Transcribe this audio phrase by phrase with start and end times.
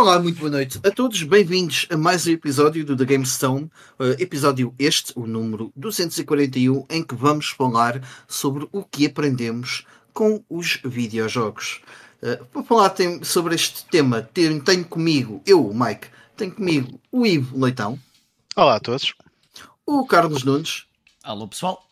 [0.00, 1.22] Olá, muito boa noite a todos.
[1.22, 3.70] Bem-vindos a mais um episódio do The Game Stone.
[3.98, 9.84] Uh, episódio este, o número 241, em que vamos falar sobre o que aprendemos
[10.14, 11.82] com os videojogos.
[12.22, 16.98] Uh, para falar tem, sobre este tema, tenho, tenho comigo, eu, o Mike, tenho comigo
[17.12, 17.98] o Ivo Leitão.
[18.56, 19.12] Olá a todos.
[19.84, 20.86] O Carlos Nunes.
[21.22, 21.86] Alô, pessoal.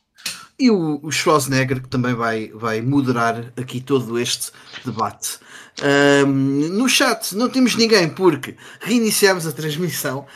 [0.59, 4.51] E o, o Schwarzenegger, que também vai, vai moderar aqui todo este
[4.83, 5.41] debate.
[6.27, 10.27] No chat não temos ninguém porque reiniciámos a transmissão, uh,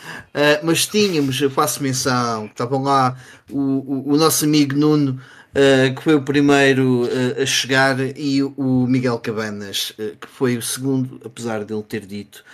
[0.63, 3.17] mas tínhamos, eu faço menção, estavam lá
[3.51, 8.43] o, o, o nosso amigo Nuno, uh, que foi o primeiro uh, a chegar, e
[8.43, 12.45] o Miguel Cabanas, que foi o segundo, apesar de ele ter dito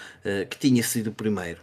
[0.50, 1.58] que tinha sido o primeiro.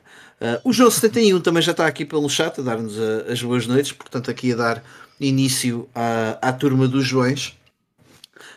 [0.64, 2.98] o João 71 também já está aqui pelo chat a dar-nos
[3.30, 4.84] as boas noites, portanto, aqui a dar
[5.20, 7.56] início à, à turma dos Joões.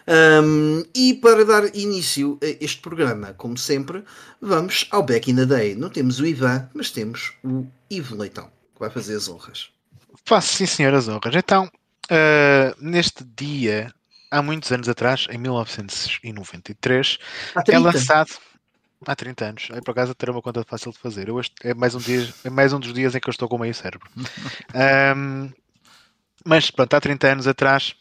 [0.09, 4.03] Um, e para dar início a este programa, como sempre,
[4.41, 5.75] vamos ao Back in the Day.
[5.75, 9.69] Não temos o Ivan, mas temos o Ivo Leitão, que vai fazer as honras.
[10.25, 11.35] Faço sim, senhor, as honras.
[11.35, 13.93] Então, uh, neste dia,
[14.31, 17.19] há muitos anos atrás, em 1993,
[17.69, 18.31] é lançado.
[19.07, 19.69] Há 30 anos.
[19.71, 21.29] Aí, por acaso, terá uma conta fácil de fazer.
[21.29, 23.57] Eu, é, mais um dia, é mais um dos dias em que eu estou com
[23.57, 24.11] meio cérebro.
[25.15, 25.51] um,
[26.45, 27.95] mas, pronto, há 30 anos atrás,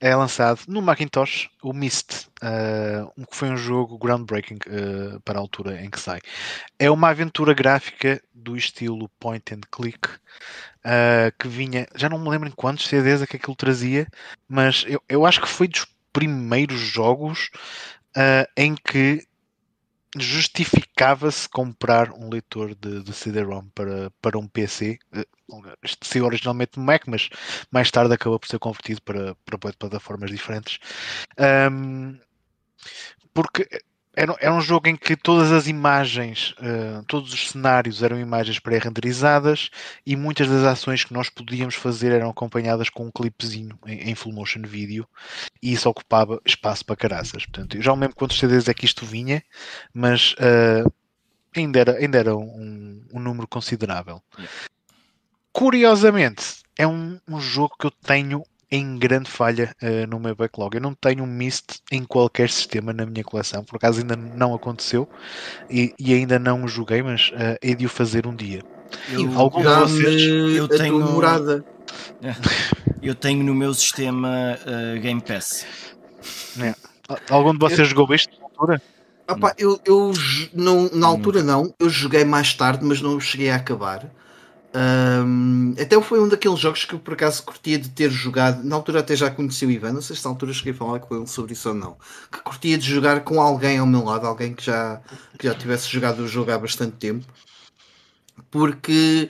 [0.00, 5.42] é lançado no Macintosh o Myst, uh, que foi um jogo groundbreaking uh, para a
[5.42, 6.20] altura em que sai.
[6.78, 12.28] É uma aventura gráfica do estilo point and click uh, que vinha, já não me
[12.28, 14.06] lembro em quantos CDs é que aquilo trazia,
[14.48, 17.50] mas eu, eu acho que foi dos primeiros jogos
[18.56, 19.24] em que
[20.18, 24.98] justificava-se comprar um leitor de, de CD-ROM para, para um PC.
[25.82, 27.28] Este saiu originalmente no Mac, mas
[27.70, 30.78] mais tarde acabou por ser convertido para, para plataformas diferentes.
[31.38, 32.18] Um,
[33.32, 33.68] porque
[34.14, 38.58] era, era um jogo em que todas as imagens, uh, todos os cenários eram imagens
[38.58, 39.70] pré-renderizadas
[40.04, 44.14] e muitas das ações que nós podíamos fazer eram acompanhadas com um clipezinho em, em
[44.14, 45.06] full motion video
[45.62, 47.46] e isso ocupava espaço para caraças.
[47.46, 49.42] Portanto, eu já me lembro quantos CDs é que isto vinha,
[49.94, 50.92] mas uh,
[51.56, 54.20] ainda era, ainda era um, um número considerável.
[55.52, 60.76] Curiosamente, é um, um jogo que eu tenho em grande falha uh, no meu backlog.
[60.76, 64.54] Eu não tenho um Mist em qualquer sistema na minha coleção, por acaso ainda não
[64.54, 65.08] aconteceu
[65.68, 68.62] e, e ainda não o joguei, mas uh, hei de o fazer um dia.
[69.08, 71.64] Eu, Algum de vocês eu tenho morada.
[73.02, 75.64] Eu tenho no meu sistema uh, Game Pass.
[76.60, 76.74] É.
[77.30, 77.86] Algum de vocês eu...
[77.86, 78.82] jogou isto na altura?
[79.28, 80.12] Opa, eu, eu
[80.52, 84.10] não, na altura não, eu joguei mais tarde, mas não cheguei a acabar.
[84.72, 88.62] Um, até foi um daqueles jogos que eu por acaso curtia de ter jogado.
[88.62, 91.00] Na altura até já conheci o Ivan, não sei se na altura cheguei a falar
[91.00, 91.96] com ele sobre isso ou não.
[92.30, 95.00] Que curtia de jogar com alguém ao meu lado, alguém que já,
[95.38, 97.26] que já tivesse jogado o jogo há bastante tempo.
[98.50, 99.28] Porque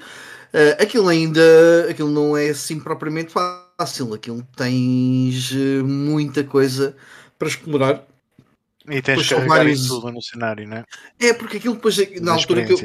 [0.52, 1.40] uh, aquilo ainda
[1.88, 4.12] aquilo não é assim propriamente fácil.
[4.12, 6.94] Aquilo tens eh, muita coisa
[7.38, 8.04] para explorar.
[8.86, 9.88] E tens que vários...
[9.88, 10.84] tudo no cenário, não é?
[11.18, 12.78] É, porque aquilo depois, na altura que eu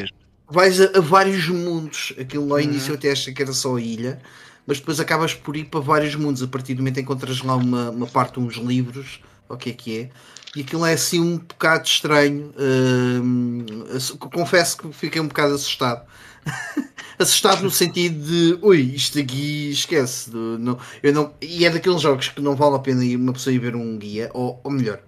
[0.50, 2.14] vais a, a, vários mundos.
[2.20, 2.62] Aquilo lá uhum.
[2.62, 4.20] início até acha que era só a ilha,
[4.66, 6.42] mas depois acabas por ir para vários mundos.
[6.42, 10.00] A partir do momento encontras lá uma, uma parte, uns livros, o que é que
[10.00, 10.10] é.
[10.56, 12.54] E aquilo é assim um bocado estranho.
[12.56, 16.06] Uh, confesso que fiquei um bocado assustado.
[17.20, 20.30] assustado no sentido de ui, isto aqui esquece.
[20.30, 23.54] De, não, eu não, e é daqueles jogos que não vale a pena uma pessoa
[23.54, 25.02] ir ver um guia, ou, ou melhor,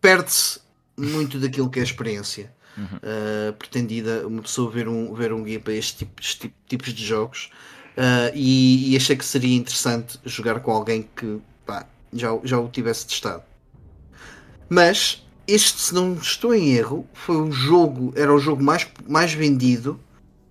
[0.00, 0.60] perde-se
[0.94, 2.96] muito daquilo que é a experiência uhum.
[2.96, 7.04] uh, pretendida uma pessoa ver um, ver um guia para estes tipos, tipo, tipos de
[7.04, 7.50] jogos
[7.96, 12.68] uh, e, e, achei que seria interessante jogar com alguém que pá, já, já o
[12.68, 13.42] tivesse testado.
[14.68, 19.32] Mas este, se não estou em erro, foi o jogo, era o jogo mais, mais
[19.32, 19.98] vendido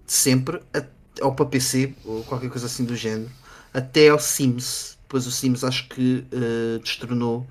[0.06, 0.60] de sempre,
[1.22, 3.32] ou para PC, ou qualquer coisa assim do género,
[3.74, 4.98] até ao Sims.
[5.04, 7.48] Depois o Sims acho que uh, destronou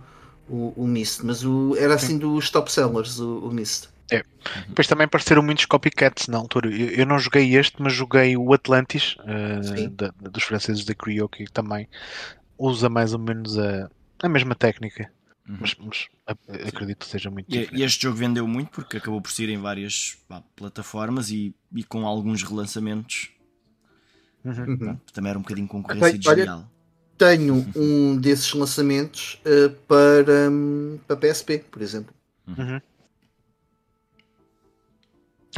[0.48, 3.88] o, o Mist, mas o, era assim dos top sellers, o, o Mist.
[4.10, 4.24] É.
[4.68, 6.70] Depois também apareceram muitos copycats na altura.
[6.70, 11.28] Eu, eu não joguei este, mas joguei o Atlantis uh, da, dos franceses da Creo,
[11.28, 11.88] que também
[12.56, 13.90] usa mais ou menos a,
[14.22, 15.10] a mesma técnica.
[15.48, 15.56] Uhum.
[15.60, 16.08] Mas, mas,
[16.66, 19.56] acredito que seja muito e, e, este jogo vendeu muito porque acabou por sair em
[19.56, 23.30] várias pá, plataformas e, e, com alguns relançamentos.
[24.44, 24.96] Uhum.
[25.12, 26.70] também era um bocadinho concorrência desleal.
[27.16, 32.14] Tenho um desses lançamentos uh, para, um, para PSP, por exemplo.
[32.46, 32.80] Uhum.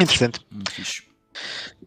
[0.00, 0.40] Interessante.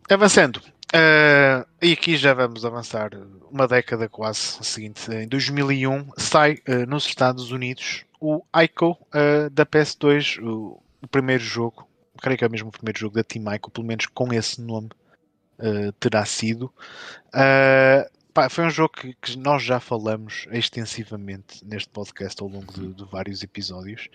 [0.10, 0.62] Avançando.
[0.94, 3.10] Uh, e aqui já vamos avançar
[3.50, 5.12] uma década quase seguinte.
[5.12, 11.44] Em 2001 sai uh, nos Estados Unidos o Ico uh, da PS2, o, o, primeiro
[11.44, 11.88] jogo
[12.22, 14.90] creio que é mesmo o primeiro jogo da Team Ico, pelo menos com esse nome
[16.00, 16.72] terá sido.
[18.34, 22.92] Pá, foi um jogo que, que, nós já falamos extensivamente neste podcast ao longo de,
[22.92, 24.10] de, vários episódios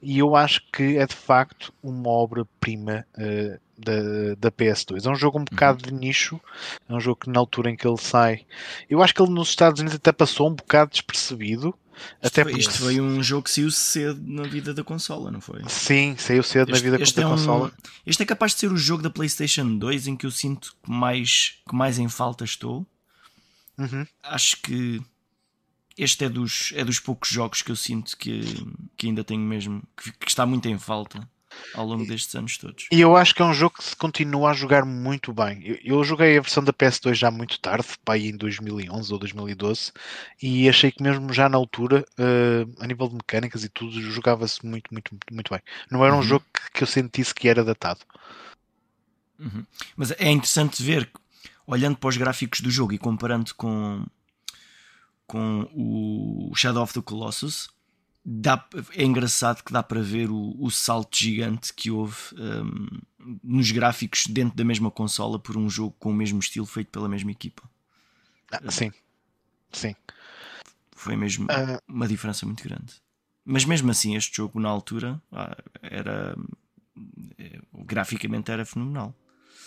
[0.00, 5.04] e eu acho que é de facto uma obra-prima uh, da, da PS2.
[5.04, 5.98] É um jogo um bocado uhum.
[5.98, 6.40] de nicho,
[6.88, 8.46] é um jogo que na altura em que ele sai,
[8.88, 11.74] eu acho que ele nos Estados Unidos até passou um bocado despercebido.
[11.94, 12.68] Isto, até foi, porque...
[12.68, 15.62] isto foi um jogo que saiu cedo na vida da consola, não foi?
[15.68, 17.68] Sim, saiu cedo este, na vida da é consola.
[17.68, 20.76] Um, este é capaz de ser o jogo da PlayStation 2 em que eu sinto
[20.82, 22.86] que mais, que mais em falta estou.
[23.78, 24.06] Uhum.
[24.22, 25.02] Acho que
[25.96, 28.42] este é dos, é dos poucos jogos que eu sinto que,
[28.96, 31.28] que ainda tenho mesmo, que, que está muito em falta
[31.74, 32.86] ao longo destes anos todos.
[32.90, 35.62] E eu acho que é um jogo que se continua a jogar muito bem.
[35.64, 39.18] Eu, eu joguei a versão da PS2 já muito tarde, para aí em 2011 ou
[39.18, 39.92] 2012,
[40.42, 44.64] e achei que mesmo já na altura, uh, a nível de mecânicas e tudo, jogava-se
[44.64, 45.60] muito, muito, muito bem.
[45.90, 46.22] Não era um uhum.
[46.22, 48.00] jogo que, que, eu sentisse que era datado.
[49.38, 49.64] Uhum.
[49.96, 51.10] Mas é interessante ver,
[51.66, 54.04] olhando para os gráficos do jogo e comparando com,
[55.26, 57.68] com o Shadow of the Colossus,
[58.24, 63.00] dá, é engraçado que dá para ver o, o salto gigante que houve um,
[63.42, 67.08] nos gráficos dentro da mesma consola por um jogo com o mesmo estilo feito pela
[67.08, 67.62] mesma equipa.
[68.50, 68.92] Ah, sim,
[69.72, 69.94] sim.
[70.92, 71.78] Foi mesmo uh...
[71.88, 72.94] uma diferença muito grande.
[73.44, 76.34] Mas mesmo assim, este jogo na altura ah, era
[77.38, 79.14] eh, graficamente era fenomenal.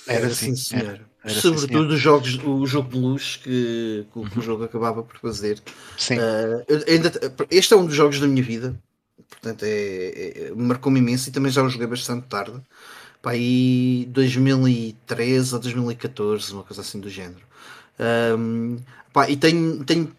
[0.07, 1.01] Era, sim, senhor.
[1.23, 4.29] Era, Sobretudo os jogos, o jogo de luz que, que uhum.
[4.35, 5.61] o jogo acabava por fazer.
[5.97, 6.15] Sim.
[6.17, 7.11] Uh, ainda,
[7.51, 8.79] este é um dos jogos da minha vida,
[9.29, 12.59] portanto é, é marcou-me imenso e também já o joguei bastante tarde.
[13.21, 17.41] Para aí 2013 ou 2014, uma coisa assim do género.
[18.37, 18.77] Um,
[19.11, 20.11] pá, e tenho, tenho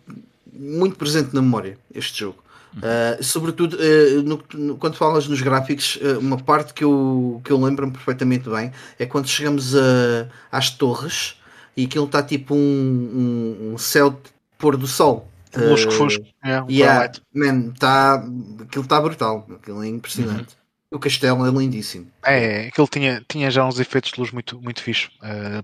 [0.52, 2.42] muito presente na memória este jogo.
[2.78, 7.50] Uh, sobretudo, uh, no, no, quando falas nos gráficos, uh, uma parte que eu, que
[7.50, 11.36] eu lembro-me perfeitamente bem é quando chegamos a, às torres
[11.76, 14.18] e aquilo está tipo um, um, um, céu de
[14.56, 15.28] pôr do sol.
[15.56, 16.24] Lusco fusco.
[16.44, 18.22] É, yeah, man, tá,
[18.60, 20.52] aquilo está brutal, aquilo é impressionante.
[20.52, 20.58] Uhum.
[20.90, 22.06] O castelo é lindíssimo.
[22.24, 25.08] É, aquilo tinha, tinha já uns efeitos de luz muito, muito fixe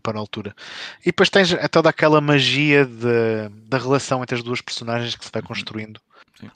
[0.03, 0.55] para a altura.
[1.01, 5.31] E depois tens toda aquela magia de, da relação entre as duas personagens que se
[5.33, 5.99] vai construindo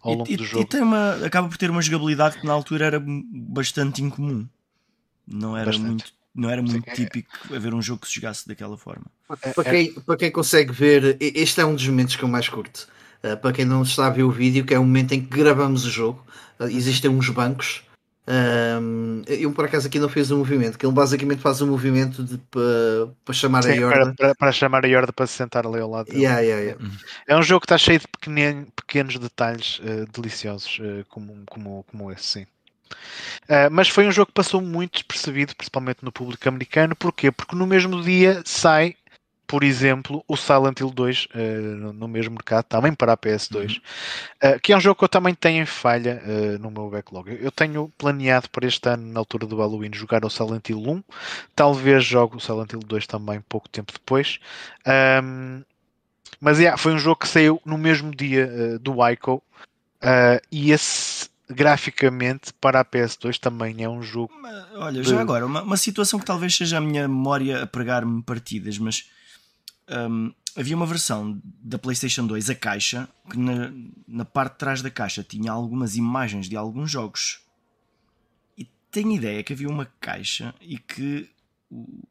[0.03, 0.63] ao longo e, do jogo.
[0.63, 4.47] E tem uma, acaba por ter uma jogabilidade que na altura era bastante incomum.
[5.27, 5.89] Não era bastante.
[5.89, 6.95] muito, não era muito Sim, é.
[6.95, 7.57] típico é...
[7.57, 9.07] haver um jogo que se jogasse daquela forma.
[9.55, 12.89] Para quem, para quem consegue ver, este é um dos momentos que eu mais curto.
[13.23, 15.37] Uh, para quem não está a ver o vídeo, que é o momento em que
[15.37, 16.25] gravamos o jogo,
[16.61, 17.83] uh, existem uns bancos
[18.29, 22.23] um, eu por acaso aqui não fez um movimento, que ele basicamente faz um movimento
[22.23, 23.97] de, para, para chamar Sim, a Yorda.
[23.97, 26.13] Para, para, para, chamar a Yorda para se sentar ali ao lado.
[26.13, 26.85] Yeah, yeah, yeah.
[27.27, 31.85] É um jogo que está cheio de pequenos, pequenos detalhes uh, deliciosos, uh, como, como,
[31.85, 32.47] como esse, sim.
[33.45, 36.95] Uh, mas foi um jogo que passou muito despercebido, principalmente no público americano.
[36.95, 37.31] Porquê?
[37.31, 38.95] Porque no mesmo dia sai
[39.49, 43.81] por exemplo, o Silent Hill 2 uh, no, no, mesmo mercado, também para a PS2,
[44.43, 44.51] uhum.
[44.51, 47.37] uh, que é um jogo que eu também tenho em falha uh, no meu backlog.
[47.41, 51.03] Eu tenho planeado para este ano, na altura do Halloween, jogar o Silent Hill 1,
[51.57, 54.39] talvez jogue o Silent Hill 2 também pouco tempo depois.
[54.87, 55.63] Um,
[56.39, 59.43] mas yeah, foi um jogo que saiu no mesmo dia do Ico
[60.53, 64.33] e esse graficamente para a PS2 também é um jogo.
[64.77, 65.09] Olha, de...
[65.09, 69.09] já agora, uma, uma situação que talvez seja a minha memória a pregar-me partidas, mas
[69.89, 73.73] um, havia uma versão da PlayStation 2, a caixa, que na,
[74.07, 77.41] na parte de trás da caixa tinha algumas imagens de alguns jogos.
[78.57, 81.29] E tenho ideia que havia uma caixa e que
[81.71, 82.03] o,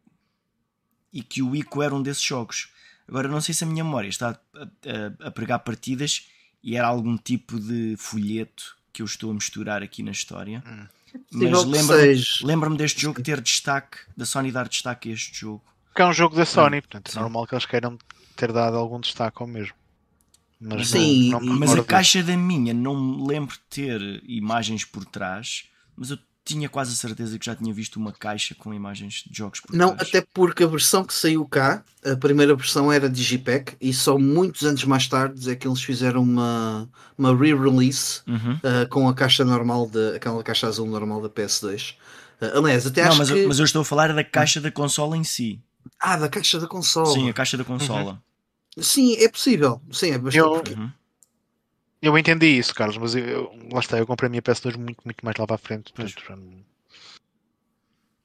[1.11, 2.69] e que o Ico era um desses jogos.
[3.07, 6.27] Agora não sei se a minha memória está a, a, a pregar partidas
[6.63, 10.63] e era algum tipo de folheto que eu estou a misturar aqui na história.
[10.65, 10.87] Hum.
[11.31, 15.63] Mas lembra-me lembra deste jogo ter destaque, da Sony dar destaque a este jogo.
[15.97, 17.97] Porque é um jogo da Sony, portanto é normal que eles queiram
[18.35, 19.73] ter dado algum destaque ao mesmo.
[20.61, 24.85] Mas, Sim, não, não mas a caixa da minha não me lembro de ter imagens
[24.85, 25.63] por trás,
[25.95, 29.35] mas eu tinha quase a certeza que já tinha visto uma caixa com imagens de
[29.35, 30.01] jogos por não, trás.
[30.01, 34.19] Não, até porque a versão que saiu cá, a primeira versão era Digipack e só
[34.19, 36.87] muitos anos mais tarde é que eles fizeram uma,
[37.17, 38.53] uma re-release uhum.
[38.57, 41.95] uh, com a caixa normal, de, aquela caixa azul normal da PS2.
[42.39, 43.39] Uh, eh, aliás, até não, acho mas, que...
[43.39, 45.59] Eu, mas eu estou a falar da caixa da consola em si.
[45.99, 47.13] Ah, da caixa da consola.
[47.13, 48.21] Sim, a caixa da consola.
[48.77, 48.83] Uhum.
[48.83, 49.81] Sim, é possível.
[49.91, 50.71] Sim, é bastante.
[50.71, 50.91] Eu, uhum.
[52.01, 55.01] eu entendi isso, Carlos, mas eu, eu, lá está, eu comprei a minha PS2 muito,
[55.03, 55.91] muito mais lá para a frente.
[55.93, 56.37] Portanto, já...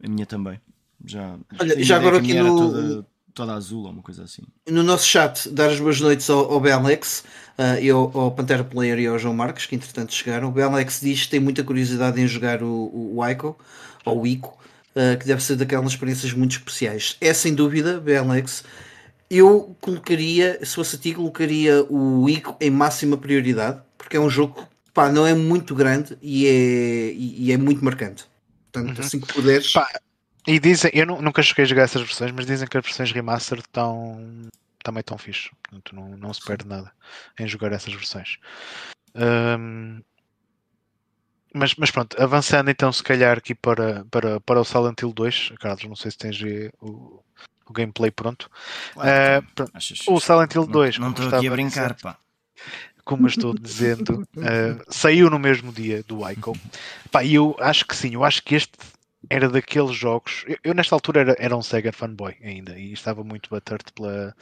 [0.04, 0.61] A minha também.
[1.04, 2.57] Já, Olha, já agora aqui no.
[2.57, 4.42] Toda, toda, azul ou uma coisa assim.
[4.69, 7.25] No nosso chat, dar as boas noites ao, ao Belex
[7.59, 10.49] uh, e ao, ao, Pantera Player e ao João Marques, que entretanto chegaram.
[10.49, 13.59] O Belex diz que tem muita curiosidade em jogar o, o, o Ico,
[14.04, 14.59] ou o Ico.
[14.97, 17.17] Uh, que deve ser daquelas experiências muito especiais.
[17.21, 18.65] É sem dúvida, BLX.
[19.31, 24.29] Eu colocaria, se fosse a ti, colocaria o ICO em máxima prioridade, porque é um
[24.29, 28.25] jogo pá, não é muito grande e é, e, e é muito marcante.
[28.71, 29.05] Portanto, uhum.
[29.05, 29.73] assim que puderes.
[29.73, 29.89] Pá,
[30.47, 33.59] e dizem, eu nunca cheguei a jogar essas versões, mas dizem que as versões remaster
[33.59, 34.49] estão
[34.83, 35.51] também tão fixe.
[35.63, 36.91] Portanto, não, não se perde nada
[37.39, 38.39] em jogar essas versões.
[39.15, 40.01] Um,
[41.55, 45.53] mas, mas pronto, avançando então se calhar aqui para, para, para o Silent Hill 2,
[45.61, 46.41] Carlos, não sei se tens
[46.81, 47.23] o,
[47.67, 48.51] o gameplay pronto.
[48.95, 50.99] Claro, uh, o Silent Hill 2.
[50.99, 52.17] Não estou aqui a brincar, pá.
[53.05, 56.57] Como estou dizendo, uh, saiu no mesmo dia do Ico.
[57.11, 58.73] Pá, e eu acho que sim, eu acho que este
[59.31, 60.45] era daqueles jogos.
[60.47, 64.35] Eu, eu, nesta altura era, era um Sega fanboy ainda e estava muito baterte pela,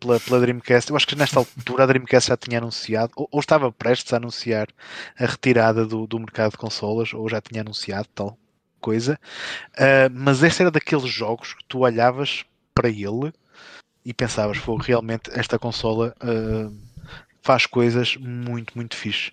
[0.00, 0.90] pela, pela, Dreamcast.
[0.90, 4.16] Eu acho que nesta altura a Dreamcast já tinha anunciado, ou, ou estava prestes a
[4.16, 4.68] anunciar
[5.18, 8.38] a retirada do, do mercado de consolas, ou já tinha anunciado tal
[8.80, 9.18] coisa.
[9.74, 13.32] Uh, mas este era daqueles jogos que tu olhavas para ele
[14.04, 16.14] e pensavas, foi realmente esta consola.
[16.22, 16.94] Uh,
[17.44, 19.30] faz coisas muito, muito fixe.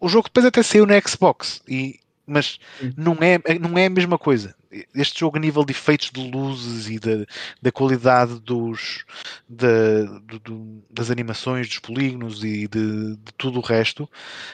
[0.00, 2.58] O jogo depois até saiu na Xbox e mas
[2.96, 4.54] não é, não é a mesma coisa.
[4.94, 7.26] Este jogo, a nível de efeitos de luzes e da,
[7.60, 9.04] da qualidade dos,
[9.48, 14.08] do, do, das animações, dos polígonos e de, de, tudo o resto,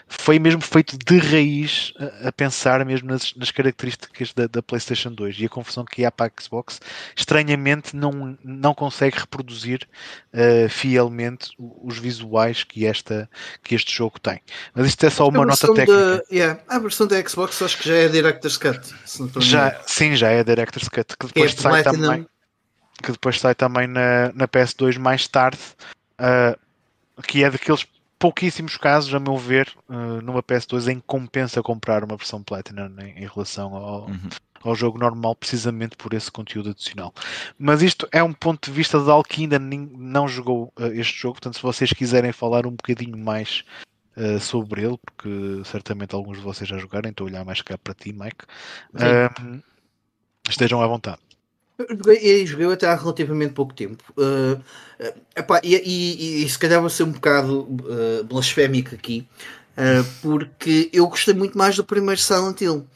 [0.09, 5.13] foi mesmo feito de raiz a, a pensar mesmo nas, nas características da, da, PlayStation
[5.13, 6.81] 2 e a confusão que há para a Xbox,
[7.17, 9.89] estranhamente não, não consegue reproduzir
[10.35, 13.29] uh, fielmente os visuais que, esta,
[13.63, 14.41] que este jogo tem.
[14.75, 16.25] Mas isto é só uma nota técnica.
[16.29, 18.81] De, yeah, a versão da Xbox acho que já é Director's Cut.
[19.39, 22.27] Já, sim, já é Director's Cut, que depois sai também
[23.03, 25.59] que depois sai também na, na PS2 mais tarde,
[26.21, 27.87] uh, que é daqueles
[28.19, 32.95] pouquíssimos casos, a meu ver, uh, numa PS2 em que compensa comprar uma versão Platinum
[33.01, 34.29] em, em relação ao, uhum.
[34.63, 37.15] ao jogo normal, precisamente por esse conteúdo adicional.
[37.59, 41.19] Mas isto é um ponto de vista de alguém que ainda não jogou uh, este
[41.19, 43.65] jogo, portanto, se vocês quiserem falar um bocadinho mais
[44.17, 47.79] Uh, sobre ele, porque certamente alguns de vocês já jogaram, estou a olhar mais cá
[47.79, 48.45] para ti, Mike.
[50.51, 51.19] Estejam à vontade.
[51.89, 54.05] Joguei, joguei até há relativamente pouco tempo.
[54.17, 54.63] Uh,
[55.35, 59.27] epá, e, e, e, se calhar vou ser um bocado uh, blasfémico aqui,
[59.79, 62.87] uh, porque eu gostei muito mais do primeiro Silent Hill.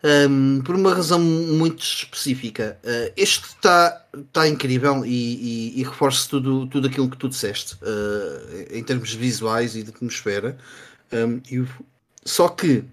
[0.00, 2.78] Um, por uma razão muito específica.
[2.84, 7.74] Uh, este está tá incrível e, e, e, reforça tudo, tudo aquilo que tu disseste
[7.82, 10.56] uh, em termos visuais e de atmosfera.
[11.12, 11.66] Um, e,
[12.24, 12.84] só que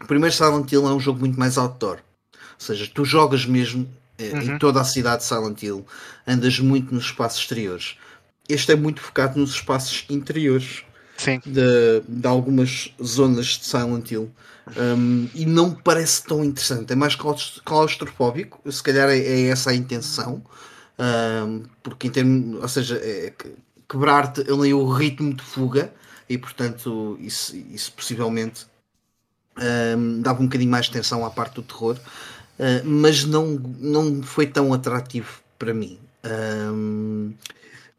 [0.00, 1.98] o primeiro Silent Hill é um jogo muito mais outdoor.
[2.58, 4.40] Ou seja, tu jogas mesmo eh, uhum.
[4.42, 5.86] em toda a cidade de Silent Hill,
[6.26, 7.96] andas muito nos espaços exteriores.
[8.48, 10.84] Este é muito focado nos espaços interiores
[11.44, 14.30] de, de, algumas zonas de Silent Hill.
[14.76, 16.92] Um, e não parece tão interessante.
[16.92, 17.16] É mais
[17.64, 20.42] claustrofóbico, se calhar é, é essa a intenção.
[20.98, 23.32] Um, porque em termos, ou seja, é,
[23.88, 25.92] quebrar-te ali o ritmo de fuga
[26.28, 28.66] e portanto isso, isso possivelmente
[29.96, 31.96] um, dava um bocadinho mais de atenção à parte do terror.
[32.58, 35.98] Uh, mas não, não foi tão atrativo para mim.
[36.24, 37.34] Um,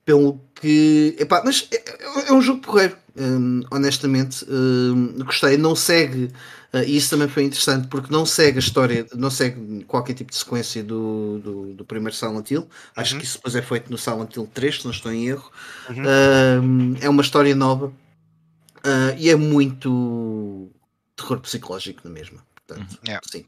[0.04, 1.16] pelo que.
[1.20, 4.46] Epá, mas é, é um jogo porreiro, um, honestamente.
[4.50, 5.58] Um, gostei.
[5.58, 6.32] Não segue.
[6.74, 10.32] Uh, e isso também foi interessante porque não segue a história, não segue qualquer tipo
[10.32, 12.68] de sequência do, do, do primeiro Silent Hill.
[12.96, 13.20] Acho uhum.
[13.20, 15.50] que isso depois é feito no Silent Hill 3, se não estou em erro.
[15.90, 16.96] Uhum.
[17.00, 20.70] é uma história nova uh, e é muito
[21.16, 22.46] terror psicológico na mesma.
[22.56, 23.20] Portanto, uhum.
[23.32, 23.46] sim.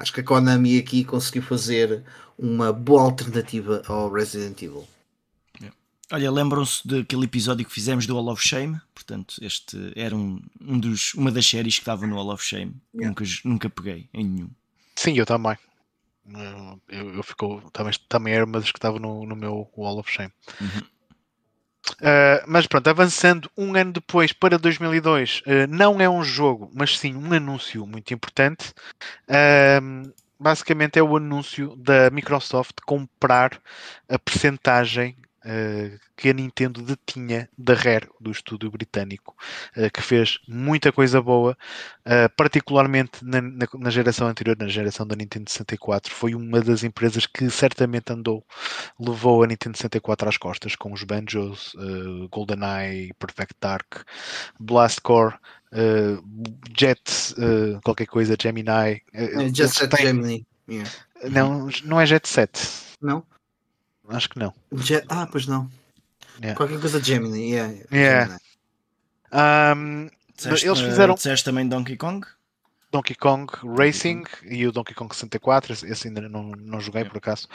[0.00, 2.02] Acho que a Konami aqui conseguiu fazer
[2.38, 4.88] uma boa alternativa ao Resident Evil.
[6.12, 8.80] Olha, lembram-se daquele episódio que fizemos do Hall of Shame?
[8.94, 12.74] Portanto, este era um, um dos, uma das séries que estava no Hall of Shame.
[12.94, 13.08] Yeah.
[13.08, 14.50] Nunca, nunca peguei em nenhum.
[14.96, 15.56] Sim, eu também.
[16.88, 20.10] Eu, eu ficou, também, também era uma das que estava no, no meu Wall of
[20.10, 20.32] Shame.
[20.60, 20.82] Uhum.
[21.94, 26.70] Uh, mas pronto, avançando um ano depois para 2002, uh, ah, não é um jogo,
[26.74, 28.72] mas sim um anúncio muito importante.
[29.28, 33.60] Uh, basicamente é o anúncio da Microsoft comprar
[34.08, 39.34] a percentagem uh, que a Nintendo detinha da Rare, do estúdio britânico,
[39.76, 41.56] uh, que fez muita coisa boa,
[42.06, 46.12] uh, particularmente na, na, na, geração anterior, na geração da Nintendo 64.
[46.14, 48.44] Foi uma das empresas que certamente andou,
[48.98, 51.74] levou a Nintendo 64 às costas, com os Banjos,
[52.30, 54.02] GoldenEye, Perfect Dark,
[54.58, 55.34] Blast Core.
[56.76, 57.00] Jet,
[57.84, 59.02] qualquer coisa, Gemini.
[59.52, 60.44] Jet Set Gemini.
[60.68, 60.90] Yeah.
[61.30, 62.50] Não, não é Jet Set.
[63.00, 63.24] Não?
[64.10, 64.52] Acho que não.
[65.08, 65.70] ah, pois não.
[66.40, 66.56] Yeah.
[66.56, 67.74] Qualquer coisa de Gemini, yeah.
[67.92, 68.38] yeah.
[69.32, 71.14] Um, disseste, eles fizeram.
[71.14, 72.26] Disseste também Donkey Kong?
[72.90, 77.48] Donkey Kong Racing e o Donkey Kong 64, esse ainda não, não joguei por acaso.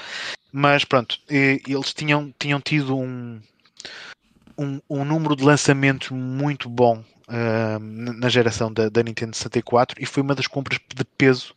[0.51, 3.41] Mas pronto, eles tinham, tinham tido um,
[4.57, 10.05] um, um número de lançamentos muito bom uh, na geração da, da, Nintendo 64 e
[10.05, 11.53] foi uma das compras de peso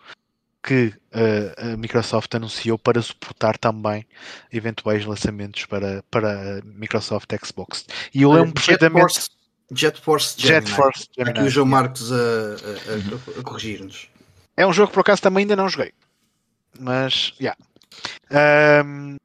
[0.63, 4.07] que uh, a Microsoft anunciou para suportar também
[4.53, 7.87] eventuais lançamentos para, para Microsoft Xbox.
[8.15, 9.31] E eu lembro perfeitamente.
[9.71, 10.67] Jet Force Gemini.
[10.67, 11.39] Jet Force Gemini.
[11.39, 14.09] Aqui o João Marcos a, a, a, a corrigir-nos.
[14.57, 15.93] É um jogo que por acaso também ainda não joguei.
[16.79, 17.55] Mas, já.
[18.31, 18.85] Yeah.
[18.85, 19.17] Um,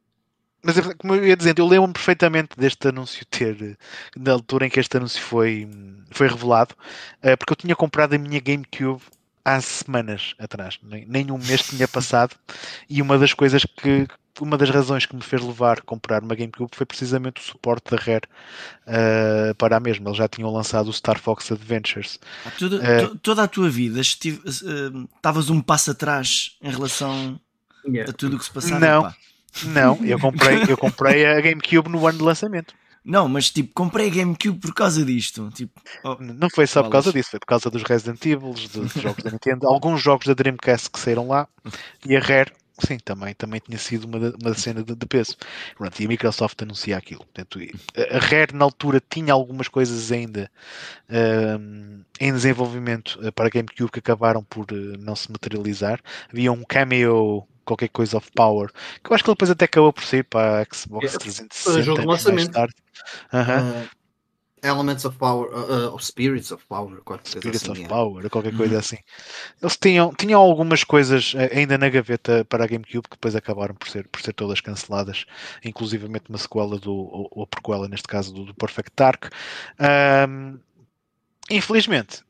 [0.62, 3.78] mas como eu ia dizendo, eu lembro-me perfeitamente deste anúncio ter,
[4.16, 5.70] da altura em que este anúncio foi,
[6.10, 6.74] foi revelado,
[7.18, 9.02] uh, porque eu tinha comprado a minha GameCube
[9.46, 12.36] há semanas atrás, nem, nem um mês tinha passado,
[12.90, 14.08] e uma das coisas que,
[14.40, 17.92] uma das razões que me fez levar a comprar uma GameCube foi precisamente o suporte
[17.92, 18.26] da Rare
[18.88, 20.10] uh, para a mesma.
[20.10, 22.20] Eles já tinham lançado o Star Fox Adventures.
[22.46, 27.40] Ah, toda, uh, toda a tua vida estavas uh, um passo atrás em relação
[27.86, 28.10] yeah.
[28.10, 28.80] a tudo o que se passava?
[28.80, 29.16] Não, pá.
[29.66, 32.74] não eu, comprei, eu comprei a GameCube no ano de lançamento.
[33.04, 35.50] Não, mas tipo, comprei a GameCube por causa disto.
[35.54, 38.94] Tipo, oh, não foi só por causa disso, foi por causa dos Resident Evil, dos
[38.94, 41.48] jogos da Nintendo, alguns jogos da Dreamcast que saíram lá
[42.06, 45.36] e a Rare sim, também, também tinha sido uma, uma cena de, de peso.
[45.78, 47.26] Pronto, e a Microsoft anuncia aquilo.
[47.26, 47.60] Portanto,
[47.98, 50.50] a Rare na altura tinha algumas coisas ainda
[51.10, 56.00] um, em desenvolvimento eh, para a GameCube que acabaram por uh, não se materializar.
[56.32, 58.72] Havia um cameo qualquer coisa of Power,
[59.04, 61.80] que eu acho que ele depois até acabou por sair para a Xbox 360.
[61.80, 62.58] É, jogo de lançamento.
[62.58, 64.04] Uh
[64.64, 67.88] Elements of Power, uh, uh, Spirits of Power, Spirits assim, of é.
[67.88, 68.80] Power, qualquer coisa uhum.
[68.80, 68.98] assim.
[69.62, 73.76] Eles tinham, tinham algumas coisas eh, ainda na gaveta para a GameCube que depois acabaram
[73.76, 75.26] por ser, por ser todas canceladas,
[75.66, 79.26] inclusivamente uma sequela do, ou, ou prequela, neste caso, do, do Perfect Dark.
[80.30, 80.58] Um,
[81.50, 82.24] infelizmente,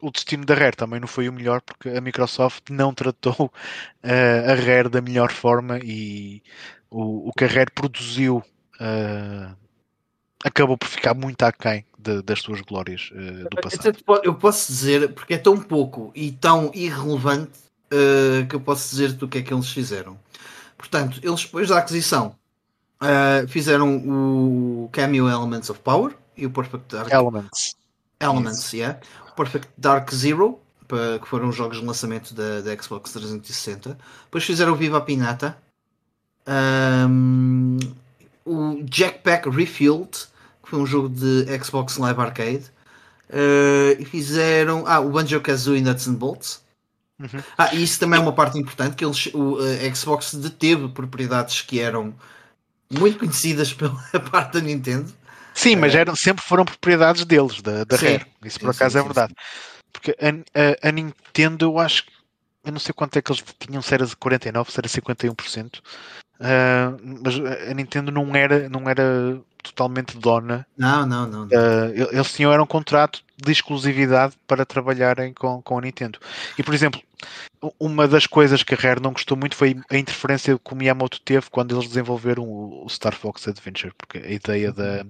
[0.00, 4.50] o destino da Rare também não foi o melhor porque a Microsoft não tratou uh,
[4.50, 6.42] a Rare da melhor forma e
[6.90, 8.42] o, o que a Rare produziu.
[8.80, 9.56] Uh,
[10.44, 13.98] acabou por ficar muito aquém de, das suas glórias uh, do passado.
[14.22, 17.58] Eu posso dizer, porque é tão pouco e tão irrelevante
[17.92, 20.18] uh, que eu posso dizer do que é que eles fizeram.
[20.76, 22.34] Portanto, eles depois da aquisição
[23.02, 27.76] uh, fizeram o Cameo Elements of Power e o Perfect Dark Elements.
[28.20, 28.74] Elements, yes.
[28.74, 29.00] yeah.
[29.38, 30.58] Perfect Dark Zero,
[31.22, 33.96] que foram os jogos de lançamento da, da Xbox 360.
[34.24, 35.56] Depois fizeram o Viva Pinata.
[37.08, 37.78] Um,
[38.44, 40.10] o Jackpack Refilled,
[40.62, 42.64] que foi um jogo de Xbox Live Arcade.
[43.30, 44.84] Uh, e fizeram.
[44.86, 46.62] Ah, o Banjo Kazooie Nuts and Bolts.
[47.20, 47.42] Uhum.
[47.56, 51.60] Ah, e isso também é uma parte importante: que eles, o uh, Xbox deteve propriedades
[51.60, 52.14] que eram
[52.90, 53.94] muito conhecidas pela
[54.30, 55.12] parte da Nintendo.
[55.58, 58.26] Sim, mas eh, eram, sempre foram propriedades deles, da, da sim, Rare.
[58.44, 59.34] Isso por sim, acaso sim, é verdade.
[59.92, 62.04] Porque a, a, a, Nintendo, eu acho
[62.64, 65.78] eu não sei quanto é que eles tinham, se era 49, se era 51%.
[65.78, 67.34] Uh, mas
[67.68, 70.66] a Nintendo não era, não era totalmente dona.
[70.76, 71.44] Não, não, não.
[71.44, 76.18] Uh, eles tinham era um contrato de exclusividade para trabalharem com, com a Nintendo.
[76.58, 77.00] E por exemplo,
[77.78, 81.20] uma das coisas que a Rare não gostou muito foi a interferência que o Miyamoto
[81.20, 85.04] teve quando eles desenvolveram o, Star Fox Adventure, porque a ideia da,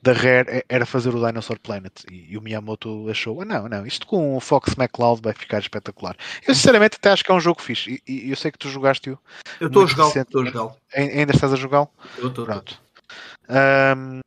[0.00, 3.86] da Rare era fazer o Dinosaur Planet e, e o Miyamoto achou: ah, não, não,
[3.86, 6.16] isto com o Fox McCloud vai ficar espetacular.
[6.46, 8.68] Eu sinceramente até acho que é um jogo fixe e, e eu sei que tu
[8.68, 9.18] jogaste-o.
[9.60, 10.12] Eu estou a jogá-lo.
[10.12, 11.88] Jogá Ainda estás a jogá-lo?
[12.18, 12.44] Eu estou.
[12.44, 12.80] Pronto.
[13.48, 14.20] Um,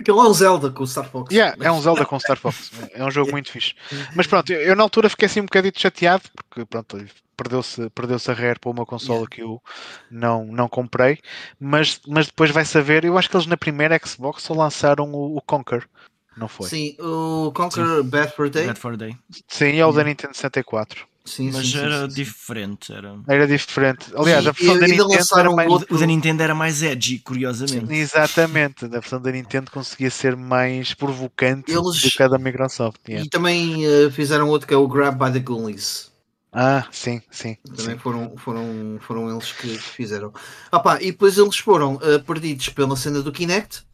[0.00, 1.30] Aquilo é um Zelda com o Star Fox.
[1.30, 2.72] Yeah, É um Zelda com o Star Fox.
[2.94, 3.32] É um jogo yeah.
[3.32, 3.74] muito fixe.
[4.14, 7.04] Mas pronto, eu, eu, na altura fiquei assim um bocadinho chateado porque pronto,
[7.36, 9.36] perdeu-se perdeu a rare para uma consola yeah.
[9.36, 9.62] que eu
[10.10, 11.18] não, não comprei.
[11.58, 15.36] Mas, mas depois vai saber, eu acho que eles na primeira Xbox só lançaram o,
[15.36, 15.86] o Conquer.
[16.34, 16.68] Não foi?
[16.68, 18.66] Sim, o Conquer Bad for Day.
[18.66, 19.14] Bad for Day.
[19.48, 21.06] Sim, é o da Nintendo 64.
[21.24, 22.92] Sim, mas sim, era sim, diferente.
[22.92, 23.18] Era...
[23.28, 24.06] era diferente.
[24.16, 25.70] Aliás, a versão da Nintendo era mais...
[25.70, 27.92] o da Nintendo era mais edgy, curiosamente.
[27.92, 32.00] Exatamente, a versão da Nintendo conseguia ser mais provocante Eles...
[32.00, 33.00] do que a da Microsoft.
[33.06, 33.26] Yeah.
[33.26, 36.10] E também uh, fizeram outro que é o Grab by the Goonies.
[36.52, 37.56] Ah, sim, sim.
[37.76, 37.98] Também sim.
[37.98, 40.32] Foram, foram, foram eles que fizeram.
[40.72, 43.84] Ah, pá, e depois eles foram uh, perdidos pela cena do Kinect.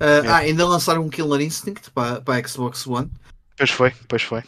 [0.00, 3.10] Uh, Ah, ainda lançaram um Killer Instinct para, para a Xbox One.
[3.56, 4.42] Pois foi, pois foi.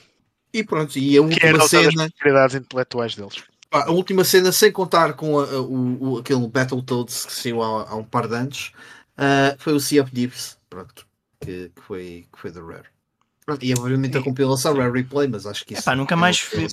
[0.52, 2.10] E pronto, e a última que cena.
[2.44, 3.42] As intelectuais deles.
[3.70, 7.96] A última cena, sem contar com a, a, o, aquele Battletoads que saiu há, há,
[7.96, 8.72] um par de anos,
[9.16, 11.06] uh, foi o Sea of Thieves, pronto,
[11.40, 12.88] que, que, foi, que foi da Rare.
[13.62, 15.82] E obviamente a compilação Rare Replay, mas acho que isso.
[15.82, 16.66] Epá, nunca mais foi...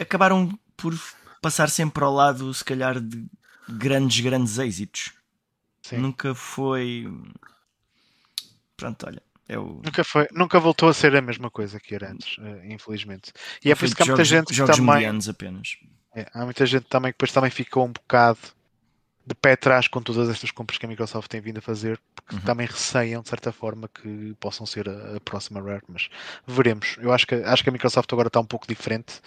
[0.00, 0.98] acabaram por
[1.42, 3.26] passar sempre ao lado, se calhar, de
[3.68, 5.12] grandes, grandes êxitos.
[5.82, 5.98] Sim.
[5.98, 7.06] Nunca foi.
[8.76, 9.22] Pronto, olha.
[9.52, 9.80] É o...
[9.84, 13.32] nunca, foi, nunca voltou a ser a mesma coisa que era antes, uh, infelizmente.
[13.64, 15.06] E é por isso que há muita jogos, gente jogos que também.
[15.28, 15.76] apenas.
[16.14, 18.38] É, há muita gente também que depois também ficou um bocado
[19.26, 22.34] de pé atrás com todas estas compras que a Microsoft tem vindo a fazer, porque
[22.34, 22.40] uhum.
[22.40, 26.08] também receiam de certa forma que possam ser a, a, próxima Rare, mas
[26.46, 26.96] veremos.
[26.98, 29.20] Eu acho que, acho que a Microsoft agora está um pouco diferente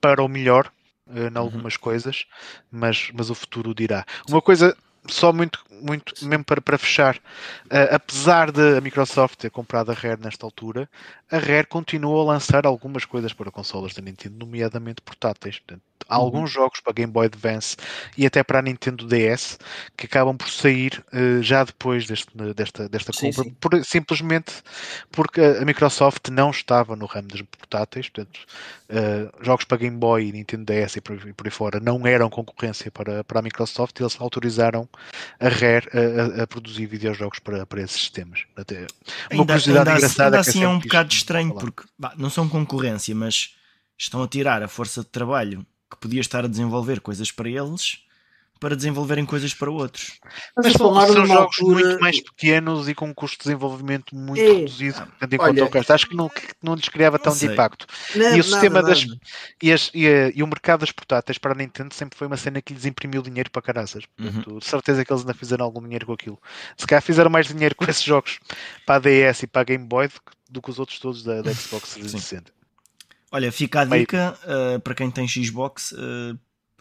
[0.00, 0.72] para o melhor
[1.06, 1.38] uh, em uhum.
[1.38, 1.80] algumas uhum.
[1.80, 2.26] coisas,
[2.70, 4.06] mas, mas o futuro dirá.
[4.28, 9.50] Uma coisa só muito, muito mesmo para, para fechar, uh, apesar de a Microsoft ter
[9.50, 10.88] comprado a Rare nesta altura,
[11.30, 15.58] a Rare continuou a lançar algumas coisas para consolas da Nintendo, nomeadamente portáteis.
[15.58, 16.24] Portanto, há uhum.
[16.24, 17.76] alguns jogos para Game Boy Advance
[18.16, 19.58] e até para a Nintendo DS
[19.96, 23.56] que acabam por sair uh, já depois deste, desta, desta compra, sim, sim.
[23.60, 24.52] Por, simplesmente
[25.10, 28.40] porque a Microsoft não estava no ramo dos portáteis, portanto,
[28.90, 32.06] uh, jogos para Game Boy e Nintendo DS e por, e por aí fora não
[32.06, 34.88] eram concorrência para, para a Microsoft e eles autorizaram
[35.40, 38.44] a Rare a, a, produzir videojogos para, para esses sistemas.
[38.56, 38.78] Até
[39.32, 40.36] uma ainda, curiosidade ainda, engraçada.
[40.36, 41.60] Ainda assim é um bocado estranho, falar.
[41.60, 43.54] porque bah, não são concorrência, mas
[43.98, 48.03] estão a tirar a força de trabalho que podia estar a desenvolver coisas para eles
[48.60, 50.18] para desenvolverem coisas para outros.
[50.56, 51.86] Mas, Mas são, são jogos altura...
[51.86, 54.52] muito mais pequenos e com um custo de desenvolvimento muito é.
[54.52, 55.92] reduzido enquanto ao resto.
[55.92, 57.86] Acho que não, que não lhes criava tão de impacto.
[58.14, 59.06] Não, e o sistema nada, das.
[59.06, 59.20] Nada.
[59.62, 62.36] E, as, e, a, e, o mercado das portáteis para a Nintendo sempre foi uma
[62.36, 64.04] cena que lhes imprimiu dinheiro para caraças.
[64.18, 64.58] Uhum.
[64.58, 66.38] De certeza que eles ainda fizeram algum dinheiro com aquilo.
[66.76, 68.38] Se calhar fizeram mais dinheiro com esses jogos
[68.86, 70.08] para a DS e para a Game Boy
[70.48, 72.52] do que os outros todos da, da Xbox 360.
[73.34, 76.38] Olha, fica a dica uh, para quem tem Xbox, uh,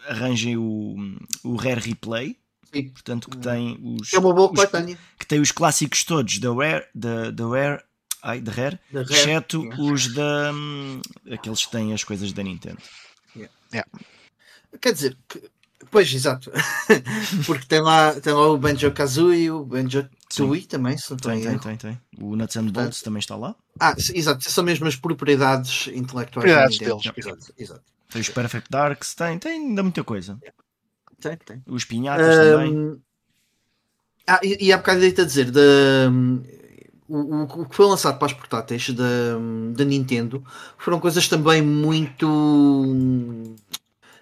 [0.08, 0.96] arranjem o,
[1.44, 2.38] o Rare Replay.
[2.74, 2.90] Sim.
[2.90, 6.86] Portanto, que tem os, é uma boa os, que tem os clássicos todos da Rare,
[6.94, 7.84] da, da Rare,
[8.22, 9.06] ai, da Rare, Rare.
[9.12, 9.84] exceto yeah.
[9.84, 12.80] os da um, aqueles que têm as coisas da Nintendo.
[13.36, 13.54] Yeah.
[13.72, 13.92] Yeah.
[14.82, 15.18] Quer dizer,
[15.92, 16.52] pois exato,
[17.46, 21.42] porque tem lá, tem lá o Banjo Kazooie, o Banjo Tui também, se não tem,
[21.42, 23.56] tem, tem, tem, O Nuts and Bolts também está lá.
[23.80, 27.04] Ah, exato, são mesmo as propriedades intelectuais propriedades deles.
[27.16, 27.93] Exato, exato.
[28.14, 30.38] Tem os Perfect Darks, tem, tem ainda muita coisa.
[31.20, 31.64] Tem, tem.
[31.68, 32.52] Os pinhatas um...
[32.52, 33.02] também.
[34.28, 35.60] Ah, e, e há bocado a dizer, de,
[37.10, 39.04] o, o, que foi lançado para as portáteis da,
[39.76, 40.44] da Nintendo
[40.78, 43.56] foram coisas também muito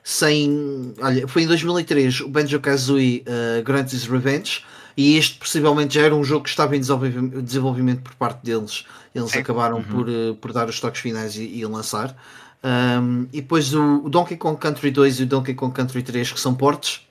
[0.03, 0.93] sem.
[0.99, 4.63] Olha, foi em 2003 o Banjo Kazooie uh, Grant's Revenge
[4.97, 8.85] e este possivelmente já era um jogo que estava em desenvolvimento por parte deles.
[9.13, 9.39] Eles Sim.
[9.39, 9.83] acabaram uhum.
[9.83, 12.15] por, uh, por dar os toques finais e, e lançar.
[12.63, 16.31] Um, e depois o, o, Donkey Kong Country 2 e o Donkey Kong Country 3
[16.31, 17.07] que são portes.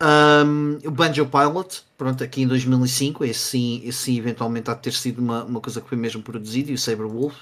[0.00, 4.82] Um, o Banjo Pilot, pronto, aqui em 2005, esse sim, esse sim eventualmente há de
[4.82, 7.34] ter sido uma, uma coisa que foi mesmo produzido, e o Saber Wolf.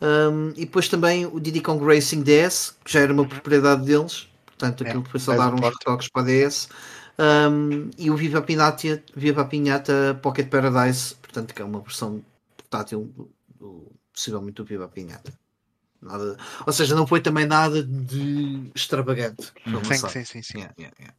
[0.00, 3.28] Um, e depois também o Diddy Kong Racing DS, que já era uma uhum.
[3.28, 6.68] propriedade deles, portanto aquilo é, foi só dar uns retoques para a DS.
[7.96, 12.22] E o Viva Pinata, Viva Pinata Pocket Paradise, portanto que é uma versão
[12.58, 15.32] portátil do, do, possivelmente do Viva Pinata.
[16.00, 19.52] Nada, ou seja, não foi também nada de extravagante.
[19.84, 20.58] Sim, sim, sim, sim.
[20.58, 21.16] Yeah, yeah, yeah.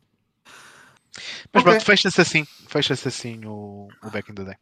[1.51, 1.73] Mas okay.
[1.73, 4.55] pronto, fecha-se assim, fecha-se assim o, o Back in the Day.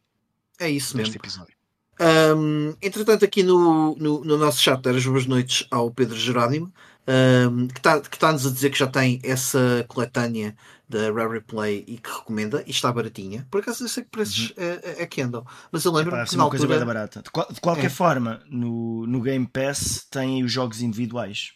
[0.58, 1.14] É isso mesmo.
[1.14, 1.54] episódio.
[1.98, 6.72] Um, entretanto, aqui no, no, no, nosso chat, as boas noites ao Pedro Jerónimo,
[7.06, 8.08] um, que está-nos
[8.42, 10.56] tá a dizer que já tem essa coletânea
[10.88, 13.46] da Rare Replay e que recomenda e está baratinha.
[13.50, 14.64] Por acaso eu sei que preços uhum.
[14.64, 16.48] é, é, que andam, mas eu lembro que é uma altura...
[16.48, 17.22] coisa bem barata.
[17.22, 17.90] De, qual, de qualquer é.
[17.90, 21.52] forma, no, no Game Pass tem os jogos individuais,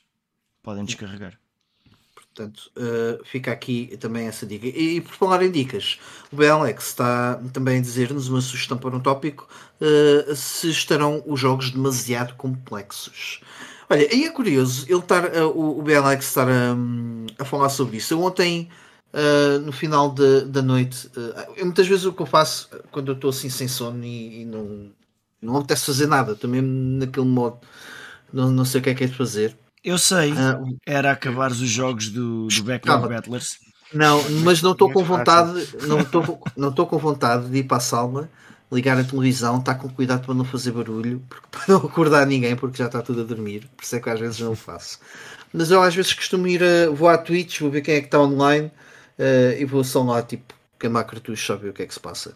[0.62, 1.38] podem descarregar.
[2.14, 4.66] Portanto, uh, fica aqui também essa dica.
[4.66, 5.98] E, e por falar em dicas,
[6.32, 9.48] o BLX está também a dizer-nos uma sugestão para um tópico
[9.80, 13.40] uh, se estarão os jogos demasiado complexos.
[13.90, 17.96] Olha, aí é curioso ele estar, uh, o, o BLX estar um, a falar sobre
[17.96, 18.14] isso.
[18.14, 18.68] Eu ontem
[19.12, 21.09] Uh, no final de, da noite.
[21.09, 24.42] Uh, eu, muitas vezes o que eu faço quando eu estou assim sem sono e,
[24.42, 24.92] e não,
[25.42, 27.59] não apetece fazer nada, estou mesmo naquele modo,
[28.33, 29.57] não, não sei o que é que é de fazer.
[29.83, 33.59] Eu sei, uh, era acabar os jogos do, do Backlog Battlers.
[33.92, 37.79] Não, mas não estou com vontade, não estou não estou com vontade de ir para
[37.79, 38.31] a sala,
[38.70, 42.78] ligar a televisão, estar com cuidado para não fazer barulho, para não acordar ninguém, porque
[42.78, 44.98] já está tudo a dormir, por isso é que às vezes não faço.
[45.52, 48.06] Mas eu às vezes costumo ir a, vou à Twitch, vou ver quem é que
[48.06, 48.66] está online
[49.18, 52.00] uh, e vou só lá tipo queimar cartuchos só ver o que é que se
[52.00, 52.35] passa.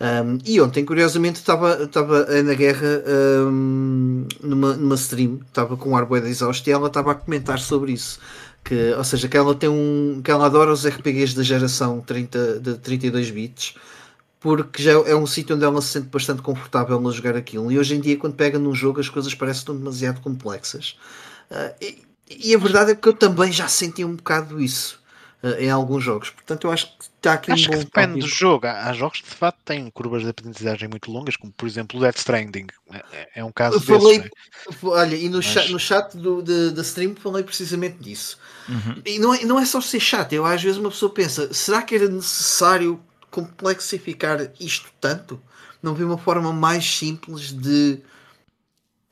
[0.00, 3.04] Um, e ontem, curiosamente, estava, estava na guerra
[3.46, 7.60] um, numa, numa stream, estava com um ar de exausto e ela estava a comentar
[7.60, 8.18] sobre isso.
[8.64, 10.20] Que, ou seja, que ela tem um.
[10.22, 13.74] que ela adora os RPGs da geração 30, de 32 bits,
[14.42, 17.70] porque já é um sítio onde ela se sente bastante confortável a jogar aquilo.
[17.70, 20.98] E hoje em dia, quando pega num jogo, as coisas parecem demasiado complexas.
[21.48, 25.00] Uh, e, e, a verdade é que eu também já senti um bocado isso.
[25.44, 26.30] uh, em alguns jogos.
[26.30, 27.78] Portanto, eu acho que está aqui acho um bom.
[27.78, 28.66] Que depende do jogo.
[28.66, 32.02] Há jogos que de facto têm curvas de aprendizagem muito longas, como por exemplo o
[32.02, 32.66] Death Stranding.
[32.90, 34.32] É, é, é um caso eu falei, desses,
[34.82, 34.90] né?
[34.90, 35.44] Olha, e no, Mas...
[35.44, 38.38] chat, no chat do, de, da stream falei precisamente disso.
[38.68, 39.02] Uhum.
[39.06, 41.80] E não é, não é só ser chato, eu às vezes uma pessoa pensa: será
[41.82, 43.00] que era necessário
[43.32, 45.42] complexificar isto tanto?
[45.82, 48.00] Não havia uma forma mais simples de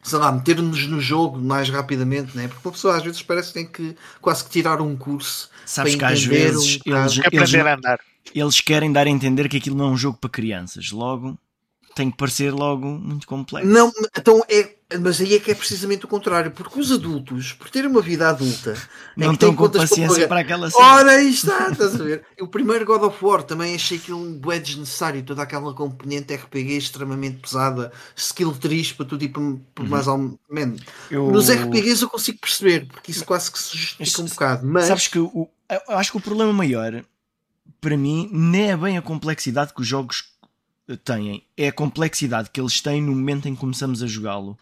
[0.02, 2.48] sei lá, meter-nos no jogo mais rapidamente, né?
[2.48, 5.50] porque uma pessoa às vezes parece que tem que quase que tirar um curso.
[5.66, 7.96] Sabes que às vezes um eles, eles,
[8.33, 11.37] eles, querem dar a entender que aquilo não é um jogo para crianças, logo
[11.94, 13.68] tem que parecer logo muito complexo.
[13.68, 17.70] Não, então é mas aí é que é precisamente o contrário, porque os adultos, por
[17.70, 18.74] terem uma vida adulta,
[19.16, 20.85] não estão com paciência para, aquela cena.
[20.85, 22.24] Ora, aí está, estás a ver?
[22.40, 26.76] O primeiro God of War também achei que um bué desnecessário, toda aquela componente RPG
[26.76, 29.42] extremamente pesada, skill triste para tudo e para,
[29.74, 29.90] para uhum.
[29.90, 30.74] mais ao man.
[31.11, 31.31] Eu...
[31.31, 34.66] Nos RPGs eu consigo perceber, porque isso quase que se justifica um bocado.
[34.66, 34.87] Mas...
[34.87, 37.05] Sabes que o, eu acho que o problema maior
[37.81, 40.35] para mim nem é bem a complexidade que os jogos
[41.05, 44.59] têm, é a complexidade que eles têm no momento em que começamos a jogá-lo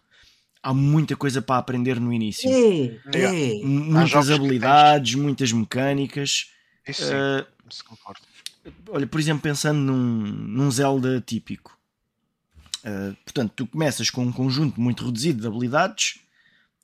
[0.61, 2.49] há muita coisa para aprender no início.
[2.49, 3.63] É, é.
[3.63, 6.51] Muitas habilidades, muitas mecânicas.
[6.87, 8.21] Isso sim, uh, isso concordo.
[8.89, 11.77] Olha, por exemplo, pensando num, num Zelda típico.
[12.79, 16.19] Uh, portanto, tu começas com um conjunto muito reduzido de habilidades,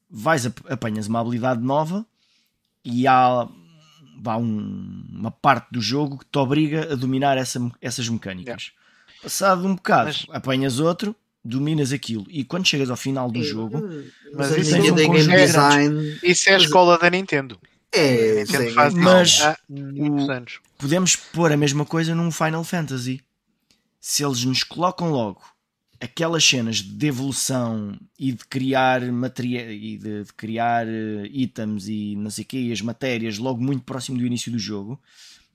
[0.10, 2.06] vais apanhas uma habilidade nova
[2.84, 3.48] e há,
[4.26, 8.64] há um, uma parte do jogo que te obriga a dominar essa, essas mecânicas.
[8.64, 9.22] Yeah.
[9.24, 10.26] Passado um bocado, Mas...
[10.30, 12.26] apanhas outro dominas aquilo.
[12.30, 13.82] E quando chegas ao final do jogo
[14.34, 16.20] mas, mas isso, é um game design.
[16.24, 17.60] isso é a escola da Nintendo.
[17.92, 20.60] É, Nintendo faz mas há muitos anos.
[20.78, 23.22] podemos pôr a mesma coisa num Final Fantasy.
[24.02, 25.42] Se eles nos colocam logo
[26.02, 32.16] aquelas cenas de evolução e de criar material e de, de, criar uh, itens e
[32.16, 35.00] não sei o que, e as matérias logo muito próximo do início do jogo,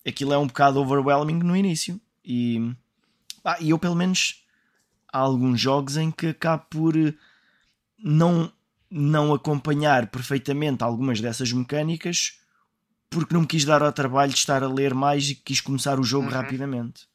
[0.07, 2.01] aquilo é um bocado overwhelming no início.
[2.25, 2.73] E,
[3.45, 4.43] ah, e eu pelo menos
[5.13, 7.15] há alguns jogos em que acabo por eh,
[8.03, 8.53] não,
[8.91, 12.39] não acompanhar perfeitamente algumas dessas mecânicas
[13.11, 15.99] porque não me quis dar ao trabalho de estar a ler mais e quis começar
[15.99, 16.33] o jogo uhum.
[16.33, 17.09] rapidamente.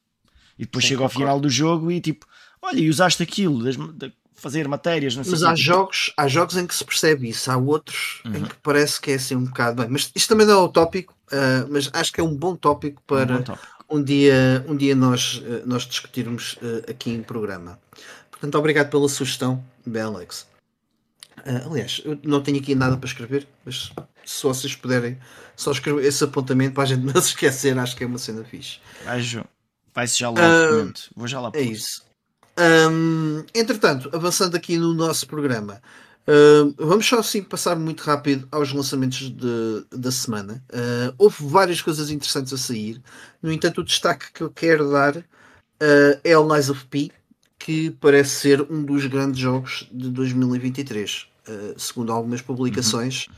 [0.58, 2.26] E depois Sim, chego ao final do jogo e tipo,
[2.60, 6.66] olha, e usaste aquilo, de fazer matérias, não sei Mas há jogos, há jogos em
[6.66, 8.36] que se percebe isso, há outros uhum.
[8.36, 9.90] em que parece que é assim um bocado bem.
[9.90, 13.02] Mas isto também não é o tópico, uh, mas acho que é um bom tópico
[13.06, 13.75] para um, tópico.
[13.88, 17.78] Um dia, um dia nós, uh, nós discutirmos uh, aqui em programa.
[18.30, 19.64] Portanto, obrigado pela sugestão,
[20.02, 20.46] Alex.
[21.38, 23.92] Uh, aliás, eu não tenho aqui nada para escrever, mas
[24.24, 25.18] se vocês puderem
[25.54, 28.44] só escrever esse apontamento para a gente não se esquecer, acho que é uma cena
[28.44, 28.78] fixe.
[29.94, 32.04] Vai-se já lá uh, Vou já lá É isso.
[32.58, 35.80] Um, entretanto, avançando aqui no nosso programa,
[36.26, 40.62] uh, vamos só assim passar muito rápido aos lançamentos de, da semana.
[40.70, 43.00] Uh, houve várias coisas interessantes a sair.
[43.42, 45.24] No entanto, o destaque que eu quero dar
[46.24, 47.10] é o Lies of P,
[47.58, 53.26] que parece ser um dos grandes jogos de 2023, uh, segundo algumas publicações.
[53.26, 53.34] Uhum.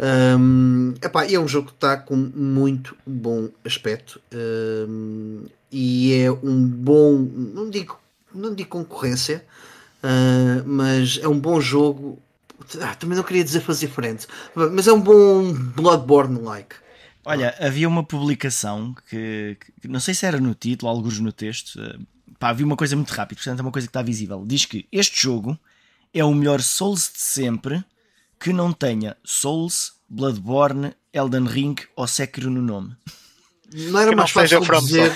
[0.00, 6.64] Um, epá, é um jogo que está com muito bom aspecto um, e é um
[6.64, 7.98] bom, não digo,
[8.32, 9.44] não digo concorrência,
[10.02, 12.20] uh, mas é um bom jogo.
[12.80, 16.76] Ah, também não queria dizer fazer frente, mas é um bom Bloodborne-like.
[17.24, 21.78] Olha, havia uma publicação que, que, não sei se era no título, alguns no texto,
[22.38, 24.44] pá, vi uma coisa muito rápida, portanto é uma coisa que está visível.
[24.46, 25.58] Diz que este jogo
[26.12, 27.84] é o melhor Souls de sempre
[28.40, 32.96] que não tenha Souls, Bloodborne, Elden Ring ou Sekiro no nome.
[33.72, 35.12] Não era que mais fácil dizer.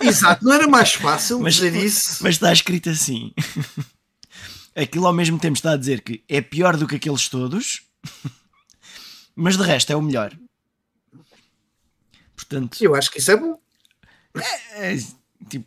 [0.00, 2.22] Exato, não era mais fácil mas, dizer isso.
[2.22, 3.32] Mas está escrito assim.
[4.76, 7.82] Aquilo ao mesmo tempo está a dizer que é pior do que aqueles todos,
[9.34, 10.38] mas de resto é o melhor.
[12.36, 13.58] Portanto, eu acho que isso é bom.
[14.34, 14.98] É, é,
[15.48, 15.66] tipo,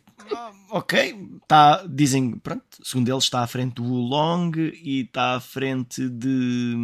[0.70, 6.08] ok, tá, dizem, pronto, segundo eles está à frente do Long e está à frente
[6.08, 6.74] de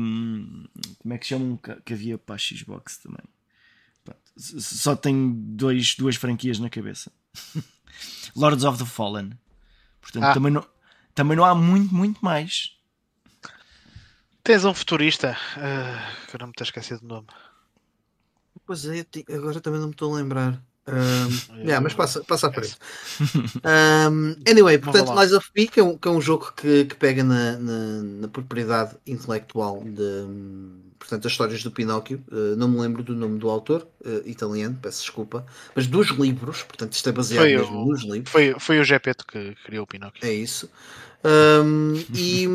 [0.98, 3.22] como é que chamam que havia para a Xbox também.
[4.04, 7.12] Pronto, só tem dois, duas franquias na cabeça.
[8.34, 9.32] Lords of the Fallen.
[10.00, 10.34] Portanto, ah.
[10.34, 10.66] também, não,
[11.16, 12.76] também não há muito, muito mais.
[14.44, 17.26] Tens um futurista uh, que eu não me estou a esquecer do nome.
[18.66, 20.62] Pois é, agora também não me estou a lembrar.
[20.88, 22.76] Um, yeah, mas passa, passa à frente.
[23.64, 26.94] Um, anyway, portanto, Lies of P, que é um, que é um jogo que, que
[26.94, 30.26] pega na, na, na, propriedade intelectual de
[30.98, 32.22] portanto, as histórias do Pinóquio.
[32.30, 35.44] Uh, não me lembro do nome do autor, uh, italiano, peço desculpa,
[35.74, 38.30] mas dos livros, portanto, isto é baseado foi mesmo o, nos livros.
[38.30, 40.24] Foi, foi o Gepeto que criou o Pinóquio.
[40.24, 40.70] É isso.
[41.24, 42.46] Um, e,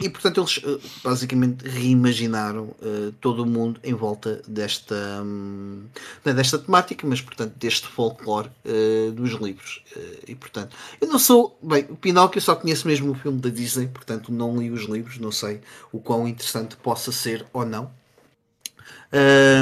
[0.00, 5.84] e portanto eles uh, basicamente reimaginaram uh, todo o mundo em volta desta, um,
[6.24, 9.84] é desta temática, mas portanto deste folclore uh, dos livros.
[9.94, 11.56] Uh, e portanto, eu não sou.
[11.62, 15.18] Bem, o Pinóquio só conheço mesmo o filme da Disney, portanto não li os livros,
[15.18, 15.60] não sei
[15.92, 17.90] o quão interessante possa ser ou não.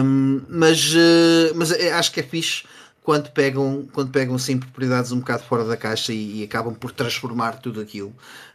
[0.02, 0.94] Um, mas,
[1.54, 2.64] mas acho que é fixe
[3.04, 6.90] quando pegam, quando pegam sim propriedades um bocado fora da caixa e, e acabam por
[6.90, 8.08] transformar tudo aquilo.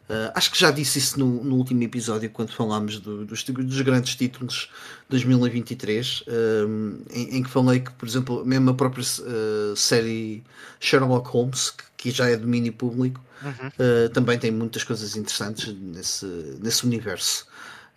[0.10, 3.82] Uh, acho que já disse isso no, no último episódio, quando falámos do, dos, dos,
[3.82, 4.72] grandes títulos
[5.08, 6.24] de 2023,
[6.68, 10.44] um, em, em, que falei que, por exemplo, mesmo a própria uh, série
[10.80, 13.52] Sherlock Holmes, que, que, já é domínio público, uhum.
[13.52, 16.26] uh, também tem muitas coisas interessantes nesse,
[16.60, 17.46] nesse universo.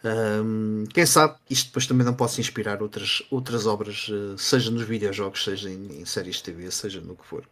[0.05, 4.83] Um, quem sabe isto depois também não possa inspirar outras, outras obras, uh, seja nos
[4.83, 7.45] videojogos, seja em, em, séries de TV, seja no que for.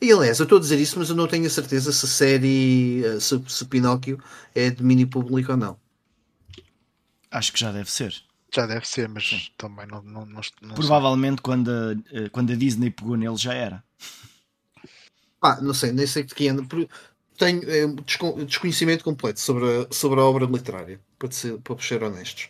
[0.00, 2.08] E aliás, eu estou a dizer isso, mas eu não tenho a certeza se a
[2.08, 4.22] série, uh, se, se Pinóquio
[4.54, 5.76] é de domínio público ou não.
[7.30, 8.14] Acho que já deve ser.
[8.54, 9.40] Já deve ser, mas Sim.
[9.58, 13.52] também não, não, não, não Provavelmente quando a, eh, quando a Disney pegou nele já
[13.52, 13.84] era.
[15.42, 16.66] Ah, não sei, nem sei de que ano
[17.36, 17.86] tenho é,
[18.44, 22.48] desconhecimento completo sobre a, sobre a obra literária, para, ser, para ser honestos.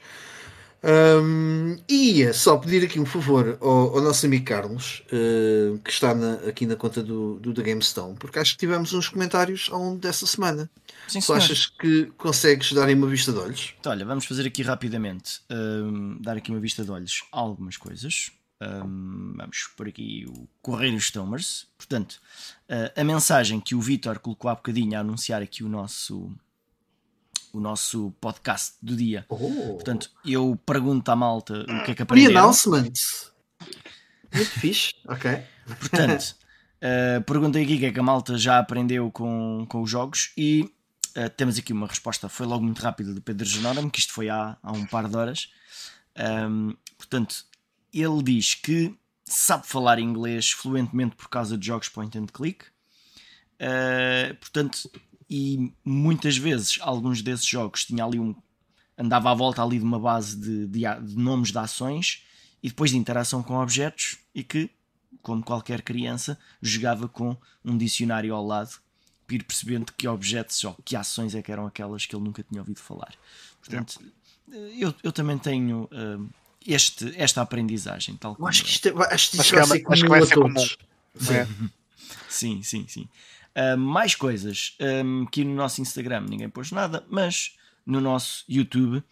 [0.80, 6.14] Um, ia só pedir aqui um favor ao, ao nosso amigo Carlos, uh, que está
[6.14, 9.80] na, aqui na conta do, do The GameStone, porque acho que tivemos uns comentários ao
[9.80, 10.70] longo dessa semana.
[11.08, 13.74] Sim, tu achas que consegues dar uma vista de olhos?
[13.80, 17.76] Então, olha, vamos fazer aqui rapidamente, um, dar aqui uma vista de olhos a algumas
[17.76, 18.30] coisas.
[18.60, 21.66] Um, vamos por aqui o Correio Stomers.
[21.76, 22.20] Portanto,
[22.68, 26.32] uh, a mensagem que o Vitor colocou há bocadinho a anunciar aqui o nosso
[27.58, 29.26] o nosso podcast do dia.
[29.28, 29.74] Oh.
[29.74, 32.32] Portanto, eu pergunto à malta o que é que aprenderam.
[32.32, 32.92] Pre-announcement.
[34.32, 34.94] Muito fixe.
[35.06, 35.42] Ok.
[35.66, 36.36] Portanto,
[36.76, 40.32] uh, perguntei aqui o que é que a malta já aprendeu com, com os jogos
[40.36, 40.72] e
[41.16, 42.28] uh, temos aqui uma resposta.
[42.28, 45.16] Foi logo muito rápida do Pedro Genónimo, que isto foi há, há um par de
[45.16, 45.50] horas.
[46.16, 47.44] Um, portanto,
[47.92, 48.94] ele diz que
[49.24, 52.66] sabe falar inglês fluentemente por causa de jogos point and click.
[53.60, 54.88] Uh, portanto,
[55.28, 58.34] e muitas vezes alguns desses jogos tinha ali um
[58.98, 62.24] andava à volta ali de uma base de, de, de, nomes de ações
[62.60, 64.68] e depois de interação com objetos e que,
[65.22, 68.76] como qualquer criança, jogava com um dicionário ao lado
[69.24, 72.42] para ir percebendo que objetos ou que ações é que eram aquelas que ele nunca
[72.42, 73.14] tinha ouvido falar.
[73.60, 74.00] Portanto,
[74.76, 76.28] eu, eu também tenho uh,
[76.66, 78.16] este, esta aprendizagem.
[78.16, 80.66] Tal como acho que isto, é- acho que isto vai, ser comum vai ser comum.
[81.20, 81.34] Sim.
[81.34, 81.48] É.
[82.28, 83.08] sim, sim, sim.
[83.58, 89.02] Uh, mais coisas um, que no nosso Instagram ninguém pôs nada, mas no nosso YouTube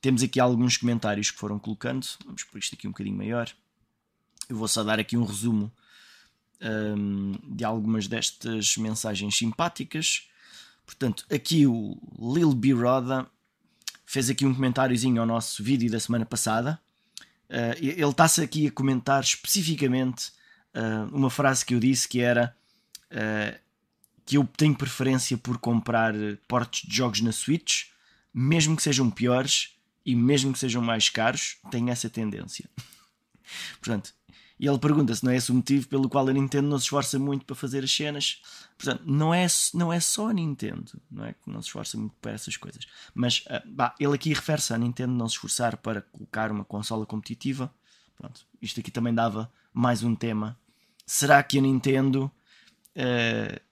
[0.00, 2.06] temos aqui alguns comentários que foram colocando.
[2.24, 3.50] Vamos por isto aqui um bocadinho maior.
[4.48, 5.72] Eu vou só dar aqui um resumo
[6.60, 10.28] um, de algumas destas mensagens simpáticas.
[10.86, 12.72] Portanto, aqui o Lil B.
[12.72, 13.26] Roda
[14.06, 16.80] fez aqui um comentáriozinho ao nosso vídeo da semana passada.
[17.48, 20.32] Uh, ele está-se aqui a comentar especificamente
[20.74, 22.56] uh, uma frase que eu disse que era
[23.10, 23.69] uh,
[24.30, 26.14] que eu tenho preferência por comprar
[26.46, 27.86] portos de jogos na Switch,
[28.32, 32.70] mesmo que sejam piores e mesmo que sejam mais caros, tenho essa tendência.
[33.82, 34.14] Portanto,
[34.56, 36.84] e ele pergunta se não é esse o motivo pelo qual a Nintendo não se
[36.84, 38.40] esforça muito para fazer as cenas.
[38.78, 42.14] Portanto, não é, não é só a Nintendo, não é que não se esforça muito
[42.20, 42.86] para essas coisas.
[43.12, 47.04] Mas uh, bah, ele aqui refere-se à Nintendo não se esforçar para colocar uma consola
[47.04, 47.74] competitiva.
[48.16, 50.56] Pronto, isto aqui também dava mais um tema.
[51.04, 52.30] Será que a Nintendo
[52.94, 53.69] uh,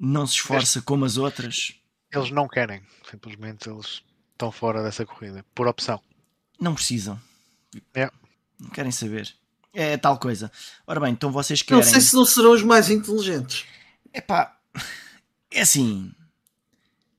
[0.00, 1.74] não se esforça como as outras?
[2.10, 6.00] Eles não querem, simplesmente eles estão fora dessa corrida, por opção.
[6.58, 7.20] Não precisam.
[7.94, 8.10] É.
[8.58, 9.32] Não querem saber.
[9.72, 10.50] É tal coisa.
[10.86, 11.82] Ora bem, então vocês querem.
[11.82, 13.66] Não sei se não serão os mais inteligentes.
[14.12, 14.58] É pá,
[15.52, 16.12] é assim.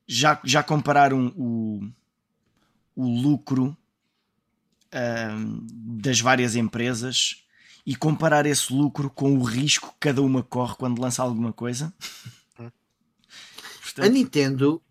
[0.06, 1.80] Já, já compararam o,
[2.96, 3.78] o lucro
[4.94, 5.66] um,
[6.02, 7.46] das várias empresas
[7.86, 11.94] e comparar esse lucro com o risco que cada uma corre quando lança alguma coisa?
[13.94, 14.12] Portanto...
[14.12, 14.82] A Nintendo,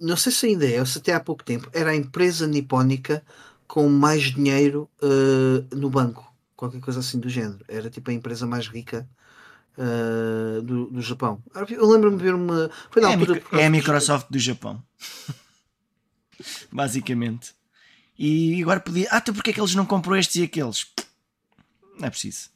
[0.00, 3.24] não sei se ainda é, ou se até há pouco tempo, era a empresa nipónica
[3.66, 7.64] com mais dinheiro uh, no banco qualquer coisa assim do género.
[7.68, 9.08] Era tipo a empresa mais rica
[9.78, 11.40] uh, do, do Japão.
[11.70, 12.68] Eu lembro-me de ver uma.
[12.90, 14.82] Foi na é, altura a, é a Microsoft do Japão.
[16.70, 17.54] Basicamente.
[18.18, 19.06] E agora podia.
[19.12, 20.86] Ah, então porque é que eles não compram estes e aqueles?
[21.96, 22.50] Não é preciso.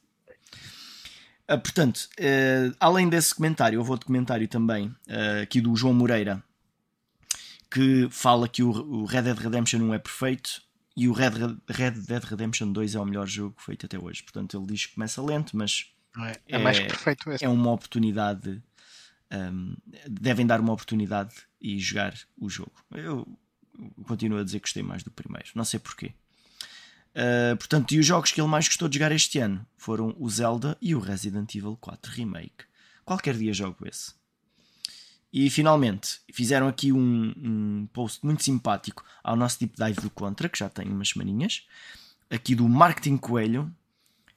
[1.53, 6.43] Uh, portanto, uh, além desse comentário, houve outro comentário também uh, aqui do João Moreira
[7.71, 10.61] que fala que o, o Red Dead Redemption 1 é perfeito
[10.95, 11.31] e o Red,
[11.67, 14.21] Red Dead Redemption 2 é o melhor jogo feito até hoje.
[14.21, 15.87] Portanto, ele diz que começa lento, mas
[16.19, 18.61] é, é, mais que perfeito é uma oportunidade
[19.33, 19.75] um,
[20.07, 22.73] devem dar uma oportunidade e jogar o jogo.
[22.91, 23.27] Eu
[24.05, 26.13] continuo a dizer que gostei mais do primeiro, não sei porquê.
[27.13, 30.27] Uh, portanto, e os jogos que ele mais gostou de jogar este ano foram o
[30.29, 32.65] Zelda e o Resident Evil 4 Remake.
[33.05, 34.13] Qualquer dia jogo esse.
[35.31, 40.47] E finalmente fizeram aqui um, um, post muito simpático ao nosso deep dive do Contra,
[40.47, 41.65] que já tem umas semaninhas,
[42.29, 43.71] aqui do Marketing Coelho,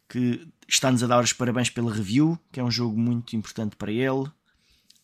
[0.08, 3.92] que está-nos a dar os parabéns pela review, que é um jogo muito importante para
[3.92, 4.30] ele.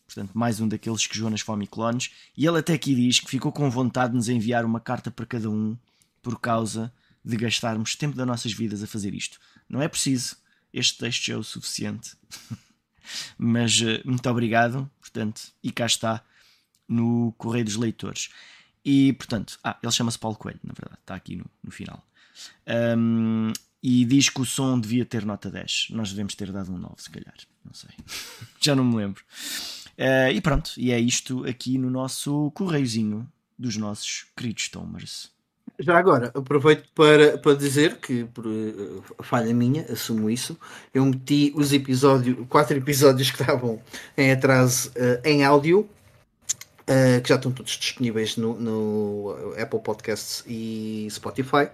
[0.05, 2.11] Portanto, mais um daqueles que jogou nas Famiclones.
[2.37, 5.25] E ele até aqui diz que ficou com vontade de nos enviar uma carta para
[5.25, 5.77] cada um
[6.21, 6.93] por causa
[7.23, 9.39] de gastarmos tempo das nossas vidas a fazer isto.
[9.69, 10.37] Não é preciso.
[10.73, 12.15] Este texto é o suficiente.
[13.37, 16.23] Mas uh, muito obrigado, portanto, e cá está
[16.87, 18.29] no Correio dos Leitores.
[18.83, 22.05] E portanto, ah, ele chama-se Paulo Coelho, na verdade, está aqui no, no final.
[22.97, 23.51] Um,
[23.81, 25.87] e diz que o som devia ter nota 10.
[25.91, 27.35] Nós devemos ter dado um 9, se calhar.
[27.63, 27.91] Não sei.
[28.59, 29.23] Já não me lembro.
[29.97, 35.32] Uh, e pronto, e é isto aqui no nosso correiozinho dos nossos queridos Tomers.
[35.79, 40.57] Já agora, aproveito para, para dizer que, por uh, falha minha, assumo isso,
[40.93, 43.81] eu meti os episódios, quatro episódios que estavam
[44.15, 50.43] em atraso uh, em áudio, uh, que já estão todos disponíveis no, no Apple Podcasts
[50.45, 51.69] e Spotify.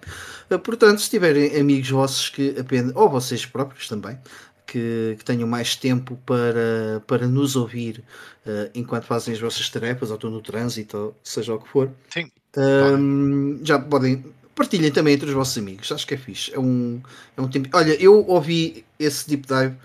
[0.64, 4.18] portanto, se tiverem amigos vossos que apenas, ou vocês próprios também,
[4.66, 8.04] que, que, tenham mais tempo para, para nos ouvir
[8.46, 11.92] uh, enquanto fazem as vossas tarefas, ou estão no trânsito, ou seja o que for.
[12.10, 12.32] Sim.
[12.58, 14.24] Um, já podem.
[14.56, 16.54] Partilhem também entre os vossos amigos, acho que é fixe.
[16.54, 17.02] É um,
[17.38, 17.70] é um tempo.
[17.74, 19.76] Olha, eu ouvi esse deep dive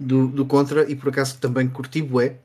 [0.00, 2.36] do, do Contra e por acaso também curti bué.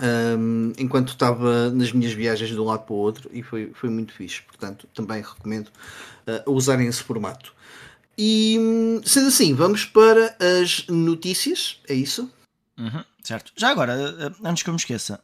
[0.00, 3.90] Um, enquanto estava nas minhas viagens de um lado para o outro e foi, foi
[3.90, 4.42] muito fixe.
[4.42, 7.52] Portanto, também recomendo uh, usarem esse formato.
[8.16, 12.30] E sendo assim, vamos para as notícias, é isso?
[12.76, 13.52] Uhum, certo.
[13.56, 15.20] Já agora, eh, antes que eu me esqueça,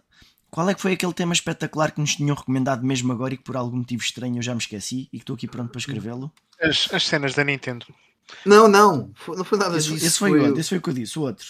[0.55, 3.42] qual é que foi aquele tema espetacular que nos tinham recomendado mesmo agora e que
[3.42, 6.32] por algum motivo estranho eu já me esqueci e que estou aqui pronto para escrevê-lo?
[6.62, 7.84] As, as cenas da Nintendo.
[8.46, 10.07] Não, não, não foi nada esse, disso.
[10.07, 11.44] Esse foi, foi o outro, esse foi o que eu disse, o outro.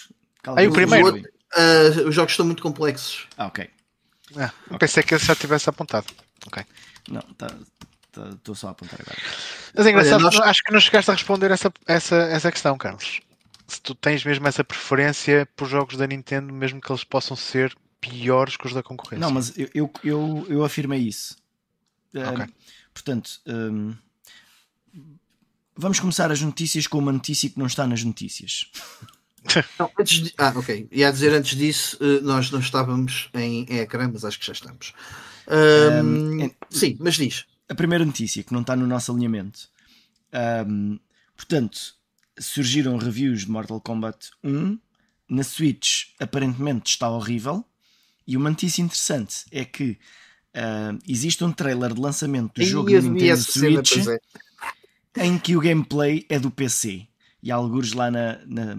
[0.55, 1.05] Aí o primeiro.
[1.05, 3.27] Outro, uh, os jogos estão muito complexos.
[3.37, 3.69] Ah, ok.
[4.37, 6.07] Ah, pensei que ele já tivesse apontado.
[6.47, 6.65] Ok.
[7.07, 7.47] Não, tá,
[8.31, 9.19] estou só a apontar agora.
[9.75, 10.47] Mas é engraçado, Olha, nós...
[10.49, 13.21] acho que não chegaste a responder essa, essa, essa questão, Carlos.
[13.67, 17.71] Se tu tens mesmo essa preferência por jogos da Nintendo, mesmo que eles possam ser
[18.07, 19.19] piores que os da concorrência.
[19.19, 21.35] Não, mas eu, eu, eu, eu afirmei isso.
[22.13, 22.47] Okay.
[22.93, 23.93] portanto, um,
[25.75, 28.71] vamos começar as notícias com uma notícia que não está nas notícias.
[29.77, 30.87] Não, antes de, ah, ok.
[30.91, 34.91] Ia dizer antes disso, eh, nós não estávamos em ecrã, mas acho que já estamos.
[35.47, 37.45] Um, um, sim, mas diz.
[37.69, 39.69] A primeira notícia que não está no nosso alinhamento.
[40.67, 40.99] Um,
[41.37, 41.95] portanto,
[42.39, 44.79] surgiram reviews de Mortal Kombat 1.
[45.29, 47.63] Na Switch, aparentemente está horrível.
[48.27, 49.97] E uma notícia interessante é que
[50.55, 53.97] uh, existe um trailer de lançamento do e jogo do Nintendo Switch
[55.17, 55.25] é.
[55.25, 57.07] em que o gameplay é do PC.
[57.43, 58.77] E alguns lá na, na,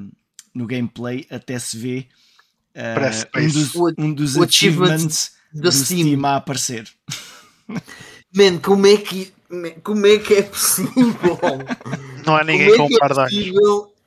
[0.53, 2.09] no gameplay até se vê
[2.75, 6.01] uh, um dos, um dos achievements do Steam.
[6.01, 6.89] Steam a aparecer.
[8.35, 9.33] Man, como é que,
[9.83, 11.39] como é, que é possível?
[12.27, 13.33] Não há ninguém como é com par é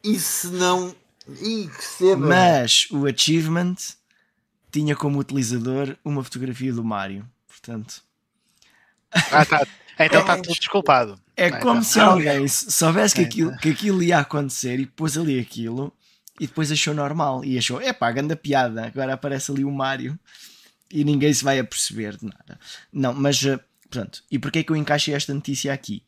[0.04, 0.96] Isso não.
[1.42, 1.70] Ih,
[2.18, 3.76] Mas o achievement
[4.72, 7.26] tinha como utilizador uma fotografia do Mario.
[7.48, 8.04] Portanto.
[9.32, 9.68] Ah, tá.
[10.00, 11.20] Então está é, tudo desculpado.
[11.36, 11.84] É ah, como então.
[11.84, 15.94] se alguém soubesse que aquilo, que aquilo ia acontecer e pôs ali aquilo
[16.40, 20.18] e depois achou normal e achou, é pá, grande piada, agora aparece ali o Mario
[20.90, 22.58] e ninguém se vai aperceber de nada.
[22.94, 23.60] Não, mas, eh,
[23.90, 26.02] portanto, e porquê é que eu encaixei esta notícia aqui?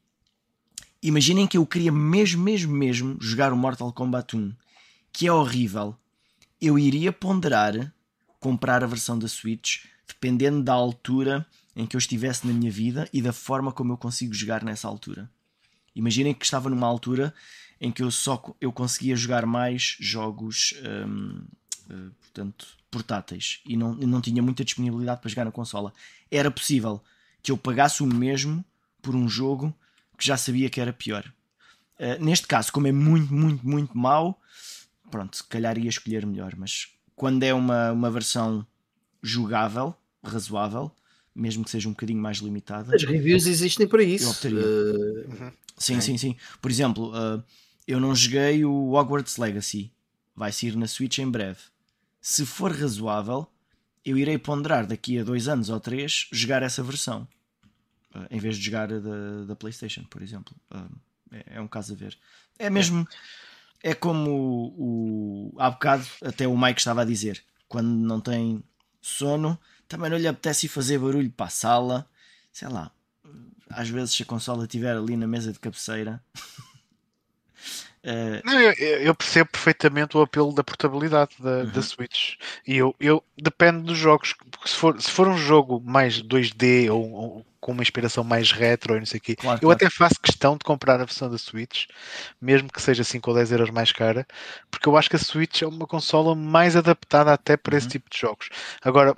[1.04, 4.54] Imaginem que eu queria mesmo, mesmo, mesmo jogar o Mortal Kombat 1,
[5.12, 5.96] que é horrível.
[6.62, 7.92] Eu iria ponderar
[8.42, 13.08] comprar a versão da Switch, dependendo da altura em que eu estivesse na minha vida
[13.14, 15.32] e da forma como eu consigo jogar nessa altura.
[15.96, 17.34] Imaginem que estava numa altura
[17.80, 20.74] em que eu só eu conseguia jogar mais jogos
[21.08, 21.46] hum,
[21.90, 25.94] eh, portanto, portáteis e não, não tinha muita disponibilidade para jogar na consola.
[26.30, 27.02] Era possível
[27.42, 28.64] que eu pagasse o mesmo
[29.02, 29.74] por um jogo
[30.18, 31.32] que já sabia que era pior.
[32.00, 34.40] Uh, neste caso, como é muito, muito, muito mau,
[35.10, 36.88] pronto, se calhar ia escolher melhor, mas
[37.22, 38.66] quando é uma, uma versão
[39.22, 40.92] jogável, razoável,
[41.36, 42.96] mesmo que seja um bocadinho mais limitada.
[42.96, 44.32] As reviews existem para isso.
[44.48, 45.54] Uh...
[45.78, 46.02] Sim, é.
[46.02, 46.36] sim, sim.
[46.60, 47.44] Por exemplo, uh,
[47.88, 49.92] eu não joguei o Hogwarts Legacy.
[50.36, 51.60] Vai sair na Switch em breve.
[52.20, 53.46] Se for razoável,
[54.04, 57.28] eu irei ponderar daqui a dois anos ou três jogar essa versão.
[58.16, 60.56] Uh, em vez de jogar a da, da PlayStation, por exemplo.
[61.32, 62.18] É, é, um caso a ver.
[62.58, 63.08] É mesmo.
[63.08, 63.51] É
[63.84, 68.64] é como o, o, há bocado até o Mike estava a dizer, quando não tem
[69.02, 69.58] sono,
[69.88, 72.08] também não lhe apetece fazer barulho para a sala,
[72.52, 72.92] sei lá.
[73.70, 76.22] Às vezes, se a consola estiver ali na mesa de cabeceira.
[78.04, 78.42] Uh...
[78.44, 81.70] Não, eu, eu, percebo perfeitamente o apelo da portabilidade da, uhum.
[81.70, 82.36] da Switch.
[82.68, 84.36] E eu, eu depende dos jogos.
[84.66, 88.96] Se for, se for um jogo mais 2D ou, ou com uma inspiração mais retro
[88.96, 89.76] e não sei o quê, claro, eu claro.
[89.76, 91.86] até faço questão de comprar a versão da Switch,
[92.42, 94.28] mesmo que seja 5 ou 10 euros mais cara,
[94.70, 97.78] porque eu acho que a Switch é uma consola mais adaptada até para uhum.
[97.78, 98.50] esse tipo de jogos.
[98.82, 99.16] Agora,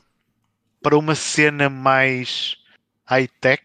[0.81, 2.57] para uma cena mais
[3.05, 3.63] high-tech,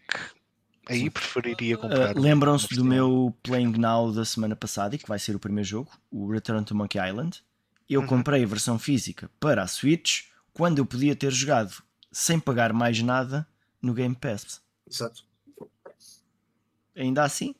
[0.87, 2.17] Aí preferiria comprar.
[2.17, 5.69] Uh, Lembram-se do meu Playing Now da semana passada, e que vai ser o primeiro
[5.69, 7.43] jogo, o Return to Monkey Island.
[7.87, 8.07] Eu uhum.
[8.07, 13.01] comprei a versão física para a Switch quando eu podia ter jogado sem pagar mais
[13.01, 13.47] nada
[13.81, 14.61] no Game Pass.
[14.89, 15.23] Exato.
[16.95, 17.55] Ainda assim,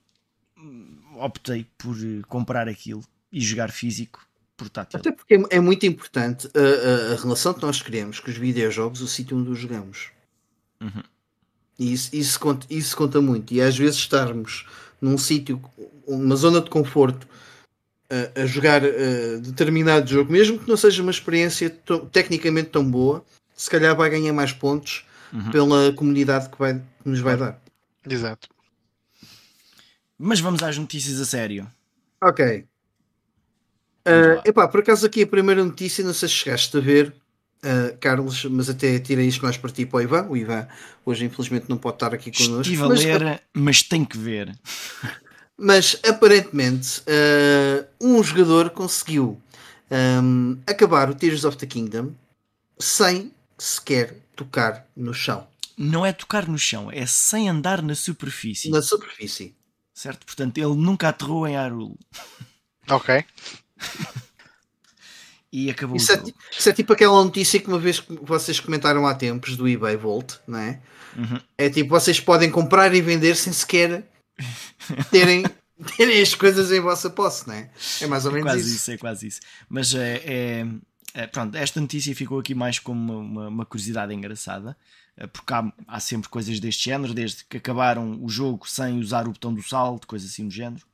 [1.17, 4.27] optei por eh, comprar aquilo e jogar físico
[4.57, 4.99] portátil.
[4.99, 8.37] Até porque é, é muito importante a, a, a, relação que nós queremos com os
[8.37, 10.09] videojogos, o sítio onde os jogamos.
[10.81, 11.03] Uhum.
[11.77, 13.53] E isso, isso, conta, isso conta muito.
[13.53, 14.67] E às vezes estarmos
[14.99, 15.61] num sítio,
[16.05, 17.25] uma zona de conforto,
[18.09, 18.81] a, a jogar
[19.41, 21.69] determinado jogo, mesmo que não seja uma experiência
[22.11, 23.23] tecnicamente tão boa,
[23.55, 25.51] se calhar vai ganhar mais pontos uhum.
[25.51, 27.59] pela comunidade que, vai, que nos vai dar.
[28.07, 28.49] Exato.
[30.17, 31.67] Mas vamos às notícias a sério.
[32.21, 32.65] Ok.
[34.07, 37.13] Uh, epá, por acaso aqui a primeira notícia, não sei se chegaste a ver,
[37.59, 40.27] Uh, Carlos, mas até tirei isto mais para ti para o Ivan.
[40.29, 40.65] O Ivan
[41.05, 42.61] hoje infelizmente não pode estar aqui connosco.
[42.61, 44.57] Estive a mas, ler, mas tem que ver.
[45.57, 49.41] Mas aparentemente uh, um jogador conseguiu
[49.91, 52.13] um, acabar o Tears of the Kingdom
[52.79, 55.45] sem sequer tocar no chão.
[55.77, 58.69] Não é tocar no chão, é sem andar na superfície.
[58.69, 59.53] Na superfície.
[59.93, 60.25] Certo?
[60.25, 61.97] Portanto, ele nunca aterrou em Arul.
[62.91, 63.23] Ok.
[65.53, 69.13] e acabou isso, é, isso é, tipo aquela notícia que uma vez vocês comentaram há
[69.13, 70.81] tempos do eBay Volt, não é?
[71.15, 71.39] Uhum.
[71.55, 74.09] É tipo, vocês podem comprar e vender sem sequer
[75.11, 75.43] terem,
[75.95, 77.69] terem as coisas em vossa posse, não é?
[78.01, 78.75] É mais ou é menos é quase isso.
[78.75, 78.91] isso.
[78.91, 79.39] É quase isso.
[79.69, 80.67] Mas é, é,
[81.13, 84.77] é, pronto, esta notícia ficou aqui mais como uma, uma, uma curiosidade engraçada,
[85.17, 89.27] eh, porque há, há, sempre coisas deste género, desde que acabaram o jogo sem usar
[89.27, 90.85] o botão do salto, coisas assim do género.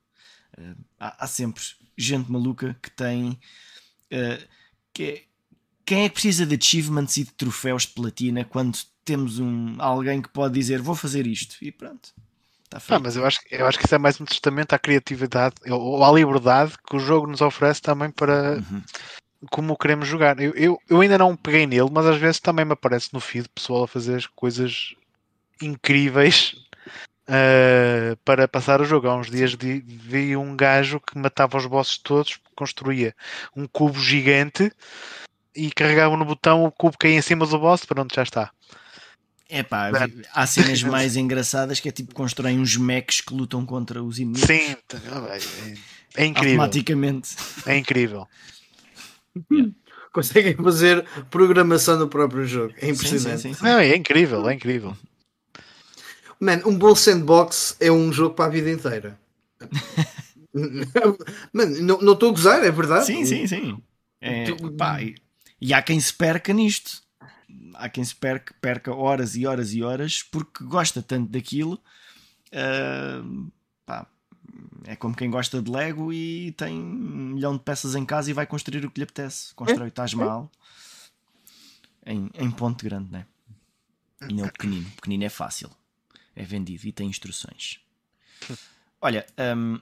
[0.58, 1.64] Eh, há, há sempre
[1.98, 3.40] gente maluca que tem
[4.10, 4.42] eh,
[4.94, 5.24] que,
[5.86, 10.22] quem é que precisa de achievements e de troféus de platina quando temos um, alguém
[10.22, 12.10] que pode dizer vou fazer isto e pronto.
[12.70, 15.56] Tá ah, mas eu acho, eu acho que isso é mais um testamento à criatividade
[15.70, 18.82] ou à liberdade que o jogo nos oferece também para uhum.
[19.52, 20.40] Como queremos jogar.
[20.40, 23.48] Eu, eu, eu, ainda não peguei nele, mas às vezes também me aparece no feed
[23.50, 24.96] pessoal a fazer coisas
[25.62, 26.56] incríveis
[27.28, 29.08] uh, para passar o jogo.
[29.08, 33.16] Há uns dias vi um gajo que matava os bosses todos, construía
[33.56, 34.72] um cubo gigante
[35.56, 38.52] e carregava no botão, o cubo caía em cima do boss, pronto, já está.
[39.48, 39.92] É pá,
[40.34, 44.48] há cenas mais engraçadas que é tipo constroem uns mechs que lutam contra os inimigos.
[44.48, 44.76] Sim,
[46.16, 46.62] é, é incrível.
[46.62, 47.36] Automaticamente.
[47.66, 48.28] É incrível.
[50.14, 52.74] Conseguem fazer programação no próprio jogo.
[52.82, 53.42] É impressionante.
[53.42, 54.96] Sim, sim, sim, Não, é incrível, é incrível.
[56.40, 59.20] Man, um bom sandbox é um jogo para a vida inteira.
[61.52, 63.06] Mano, não estou a gozar, é verdade.
[63.06, 63.84] Sim, sim, sim.
[64.22, 64.46] É,
[64.78, 65.16] pá, e,
[65.60, 67.04] e há quem se perca nisto.
[67.74, 71.80] Há quem se perca, perca horas e horas e horas porque gosta tanto daquilo.
[72.54, 73.52] Uh,
[73.86, 74.08] pá,
[74.86, 78.34] é como quem gosta de Lego e tem um milhão de peças em casa e
[78.34, 79.54] vai construir o que lhe apetece.
[79.56, 80.52] Constrói o Taj Mahal
[82.06, 83.26] em, em ponto grande, né?
[84.30, 84.90] E não pequenino.
[84.92, 85.70] Pequenino é fácil
[86.36, 87.80] é vendido e tem instruções.
[89.02, 89.26] Olha,
[89.56, 89.80] um,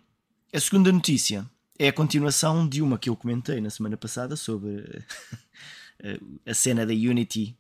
[0.53, 1.49] a segunda notícia
[1.80, 5.03] é a continuação de uma que eu comentei na semana passada sobre
[6.45, 7.57] a cena da Unity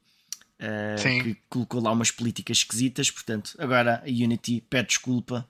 [0.59, 3.09] uh, que colocou lá umas políticas esquisitas.
[3.09, 5.49] Portanto, agora a Unity pede desculpa,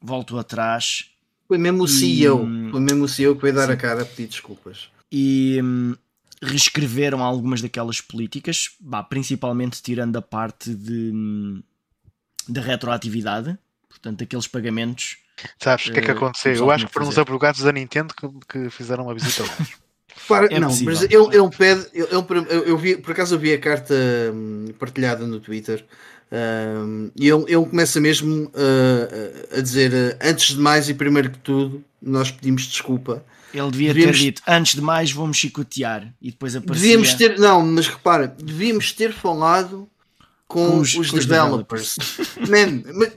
[0.00, 1.10] voltou atrás.
[1.46, 3.72] Foi mesmo o CEO, hum, foi mesmo o CEO que veio dar sim.
[3.72, 4.90] a cara a pedir desculpas.
[5.10, 5.94] E um,
[6.42, 11.62] reescreveram algumas daquelas políticas, bah, principalmente tirando a parte de hum,
[12.48, 15.18] de retroatividade, portanto, aqueles pagamentos.
[15.58, 16.54] Sabes o que é que eh, aconteceu?
[16.54, 19.48] Eu acho que foram os advogados da Nintendo que, que fizeram uma visita ao
[20.26, 20.92] Para, é não, possível.
[20.92, 21.86] mas ele, ele pede.
[21.92, 23.94] Ele, eu, eu vi, por acaso eu vi a carta
[24.34, 25.84] hum, partilhada no Twitter
[26.30, 31.30] um, e ele, ele começa mesmo uh, a dizer: uh, antes de mais e primeiro
[31.30, 33.24] que tudo, nós pedimos desculpa.
[33.52, 34.18] Ele devia devíamos...
[34.18, 36.82] ter dito: antes de mais, vamos chicotear e depois aparecia.
[36.82, 39.88] Devíamos ter, não, mas repara, devíamos ter falado
[40.46, 41.96] com os, os, developers.
[42.46, 43.12] Man, mas,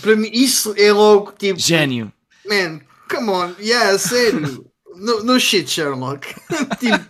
[0.00, 1.58] para mim isso é logo tipo.
[1.58, 2.12] Gênio.
[2.46, 4.66] Man, come on, yeah, sério.
[4.96, 6.26] No, no shit, Sherlock.
[6.78, 7.04] tipo,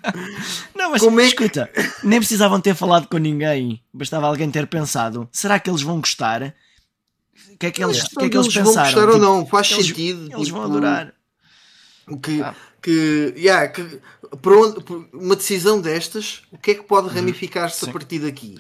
[0.75, 2.07] não, mas como é escuta, que...
[2.07, 3.83] nem precisavam ter falado com ninguém.
[3.93, 6.55] Bastava alguém ter pensado: será que eles vão gostar?
[7.51, 8.65] O que é que eles, que é que eles, eles pensaram?
[8.65, 9.47] Vão gostar tipo, ou não?
[9.47, 10.33] Faz eles, sentido.
[10.33, 11.15] Eles tipo, vão adorar.
[12.09, 12.55] O que, ah.
[12.83, 14.01] que, yeah, que
[14.43, 17.15] por, onde, por uma decisão destas, o que é que pode uhum.
[17.15, 18.59] ramificar-se a partir daqui?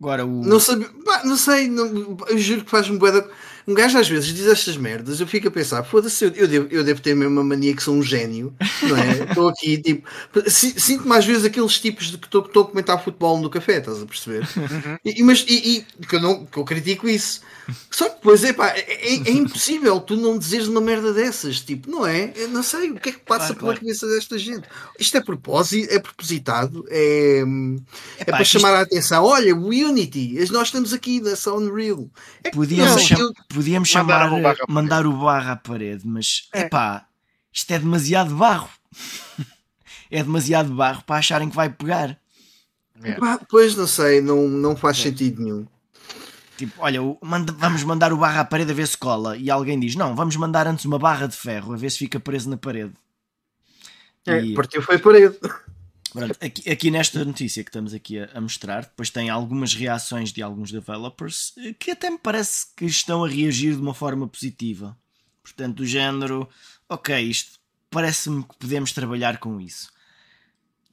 [0.00, 0.44] Agora o.
[0.44, 0.88] Não, sabe,
[1.24, 3.28] não sei, não, eu juro que faz-me boeda.
[3.68, 6.68] Um gajo às vezes diz estas merdas, eu fico a pensar, foda-se, eu, eu, devo,
[6.70, 9.24] eu devo ter mesmo uma mania que sou um gênio, não é?
[9.28, 10.08] Estou aqui, tipo,
[10.48, 14.06] sinto-me às vezes aqueles tipos de que estou a comentar futebol no café, estás a
[14.06, 14.48] perceber?
[14.56, 14.96] Uhum.
[15.04, 17.42] E, mas, e, e, que, eu não, que eu critico isso.
[17.90, 21.90] Só que depois, epá, é, é, é impossível tu não dizeres uma merda dessas, tipo,
[21.90, 22.32] não é?
[22.34, 23.80] Eu não sei, o que é que passa claro, pela claro.
[23.80, 24.66] cabeça desta gente?
[24.98, 27.42] Isto é propósito, é propositado, é,
[28.18, 29.24] é para chamar a atenção.
[29.24, 32.08] Olha, o Unity, nós estamos aqui nessa Unreal.
[32.42, 36.68] É, Podíamos não, podíamos chamar, mandar o barra, mandar o barra à parede, mas é
[36.68, 37.06] pá,
[37.52, 38.70] isto é demasiado barro.
[40.10, 42.18] é demasiado barro para acharem que vai pegar.
[43.02, 43.16] É.
[43.48, 45.02] pois não sei, não, não faz é.
[45.02, 45.66] sentido nenhum.
[46.58, 49.36] Tipo, olha, manda, vamos mandar o barra à parede a ver se cola.
[49.36, 52.18] E alguém diz: Não, vamos mandar antes uma barra de ferro a ver se fica
[52.18, 52.94] preso na parede.
[54.26, 54.54] É, e...
[54.54, 55.38] partiu foi parede.
[56.12, 60.32] Pronto, aqui, aqui, nesta notícia que estamos aqui a, a, mostrar, depois tem algumas reações
[60.32, 64.26] de alguns developers eh, que até me parece que estão a reagir de uma forma
[64.26, 64.96] positiva.
[65.40, 66.48] Portanto, do género,
[66.88, 69.92] ok, isto parece-me que podemos trabalhar com isso.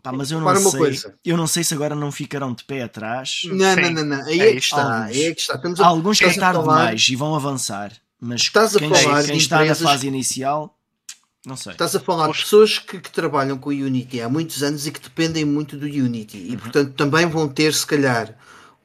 [0.06, 0.80] Pá, mas eu não sei.
[0.80, 1.16] Coisa.
[1.26, 3.42] Eu não sei se agora não ficarão de pé atrás.
[3.46, 4.26] Não, não, não, não.
[4.26, 4.84] Aí é, é que está.
[4.84, 5.58] Alguns, aí é que está.
[5.58, 7.92] Temos a, alguns que tarde demais e vão avançar.
[8.20, 9.82] Mas estás a quem, falar quem está empresas...
[9.82, 10.76] na fase inicial
[11.46, 11.74] não sei.
[11.74, 14.92] Estás a falar de pessoas que, que, trabalham com o Unity há muitos anos e
[14.92, 16.58] que dependem muito do Unity e, uhum.
[16.58, 18.36] portanto, também vão ter, se calhar,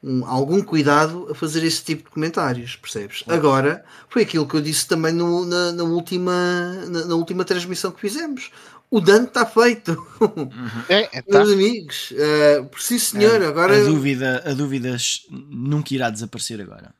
[0.03, 3.21] um, algum cuidado a fazer esse tipo de comentários, percebes?
[3.21, 3.33] Uhum.
[3.33, 7.91] Agora, foi aquilo que eu disse também no, na, na, última, na, na, última transmissão
[7.91, 8.51] que fizemos.
[8.91, 10.49] O dano está feito, uhum.
[10.89, 11.39] é, é, tá.
[11.39, 12.11] meus amigos.
[12.11, 13.41] Uh, por si, senhor.
[13.41, 14.97] É, agora a dúvida, a dúvida
[15.29, 16.93] nunca irá desaparecer agora.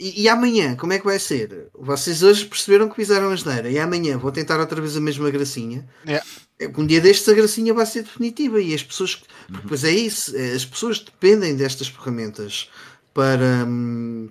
[0.00, 1.68] E, e, amanhã, como é que vai ser?
[1.72, 5.30] Vocês hoje perceberam que fizeram a geneira e amanhã vou tentar outra vez a mesma
[5.30, 5.88] gracinha.
[6.04, 6.26] Yeah.
[6.58, 6.66] É.
[6.76, 9.60] Um dia destes a gracinha vai ser definitiva e as pessoas, uhum.
[9.68, 12.68] pois é isso, é, as pessoas dependem destas ferramentas
[13.12, 14.28] para, hum,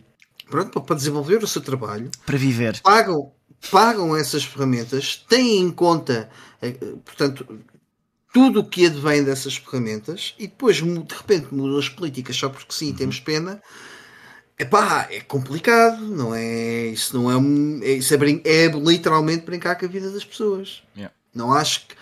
[0.49, 3.31] pronto, para desenvolver o seu trabalho, para viver, pagam,
[3.69, 6.29] pagam essas ferramentas, têm em conta,
[6.61, 7.59] eh, portanto,
[8.33, 12.73] tudo o que advém dessas ferramentas e depois de repente mudam as políticas só porque
[12.73, 12.95] sim, uhum.
[12.95, 13.61] temos pena
[14.57, 16.87] Epá, é complicado, não é?
[16.87, 17.85] Isso não é.
[17.85, 20.83] É, isso é, é literalmente brincar com a vida das pessoas.
[20.95, 21.13] Yeah.
[21.33, 21.95] Não acho que.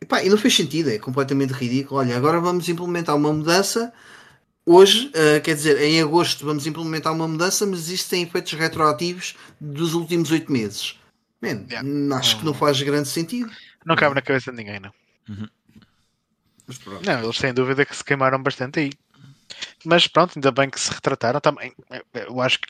[0.00, 2.00] Epá, e não fez sentido, é completamente ridículo.
[2.00, 3.92] Olha, agora vamos implementar uma mudança.
[4.64, 9.36] Hoje, uh, quer dizer, em agosto vamos implementar uma mudança, mas isto tem efeitos retroativos
[9.60, 10.98] dos últimos oito meses.
[11.42, 12.16] Man, yeah.
[12.16, 13.50] acho que não faz grande sentido.
[13.84, 14.92] Não cabe na cabeça de ninguém, não.
[15.28, 15.48] Uhum.
[17.04, 18.92] Não, eles sem dúvida que se queimaram bastante aí.
[19.84, 21.72] Mas pronto, ainda bem que se retrataram também.
[22.12, 22.68] Eu acho que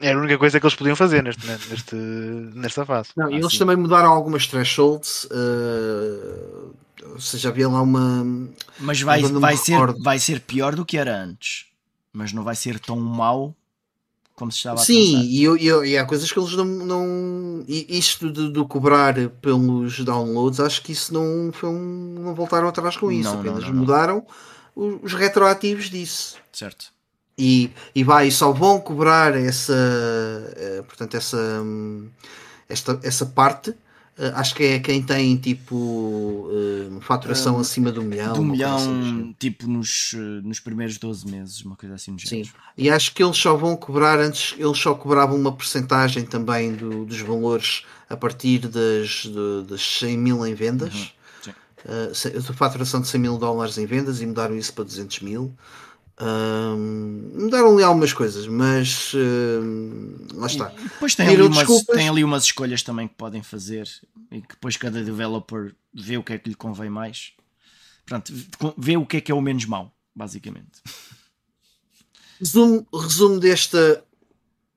[0.00, 3.10] era a única coisa que eles podiam fazer neste, neste, nesta fase.
[3.16, 5.24] Não, e eles também mudaram algumas thresholds.
[5.24, 6.74] Uh,
[7.04, 8.26] ou seja, havia lá uma.
[8.80, 11.66] Mas vai, vai, ser, vai ser pior do que era antes.
[12.12, 13.54] Mas não vai ser tão mau
[14.34, 15.20] como se estava Sim, a.
[15.20, 16.64] Sim, e, e, há coisas que eles não.
[16.64, 22.68] não isto de, de, cobrar pelos downloads, acho que isso não foi um, não voltaram
[22.68, 23.30] atrás com isso.
[23.30, 24.26] Não, apenas não, não, mudaram
[24.74, 26.36] os retroativos disso.
[26.52, 26.86] Certo.
[27.36, 32.08] E, e vai, só vão cobrar essa, uh, portanto, essa, um,
[32.68, 33.74] esta, essa parte.
[34.18, 38.34] Uh, acho que é quem tem tipo uh, faturação acima do milhão.
[38.34, 42.42] Do milhão, assim, tipo nos, nos primeiros 12 meses, uma coisa assim Sim.
[42.76, 47.06] E acho que eles só vão cobrar antes, eles só cobravam uma porcentagem também do,
[47.06, 50.94] dos valores a partir das, de, das 100 mil em vendas.
[50.94, 51.22] Uhum
[51.84, 55.54] uh, faturação de 100 mil dólares em vendas e mudaram isso para 200 mil.
[56.24, 59.12] Um, mudaram ali algumas coisas, mas
[60.34, 60.72] lá está.
[60.78, 63.88] E depois tem ali, umas, tem ali, umas, escolhas também que podem fazer
[64.30, 67.32] e que depois cada developer vê o que é que lhe convém mais.
[68.06, 68.32] Pronto,
[68.78, 70.80] vê o que é que é o menos mau, basicamente.
[72.38, 74.04] Resumo, resumo desta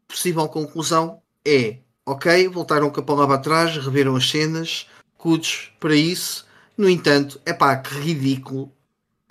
[0.07, 6.45] possível conclusão é ok, voltaram com a palavra atrás, reveram as cenas, cudos para isso,
[6.75, 8.71] no entanto, é pá, que ridículo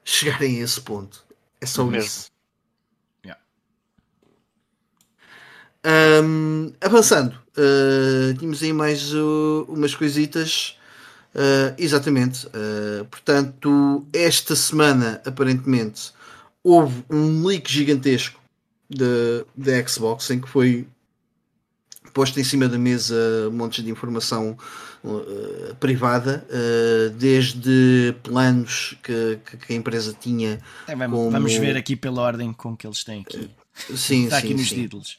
[0.04, 1.23] chegarem a esse ponto.
[1.64, 2.06] É só Mesmo.
[2.06, 2.30] isso.
[3.24, 3.40] Yeah.
[6.22, 10.78] Um, avançando, uh, tínhamos aí mais uh, umas coisitas.
[11.34, 12.46] Uh, exatamente.
[13.10, 16.12] portanto, esta semana, aparentemente,
[16.62, 18.38] houve um leak gigantesco
[19.56, 20.86] da Xbox em que foi
[22.12, 24.56] posto em cima da mesa montes de informação
[25.04, 30.60] uh, privada, uh, desde planos que, que, a empresa tinha.
[30.86, 31.30] É, vamos, como...
[31.30, 33.50] vamos, ver aqui pela ordem com que eles têm aqui.
[33.94, 34.74] Sim, Está sim, aqui nos sim.
[34.82, 35.16] títulos.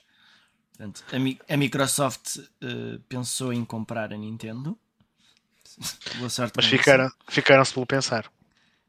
[0.77, 2.39] Portanto, a, a Microsoft
[3.07, 4.77] pensou em comprar a Nintendo.
[6.17, 8.29] Boa sorte Mas ficaram, ficaram-se pelo pensar.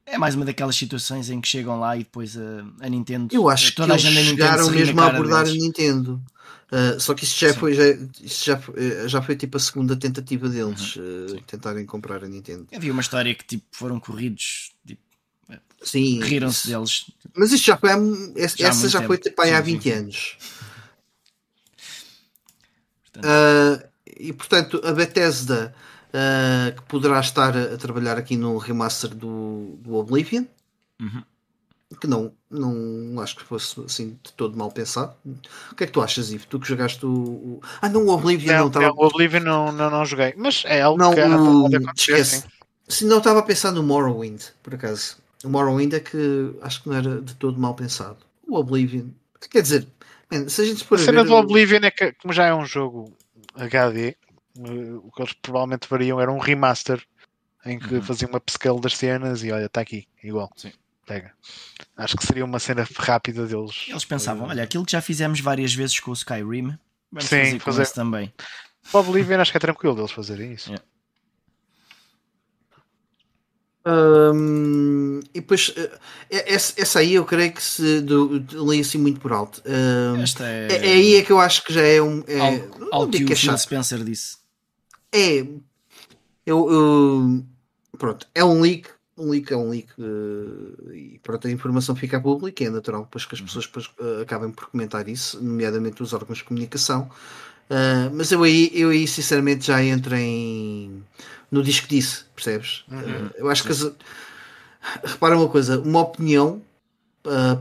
[0.07, 3.35] É mais uma daquelas situações em que chegam lá e depois a, a Nintendo.
[3.35, 5.61] Eu acho toda que a gente chegaram mesmo a abordar deles.
[5.61, 6.23] a Nintendo.
[6.71, 7.85] Uh, só que isso já foi, já,
[8.21, 11.27] isso já, eh, já foi tipo a segunda tentativa deles uhum.
[11.37, 12.67] uh, tentarem comprar a Nintendo.
[12.75, 15.01] Havia uma história que tipo, foram corridos, tipo,
[15.83, 17.07] sim, riram-se deles.
[17.37, 17.91] Mas isto já foi,
[18.37, 19.91] essa já, essa já foi tipo, há 20 sim.
[19.91, 20.37] anos.
[23.13, 23.27] Portanto.
[23.27, 23.89] Uh,
[24.19, 25.75] e portanto, a Bethesda
[26.17, 30.45] uh, que poderá estar a, a, trabalhar aqui no remaster do, do Oblivion.
[31.01, 31.23] Uhum.
[32.01, 35.15] Que não, não acho que fosse assim de todo mal pensado.
[35.71, 36.47] O que é que tu achas, Ivo?
[36.47, 37.11] Tu que jogaste o.
[37.11, 37.61] o...
[37.81, 38.93] Ah, não, o Oblivion não, não estava.
[38.93, 41.69] O Oblivion não, não, não joguei, mas é algo não, que o...
[41.97, 42.45] esquece.
[42.89, 45.17] Se não estava a pensar no Morrowind, por acaso.
[45.45, 48.19] O Morrowind é que acho que não era de todo mal pensado.
[48.49, 49.07] O Oblivion,
[49.51, 49.87] quer dizer,
[50.31, 52.55] man, se a gente for a cena ver, do Oblivion é que, como já é
[52.55, 53.13] um jogo
[53.55, 54.17] HD,
[54.59, 57.03] o que eles provavelmente fariam era um remaster
[57.65, 58.03] em que uhum.
[58.03, 60.51] faziam uma upscale das cenas e olha, está aqui, igual.
[60.57, 60.73] Sim.
[61.07, 61.33] Pega.
[61.97, 63.87] Acho que seria uma cena rápida deles.
[63.89, 66.77] Eles pensavam, olha, aquilo que já fizemos várias vezes com o Skyrim,
[67.13, 67.87] vamos Sim, fazer com fazer...
[67.93, 68.33] também.
[68.93, 70.71] O Oblivion acho que é tranquilo deles fazerem isso.
[70.71, 70.85] Yeah.
[73.89, 75.73] Um, e depois
[76.29, 79.63] essa, essa, aí eu creio que se li assim muito por alto.
[79.65, 80.67] Um, Esta é...
[80.67, 80.77] é...
[80.77, 82.25] É, aí é que eu acho que já é um.
[82.27, 84.39] É, algo, algo que, que o Phil Spencer disse.
[85.13, 85.47] É.
[86.45, 87.45] Eu, eu,
[87.99, 88.89] pronto, é um leak.
[89.19, 89.89] Um leak é um leak.
[89.99, 92.65] Uh, e pronto, a informação fica pública.
[92.65, 93.47] É natural depois que as uhum.
[93.47, 97.11] pessoas depois, uh, acabem por comentar isso, nomeadamente os órgãos de comunicação.
[97.69, 101.03] Uh, mas eu aí, eu aí sinceramente já entro em,
[101.51, 102.85] no disco disse, percebes?
[102.89, 103.31] Uhum.
[103.37, 103.91] eu acho que as,
[105.03, 106.63] repara uma coisa, uma opinião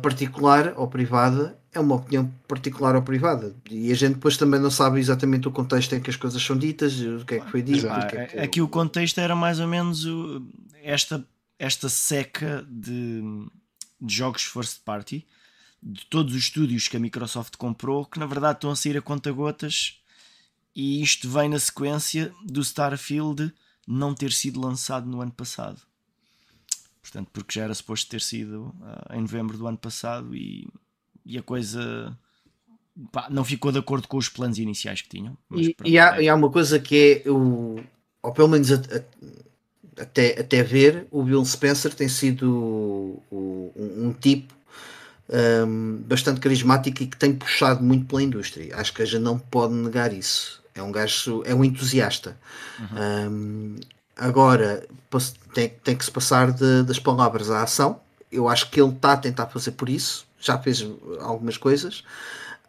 [0.04, 3.56] particular ou privada é uma opinião particular ou privada.
[3.70, 6.58] E a gente depois também não sabe exatamente o contexto em que as coisas são
[6.58, 7.88] ditas, o que é que foi dito.
[7.90, 8.40] Ah, que é que...
[8.40, 10.46] Aqui o contexto era mais ou menos o,
[10.82, 11.26] esta,
[11.60, 13.22] esta seca de,
[14.02, 15.26] de jogos first party
[15.82, 19.02] de todos os estúdios que a Microsoft comprou, que na verdade estão a sair a
[19.02, 20.02] conta gotas,
[20.76, 23.54] e isto vem na sequência do Starfield
[23.88, 25.80] não ter sido lançado no ano passado.
[27.02, 30.68] Portanto, porque já era suposto ter sido uh, em novembro do ano passado e
[31.26, 32.16] e a coisa
[33.12, 35.38] pá, não ficou de acordo com os planos iniciais que tinham.
[35.52, 36.24] E, pronto, e, há, é.
[36.24, 37.80] e, há, uma coisa que é o,
[38.22, 44.08] ou pelo menos a, a, até, até ver, o Bill Spencer tem sido o, um,
[44.08, 44.54] um, tipo
[45.30, 48.76] um, bastante carismático e que tem puxado muito pela indústria.
[48.78, 50.64] Acho que a gente não pode negar isso.
[50.74, 52.38] É um gajo, é um entusiasta.
[52.80, 53.32] Uhum.
[53.32, 53.76] Um,
[54.18, 54.86] agora
[55.54, 58.02] tem, tem que se passar de, das palavras à ação.
[58.30, 60.86] Eu acho que ele está a tentar fazer por isso já fez
[61.20, 62.04] algumas coisas.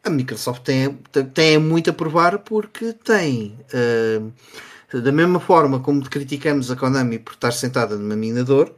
[0.03, 0.99] A Microsoft tem,
[1.35, 7.35] tem muito a provar porque tem, uh, da mesma forma como criticamos a Konami por
[7.35, 8.75] estar sentada numa minador,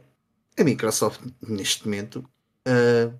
[0.57, 2.25] a Microsoft neste momento
[2.67, 3.13] uh,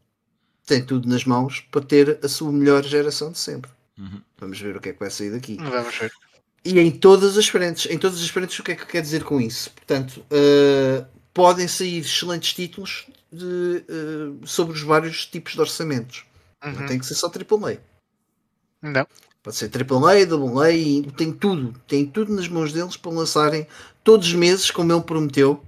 [0.65, 3.71] tem tudo nas mãos para ter a sua melhor geração de sempre.
[3.97, 4.21] Uhum.
[4.37, 5.57] Vamos ver o que é que vai sair daqui.
[5.57, 6.11] Vamos ver.
[6.63, 9.23] E em todas as frentes, em todas as frentes, o que é que quer dizer
[9.23, 9.71] com isso?
[9.71, 11.05] Portanto, uh,
[11.39, 13.45] podem sair excelentes títulos de,
[13.89, 16.25] uh, sobre os vários tipos de orçamentos.
[16.61, 16.73] Uhum.
[16.73, 17.77] Não tem que ser só AAA.
[18.81, 19.07] Não.
[19.41, 21.73] Pode ser AAA, AA, tem tudo.
[21.87, 23.65] Tem tudo nas mãos deles para lançarem
[24.03, 25.63] todos os meses, como ele prometeu.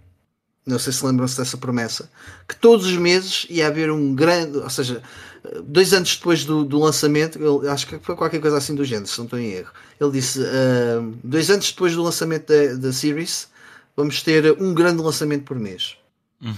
[0.65, 2.11] Não sei se lembram-se dessa promessa.
[2.49, 4.57] Que todos os meses ia haver um grande.
[4.57, 5.01] Ou seja,
[5.63, 9.07] dois anos depois do, do lançamento, ele, acho que foi qualquer coisa assim do género,
[9.07, 9.71] se não estou em erro.
[10.01, 13.47] Ele disse: uh, dois anos depois do lançamento da, da Series,
[13.95, 15.97] vamos ter um grande lançamento por mês.
[16.41, 16.55] Hum.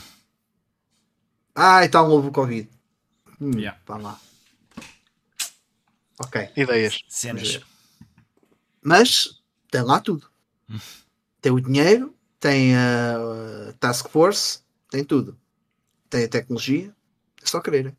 [1.56, 2.70] Ah, então houve o Covid.
[3.40, 3.80] Hum, yeah.
[3.86, 4.20] Vá lá.
[6.20, 6.50] Ok.
[6.56, 7.04] Ideias.
[7.08, 7.60] Cenas.
[8.82, 10.30] Mas tem lá tudo.
[11.42, 14.60] Tem o dinheiro, tem a Task Force,
[14.90, 15.38] tem tudo.
[16.10, 16.94] Tem a tecnologia.
[17.42, 17.96] É só querer.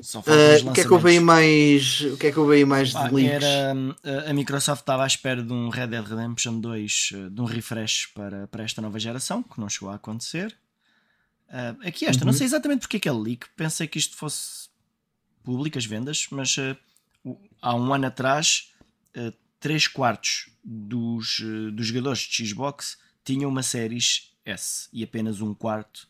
[0.00, 2.90] Uh, o que é que eu veio mais o que é que eu veio mais
[2.90, 3.44] de leaks?
[3.44, 8.06] Era, a Microsoft estava à espera de um Red Dead Redemption 2 de um refresh
[8.14, 10.56] para, para esta nova geração que não chegou a acontecer
[11.48, 12.26] Uh, aqui esta, uhum.
[12.26, 14.68] não sei exatamente porque é que é leak, pensei que isto fosse
[15.42, 16.76] público as vendas, mas uh,
[17.62, 18.70] há um ano atrás,
[19.16, 21.40] uh, 3 quartos dos,
[21.72, 23.98] dos jogadores de Xbox tinham uma série
[24.44, 26.06] S e apenas um quarto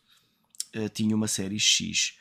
[0.93, 2.18] tinha uma série X.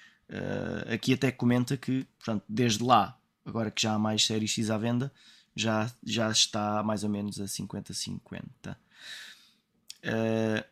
[0.93, 3.19] aqui até comenta que, portanto, desde lá
[3.49, 5.13] agora que já há mais séries X à venda,
[5.57, 8.77] já, já está mais ou menos a 50-50.
[10.05, 10.65] Uh,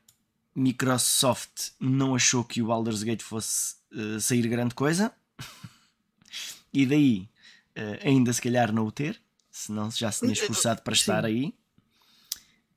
[0.54, 5.12] Microsoft não achou que o Baldur's Gate fosse uh, sair grande coisa
[6.72, 7.28] e daí
[7.76, 11.28] uh, ainda se calhar não o ter, senão já se tinha esforçado para estar Sim.
[11.28, 11.54] aí.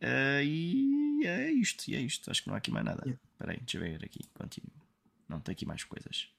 [0.01, 2.31] Uh, e é isto, e é isto.
[2.31, 3.03] Acho que não há aqui mais nada.
[3.05, 4.21] Espera aí, deixa eu ver aqui.
[4.33, 4.71] Continuo.
[5.27, 6.29] Não tem aqui mais coisas.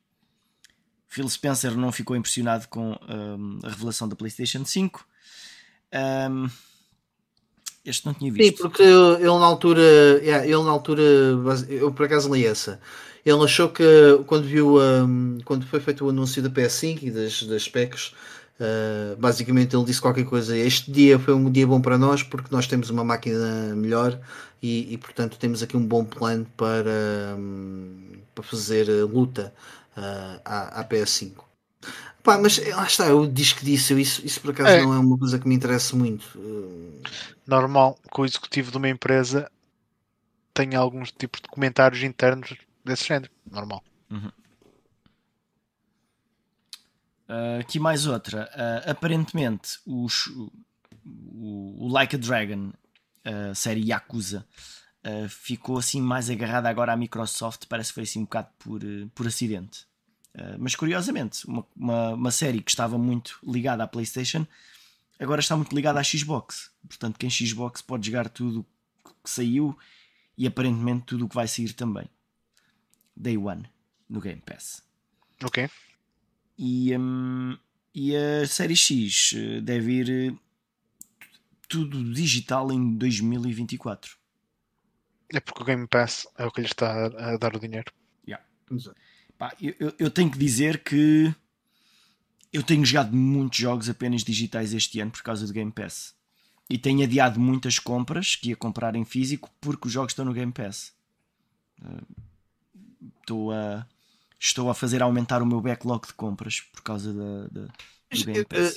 [1.11, 5.05] Phil Spencer não ficou impressionado com um, a revelação da PlayStation 5.
[6.31, 6.49] Um,
[7.85, 8.57] este não tinha visto.
[8.57, 9.83] Sim, porque ele na altura,
[10.23, 11.03] yeah, ele na altura,
[11.69, 12.81] eu por acaso li essa.
[13.27, 13.83] Ele achou que
[14.29, 18.13] quando viu um, quando foi feito o anúncio da PS5 e das, das specs,
[18.61, 20.57] uh, basicamente ele disse qualquer coisa.
[20.57, 24.17] Este dia foi um dia bom para nós porque nós temos uma máquina melhor
[24.63, 27.97] e, e portanto temos aqui um bom plano para, um,
[28.33, 29.53] para fazer luta
[30.01, 31.45] uh, à, à PS5.
[32.23, 34.83] Pá, mas lá está, eu disse que disse, isso, isso por acaso é.
[34.83, 36.39] não é uma coisa que me interessa muito.
[37.47, 39.51] Normal que o executivo de uma empresa
[40.53, 43.33] tenha alguns tipos de comentários internos desse género.
[43.51, 43.83] Normal.
[44.11, 44.31] Uhum.
[47.29, 48.51] Uh, aqui mais outra.
[48.55, 50.51] Uh, aparentemente, os, o,
[51.85, 52.73] o, Like a Dragon,
[53.25, 54.45] a série Yakuza,
[55.07, 57.67] uh, ficou assim mais agarrada agora à Microsoft.
[57.69, 58.81] Parece que foi assim um bocado por,
[59.15, 59.87] por acidente.
[60.59, 64.47] Mas curiosamente, uma, uma, uma, série que estava muito ligada à PlayStation
[65.21, 66.73] agora está muito ligada à Xbox.
[66.89, 68.67] Portanto, quem Xbox pode jogar tudo
[69.23, 69.79] que saiu
[70.37, 72.09] e aparentemente tudo o que vai sair também.
[73.15, 73.71] Day One
[74.09, 74.83] no Game Pass.
[75.45, 75.69] Ok.
[76.59, 77.57] E, um,
[77.95, 80.39] e a série X eh, deve ir eh,
[81.69, 84.19] tudo digital em 2024.
[85.33, 87.93] É porque o Game Pass é o que lhe está a, dar o dinheiro.
[88.27, 88.45] Yeah.
[89.41, 91.35] Pá, eu, eu tenho que dizer que
[92.53, 96.15] eu tenho jogado muitos jogos apenas digitais este ano por causa do Game Pass.
[96.69, 100.35] E tenho adiado muitas compras que ia comprar em físico porque os jogos estão no
[100.35, 100.93] Game Pass.
[103.23, 103.87] Estou a,
[104.39, 108.45] estou a fazer aumentar o meu backlog de compras por causa da, da do Game
[108.45, 108.75] Pass.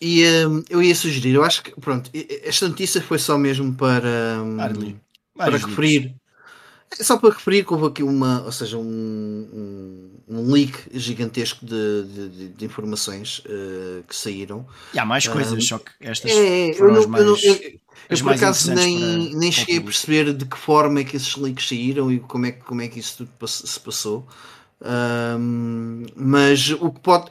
[0.00, 4.42] E um, eu ia sugerir, eu acho que pronto, esta notícia foi só mesmo para,
[4.42, 4.56] um,
[5.36, 6.16] para referir.
[6.98, 11.64] É só para referir que houve aqui uma, ou seja, um, um, um leak gigantesco
[11.64, 14.66] de, de, de informações uh, que saíram.
[14.94, 17.24] E há mais coisas, só que estas é, foram eu não, mais.
[17.24, 21.16] Eu, eu, eu por acaso nem, nem cheguei a perceber de que forma é que
[21.16, 24.26] esses leaks saíram e como é, como é que isso tudo se passou.
[24.80, 27.30] Um, mas o que pode.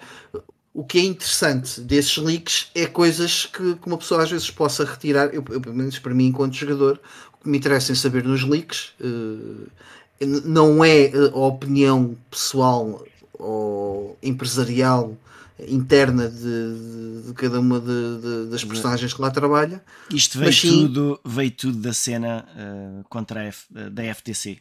[0.74, 4.86] O que é interessante desses leaks é coisas que, que uma pessoa às vezes possa
[4.86, 7.02] retirar, eu, pelo menos para mim, enquanto jogador,
[7.48, 9.70] me interessa em saber nos leaks uh,
[10.20, 15.16] não é a opinião pessoal ou empresarial
[15.60, 19.84] interna de, de, de cada uma de, das personagens que lá trabalha.
[20.12, 24.60] Isto veio, sim, tudo, veio tudo da cena uh, contra a F, da FTC.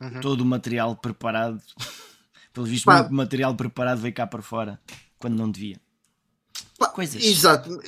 [0.00, 0.20] Uhum.
[0.20, 1.60] Todo o material preparado,
[2.52, 4.80] pelo visto, Pá, muito material preparado veio cá para fora
[5.18, 5.80] quando não devia.
[6.78, 7.22] Pá, Coisas.
[7.22, 7.80] Exato.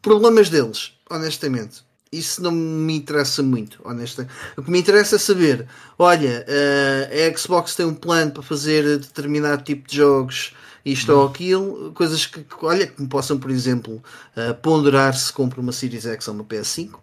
[0.00, 1.84] Problemas deles, honestamente.
[2.12, 4.34] Isso não me interessa muito, honestamente.
[4.56, 8.98] O que me interessa é saber: olha, uh, a Xbox tem um plano para fazer
[8.98, 10.52] determinado tipo de jogos
[10.84, 14.02] isto ou aquilo, coisas que, olha, que me possam, por exemplo,
[14.36, 16.98] uh, ponderar se compro uma Series X ou uma PS5.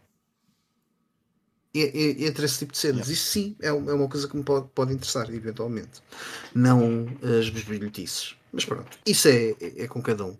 [1.74, 1.80] E,
[2.20, 3.08] e, entre esse tipo de cenas.
[3.08, 6.02] Isso sim é, é uma coisa que me pode, pode interessar, eventualmente.
[6.54, 8.37] Não as bisbilhotices.
[8.52, 10.36] Mas pronto, isso é, é com cada um.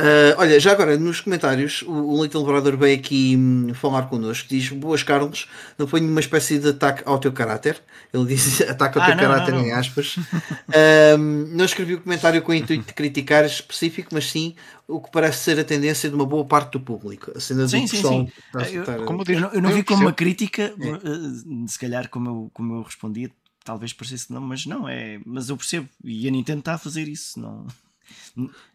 [0.00, 4.48] Uh, olha, já agora nos comentários, o, o Little Brother veio aqui hum, falar connosco.
[4.48, 7.82] Diz: Boas, Carlos, não foi nenhuma espécie de ataque ao teu caráter.
[8.14, 9.66] Ele diz: ataque ao ah, teu não, caráter, não, não.
[9.66, 10.16] em aspas.
[10.16, 14.54] uh, não escrevi o comentário com o intuito de criticar específico, mas sim
[14.86, 17.32] o que parece ser a tendência de uma boa parte do público.
[17.36, 18.28] A cena sim, do sim, sim.
[18.72, 20.88] Eu, como eu, eu, não vi como uma crítica, é.
[20.88, 23.30] Eh, se calhar, como eu, como eu respondi,
[23.64, 25.20] talvez parecesse que não, mas não, é.
[25.24, 27.66] Mas eu percebo, e a Nintendo está a fazer isso, não.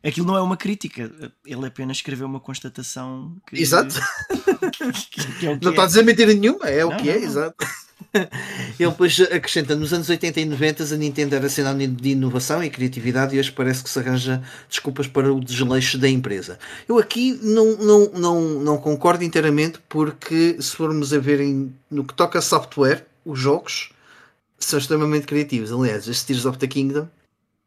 [0.03, 1.11] Aquilo não é uma crítica,
[1.45, 3.95] ele apenas escreveu uma constatação que, Exato.
[4.71, 5.85] Que, é não está é.
[5.85, 7.27] a dizer mentira nenhuma, é não, o que é, não, é, não.
[7.27, 7.65] exato.
[8.79, 12.69] Ele depois acrescenta: nos anos 80 e 90 a Nintendo era sinónimo de inovação e
[12.69, 16.59] criatividade e hoje parece que se arranja desculpas para o desleixo da empresa.
[16.87, 22.03] Eu aqui não, não, não, não concordo inteiramente porque se formos a ver em, no
[22.03, 23.89] que toca a software, os jogos
[24.57, 25.71] são extremamente criativos.
[25.71, 27.07] Aliás, este Tears of the Kingdom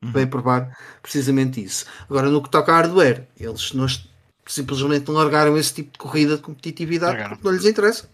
[0.02, 0.12] uhum.
[0.12, 1.84] vem provar precisamente isso.
[2.08, 3.86] Agora, no que toca a hardware, eles não,
[4.46, 7.36] simplesmente largaram esse tipo de corrida de competitividade largaram.
[7.36, 8.08] porque não lhes interessa.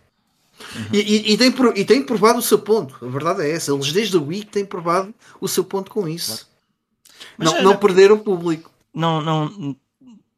[0.77, 0.87] Uhum.
[0.93, 3.05] E, e, e, tem, e tem provado o seu ponto.
[3.05, 3.73] A verdade é essa.
[3.73, 6.49] Eles desde o Wii têm provado o seu ponto com isso.
[7.37, 8.71] Mas não, não perderam o público.
[8.93, 9.77] Não, não,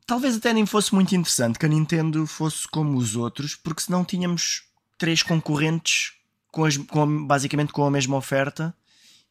[0.06, 4.04] talvez até nem fosse muito interessante que a Nintendo fosse como os outros, porque senão
[4.04, 4.64] tínhamos
[4.96, 6.15] três concorrentes
[6.56, 8.74] com, as, com basicamente com a mesma oferta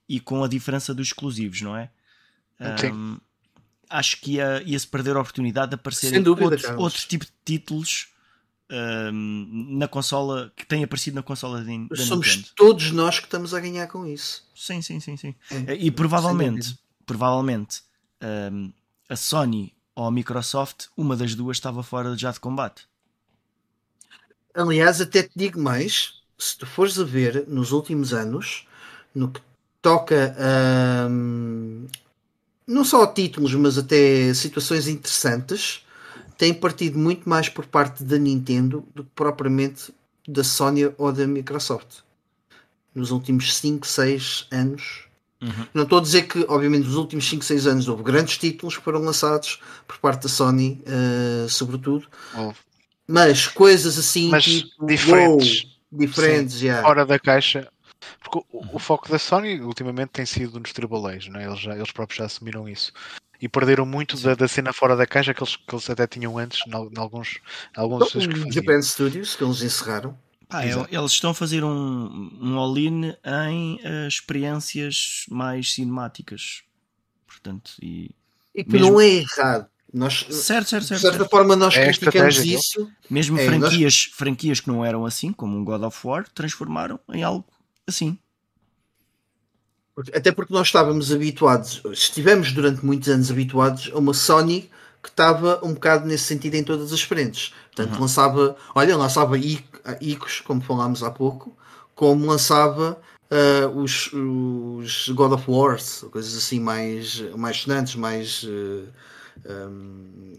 [0.08, 1.90] e com a diferença dos exclusivos, não é?
[2.94, 3.18] Um,
[3.90, 8.10] acho que ia, ia se perder a oportunidade de aparecer outro, outro tipo de títulos
[8.72, 12.54] um, na consola que tem aparecido na consola da, da Somos Nintendo.
[12.56, 14.48] todos nós que estamos a ganhar com isso.
[14.56, 15.34] Sim, sim, sim, sim.
[15.66, 15.74] É.
[15.74, 17.82] E provavelmente, provavelmente
[18.54, 18.72] um,
[19.10, 22.84] a Sony ou a Microsoft, uma das duas estava fora já de combate.
[24.54, 28.68] Aliás, até te digo mais, se tu fores a ver nos últimos anos,
[29.14, 29.42] no que
[29.82, 31.88] toca a um,
[32.68, 35.86] não só títulos, mas até situações interessantes,
[36.38, 39.94] tem partido muito mais por parte da Nintendo do que propriamente
[40.28, 42.00] da Sony ou da Microsoft.
[42.94, 45.06] Nos últimos 5, 6 anos.
[45.42, 45.68] Uhum.
[45.74, 48.84] Não estou a dizer que, obviamente, nos últimos 5, 6 anos houve grandes títulos que
[48.84, 52.08] foram lançados por parte da Sony, uh, sobretudo.
[52.36, 52.54] Oh.
[53.08, 56.88] Mas coisas assim, mas tipo, diferentes, wow, diferentes Sim, yeah.
[56.88, 57.70] fora da caixa.
[58.20, 61.46] Porque o, o, foco da Sony ultimamente tem sido nos AAAs, não é?
[61.46, 62.94] eles, já, eles próprios já assumiram isso
[63.42, 66.38] e perderam muito da, da, cena fora da caixa que eles, que eles até tinham
[66.38, 67.40] antes em alguns,
[67.76, 70.18] alguns então, que Japan Studios que eles encerraram.
[70.50, 76.64] Ah, eles estão a fazer um, um all-in em uh, experiências mais cinemáticas.
[77.26, 78.12] Portanto, e,
[78.54, 78.92] e que mesmo...
[78.92, 79.68] não é errado.
[79.96, 81.30] Nós, certo, certo, certo, de certa certo.
[81.30, 82.92] forma, nós é criticamos isso.
[83.10, 84.14] Mesmo é, franquias, nós...
[84.14, 87.46] franquias que não eram assim, como um God of War, transformaram em algo
[87.88, 88.20] assim.
[90.14, 94.70] Até porque nós estávamos habituados, estivemos durante muitos anos habituados a uma Sony
[95.02, 97.54] que estava um bocado nesse sentido em todas as frentes.
[97.74, 98.02] Portanto, uhum.
[98.02, 101.56] lançava, olha, lançava icos, como falámos há pouco,
[101.96, 103.00] como lançava
[103.32, 108.44] uh, os, os, God of Wars, coisas assim mais, mais sonantes, mais.
[108.44, 108.90] Uh,
[109.46, 110.34] um,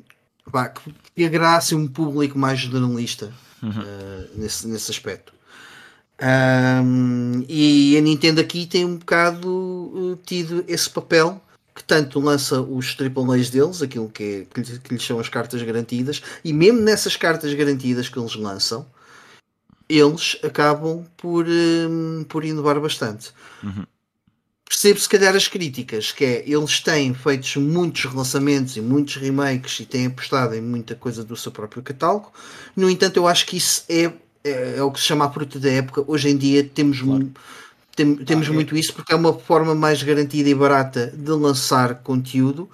[0.50, 0.72] pá,
[1.14, 3.32] que agradasse um público mais jornalista
[3.62, 3.70] uhum.
[3.70, 5.32] uh, nesse, nesse aspecto.
[6.20, 11.42] Um, e a Nintendo aqui tem um bocado uh, tido esse papel
[11.74, 15.28] que tanto lança os AAAs deles, aquilo que, é, que, lhes, que lhes são as
[15.28, 18.86] cartas garantidas, e mesmo nessas cartas garantidas que eles lançam,
[19.86, 23.30] eles acabam por, um, por inovar bastante.
[23.62, 23.84] Uhum.
[24.68, 29.80] Percebo se calhar as críticas, que é eles têm feito muitos relançamentos e muitos remakes
[29.80, 32.32] e têm apostado em muita coisa do seu próprio catálogo.
[32.74, 34.12] No entanto, eu acho que isso é
[34.46, 36.04] é, é, o que se chama a fruta da época.
[36.06, 37.32] Hoje em dia temos, claro.
[37.96, 38.78] tem, temos ah, muito é.
[38.78, 42.70] isso porque é uma forma mais garantida e barata de lançar conteúdo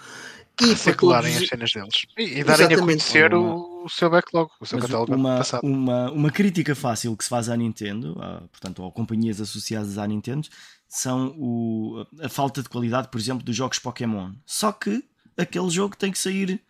[0.60, 1.44] e circularem todos...
[1.44, 5.14] as cenas deles e, e darem a conhecer o, o, seu backlog, o seu catálogo
[5.14, 5.64] uma, passado.
[5.64, 10.06] Uma, uma crítica fácil que se faz à Nintendo, a, portanto, a companhias associadas à
[10.06, 10.48] Nintendo,
[10.94, 14.34] são o, a falta de qualidade, por exemplo, dos jogos Pokémon.
[14.44, 15.02] Só que
[15.38, 16.62] aquele jogo tem que sair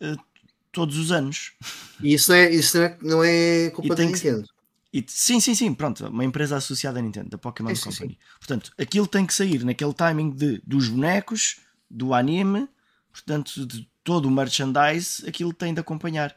[0.00, 0.16] uh,
[0.70, 1.52] todos os anos.
[2.00, 4.48] E isso não é, isso não é, não é culpa da Nintendo.
[4.92, 8.12] E, sim, sim, sim, pronto, uma empresa associada à Nintendo, da Pokémon sim, Company.
[8.12, 8.18] Sim.
[8.38, 11.56] Portanto, aquilo tem que sair naquele timing de, dos bonecos,
[11.90, 12.68] do anime,
[13.10, 16.36] portanto, de todo o merchandise, aquilo tem de acompanhar.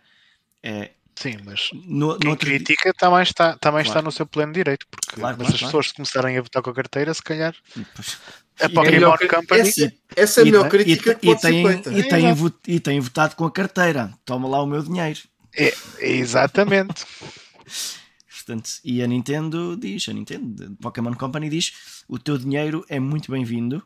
[0.63, 3.87] É, Sim, mas no, quem no crítica também, está, também claro.
[3.87, 6.73] está no seu pleno direito, porque claro, claro, as pessoas começarem a votar com a
[6.73, 7.53] carteira, se calhar
[7.93, 8.17] pois.
[8.61, 9.61] a Pokémon é Company.
[9.61, 12.35] Essa, essa é a melhor crítica e, que pode tem, E têm,
[12.67, 14.13] e têm votado com a carteira.
[14.23, 15.19] Toma lá o meu dinheiro.
[15.53, 17.05] É, exatamente.
[18.31, 21.73] Portanto, e a Nintendo diz, a Nintendo, a Pokémon Company diz:
[22.07, 23.85] o teu dinheiro é muito bem-vindo,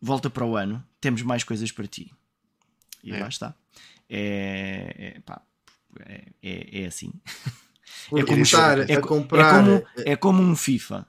[0.00, 2.10] volta para o ano, temos mais coisas para ti.
[3.04, 3.20] E é.
[3.20, 3.54] lá está.
[4.08, 5.42] É, é, pá,
[6.06, 7.12] é, é, é assim.
[8.12, 9.40] É como, é, a comprar.
[9.40, 11.06] É como, é como um FIFA.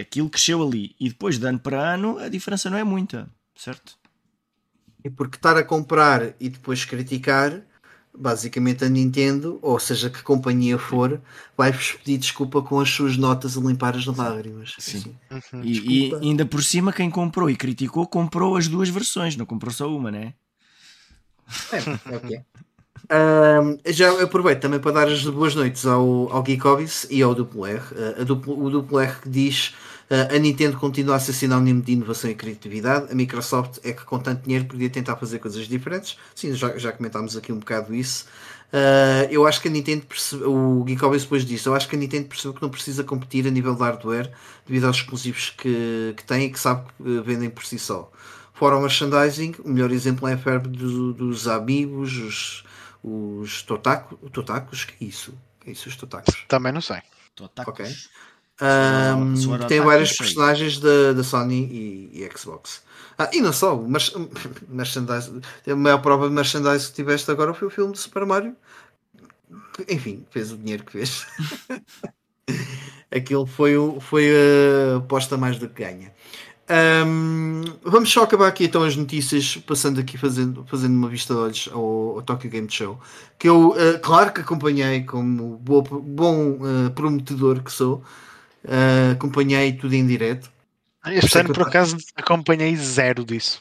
[0.00, 3.98] Aquilo cresceu ali e depois de ano para ano a diferença não é muita, certo?
[5.02, 7.62] E porque estar a comprar e depois criticar,
[8.16, 11.20] basicamente a Nintendo, ou seja, que companhia for,
[11.56, 14.74] vai-vos pedir desculpa com as suas notas a limpar as lágrimas.
[14.78, 15.16] Sim.
[15.30, 15.62] Uhum.
[15.62, 19.72] E, e, ainda por cima, quem comprou e criticou, comprou as duas versões, não comprou
[19.72, 20.34] só uma, né?
[21.72, 22.40] É, ok.
[23.10, 27.66] Um, já aproveito também para dar as boas noites ao, ao Geekovis e ao Duplo
[27.66, 27.80] R.
[27.80, 29.74] Uh, duplo, o Duplo R que diz
[30.08, 34.04] uh, a Nintendo continua a ser sinónimo de inovação e criatividade, a Microsoft é que
[34.04, 36.16] com tanto dinheiro podia tentar fazer coisas diferentes.
[36.36, 38.26] Sim, já, já comentámos aqui um bocado isso.
[38.72, 41.98] Uh, eu acho que a Nintendo percebe, o Geekovis depois disso, eu acho que a
[41.98, 44.30] Nintendo percebeu que não precisa competir a nível de hardware
[44.64, 48.08] devido aos exclusivos que, que tem e que sabe que vendem por si só.
[48.54, 52.69] Fora o merchandising, o melhor exemplo é a febre do, dos amigos, os
[53.02, 55.34] os totaku, totacos, que é isso?
[55.60, 56.44] Que é isso, os totacos?
[56.48, 57.02] Também não sei.
[57.34, 57.72] Totacos.
[57.72, 57.86] Ok.
[58.62, 62.82] Um, tem vários personagens da, da Sony e, e Xbox.
[63.16, 64.12] Ah, e não só, mas
[64.68, 65.30] merchandise,
[65.66, 68.54] a maior prova de merchandise que tiveste agora foi o filme de Super Mario.
[69.88, 71.26] Enfim, fez o dinheiro que fez.
[73.10, 76.12] Aquilo foi, foi a aposta mais do que ganha.
[76.70, 81.40] Um, vamos só acabar aqui então as notícias, passando aqui fazendo, fazendo uma vista de
[81.40, 83.00] olhos ao, ao Tokyo Game Show,
[83.36, 88.04] que eu, uh, claro que acompanhei como bom, bom uh, prometedor que sou,
[88.64, 90.48] uh, acompanhei tudo em direto.
[91.06, 93.60] Este ano, por acaso, acompanhei zero disso.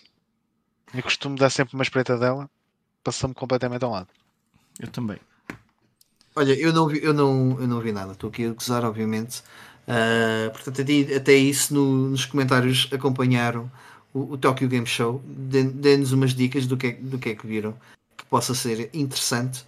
[0.94, 2.48] Eu costumo dar sempre uma espreita dela,
[3.04, 4.10] passou-me completamente ao lado.
[4.80, 5.18] Eu também.
[6.36, 9.42] Olha, eu não vi, eu não, eu não vi nada, estou aqui a gozar, obviamente.
[9.90, 13.72] Uh, portanto, até, até isso no, nos comentários acompanharam
[14.14, 15.20] o, o Tokyo Game Show.
[15.26, 17.76] Dê-nos umas dicas do que, é, do que é que viram
[18.16, 19.66] que possa ser interessante,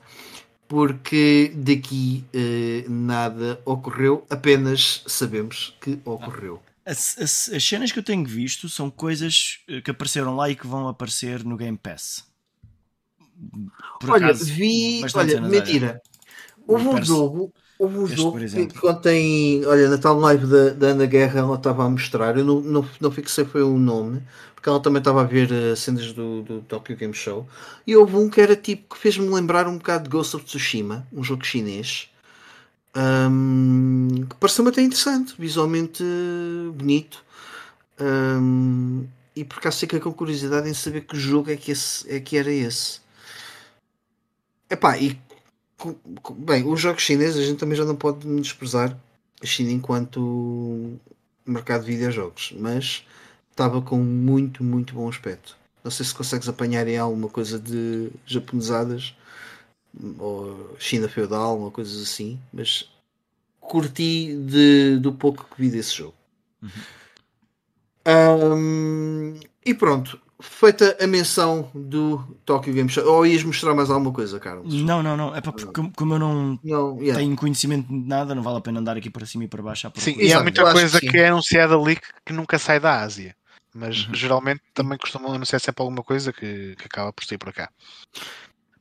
[0.68, 6.62] porque daqui uh, nada ocorreu, apenas sabemos que ocorreu.
[6.86, 10.56] As, as, as, cenas que eu tenho visto são coisas eh, que apareceram lá e
[10.56, 12.26] que vão aparecer no Game Pass.
[14.00, 15.02] Por olha, acaso, vi.
[15.14, 16.02] Olha, mentira.
[16.68, 20.88] Houve um jogo Houve um jogo que, que ontem, olha, na tal live da, da
[20.90, 24.22] Ana Guerra ela estava a mostrar, eu não, não, não fixei foi o nome,
[24.54, 27.50] porque ela também estava a ver uh, cenas do, do Tokyo Game Show,
[27.88, 31.08] e houve um que era tipo, que fez-me lembrar um bocado de Ghost of Tsushima,
[31.12, 32.08] um jogo chinês,
[32.96, 36.04] um, que pareceu-me até interessante, visualmente
[36.76, 37.26] bonito,
[38.00, 42.20] um, e por acaso fiquei com curiosidade em saber que jogo é que, esse, é
[42.20, 43.00] que era esse.
[44.70, 45.20] Epá, e
[46.38, 48.98] Bem, os jogos chineses a gente também já não pode desprezar
[49.42, 51.00] a China enquanto
[51.46, 53.06] mercado de videojogos, mas
[53.50, 55.58] estava com muito, muito bom aspecto.
[55.84, 59.16] Não sei se consegues apanhar em alguma coisa de japonesadas
[60.20, 62.90] ou China feudal, uma coisa assim, mas
[63.60, 66.16] curti de, do pouco que vi desse jogo.
[66.62, 66.70] Uhum.
[68.08, 74.12] Um, e pronto, feita a menção do Tokyo Game Show, ou ias mostrar mais alguma
[74.12, 74.74] coisa, Carlos?
[74.74, 75.36] Não, não, não.
[75.36, 77.20] É para porque, como eu não, não yeah.
[77.20, 79.92] tenho conhecimento de nada, não vale a pena andar aqui para cima e para baixo.
[79.96, 83.02] Sim, e há muita coisa que, que, é anunciada ali que, que, nunca sai da
[83.02, 83.36] Ásia.
[83.74, 84.14] Mas uhum.
[84.14, 87.70] geralmente também costumam anunciar sempre alguma coisa que, que acaba por sair para cá.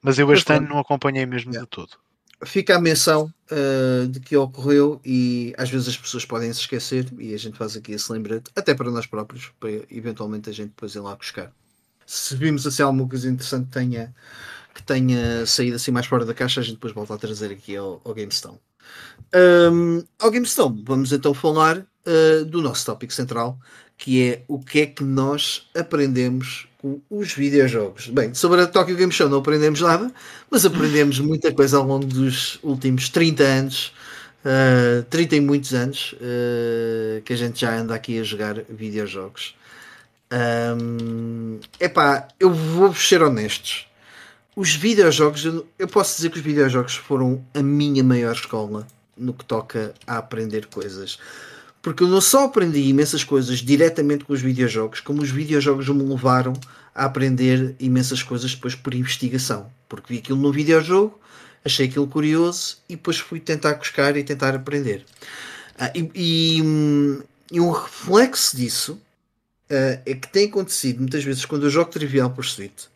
[0.03, 1.65] Mas eu este ano não acompanhei mesmo yeah.
[1.65, 1.93] de todo
[2.45, 7.07] fica a menção uh, de que ocorreu e às vezes as pessoas podem se esquecer
[7.19, 10.69] e a gente faz aqui esse lembrete, até para nós próprios, para eventualmente a gente
[10.69, 11.53] depois ir lá buscar.
[12.07, 14.15] Se vimos assim alguma coisa interessante que tenha,
[14.75, 17.77] que tenha saído assim mais fora da caixa, a gente depois volta a trazer aqui
[17.77, 18.59] ao, ao GameStone.
[19.73, 23.59] Um, ao GameStone, vamos então falar uh, do nosso tópico central,
[23.97, 28.09] que é o que é que nós aprendemos com os videojogos.
[28.09, 30.11] Bem, sobre a Tokyo Game Show não aprendemos nada,
[30.51, 33.93] mas aprendemos muita coisa ao longo dos últimos 30 anos,
[34.45, 39.55] uh, 30 e muitos anos, uh, que a gente já anda aqui a jogar videojogos.
[40.33, 43.87] Um, epá, eu vou ser honestos.
[44.57, 49.35] Os videojogos, eu, eu posso dizer que os videojogos foram a minha maior escola no
[49.35, 51.19] que toca a aprender coisas
[51.83, 56.03] porque eu não só aprendi imensas coisas diretamente com os videojogos, como os videojogos me
[56.03, 56.53] levaram
[56.95, 59.71] a aprender imensas coisas depois por investigação.
[59.89, 61.19] Porque vi aquilo no videojogo,
[61.65, 65.05] achei aquilo curioso e depois fui tentar buscar e tentar aprender.
[65.79, 66.59] Ah, e, e,
[67.51, 69.01] e, um reflexo disso
[69.71, 72.91] ah, é que tem acontecido muitas vezes quando eu jogo Trivial Pursuit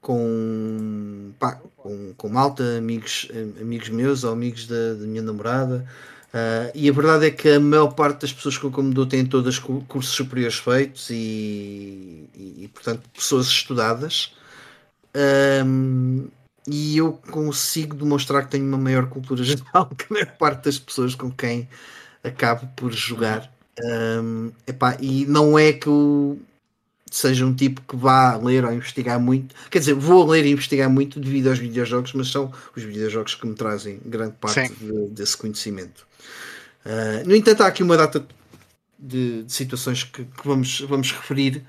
[0.00, 3.28] com, pá, com, com malta, amigos,
[3.60, 5.86] amigos meus ou amigos da, da minha namorada
[6.34, 9.24] Uh, e a verdade é que a maior parte das pessoas com como dou têm
[9.24, 14.34] todas cursos superiores feitos e, e, e portanto, pessoas estudadas.
[15.64, 16.26] Um,
[16.66, 20.76] e eu consigo demonstrar que tenho uma maior cultura geral que a maior parte das
[20.76, 21.68] pessoas com quem
[22.24, 23.48] acabo por jogar.
[23.80, 26.40] Um, epá, e não é que eu
[27.12, 29.54] seja um tipo que vá ler ou investigar muito.
[29.70, 33.46] Quer dizer, vou ler e investigar muito devido aos videojogos, mas são os videojogos que
[33.46, 36.04] me trazem grande parte de, desse conhecimento.
[36.84, 38.26] Uh, no entanto, há aqui uma data
[38.98, 41.64] de, de situações que, que, vamos, vamos referir.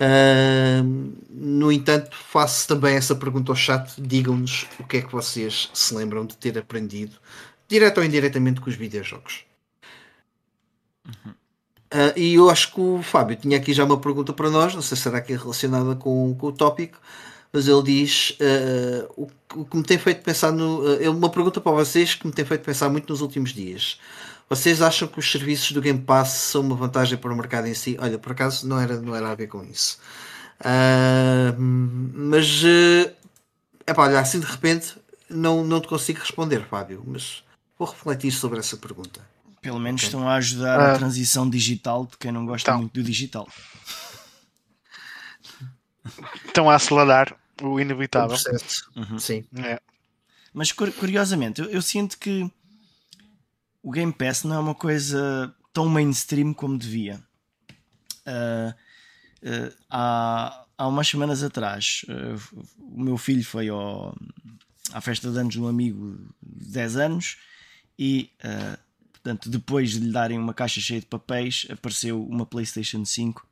[0.00, 4.00] Uh, no entanto, faço também essa pergunta ao chat.
[4.00, 7.16] Digam-nos o que é que vocês se lembram de ter aprendido,
[7.66, 9.44] direto ou indiretamente, com os videojogos.
[11.06, 11.32] Uhum.
[11.92, 14.82] Uh, e eu acho que o Fábio tinha aqui já uma pergunta para nós, não
[14.82, 17.00] sei se será que é relacionada com, com o tópico,
[17.50, 19.28] mas ele diz uh, o,
[19.60, 20.82] o, que me tem feito pensar no.
[20.82, 23.98] Uh, uma pergunta para vocês que me tem feito pensar muito nos últimos dias.
[24.48, 27.74] Vocês acham que os serviços do Game Pass são uma vantagem para o mercado em
[27.74, 27.96] si?
[28.00, 29.98] Olha, por acaso não era, não era a ver com isso.
[30.60, 33.12] Uh, mas, uh,
[33.86, 34.96] epá, olha, assim de repente
[35.28, 37.44] não, não te consigo responder, Fábio, mas
[37.78, 39.20] vou refletir sobre essa pergunta.
[39.60, 40.08] Pelo menos okay.
[40.08, 40.98] estão a ajudar a ah.
[40.98, 43.46] transição digital de quem não gosta então, muito do digital.
[46.46, 48.36] Estão a acelerar o inevitável.
[48.96, 49.18] O uhum.
[49.18, 49.44] Sim.
[49.56, 49.80] É.
[50.54, 52.50] Mas curiosamente, eu, eu, sinto que
[53.88, 57.22] o Game Pass não é uma coisa tão mainstream como devia.
[58.26, 64.14] Uh, uh, há, há umas semanas atrás, uh, o meu filho foi ao,
[64.92, 67.38] à festa de anos de um amigo de 10 anos
[67.98, 68.30] e,
[69.10, 73.48] portanto, depois de lhe darem uma caixa cheia de papéis, apareceu uma PlayStation 5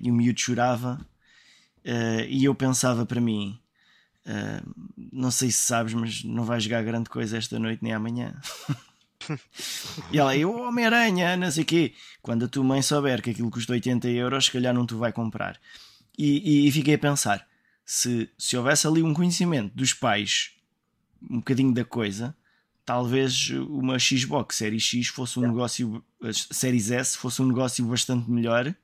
[0.00, 0.98] e o miúdo chorava.
[2.28, 3.60] e eu pensava para mim,
[5.12, 8.40] não sei se sabes, mas não vais jogar grande coisa esta noite nem amanhã.
[10.12, 11.94] e ela, eu Homem-Aranha, não sei o quê.
[12.20, 15.12] Quando a tua mãe souber que aquilo custa 80 euros, se calhar não tu vai
[15.12, 15.60] comprar.
[16.16, 17.46] E, e, e, fiquei a pensar:
[17.84, 20.52] se, se houvesse ali um conhecimento dos pais,
[21.30, 22.36] um bocadinho da coisa,
[22.84, 28.30] talvez uma Xbox Series X fosse um negócio, a Series S fosse um negócio bastante
[28.30, 28.74] melhor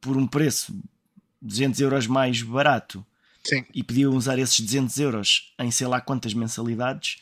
[0.00, 0.74] por um preço
[1.40, 3.04] 200 euros mais barato.
[3.44, 3.64] Sim.
[3.74, 7.18] E podiam usar esses 200 euros em sei lá quantas mensalidades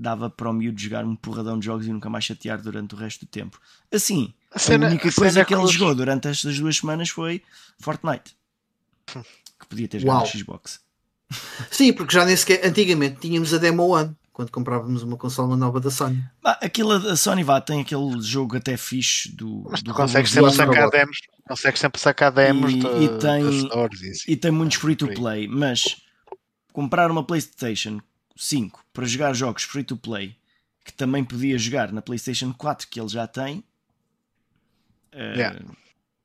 [0.00, 2.98] dava para o miúdo jogar um porradão de jogos e nunca mais chatear durante o
[2.98, 3.60] resto do tempo.
[3.92, 7.42] Assim, a, cena, a única a coisa que ele jogou durante estas duas semanas foi
[7.78, 8.34] Fortnite.
[9.06, 10.80] Que podia ter jogado no Xbox.
[11.70, 15.78] Sim, porque já nem sequer antigamente tínhamos a Demo One quando comprávamos uma consola nova
[15.78, 16.24] da Sony.
[16.42, 19.66] Ah, aquilo, a Sony vá, tem aquele jogo até fixe do.
[19.70, 24.32] Mas tu consegues sempre sacar demos, consegues sempre sacar demos e, de, e tem, e,
[24.32, 25.96] e tem muitos free to play, mas
[26.72, 28.00] comprar uma PlayStation
[28.40, 30.36] 5 para jogar jogos free to play
[30.84, 33.58] que também podia jogar na PlayStation 4 que ele já tem.
[35.12, 35.60] Uh, yeah.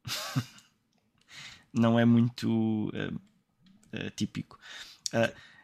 [1.74, 4.58] não é muito uh, uh, típico.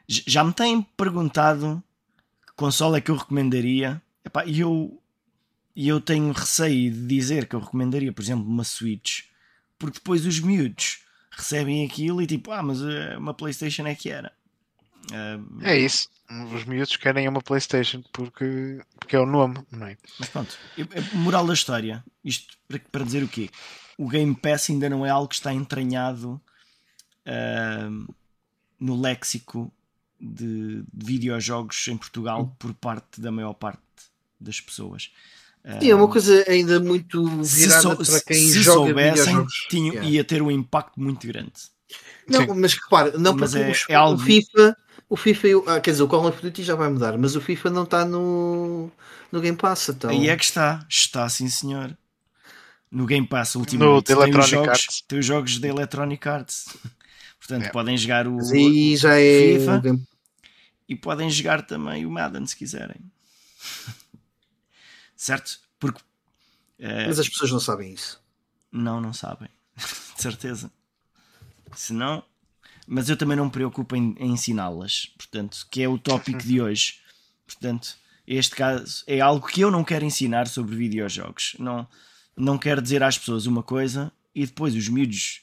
[0.08, 1.82] já me têm perguntado
[2.46, 4.02] que console é que eu recomendaria.
[4.46, 5.02] E eu,
[5.76, 9.24] eu tenho receio de dizer que eu recomendaria, por exemplo, uma Switch,
[9.80, 12.82] porque depois os miúdos recebem aquilo e tipo, ah, mas
[13.18, 14.34] uma PlayStation é que era.
[15.62, 16.10] É isso
[16.54, 19.98] os miúdos querem uma Playstation porque, porque é o nome, não é?
[20.20, 20.58] Mas pronto,
[21.14, 23.50] moral da história, isto para, para dizer o quê?
[23.98, 26.42] O Game Pass ainda não é algo que está entranhado
[27.28, 28.16] uh,
[28.80, 29.72] no léxico
[30.20, 33.82] de, de videojogos em Portugal por parte da maior parte
[34.40, 35.12] das pessoas.
[35.64, 39.54] Uh, e é uma coisa ainda muito virada sou, para quem se joga soubessem, videojogos.
[39.70, 40.10] Tinha, yeah.
[40.10, 41.52] ia ter um impacto muito grande.
[42.28, 42.54] Não, Sim.
[42.56, 44.20] mas repara, não mas porque é, é algo...
[44.20, 44.78] o FIFA
[45.12, 47.70] o FIFA, ah, quer dizer, o Call of Duty já vai mudar, mas o FIFA
[47.70, 48.90] não está no,
[49.30, 49.90] no Game Pass.
[49.90, 50.10] Então...
[50.10, 51.98] Aí é que está, está sim senhor.
[52.90, 56.78] No Game Pass ultimamente no, tem, os jogos, tem os jogos da Electronic Arts.
[57.38, 57.70] Portanto, é.
[57.72, 58.40] podem jogar o,
[58.96, 60.08] já é FIFA o game...
[60.88, 63.02] e podem jogar também o Madden se quiserem.
[65.14, 65.60] certo?
[65.78, 66.00] Porque.
[66.80, 67.08] Uh...
[67.08, 68.18] Mas as pessoas não sabem isso.
[68.72, 69.50] Não, não sabem.
[70.16, 70.72] De certeza.
[71.76, 72.24] Se não,
[72.88, 76.62] mas eu também não me preocupo em, em ensiná-las, portanto, que é o tópico de
[76.62, 76.96] hoje.
[77.46, 77.96] Portanto,
[78.28, 81.56] este caso é algo que eu não quero ensinar sobre videojogos.
[81.60, 81.88] Não,
[82.36, 85.42] não quero dizer às pessoas uma coisa e depois os miúdos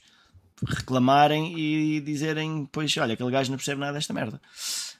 [0.67, 4.41] reclamarem e dizerem, pois olha, aquele gajo não percebe nada desta merda.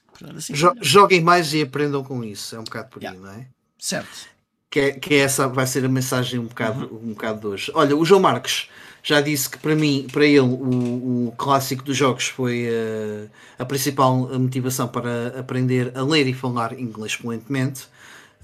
[0.07, 2.55] Portanto, assim, Joguem mais e aprendam com isso.
[2.55, 3.17] É um bocado por yeah.
[3.17, 3.47] aí, não é?
[3.77, 4.27] Certo.
[4.69, 7.09] Que, é, que é essa vai ser a mensagem um bocado, uhum.
[7.09, 7.71] um bocado de hoje.
[7.73, 8.69] Olha, o João Marques
[9.03, 13.65] já disse que para mim, para ele, o, o clássico dos jogos foi uh, a
[13.65, 17.87] principal motivação para aprender a ler e falar inglês fluentemente.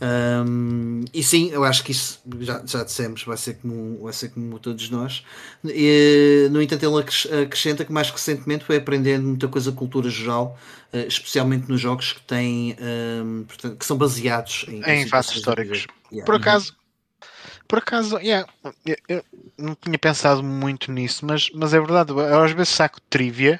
[0.01, 4.29] Um, e sim, eu acho que isso já, já dissemos, vai ser como, vai ser
[4.29, 5.23] como todos nós.
[5.63, 10.57] E, no entanto, ele acrescenta que mais recentemente foi aprendendo muita coisa cultura geral,
[10.93, 12.75] uh, especialmente nos jogos que têm
[13.23, 15.87] um, portanto, que são baseados em, em fatos históricos.
[16.11, 16.25] Yeah.
[16.25, 16.75] Por acaso,
[17.67, 18.47] por acaso, yeah,
[19.07, 19.23] eu
[19.57, 22.11] não tinha pensado muito nisso, mas, mas é verdade.
[22.11, 23.59] Eu às vezes saco trivia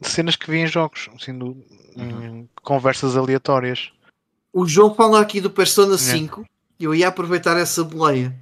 [0.00, 1.56] de cenas que vi em jogos, assim, do,
[1.96, 2.24] uhum.
[2.24, 3.90] em conversas aleatórias.
[4.52, 6.46] O João fala aqui do Persona 5
[6.78, 8.34] e eu ia aproveitar essa boleia.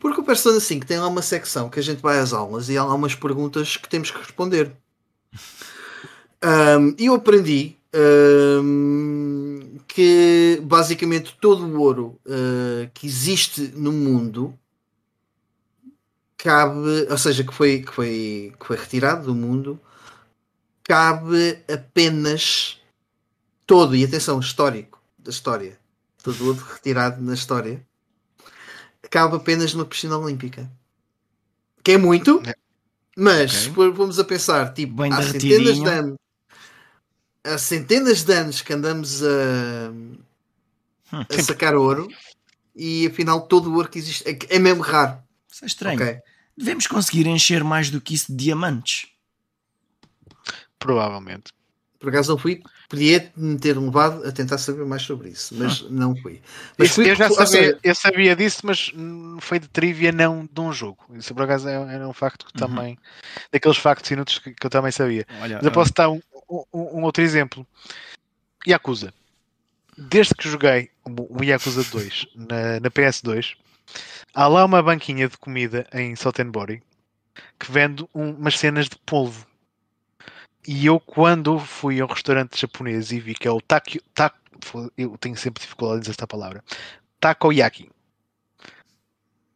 [0.00, 2.78] Porque o Persona 5 tem lá uma secção que a gente vai às aulas e
[2.78, 4.72] há lá umas perguntas que temos que responder.
[6.40, 14.58] Um, e eu aprendi um, que basicamente todo o ouro uh, que existe no mundo
[16.36, 19.80] cabe, ou seja, que foi, que foi, que foi retirado do mundo,
[20.84, 22.80] cabe apenas
[23.66, 25.78] todo, e atenção, histórico da história,
[26.22, 27.84] todo o ouro retirado na história,
[29.10, 30.70] cabe apenas numa piscina olímpica.
[31.82, 32.54] Que é muito, é.
[33.16, 33.90] mas okay.
[33.90, 36.18] vamos a pensar, tipo, Bem há centenas de anos
[37.44, 40.18] há centenas de anos que andamos a, hum,
[41.12, 42.08] a sacar ouro
[42.74, 45.18] e afinal todo o ouro que existe é, é mesmo raro.
[45.50, 46.00] Isso é estranho.
[46.00, 46.20] Okay.
[46.56, 49.06] Devemos conseguir encher mais do que isso de diamantes.
[50.78, 51.52] Provavelmente.
[51.98, 55.84] Por acaso não fui, podia me ter levado a tentar saber mais sobre isso, mas
[55.84, 55.88] ah.
[55.90, 56.40] não fui.
[56.76, 58.92] Mas fui eu já sabia, eu sabia disso, mas
[59.40, 61.04] foi de trivia, não de um jogo.
[61.14, 62.68] Isso por acaso era é, é um facto que uhum.
[62.68, 62.98] também,
[63.52, 65.26] daqueles factos inúteis que, que, eu também sabia.
[65.40, 67.66] Olha, mas eu posso dar um, um, um, outro exemplo.
[68.66, 69.12] Yakuza.
[69.96, 73.56] Desde que joguei o Yakuza 2 na, na PS2,
[74.34, 76.82] há lá uma banquinha de comida em Sotenbori
[77.58, 79.48] que vende um, umas cenas de polvo
[80.70, 84.36] e eu, quando fui a um restaurante japonês e vi que é o Taki, tak,
[84.98, 86.62] eu tenho sempre dificuldade em dizer esta palavra,
[87.18, 87.90] Takoyaki.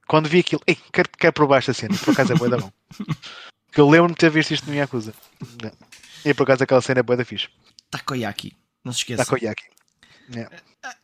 [0.08, 2.72] Quando vi aquilo, ei, quero, quero provar esta cena, por acaso é boa da bom.
[3.66, 5.12] Porque eu lembro-me de ter visto isto no Yakuza.
[6.24, 7.48] E por acaso aquela cena é boa da fixe.
[7.90, 9.24] Takoyaki, não se esqueça.
[9.24, 9.64] Takoyaki.
[10.32, 10.56] Yeah.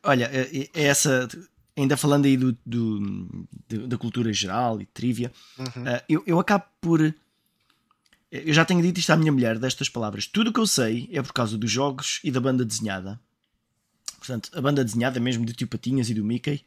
[0.02, 1.28] Olha, é, é essa,
[1.76, 3.46] ainda falando aí do, do,
[3.86, 5.82] da cultura geral e trivia, uhum.
[5.82, 7.14] uh, eu, eu acabo por
[8.30, 10.26] eu já tenho dito isto à minha mulher destas palavras.
[10.26, 13.18] Tudo o que eu sei é por causa dos jogos e da banda desenhada.
[14.18, 16.62] Portanto, a banda desenhada, mesmo do Tio Patinhas e do Mickey,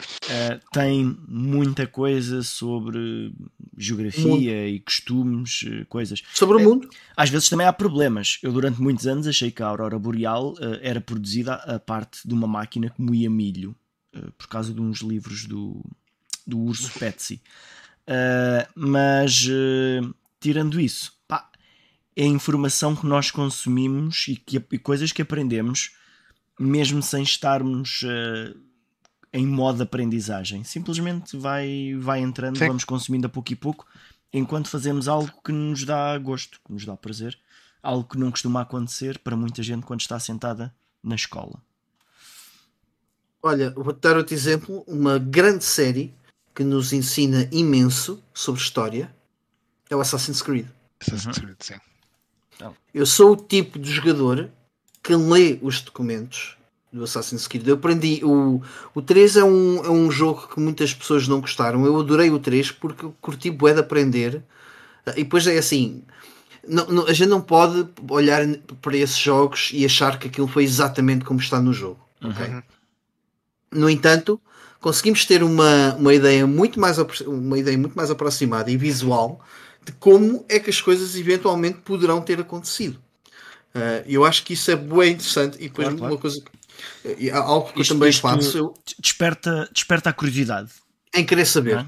[0.00, 3.32] uh, tem muita coisa sobre
[3.76, 6.22] geografia e costumes, uh, coisas.
[6.32, 6.88] Sobre o eh, mundo.
[7.16, 8.38] às vezes também há problemas.
[8.42, 12.34] Eu, durante muitos anos, achei que a Aurora Boreal uh, era produzida a parte de
[12.34, 13.74] uma máquina que moía milho,
[14.38, 15.84] por causa de uns livros do,
[16.46, 17.42] do urso Petsy.
[18.76, 19.48] mas
[20.38, 21.50] tirando isso, pá,
[22.14, 25.96] é informação que nós consumimos e, que, e coisas que aprendemos,
[26.58, 28.56] mesmo sem estarmos uh,
[29.34, 30.62] em modo de aprendizagem.
[30.62, 32.68] Simplesmente vai, vai entrando, Sim.
[32.68, 33.84] vamos consumindo a pouco e pouco,
[34.32, 37.36] enquanto fazemos algo que nos dá gosto, que nos dá prazer.
[37.82, 41.60] Algo que não costuma acontecer para muita gente quando está sentada na escola.
[43.42, 44.84] Olha, vou-te dar outro exemplo.
[44.86, 46.14] Uma grande série
[46.54, 49.14] que nos ensina imenso sobre história
[49.90, 50.66] é o Assassin's Creed.
[51.00, 51.74] Assassin's Creed, sim.
[52.94, 54.48] Eu sou o tipo de jogador
[55.02, 56.56] que lê os documentos
[56.94, 57.66] do Assassin's Creed.
[57.66, 58.20] Eu aprendi.
[58.24, 58.62] O,
[58.94, 61.84] o 3 é um, é um jogo que muitas pessoas não gostaram.
[61.84, 64.42] Eu adorei o 3 porque curti bué de aprender.
[65.08, 66.02] E depois é assim.
[66.66, 68.46] Não, não, a gente não pode olhar
[68.80, 71.98] para esses jogos e achar que aquilo foi exatamente como está no jogo.
[72.22, 72.30] Uhum.
[72.30, 72.62] Okay?
[73.72, 74.40] No entanto,
[74.80, 76.96] conseguimos ter uma, uma, ideia muito mais,
[77.26, 79.44] uma ideia muito mais aproximada e visual
[79.84, 82.98] de como é que as coisas eventualmente poderão ter acontecido.
[83.74, 86.14] Uh, eu acho que isso é bem interessante e depois claro, claro.
[86.14, 86.40] uma coisa
[87.02, 90.70] que, algo que isto, eu também faço eu, desperta, desperta a curiosidade
[91.14, 91.86] em querer saber é?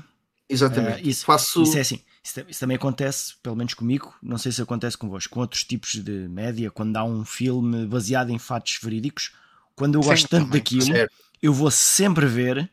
[0.49, 1.63] exatamente uh, isso, faço...
[1.63, 5.33] isso é assim isso, isso, também acontece, pelo menos comigo, não sei se acontece convosco,
[5.33, 9.33] com outros tipos de média, quando há um filme baseado em fatos verídicos,
[9.77, 11.15] quando eu Sim, gosto tanto também, daquilo, certo.
[11.41, 12.69] eu vou sempre ver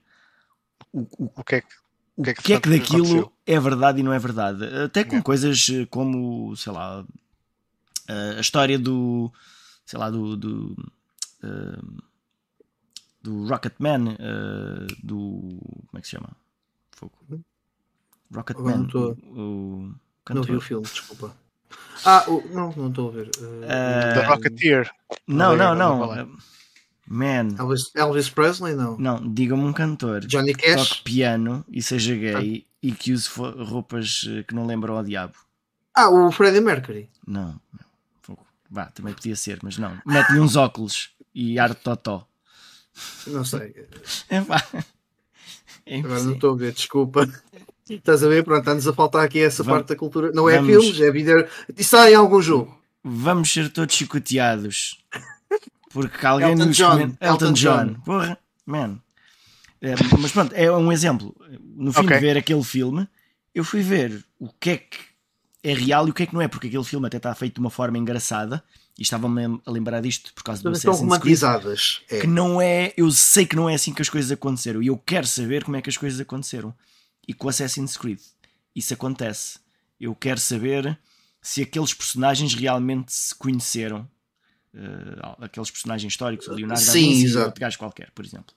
[0.91, 1.83] o, o, o que é que
[2.15, 3.33] o que é que, que, é que daquilo aconteceu?
[3.45, 4.63] é verdade e não é verdade.
[4.85, 5.21] Até com é.
[5.21, 7.03] coisas eh, como, sei lá,
[8.07, 9.31] a história do,
[9.83, 10.93] sei lá, do, do,
[11.43, 12.03] uh,
[13.21, 15.39] do Rocketman, uh, do,
[15.87, 16.35] como é que se chama?
[16.91, 17.13] Fogo.
[18.33, 18.87] Rocketman.
[18.93, 19.95] Não, o,
[20.29, 21.35] o não vi o filme, desculpa.
[22.05, 23.27] Ah, o, não, não estou a ver.
[23.37, 24.91] Uh, The Rocketeer.
[25.27, 26.29] Não, não, não.
[27.07, 27.55] Man.
[27.59, 28.97] Elvis, Elvis Presley, não?
[28.97, 30.89] Não, diga-me um cantor Johnny que Cash?
[30.89, 32.69] toque piano e seja gay ah.
[32.81, 35.33] e que use roupas eh, que não lembram ao diabo.
[35.93, 37.09] Ah, o Freddie Mercury.
[37.27, 37.59] Não.
[38.69, 40.01] Vá, também podia ser, mas não.
[40.03, 42.27] Mete-lhe uns óculos e ar de totó.
[43.27, 43.73] Não sei.
[44.29, 44.63] É pá.
[45.85, 47.29] É Agora não estou a ver, desculpa.
[47.89, 48.43] Estás a ver?
[48.43, 50.31] Pronto, está-nos a faltar aqui essa Vamos, parte da cultura.
[50.31, 51.49] Não é filmes, é vida.
[51.69, 52.81] Isso está em algum jogo.
[53.03, 55.03] Vamos ser todos chicoteados
[55.91, 56.99] porque alguém Elton nos John.
[56.99, 57.85] Elton, Elton John.
[57.85, 57.93] John.
[58.05, 58.99] Porra, man.
[59.81, 61.35] É, mas pronto, é um exemplo.
[61.75, 62.15] No fim okay.
[62.15, 63.07] de ver aquele filme,
[63.53, 64.97] eu fui ver o que é que
[65.61, 67.55] é real e o que é que não é, porque aquele filme até está feito
[67.55, 68.63] de uma forma engraçada
[68.97, 72.01] e estava-me a lembrar disto por causa do Assassin's romantizadas.
[72.07, 72.21] Creed, é.
[72.21, 74.97] que não é, eu sei que não é assim que as coisas aconteceram e eu
[74.97, 76.73] quero saber como é que as coisas aconteceram.
[77.27, 78.19] E com Assassin's Creed
[78.75, 79.59] isso acontece.
[79.99, 80.97] Eu quero saber
[81.41, 84.09] se aqueles personagens realmente se conheceram
[84.73, 88.53] uh, aqueles personagens históricos, o Leonardo Sim, da Vinci, outro gajo qualquer, por exemplo.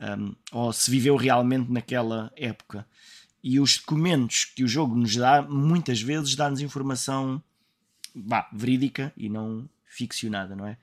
[0.00, 2.86] Um, ou se viveu realmente naquela época.
[3.42, 7.42] E os documentos que o jogo nos dá, muitas vezes dá-nos informação
[8.14, 10.76] bah, verídica e não ficcionada, não é?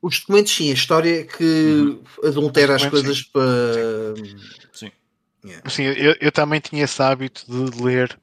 [0.00, 2.02] Os documentos, sim, a história é que uhum.
[2.24, 3.24] adultera as coisas sim.
[3.32, 4.14] para.
[4.72, 4.90] Sim.
[5.44, 5.70] Yeah.
[5.70, 8.18] Sim, eu, eu também tinha esse hábito de ler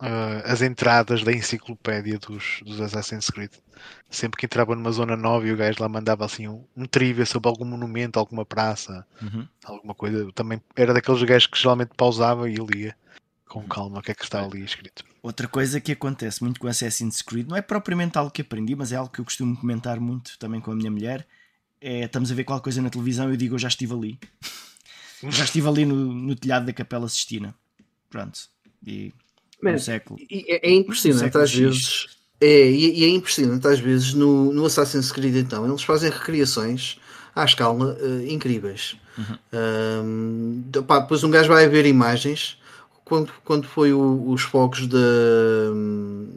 [0.00, 3.52] uh, as entradas da enciclopédia dos, dos Assassin's Creed.
[4.10, 7.24] Sempre que entrava numa zona nova e o gajo lá mandava assim um, um trivia
[7.24, 9.46] sobre algum monumento, alguma praça, uhum.
[9.64, 10.30] alguma coisa.
[10.34, 12.94] Também era daqueles gajos que geralmente pausava e lia
[13.50, 15.04] com calma o que é que está ali escrito.
[15.20, 18.92] Outra coisa que acontece muito com Assassin's Creed, não é propriamente algo que aprendi, mas
[18.92, 21.26] é algo que eu costumo comentar muito também com a minha mulher.
[21.80, 24.18] É, estamos a ver qualquer coisa na televisão e eu digo eu já estive ali.
[25.28, 27.52] já estive ali no, no telhado da Capela Sistina.
[28.08, 28.38] Pronto.
[28.86, 29.12] E
[29.60, 30.20] Man, século.
[30.30, 32.06] É, é impressionante às vezes.
[32.40, 35.68] É, e é impressionante às vezes no, no Assassin's Creed então.
[35.68, 37.00] Eles fazem recriações
[37.34, 38.96] à escala uh, incríveis.
[39.18, 40.62] Uhum.
[40.72, 42.59] Um, pá, depois um gajo vai ver imagens
[43.10, 44.96] quando, quando foi o, os fogos da,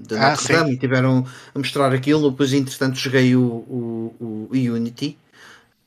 [0.07, 1.23] da ah, Notre Dame e tiveram
[1.53, 5.15] a mostrar aquilo, depois entretanto joguei o, o, o Unity.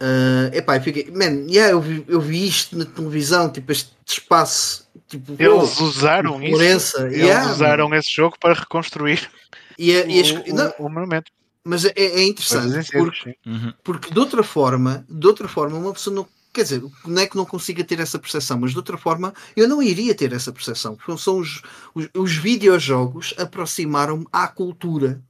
[0.01, 3.91] Uh, epá, eu fiquei, man, yeah, eu, vi, eu vi isto na televisão, tipo este
[4.07, 4.87] espaço.
[5.09, 6.55] Tipo, eles oh, usaram isso.
[7.01, 9.29] Eles yeah, usaram esse jogo para reconstruir
[9.77, 10.23] e, é, e
[10.53, 11.33] o, não, o, monumento.
[11.65, 13.73] Mas é, é interessante porque, uhum.
[13.83, 17.37] porque de outra forma, de outra forma, uma pessoa não quer dizer, não é que
[17.37, 20.97] não consiga ter essa percepção, mas de outra forma eu não iria ter essa percepção,
[20.97, 21.61] porque são os,
[21.95, 25.23] os, os videojogos aproximaram-me à cultura.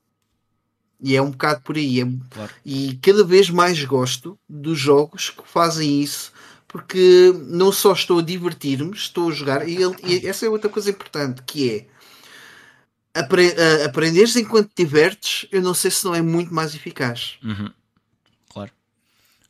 [1.03, 2.01] E é um bocado por aí.
[2.01, 2.53] É, claro.
[2.65, 6.33] E cada vez mais gosto dos jogos que fazem isso,
[6.69, 9.69] porque não só estou a divertir-me, estou a jogar.
[9.69, 13.55] E, ele, e, essa é outra coisa importante, que é apre,
[13.85, 17.37] aprenderes enquanto te divertes, eu não sei se não é muito mais eficaz.
[17.43, 17.71] Uhum.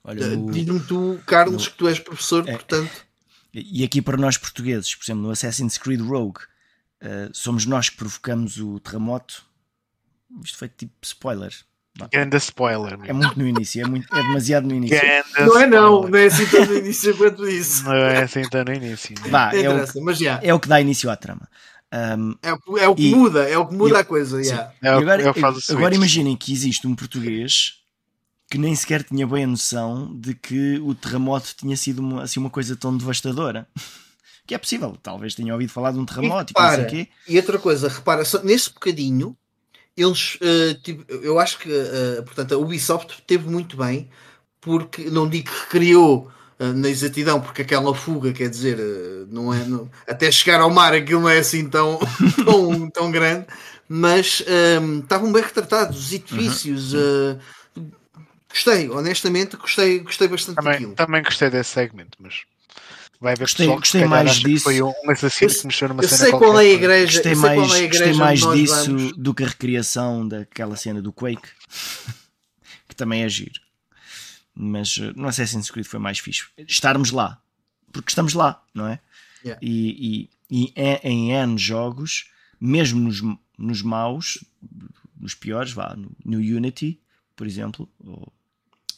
[0.06, 0.20] Claro.
[0.20, 1.70] Uh, Diz-me tu, Carlos, no...
[1.70, 3.06] que tu és professor, é, portanto.
[3.52, 6.40] E aqui para nós portugueses, por exemplo, no Assassin's Creed Rogue,
[7.02, 9.44] uh, somos nós que provocamos o terremoto.
[10.44, 11.52] Isto foi tipo spoiler.
[12.12, 12.98] Ganda spoiler.
[13.04, 15.00] É muito no início, é, muito, é demasiado no início.
[15.00, 17.84] Ganda não é não, não é assim tão no início quanto isso.
[17.84, 19.16] Não é assim tão no início.
[19.28, 20.38] Vá, é, o, mas já.
[20.42, 21.48] é o que dá início à trama.
[21.92, 24.40] Um, é, o, é o que e, muda, é o que muda eu, a coisa.
[24.40, 24.72] Yeah.
[24.82, 27.85] É o, agora, é agora imaginem que existe um português
[28.50, 32.38] que nem sequer tinha bem a noção de que o terremoto tinha sido uma, assim,
[32.40, 33.66] uma coisa tão devastadora.
[34.46, 37.58] que é possível, talvez tenha ouvido falar de um terremoto e, repara, e, e outra
[37.58, 39.36] coisa, repara, só, nesse bocadinho
[39.96, 44.08] eles uh, tipo, eu acho que uh, portanto a Ubisoft teve muito bem
[44.60, 48.78] porque não digo que criou uh, na exatidão porque aquela fuga quer dizer
[49.30, 51.98] não é não, até chegar ao mar aquilo não é assim tão
[52.44, 53.46] tão, tão grande
[53.88, 54.44] mas
[54.82, 57.38] um, estavam bem retratados os edifícios uhum.
[58.56, 62.44] Gostei honestamente gostei gostei bastante também, daquilo também gostei desse segmento mas
[63.20, 64.64] Vai haver gostei, gostei mais disso.
[64.64, 67.12] Foi um assassino eu, que mexeu numa eu cena sei qual é a igreja.
[67.14, 69.16] Gostei mais, é gostei mais disso vamos.
[69.16, 71.48] do que a recriação daquela cena do Quake,
[72.86, 73.60] que também é giro.
[74.54, 76.44] Mas eh, no Assassin's Creed foi mais fixe.
[76.58, 77.40] Estarmos lá,
[77.92, 79.00] porque estamos lá, não é?
[79.44, 79.60] Yeah.
[79.62, 82.30] E, e, e é, em N jogos,
[82.60, 83.22] mesmo nos,
[83.58, 84.44] nos maus,
[85.18, 87.00] nos piores, vá, no, no Unity,
[87.34, 88.32] por exemplo, ou,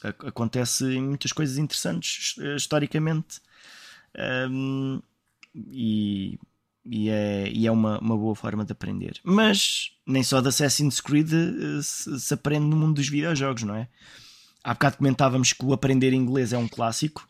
[0.03, 3.41] acontece muitas coisas interessantes historicamente
[4.49, 5.01] um,
[5.55, 6.39] e,
[6.85, 9.19] e, é, e é uma, uma boa forma de aprender.
[9.23, 13.75] Mas nem só de Assassin's Creed eh, se, se aprende no mundo dos videojogos, não
[13.75, 13.87] é?
[14.63, 17.27] Há bocado comentávamos que o aprender inglês é um clássico.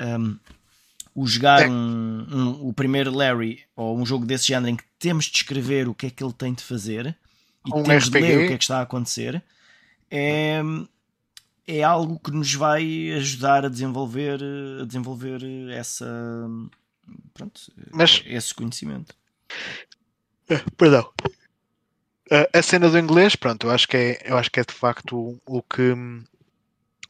[0.00, 0.38] Um,
[1.14, 5.26] o jogar um, um, o primeiro Larry ou um jogo desse género em que temos
[5.26, 7.14] de escrever o que é que ele tem de fazer
[7.66, 8.10] e um temos RPG.
[8.10, 9.42] de ler o que é que está a acontecer
[10.10, 10.62] é,
[11.66, 14.40] é algo que nos vai ajudar a desenvolver,
[14.80, 16.06] a desenvolver essa,
[17.32, 17.60] pronto,
[17.92, 19.14] Mas, esse conhecimento.
[20.48, 21.10] Eh, perdão.
[22.54, 25.38] A cena do inglês, pronto, eu acho que é, eu acho que é de facto
[25.44, 25.94] o que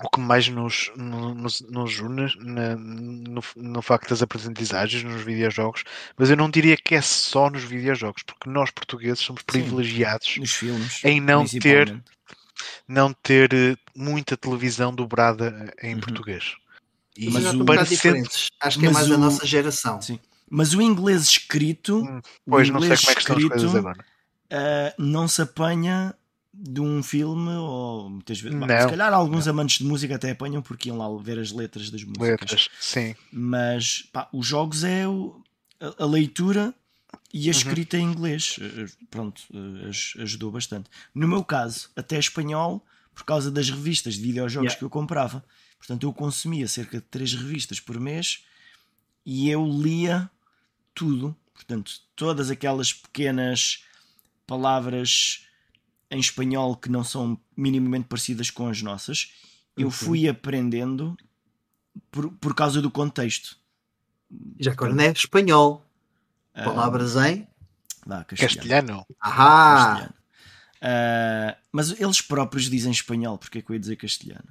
[0.03, 5.85] o que mais nos, nos, nos une no, no facto das aprendizagens nos videojogos,
[6.17, 10.47] mas eu não diria que é só nos videojogos, porque nós portugueses somos privilegiados Sim,
[10.47, 12.03] filmes, em não ter
[12.87, 16.01] não ter eh, muita televisão dobrada eh, em uhum.
[16.01, 16.55] português.
[17.17, 18.29] E mas o, parecendo...
[18.61, 19.15] Acho que é mais o...
[19.15, 20.01] a nossa geração.
[20.01, 20.19] Sim.
[20.49, 24.05] Mas o inglês escrito, hum, pois, o inglês não sei como é que escrito, agora.
[24.53, 26.15] Uh, não se apanha
[26.53, 29.55] de um filme ou muitas vezes, não, se calhar alguns não.
[29.55, 32.29] amantes de música até apanham porque iam lá ver as letras das músicas.
[32.29, 33.17] Letras, sim.
[33.33, 35.41] Mas pá, os jogos é o,
[35.81, 36.75] a, a leitura
[37.33, 37.51] e a uhum.
[37.51, 38.03] escrita uhum.
[38.03, 40.91] em inglês, eh, pronto, eh, ajudou bastante.
[41.15, 42.85] No meu caso, até espanhol,
[43.15, 44.79] por causa das revistas de videojogos yeah.
[44.79, 45.45] que eu comprava.
[45.79, 48.45] Portanto, eu consumia cerca de três revistas por mês
[49.25, 50.31] e eu lia
[50.95, 51.37] tudo.
[51.55, 53.85] Portanto, todas aquelas pequenas
[54.47, 55.47] palavras
[56.11, 59.33] em espanhol que não são minimamente parecidas com as nossas,
[59.77, 59.91] eu uhum.
[59.91, 61.17] fui aprendendo
[62.11, 63.57] por, por causa do contexto.
[64.61, 65.85] Já agora não é espanhol.
[66.55, 67.47] Palavras em?
[68.07, 68.55] Lá, castelhano.
[68.57, 69.07] castelhano.
[69.21, 69.85] Ahá!
[69.87, 70.15] Castelhano.
[70.83, 74.49] Uh, mas eles próprios dizem espanhol, porque é que eu ia dizer castelhano?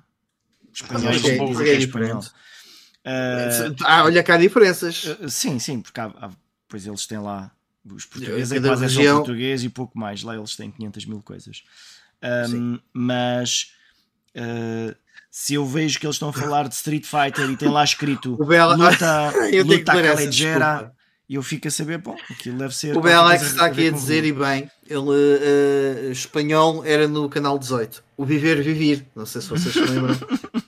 [0.73, 2.21] Espanhol, Mas é- é, isso é espanhol.
[2.21, 5.03] Uh, Ah, olha cá há diferenças.
[5.03, 6.31] uh, sim, sim, porque há, há-
[6.69, 7.51] pois eles têm lá
[7.83, 10.23] os portugueses é quase é só região- português e pouco mais.
[10.23, 11.63] Lá eles têm 500 mil coisas.
[12.53, 13.73] Um, mas
[14.35, 14.95] uh,
[15.29, 18.37] se eu vejo que eles estão a falar de Street Fighter e tem lá escrito
[18.39, 20.95] O Bela- luta, Eu tenho que luta calejera desculpa.
[21.31, 22.97] E eu fico a saber, bom, aquilo deve ser.
[22.97, 28.03] O Belex está aqui a dizer, e bem, ele eh, espanhol era no canal 18.
[28.17, 30.13] O Viver Vivir, não sei se vocês se lembram,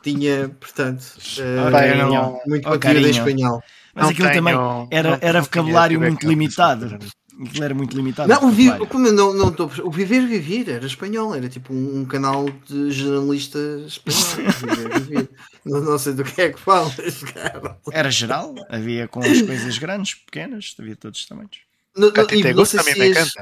[0.02, 1.04] tinha, portanto,
[1.38, 2.08] eh, Oh, carinho.
[2.08, 3.62] não- muito Oh, conteúdo em espanhol.
[3.94, 6.98] Mas Não aquilo tenho- também era, era vocabulário muito limitado.
[7.42, 8.30] Aquilo era muito limitado.
[8.30, 11.74] Não, o, vi, como eu não, não perceber, o Viver Vivir era espanhol, era tipo
[11.74, 13.58] um, um canal de jornalista
[13.88, 14.52] espanhol.
[14.76, 15.30] Viver Vivir.
[15.66, 17.78] Não, não sei do que é que falas, cara.
[17.92, 21.58] Era geral, havia com as coisas grandes, pequenas, havia todos os tamanhos.
[21.96, 23.34] Não, ti e não sei se ias,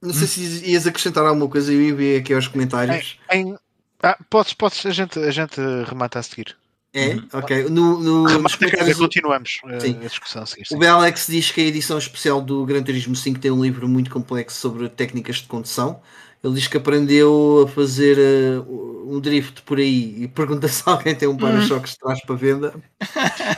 [0.00, 3.18] não sei se ias acrescentar alguma coisa, eu ia ver aqui aos comentários.
[3.30, 3.56] Em-
[4.02, 6.56] ah, podes, podes, a gente, a gente remata a seguir.
[6.94, 7.16] É?
[7.32, 7.64] Ok.
[7.70, 9.98] No, no, dizer, comentários, continuamos uh, Sim.
[9.98, 10.64] a discussão a seguir.
[10.64, 10.78] O sim.
[10.78, 14.60] Belex diz que a edição especial do Gran Turismo 5 tem um livro muito complexo
[14.60, 16.02] sobre técnicas de condução.
[16.44, 21.14] Ele diz que aprendeu a fazer uh, um drift por aí e pergunta se alguém
[21.14, 22.74] tem um para-choques de trás para venda.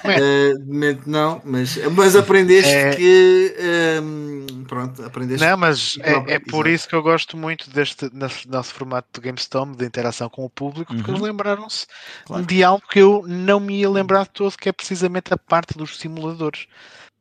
[0.04, 2.94] Uh, de momento não, mas, mas aprendeste É.
[2.94, 3.54] que.
[4.02, 5.46] um, pronto, aprendeste.
[5.46, 9.24] Não, mas é, é por isso que eu gosto muito deste nosso, nosso formato do
[9.24, 11.16] GameStorm, de interação com o público, porque Uhum.
[11.16, 11.86] eles lembraram-se
[12.26, 12.44] Claro.
[12.44, 15.76] de algo que eu não me ia lembrar de todo, que é precisamente a parte
[15.78, 16.66] dos simuladores.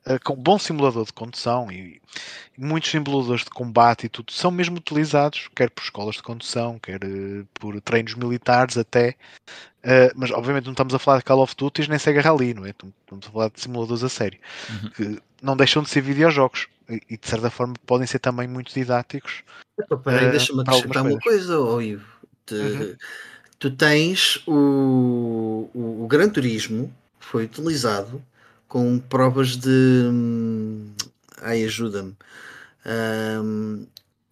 [0.06, 2.02] Uh, com bom simulador de condução e,
[2.58, 7.02] muitos simuladores de combate e tudo são mesmo utilizados, quer por escolas de condução, quer
[7.06, 9.16] uh, por treinos militares até.
[9.84, 12.66] Uh, mas obviamente não estamos a falar de Call of Duty nem Sega Rally, não
[12.66, 12.70] é?
[12.70, 14.40] Estamos a falar de simuladores a sério,
[14.70, 14.90] Uhum.
[14.90, 18.74] que não deixam de ser videojogos e, e, de certa forma podem ser também muito
[18.74, 19.42] didáticos.
[19.82, 22.06] Então, peraí, Eh, deixa-me para acrescentar uma coisa, ó Ivo.
[22.46, 22.96] Te- Uhum.
[23.60, 28.22] Tu tens o, o, o Gran Turismo foi utilizado
[28.74, 29.70] com provas de.
[29.70, 30.91] hum,
[31.44, 32.16] Ai, ajuda-me.
[32.84, 33.86] Hum,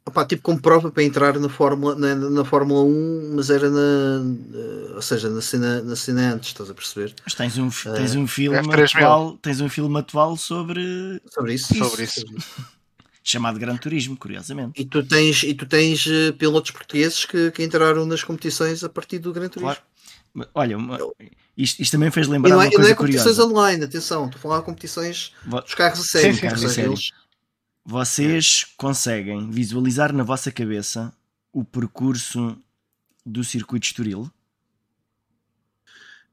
[0.03, 4.23] opá, tipo com prova para entrar na Fórmula, na, na Fórmula 1, mas era na.
[4.55, 7.13] eh, ou seja, na cena, na cena antes, estás a perceber?
[7.23, 8.95] Mas tens um, tens um filme F3000.
[8.95, 11.75] atual, tens um filme atual sobre Sobre isso?
[11.75, 12.25] Sobre isso.
[13.23, 14.81] chamado Gran Turismo, curiosamente.
[14.81, 18.89] E tu tens, e tu tens eh, pilotos portugueses que, que entraram nas competições a
[18.89, 19.75] partir do Gran Turismo.
[19.75, 19.90] Claro.
[20.53, 20.97] Olha, uma-
[21.57, 23.45] isto, isto também fez E lembrar não uma é, e não coisa é competições curiosa.
[23.53, 26.33] online, atenção, estou a falar de competições Vo- dos carros a sério.
[26.35, 26.95] Sim, carros a sério.
[27.85, 31.13] Vocês conseguem visualizar na vossa cabeça
[31.51, 32.57] o percurso
[33.25, 34.31] do circuito Estoril?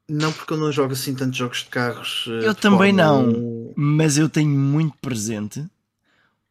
[0.07, 2.25] Não, porque eu não jogo assim tantos jogos de carros.
[2.27, 3.29] eh, Eu de também Fórmula não.
[3.31, 3.73] 1.
[3.75, 5.63] mas eu tenho muito presente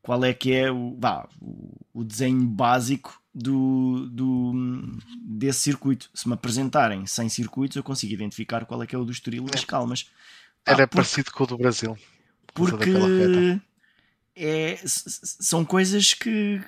[0.02, 0.96] qual é que é o,
[1.40, 6.10] o, o desenho básico do, do, desse circuito.
[6.15, 9.47] Se me apresentarem 100 circuitos, eu consigo identificar qual é que é o do Estoril
[9.47, 10.05] e das Calmas.
[10.65, 11.97] Pá, Era parecido com o do Brasil.
[12.52, 12.90] porque
[14.35, 16.60] é, são coisas que,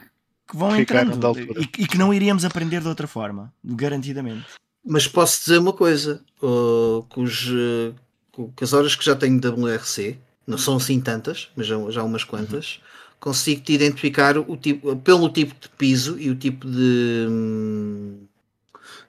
[0.49, 4.47] que vão Ficaram entrando e, e que não iríamos aprender de outra forma, garantidamente.
[4.85, 10.57] Mas posso dizer uma coisa: eh, com- as horas que já tenho de WRC, não
[10.59, 15.55] são assim tantas, mas já, já umas quantas, consigo te identificar o tipo, pelo tipo
[15.61, 18.27] de piso e o tipo de hum,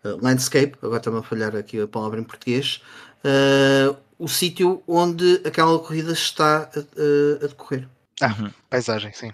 [0.03, 2.81] eh, landscape, agora está-me a falhar aqui a palavra em português,
[3.23, 7.87] eh, o sítio onde aquela corrida está a, a- a decorrer.
[8.21, 8.35] Ah,
[8.69, 9.31] paisagem, sim.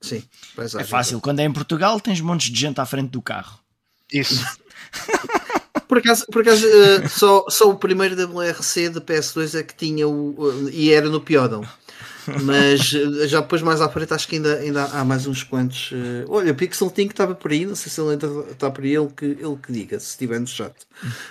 [0.00, 0.22] Sim,
[0.54, 0.84] paisagem.
[0.84, 3.58] É fácil, quando é em Portugal, tens montes de gente à frente do carro.
[4.12, 4.44] Isso.
[5.88, 10.06] Por acaso, por acaso eh, só, só o primeiro WRC de PS2 é que tinha
[10.06, 10.34] o.
[10.38, 11.66] o- e era no Piodão.
[12.42, 15.90] Mas eh, já depois mais à frente acho que ainda, ainda há mais uns quantos.
[15.92, 18.94] eh, olha, Pixel que estava por aí, não sei se ele ainda está por aí,
[18.94, 20.74] ele que, ele que diga, se estiver no chat.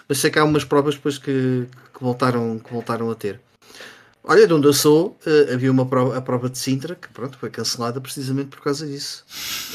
[0.07, 3.39] Mas sei que há umas provas depois que, que, voltaram, que voltaram a ter.
[4.23, 7.37] Olha, de onde eu sou, eh, havia uma prova, a prova de Sintra que pronto,
[7.37, 9.25] foi cancelada precisamente por causa disso.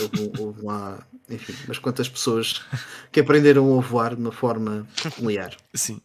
[0.01, 2.61] Houve, houve lá, enfim, umas quantas pessoas
[3.11, 5.57] que aprenderam a voar de uma forma peculiar.
[5.73, 6.01] Sim.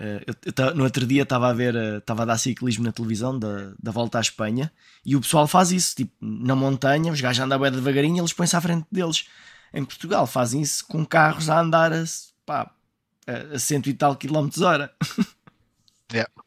[0.00, 0.34] Eh, eu,
[0.66, 3.72] eu no outro dia estava a ver, eh, estava a dar ciclismo na televisão da,
[3.78, 4.72] da volta à Espanha
[5.04, 8.32] e o pessoal faz isso, tipo, na montanha, os gajos andam bem devagarinho e eles
[8.32, 9.26] põem-se à frente deles.
[9.74, 12.02] Em Portugal fazem isso com carros a andar a,
[12.46, 12.70] pá,
[13.26, 14.90] a, a cento e tal quilómetros hora.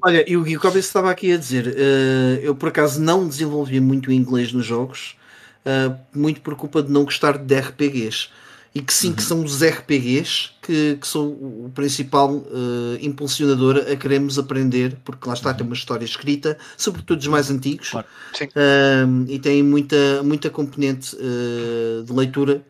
[0.01, 3.79] Olha, e o Gui Cobbins estava aqui a dizer, eh, eu por acaso não desenvolvi
[3.79, 5.15] muito inglês nos jogos,
[5.63, 8.29] eh, muito por culpa de não gostar de RPGs.
[8.75, 9.15] E que sim, uhum.
[9.15, 15.27] que são os RPGs que, que são o principal uh, impulsionador a queremos aprender, porque
[15.27, 15.57] lá está, uhum.
[15.57, 18.07] tem uma história escrita, sobretudo os mais antigos, claro.
[18.07, 22.65] uh, e tem muita, muita componente uh, de leitura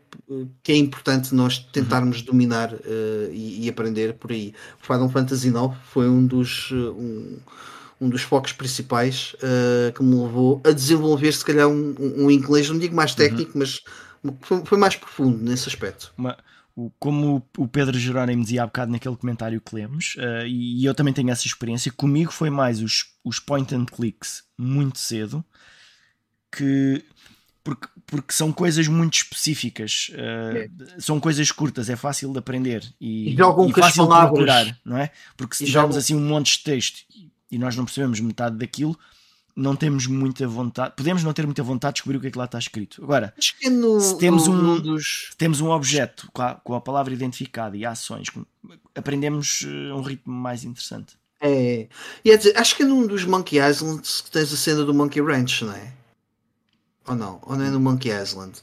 [0.64, 2.26] que é importante nós tentarmos uhum.
[2.26, 2.74] dominar
[3.32, 4.54] e, e, aprender por aí.
[4.82, 6.72] O Final Fantasy IX foi um dos.
[6.72, 7.38] Um,
[8.02, 9.34] um dos focos principais
[9.96, 13.18] que me levou a desenvolver, se calhar, um, um inglês, não digo mais uhum.
[13.18, 13.82] técnico, mas
[14.42, 16.14] foi, foi mais profundo nesse aspecto.
[16.18, 16.38] Uma,
[17.00, 21.14] como o Pedro Jerónimo dizia há bocado naquele comentário que lemos, uh, e eu também
[21.14, 25.44] tenho essa experiência, comigo foi mais os, os point and clicks muito cedo,
[26.52, 27.04] que
[27.64, 30.70] porque, porque são coisas muito específicas, uh, é.
[31.00, 35.12] são coisas curtas, é fácil de aprender e, e, e fácil de procurar, não é?
[35.38, 37.04] Porque se tivermos assim um monte de texto
[37.50, 38.98] e nós não percebemos metade daquilo,
[39.56, 42.38] não temos muita vontade, podemos não ter muita vontade de descobrir o que é que
[42.38, 43.04] lá está escrito.
[43.04, 43.34] Agora,
[43.66, 45.32] no, se temos, no, um, dos...
[45.38, 48.28] temos um objeto com a, com a, palavra identificada e ações,
[48.96, 51.16] aprendemos eh, um ritmo mais interessante.
[51.40, 51.88] É,
[52.24, 54.94] e é dizer, acho que é num dos Monkey Islands que tens a cena do
[54.94, 55.94] Monkey Ranch, não é?
[57.08, 57.40] Ou não?
[57.44, 58.62] Ou não é no Monkey Island?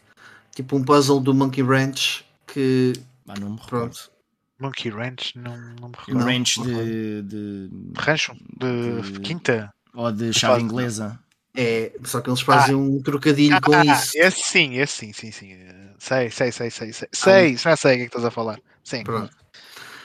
[0.55, 2.95] Tipo um puzzle do Monkey Ranch que.
[3.29, 4.11] Ah, não me Pronto.
[4.59, 6.25] Monkey Ranch, não, não me recordo.
[6.25, 8.35] Ranch de, de, Rancho?
[8.59, 9.73] De, de quinta?
[9.95, 11.19] Ou de chave inglesa.
[11.55, 14.13] É, só que eles fazem ah, um trocadilho ah, com ah, isso.
[14.15, 15.57] Esse sim, esse sim, sim, sim.
[15.99, 17.09] Sei, sei, sei, sei, sei.
[17.13, 18.61] Sei, já sei o que é que estás a falar.
[18.85, 19.03] Sim.
[19.03, 19.37] Pronto.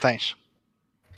[0.00, 0.36] Tens.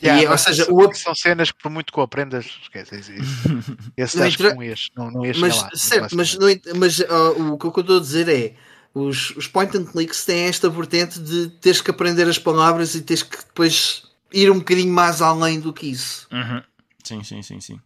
[0.00, 0.96] Yeah, e, ou seja, o outro...
[0.96, 3.18] São cenas que por muito que o aprendas, esquece isso.
[3.96, 5.70] Esse acho que não ias, não, não ias mas, lá.
[5.74, 6.46] Certo, mas, não,
[6.76, 8.54] mas uh, o que eu estou a dizer é
[8.94, 13.00] os, os point and clicks têm esta vertente de teres que aprender as palavras e
[13.00, 16.28] teres que depois ir um bocadinho mais além do que isso.
[16.30, 16.62] Uhum.
[17.02, 17.80] Sim, sim, sim, sim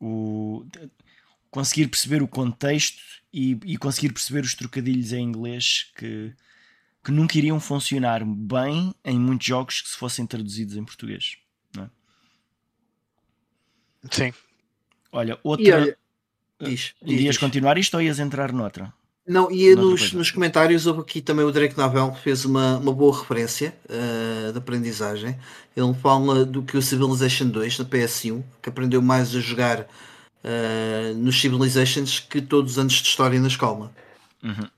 [0.00, 0.64] o,
[1.50, 3.00] conseguir perceber o contexto
[3.32, 6.34] e, e, conseguir perceber os trocadilhos em inglês que,
[7.04, 11.36] que nunca iriam funcionar bem em muitos jogos que se fossem traduzidos em português.
[11.74, 11.90] Não é?
[14.10, 14.32] Sim.
[15.12, 15.76] Olha, outra.
[15.76, 15.98] Olha,
[16.60, 17.38] diz, diz, ias diz.
[17.38, 18.92] continuar isto ou ias entrar noutra?
[19.28, 23.14] Não, e nos, nos, comentários houve aqui também o Drake Navel fez uma, uma boa
[23.14, 25.38] referência uh, de aprendizagem.
[25.76, 31.14] Ele fala do que o Civilization 2 na PS1, que aprendeu mais a jogar uh,
[31.14, 33.92] nos Civilizations que todos os anos de história na escola.
[34.42, 34.54] Uhum.
[34.54, 34.70] Vamos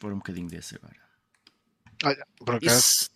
[0.00, 0.96] pôr um bocadinho desse agora.
[2.04, 3.08] Olha, por acaso.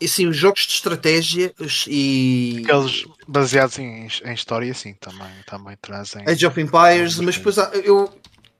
[0.00, 1.54] E sim, os jogos de estratégia
[1.86, 2.62] e.
[2.64, 6.24] Aqueles baseados em, em história, sim, também, também trazem.
[6.26, 8.12] Age of Empires, mas depois eu,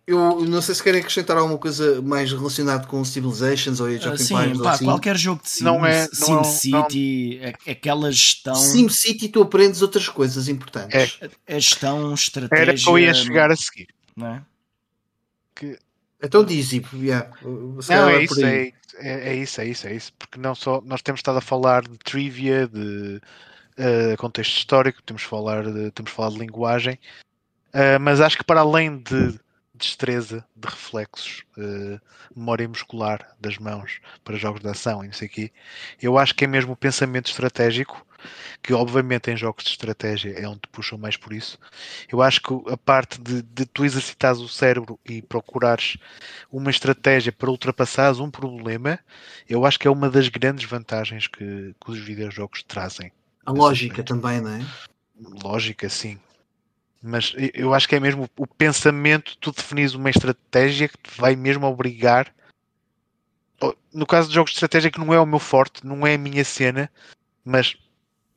[0.06, 4.20] eu não sei se querem acrescentar alguma coisa mais relacionada com Civilizations ou Age of
[4.20, 4.56] uh, Empires.
[4.56, 4.84] Sim, pá, assim.
[4.84, 7.48] qualquer jogo de Sim, não é, Sim não, City, não...
[7.48, 8.54] É, aquela gestão.
[8.54, 11.18] Sim City, tu aprendes outras coisas importantes.
[11.20, 11.54] É.
[11.54, 12.62] A, gestão, estratégia.
[12.62, 13.88] Era que eu ia chegar a seguir.
[14.14, 14.42] Não é?
[15.54, 15.78] Que...
[16.22, 17.30] Então diz, yeah.
[17.42, 20.12] não, é isso, é, é, é, isso, é isso, é isso.
[20.18, 23.20] Porque não só nós temos estado a falar de trivia, de
[23.78, 26.98] uh, contexto histórico, temos, falar de, temos falado de linguagem,
[27.74, 29.38] uh, mas acho que para além de
[29.74, 32.00] destreza de reflexos, uh,
[32.34, 35.52] memória muscular das mãos para jogos de ação e não sei o quê.
[36.00, 38.06] Eu acho que é mesmo o pensamento estratégico,
[38.62, 41.58] que obviamente em jogos de estratégia é onde puxam mais por isso.
[42.10, 45.98] Eu acho que a parte de, de tu exercitares o cérebro e procurares
[46.50, 48.98] uma estratégia para ultrapassares um problema,
[49.48, 53.12] eu acho que é uma das grandes vantagens que, que os videojogos trazem.
[53.44, 54.64] A lógica também, não é?
[55.42, 56.18] Lógica, sim
[57.06, 61.36] mas eu acho que é mesmo o pensamento, tu definis uma estratégia que te vai
[61.36, 62.34] mesmo obrigar.
[63.92, 66.18] No caso de jogos de estratégia, que não é o meu forte, não é a
[66.18, 66.90] minha cena,
[67.44, 67.76] mas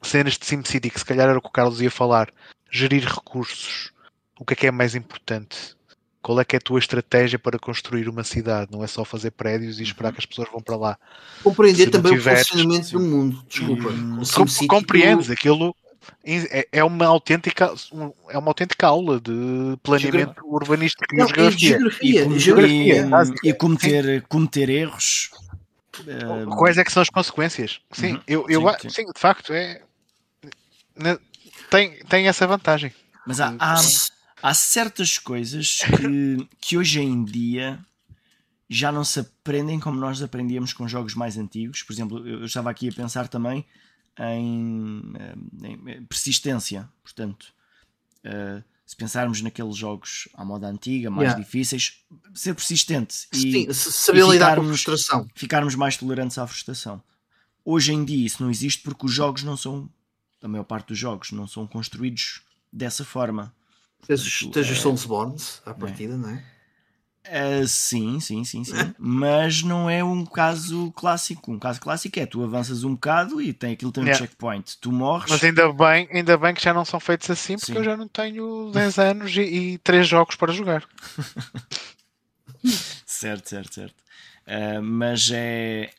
[0.02, 2.30] cenas de SimCity, que se calhar era o que o Carlos ia falar,
[2.69, 3.94] gerir recursos,
[4.38, 5.77] o que é que é mais importante?
[6.22, 8.69] Qual é que é a tua estratégia para construir uma cidade?
[8.69, 10.15] Não é só fazer prédios e esperar uhum.
[10.15, 10.99] que as pessoas vão para lá.
[11.41, 12.41] Compreender também tiveres...
[12.41, 13.89] o funcionamento do mundo, desculpa.
[13.89, 15.73] Hum, compreendes aquilo
[16.23, 17.73] é, é uma autêntica
[18.29, 20.45] é uma autêntica aula de planeamento Geogra...
[20.45, 21.77] urbanístico e geografia.
[22.01, 23.09] E, geografia.
[23.43, 25.29] E, e cometer, cometer erros.
[26.57, 27.81] Quais é que são as consequências?
[27.91, 28.21] Sim, uhum.
[28.27, 28.89] eu, eu sim, sim.
[28.89, 29.81] sim, de facto, é,
[30.95, 31.17] né,
[31.69, 32.93] tem, tem essa vantagem.
[33.25, 33.75] Mas há, há,
[34.43, 37.79] há certas coisas que, que hoje em dia
[38.69, 41.84] já não se aprendem como nós aprendíamos com jogos mais antigos.
[41.84, 43.65] Por exemplo, eu estava aqui a pensar também
[44.19, 45.14] em,
[45.64, 46.89] em persistência.
[47.03, 47.53] Portanto,
[48.26, 51.44] uh, se pensarmos naqueles jogos à moda antiga, mais yeah.
[51.44, 55.27] difíceis, ser persistente e, saber e lidar com a frustração.
[55.35, 57.03] Ficarmos mais tolerantes à frustração.
[57.65, 59.89] Hoje em dia isso não existe porque os jogos não são,
[60.41, 62.41] a maior parte dos jogos, não são construídos
[62.72, 63.53] dessa forma.
[64.07, 66.18] Tens os é, Soulsborns à partida, é.
[66.18, 66.56] não é?
[67.28, 68.74] Uh, sim, sim, sim, sim.
[68.98, 71.52] Mas não é um caso clássico.
[71.52, 74.26] Um caso clássico é tu avanças um bocado e tem aquilo tem um yeah.
[74.26, 74.78] checkpoint.
[74.80, 75.30] Tu morres.
[75.30, 77.78] Mas ainda bem, ainda bem que já não são feitos assim, porque sim.
[77.78, 80.88] eu já não tenho 10 anos e, e 3 jogos para jogar.
[83.06, 84.04] certo, certo, certo.
[84.48, 85.90] Uh, mas é.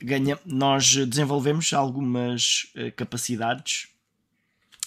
[0.00, 3.88] Ganha, nós desenvolvemos algumas uh, capacidades,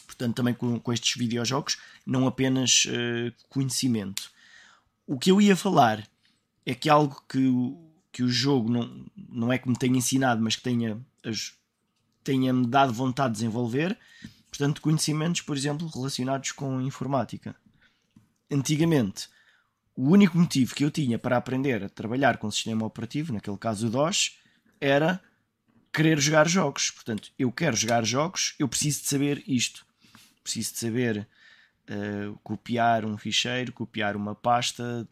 [0.05, 4.31] portanto, também com, com estes videojogos, não apenas uh, conhecimento
[5.09, 6.07] o que eu ia falar
[6.63, 7.41] é que algo que,
[8.11, 11.03] que o jogo não, não é que me tenha ensinado, mas que tenha,
[12.23, 13.97] tenha-me dado vontade de desenvolver,
[14.49, 17.55] portanto, conhecimentos, por exemplo, relacionados com informática.
[18.51, 19.27] Antigamente,
[19.95, 23.57] o único motivo que eu tinha para aprender a trabalhar com o sistema operativo, naquele
[23.57, 24.37] caso o DOS,
[24.79, 25.19] era
[25.91, 26.91] querer jogar jogos.
[26.91, 29.87] Portanto, eu quero jogar jogos, eu preciso de saber isto.
[30.43, 31.27] Preciso de saber
[31.89, 35.07] uh, copiar um ficheiro, copiar uma pasta,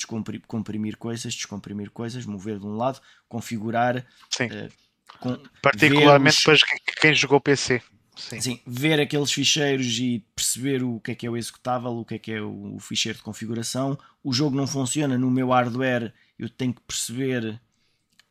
[0.47, 4.05] comprimir coisas, descomprimir coisas, mover de um lado, configurar.
[4.29, 4.45] Sim.
[4.45, 4.71] Uh,
[5.19, 6.57] com, Particularmente para
[7.01, 7.81] quem jogou PC.
[8.15, 8.41] Sim.
[8.41, 8.59] Sim.
[8.65, 12.19] ver aqueles ficheiros e perceber o que é que é o executável, o que é
[12.19, 13.97] que é o, o ficheiro de configuração.
[14.23, 17.61] O jogo não funciona no meu hardware, eu tenho que perceber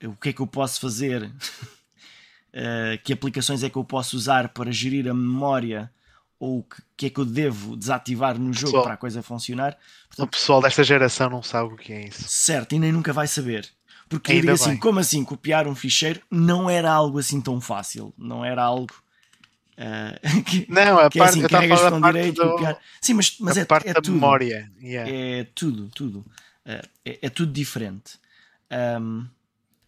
[0.02, 4.48] o que é que eu posso fazer, uh, que aplicações é que eu posso usar
[4.48, 5.90] para gerir a memória
[6.38, 9.22] ou o que, que, é que eu devo desativar no jogo pessoal, para a coisa
[9.22, 9.76] funcionar.
[10.08, 12.28] Portanto, o pessoal desta geração não sabe o que é isso.
[12.28, 13.68] Certo, e nem nunca vai saber.
[14.08, 18.14] Porque eu digo assim, como assim copiar um ficheiro não era algo assim tão fácil,
[18.16, 18.94] não era algo
[19.78, 22.50] uh, que, não, a que parte, é assim, carregas com direito, do...
[22.52, 22.78] copiar.
[23.00, 24.14] Sim, mas, mas a é, parte é da tudo.
[24.14, 24.70] memória.
[24.80, 25.10] Yeah.
[25.10, 26.18] É tudo, tudo.
[26.64, 28.18] Uh, é, é, tudo diferente.
[29.00, 29.26] Um,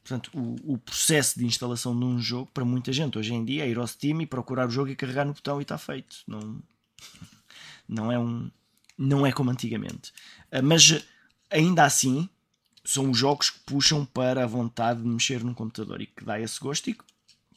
[0.08, 3.64] Portanto, o, o, processo de instalação de um jogo, para muita gente hoje em dia,
[3.64, 6.16] é ir ao Steam e procurar o jogo e carregar no botão e está feito.
[6.26, 6.62] Não,
[7.86, 8.50] não, é, um,
[8.96, 10.10] não é como antigamente.
[10.50, 11.04] Ah, mas
[11.50, 12.26] ainda assim,
[12.82, 16.40] são os jogos que puxam para a vontade de mexer num computador e que dá
[16.40, 16.96] esse gosto e,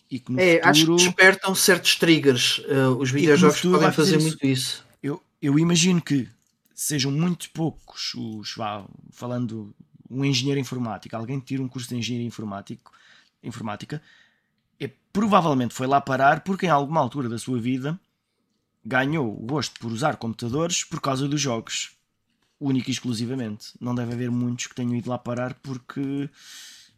[0.10, 0.70] e que no é, futuro...
[0.70, 2.58] acho que despertam certos triggers.
[2.58, 4.28] Uh, os videojogos podem fazer isso.
[4.28, 4.86] muito isso.
[5.02, 6.28] Eu, eu imagino que
[6.76, 9.74] sejam muito poucos os, vá, falando
[10.12, 12.92] um engenheiro informático, alguém que tira um curso de engenharia informático,
[13.42, 14.02] informática,
[14.80, 18.00] é, provavelmente foi lá parar porque em alguma altura da sua vida
[18.84, 21.92] ganhou o gosto por usar computadores por causa dos jogos.
[22.60, 23.70] Único e exclusivamente.
[23.80, 26.30] Não deve haver muitos que tenham ido lá parar porque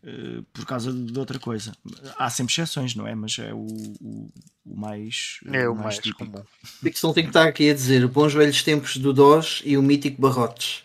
[0.03, 1.73] uh, por causa de outra coisa.
[2.17, 3.15] Há sempre exceções, não é?
[3.15, 3.65] Mas é o,
[4.01, 4.29] o,
[4.65, 5.39] o mais.
[5.45, 6.43] É o mais, mais comum.
[6.81, 10.21] Pixel tem que estar aqui a dizer bons velhos tempos do DOS e o mítico
[10.21, 10.83] Barrotes.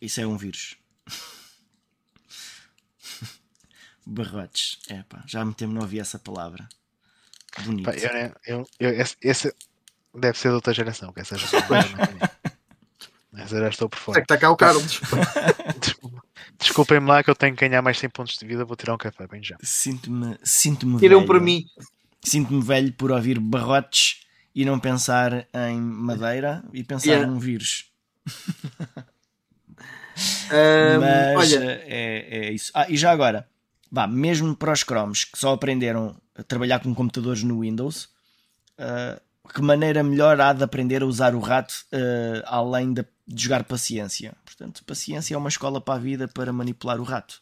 [0.00, 0.76] Isso é um vírus.
[4.06, 4.78] Barrotes.
[4.88, 6.68] É pá, já há muito tempo não ouvi essa palavra.
[7.64, 7.84] Bonito.
[7.84, 9.54] Pá, eu, eu, eu, esse, esse,
[10.14, 11.48] deve ser de outra geração, que essa já
[13.30, 14.18] Mas já estou por fora.
[14.18, 15.00] É que está cá o Carlos.
[16.58, 18.64] Desculpem-me lá que eu tenho que ganhar mais 100 pontos de vida.
[18.64, 19.56] Vou tirar um café bem já.
[19.62, 20.98] Sinto-me sinto velho.
[20.98, 21.64] Tiram para mim.
[22.24, 24.22] Sinto-me velho por ouvir barrotes
[24.54, 27.30] e não pensar em madeira e pensar yeah.
[27.30, 27.92] num vírus.
[30.50, 31.82] Um, Mas olha...
[31.84, 32.70] é, é isso.
[32.74, 33.48] Ah, e já agora,
[33.90, 38.08] vá, mesmo para os Chromes que só aprenderam a trabalhar com computadores no Windows,
[38.78, 39.20] uh,
[39.52, 43.64] que maneira melhor há de aprender a usar o rato uh, além de, de, jogar
[43.64, 44.34] paciência?
[44.44, 47.40] Portanto, paciência é uma escola para a vida para manipular o rato.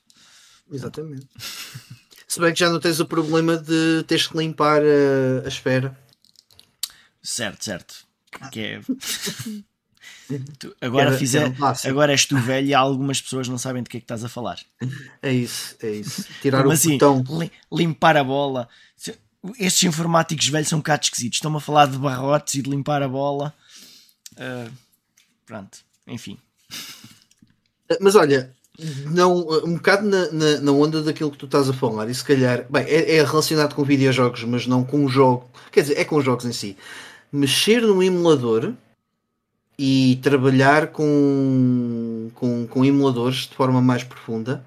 [0.71, 1.27] Exatamente.
[2.29, 5.97] Se bem que já não tens o problema de teres que limpar a, a esfera.
[7.23, 8.07] Certo, certo.
[8.51, 8.81] Que é.
[10.81, 13.97] Agora, era, fizer, era agora és tu velho e algumas pessoas não sabem de que
[13.97, 14.59] é que estás a falar.
[15.23, 16.27] É isso, é isso.
[16.43, 17.25] Tirar Como o assim, botão.
[17.73, 18.69] Limpar a bola.
[19.59, 21.37] Estes informáticos velhos são um bocado esquisitos.
[21.37, 23.55] Estão-me a falar de barrotes e de limpar a bola.
[24.33, 24.71] Uh,
[25.47, 25.79] pronto,
[26.09, 26.37] enfim.
[28.01, 28.53] Mas olha,
[29.07, 32.25] não, um bocado na, na, na, onda daquilo que tu estás a falar, e se
[32.25, 36.05] calhar, bem, é, é relacionado com videojogos, mas não com o jogo, quer dizer, é
[36.05, 36.77] com os jogos em si.
[37.33, 38.75] Mexer num emulador
[39.79, 44.65] e trabalhar com, com, com emuladores de forma mais profunda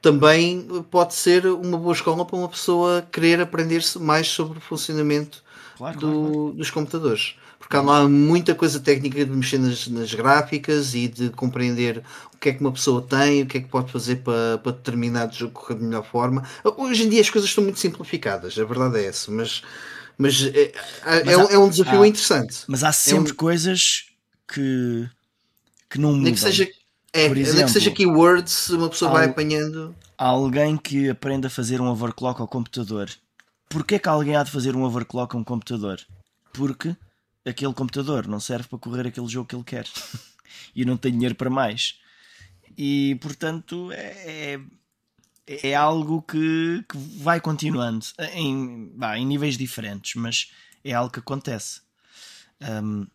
[0.00, 5.42] também pode ser uma boa escola para uma pessoa querer aprender-se mais sobre o funcionamento
[5.76, 6.52] claro, do, claro, claro.
[6.52, 7.34] dos computadores.
[7.58, 12.02] Porque há lá muita coisa técnica de mexer nas, nas, gráficas e de compreender
[12.32, 14.72] o que é que uma pessoa tem, o que é que pode fazer para, para
[14.72, 16.44] determinado jogo correr de melhor forma.
[16.76, 19.62] Hoje em dia as coisas estão muito simplificadas, a verdade é essa, mas,
[20.16, 20.72] mas é,
[21.04, 22.58] é, mas há, é um desafio há, interessante.
[22.68, 23.36] Mas há sempre é um...
[23.36, 24.07] coisas
[24.52, 25.08] que,
[25.90, 26.24] que não mudam.
[26.24, 26.68] Nem que seja,
[27.12, 29.94] é, Por exemplo, que seja keywords, uma pessoa vai apanhando.
[30.16, 33.10] Alguém que aprende a fazer um overclock ao computador.
[33.68, 36.00] Porquê que alguém há de fazer um overclock a um computador?
[36.52, 36.96] Porque
[37.44, 39.86] aquele computador não serve para correr aquele jogo que ele quer.
[40.74, 41.98] e não tem dinheiro para mais.
[42.76, 44.60] E portanto é,
[45.46, 50.52] é, é algo que, que, vai continuando em, bah, em níveis diferentes, mas
[50.84, 51.80] é algo que acontece.
[52.60, 53.06] Um,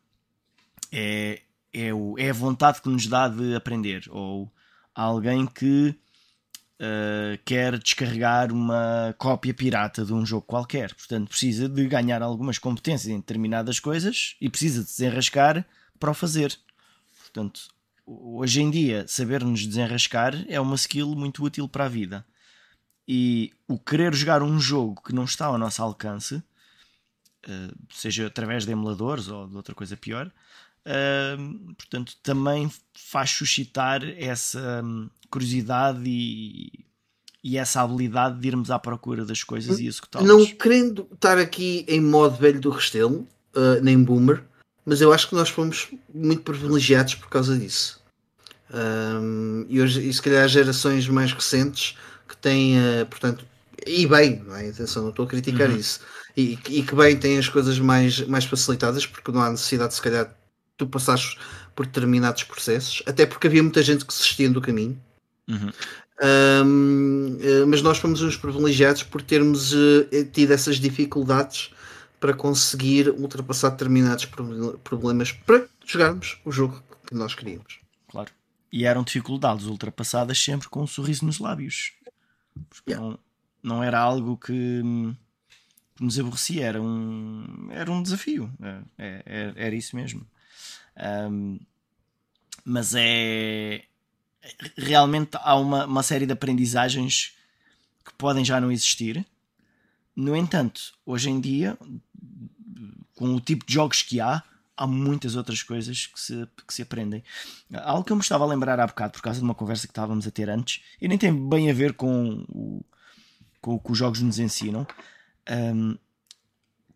[0.94, 1.42] é,
[1.74, 4.54] é, o, é a vontade que nos dá de aprender, ou
[4.94, 5.90] alguém que
[6.80, 10.94] uh, quer descarregar uma cópia pirata de um jogo qualquer.
[10.94, 15.66] Portanto, precisa de ganhar algumas competências em determinadas coisas e precisa de desenrascar
[16.00, 16.56] para o fazer.
[17.24, 17.62] Portanto,
[18.06, 22.24] hoje em dia, saber-nos desenrascar é uma skill muito útil para a vida.
[23.08, 28.64] E o querer jogar um jogo que não está ao nosso alcance, uh, seja através
[28.64, 30.32] de emuladores ou de outra coisa pior,
[30.88, 36.72] uh, portanto, também faz suscitar essa hum, curiosidade e,
[37.44, 40.28] e essa habilidade de irmos à procura das coisas e executá-las.
[40.28, 44.44] Não querendo estar aqui em modo velho do Restelo, uh, nem boomer,
[44.86, 48.02] mas eu acho que nós fomos muito privilegiados por causa disso.
[48.74, 51.96] Um, e hoje, e se calhar, gerações mais recentes
[52.28, 53.46] que têm, uh, portanto,
[53.86, 54.70] e bem, não é?
[54.70, 55.78] Atenção, não estou a criticar uhum.
[55.78, 56.00] isso,
[56.36, 60.02] e, e, que bem têm as coisas mais, mais facilitadas porque não há necessidade, se
[60.02, 60.34] calhar,
[60.84, 61.38] tu passares
[61.76, 65.00] por determinados processos, até porque havia muita gente que desistia do caminho.
[65.48, 65.72] Uhum.
[66.24, 71.72] Um, eh, mas nós fomos uns privilegiados por termos uh, tido essas dificuldades
[72.20, 74.26] para conseguir ultrapassar determinados
[74.84, 77.80] problemas para jogarmos o jogo que nós queríamos.
[78.08, 78.32] Claro.
[78.72, 81.92] E eram dificuldades ultrapassadas sempre com um sorriso nos lábios.
[82.88, 83.04] Yeah.
[83.06, 83.20] não,
[83.62, 84.82] não era algo que,
[85.96, 88.50] que, nos aborrecia, era um, era um desafio.
[88.62, 90.26] É, é, é era isso mesmo.
[90.98, 91.60] Um,
[92.66, 93.84] mas é.
[94.78, 97.34] Realmente há uma, uma série de aprendizagens
[98.04, 99.26] que podem já não existir.
[100.16, 101.78] No entanto, hoje em dia,
[103.16, 104.44] com o tipo de jogos que há,
[104.76, 107.24] há muitas outras coisas que se, que se aprendem.
[107.74, 109.92] Algo que eu me estava a lembrar há bocado por causa de uma conversa que
[109.92, 112.84] estávamos a ter antes, e nem tem bem a ver com o,
[113.62, 114.86] com o que os jogos nos ensinam.
[115.50, 115.98] Um,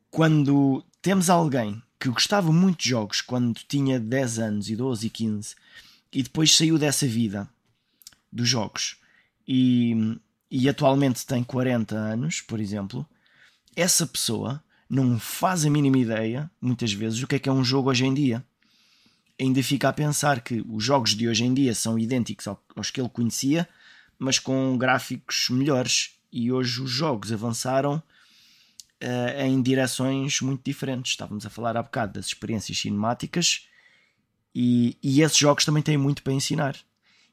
[0.10, 5.10] quando temos alguém que gostava muito de jogos quando tinha 10 anos, e 12 e
[5.10, 5.56] 15,
[6.14, 7.50] e depois saiu dessa vida
[8.32, 8.98] dos jogos
[9.48, 10.20] e,
[10.52, 13.08] e atualmente tem 40 anos, por exemplo,
[13.76, 17.64] essa pessoa não faz a mínima ideia, muitas vezes, do que é que é um
[17.64, 18.44] jogo hoje em dia.
[19.40, 23.00] Ainda fica a pensar que os jogos de hoje em dia são idênticos aos que
[23.00, 23.68] ele conhecia,
[24.18, 26.12] mas com gráficos melhores.
[26.32, 28.02] E hoje os jogos avançaram
[29.04, 31.12] uh, em direções muito diferentes.
[31.12, 33.68] Estávamos a falar há bocado das experiências cinemáticas
[34.54, 36.76] e, e esses jogos também têm muito para ensinar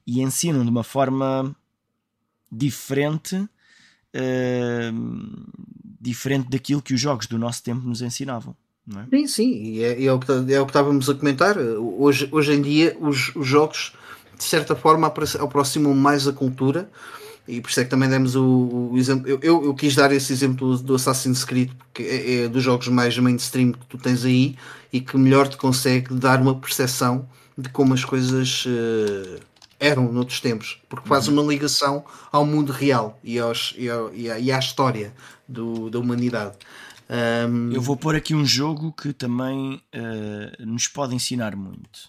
[0.07, 1.55] e ensinam de uma forma
[2.51, 3.37] diferente.
[4.17, 8.55] Uh, diferente daquilo que os jogos do nosso tempo nos ensinavam.
[8.95, 9.17] É?
[9.17, 11.57] Sim, sim, é, é, o que, é o que estávamos a comentar.
[11.57, 13.95] Hoje, hoje em dia, os, os jogos,
[14.37, 16.91] de certa forma, aproximam mais a cultura
[17.47, 19.29] e por isso é que também demos o, o exemplo.
[19.29, 22.89] Eu, eu, eu, quis dar esse exemplo do Assassin's Creed, porque é, é, dos jogos
[22.89, 24.57] mais mainstream que tu tens aí
[24.93, 29.41] e que melhor te consegue dar uma percepção de como as coisas uh,
[29.79, 31.35] eram noutros tempos, porque faz uhum.
[31.35, 35.13] uma ligação ao mundo real e, aos, e, ao, e, à, e à, história
[35.47, 36.57] do, da humanidade.
[37.11, 37.73] Um...
[37.73, 42.09] Eu vou pôr aqui um jogo que também uh, nos pode ensinar muito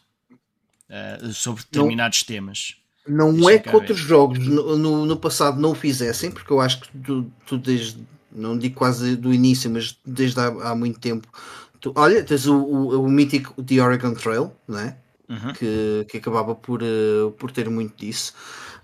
[0.90, 2.78] uh, sobre determinados não, temas.
[3.08, 6.82] Não é que outros jogos no, no, no, passado não o fizessem, porque eu acho
[6.82, 8.00] que tu, tu desde,
[8.32, 11.28] não digo quase do início, mas desde há, há muito tempo.
[11.80, 14.98] Tu, olha, tens o, o, o mítico The Oregon Trail, não é?
[15.30, 15.54] Uhum.
[15.54, 18.34] Que, que acabava por, uh, por ter muito disso.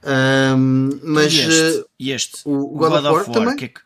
[0.03, 2.41] Um, mas e este, uh, e este?
[2.45, 3.55] o God, God, of War, War também.
[3.55, 3.81] Que é que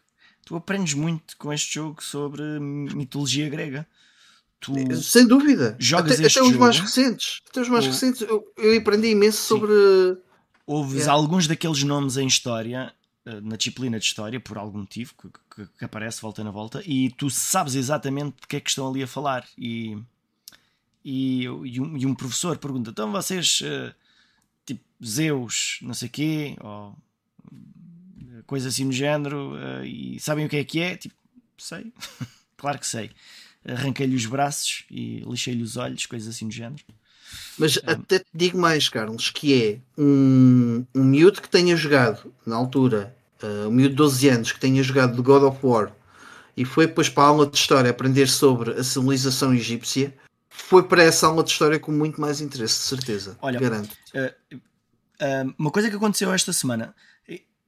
[0.46, 3.88] tu aprendes muito com este jogo sobre mitologia grega.
[4.60, 5.76] Tu Sem dúvida.
[5.78, 7.42] Jogas até, até os mais recentes.
[7.50, 8.22] Até os mais recentes.
[8.22, 9.48] Eu, eu aprendi imenso Sim.
[9.48, 9.74] sobre.
[10.68, 11.14] Houve yeah.
[11.14, 12.94] alguns daqueles nomes em história,
[13.26, 17.10] eh, na disciplina de história, por algum motivo, que, que, aparece volta na volta, e
[17.12, 19.48] tu sabes exatamente de que é que estão ali a falar.
[19.58, 19.98] E,
[21.04, 23.94] e, e, um, e um professor pergunta: então vocês, uh,
[24.66, 26.96] tipo, Zeus, não sei quê, ou
[28.48, 30.98] coisa assim no género, uh, e sabem o que é que é?
[30.98, 31.16] Tipo,
[31.58, 31.94] sei,
[32.58, 33.12] claro que sei.
[33.68, 36.84] Arranquei-lhe os braços e lixei-lhe os olhos, coisas assim do género.
[37.58, 37.92] Mas é.
[37.92, 43.16] até te digo mais, Carlos, que é um, um miúdo que tenha jogado na altura,
[43.42, 45.92] uh, um miúdo de 12 anos que tenha jogado de God of War
[46.58, 50.16] e foi depois para a aula de história aprender sobre a civilização egípcia,
[50.50, 53.38] foi para essa aula de história com muito mais interesse, de certeza.
[53.42, 53.94] Olha, garanto.
[54.14, 56.96] Uh, uh, uma coisa que aconteceu esta semana,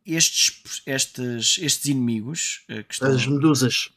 [0.06, 3.12] estes, estes, estes inimigos que estão.
[3.12, 3.90] As medusas.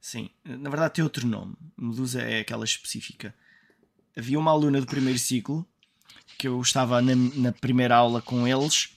[0.00, 1.54] Sim, na verdade tem outro nome.
[1.78, 3.32] Medusa é aquela específica
[4.16, 5.66] havia uma aluna do primeiro ciclo
[6.38, 8.90] que eu estava na, na primeira aula com eles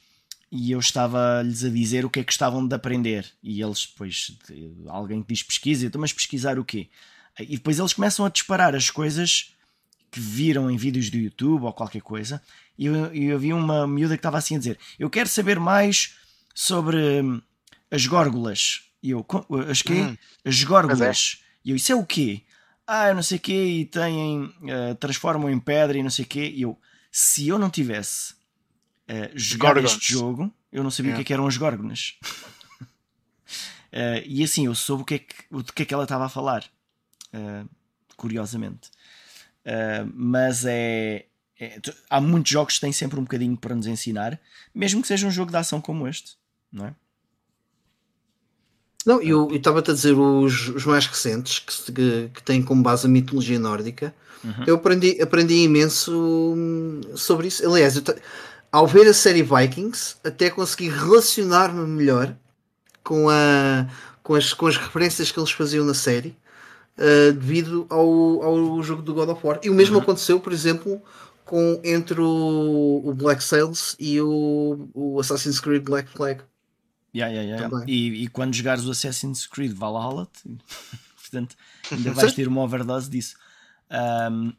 [0.52, 3.30] e eu estava-lhes a dizer o que é que estavam de aprender.
[3.44, 4.38] E eles, depois,
[4.88, 6.88] alguém que diz pesquisa, então, mas pesquisar o quê?
[7.40, 9.54] E depois eles começam a disparar as coisas
[10.10, 12.42] que viram em vídeos do YouTube ou qualquer coisa.
[12.78, 16.16] E eu, eu vi uma miúda que estava assim a dizer: Eu quero saber mais
[16.54, 17.42] sobre hum,
[17.92, 18.84] as górgulas.
[19.04, 19.26] E eu,
[19.70, 20.02] as quê?
[20.02, 21.40] Hum, as górgulas.
[21.42, 21.46] É.
[21.66, 22.44] E eu, isso é o quê?
[22.88, 26.26] Ah, eu não sei o quê, e têm, uh, transformam em pedra e não sei
[26.26, 26.52] o quê.
[26.54, 26.80] E eu,
[27.12, 29.92] se eu não tivesse uh, jogado Gorgons.
[29.92, 31.16] este jogo, eu não sabia yeah.
[31.16, 32.18] o que, é que eram as górgonas.
[33.92, 36.26] uh, e assim, eu soube o que é que, o que, é que ela estava
[36.26, 36.64] a falar.
[38.16, 38.90] curiosamente.
[40.14, 41.26] mas é,
[41.60, 41.80] é,
[42.10, 44.40] há muitos jogos que têm sempre um bocadinho para nos ensinar,
[44.74, 46.38] mesmo que seja um jogo de ação como este,
[46.72, 46.96] não é?
[49.06, 53.06] Não, eu estava-te a dizer os, os mais recentes que, que, que, têm como base
[53.06, 54.14] a mitologia nórdica.
[54.44, 54.64] Uhum.
[54.66, 57.66] Eu aprendi, aprendi imenso hum, sobre isso.
[57.68, 58.02] Aliás,
[58.72, 62.36] ao ver a série Vikings, até consegui relacionar-me melhor
[63.04, 63.88] com, a,
[64.24, 66.36] com, as, com as referências que eles faziam na série
[66.98, 69.60] uh, devido ao, ao jogo do God of War.
[69.64, 70.02] E o mesmo uhum.
[70.02, 71.02] aconteceu, por exemplo,
[71.46, 76.42] com, entre o, o Black Sails e o, o Assassin's Creed Black Flag.
[77.16, 77.86] Yeah, yeah, yeah.
[77.88, 80.28] E, e, quando jogares o Assassin's Creed Valhalla,
[81.16, 81.56] portanto,
[81.90, 83.38] ainda vais ter uma overdose disso.
[83.90, 84.52] Um,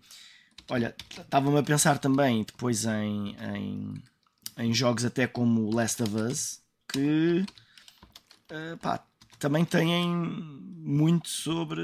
[0.71, 4.03] olha, estava-me a pensar também depois em, em,
[4.57, 7.45] em, jogos até como Last of Us que
[8.51, 9.05] uh, pá,
[9.39, 11.83] também têm muito sobre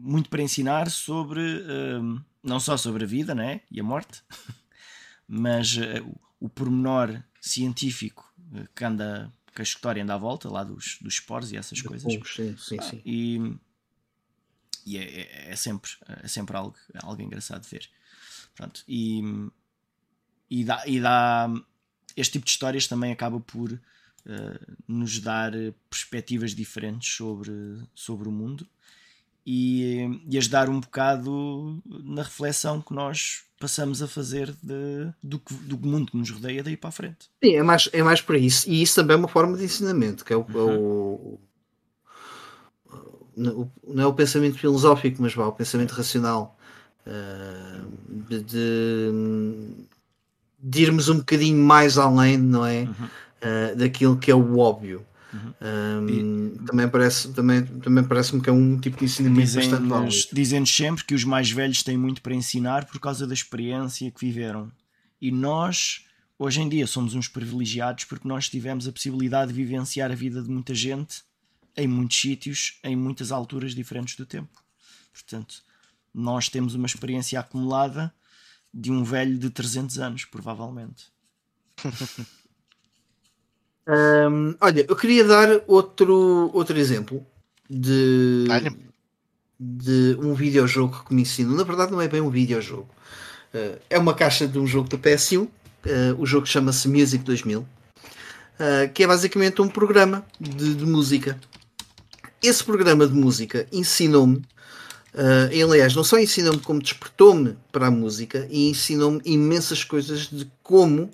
[0.00, 4.22] muito para ensinar sobre uh, não só sobre a vida né, e a morte,
[5.28, 8.32] mas uh, o pormenor científico
[8.74, 12.12] que anda que a história anda à volta lá dos, dos esporos e essas coisas.
[12.24, 13.02] sim, sim, ah, sim.
[13.04, 13.56] E,
[14.86, 17.90] e é, é, é, sempre, é sempre algo, algo engraçado de ver.
[18.54, 19.20] Pronto, e,
[20.48, 21.50] e, dá, e dá.
[22.16, 23.80] Este tipo de histórias também acaba por uh,
[24.86, 25.52] nos dar
[25.90, 27.50] perspectivas diferentes sobre,
[27.94, 28.68] sobre o mundo
[29.50, 35.78] e, e ajudar um bocado na reflexão que nós passamos a fazer de, do, do
[35.88, 37.30] mundo que nos rodeia daí para a frente.
[37.42, 38.68] Sim, é mais, é mais para isso.
[38.68, 41.38] E isso também é uma forma de ensinamento, que é o, é uhum.
[43.38, 46.54] o, não é o pensamento filosófico, mas vá, o pensamento racional.
[47.06, 47.88] Uh,
[48.28, 49.10] de, de,
[50.58, 52.82] de, irmos um bocadinho mais além, não é?
[52.82, 52.92] Uhum.
[52.92, 55.06] Uh, daquilo que é o óbvio.
[55.32, 55.52] Uhum.
[55.60, 60.16] Um, também parece também, também parece-me que é um tipo de ensinamento dizem, bastante válido.
[60.32, 64.20] Dizem sempre que os mais velhos têm muito para ensinar por causa da experiência que
[64.20, 64.72] viveram.
[65.20, 66.06] E nós,
[66.38, 70.42] hoje em dia, somos uns privilegiados porque nós tivemos a possibilidade de vivenciar a vida
[70.42, 71.22] de muita gente
[71.76, 74.62] em muitos sítios, em muitas alturas diferentes do tempo.
[75.12, 75.62] Portanto,
[76.12, 78.12] nós temos uma experiência acumulada
[78.72, 81.06] de um velho de 300 anos, provavelmente.
[83.88, 87.26] Um, olha, eu queria dar outro, outro exemplo
[87.70, 88.44] de,
[89.58, 91.56] de um videojogo que me ensino.
[91.56, 92.88] Na verdade, não é bem um videojogo,
[93.54, 95.42] uh, é uma caixa de um jogo da PS1.
[95.42, 95.48] Uh,
[95.86, 97.66] ah, o jogo chama-se Music 2000, uh,
[98.58, 101.38] ah, que é basicamente um programa de, de música.
[102.42, 104.42] Esse programa de música ensinou-me
[105.14, 110.46] Uh, aliás, não só ensinou-me como despertou-me para a música e ensinou-me imensas coisas de
[110.62, 111.10] como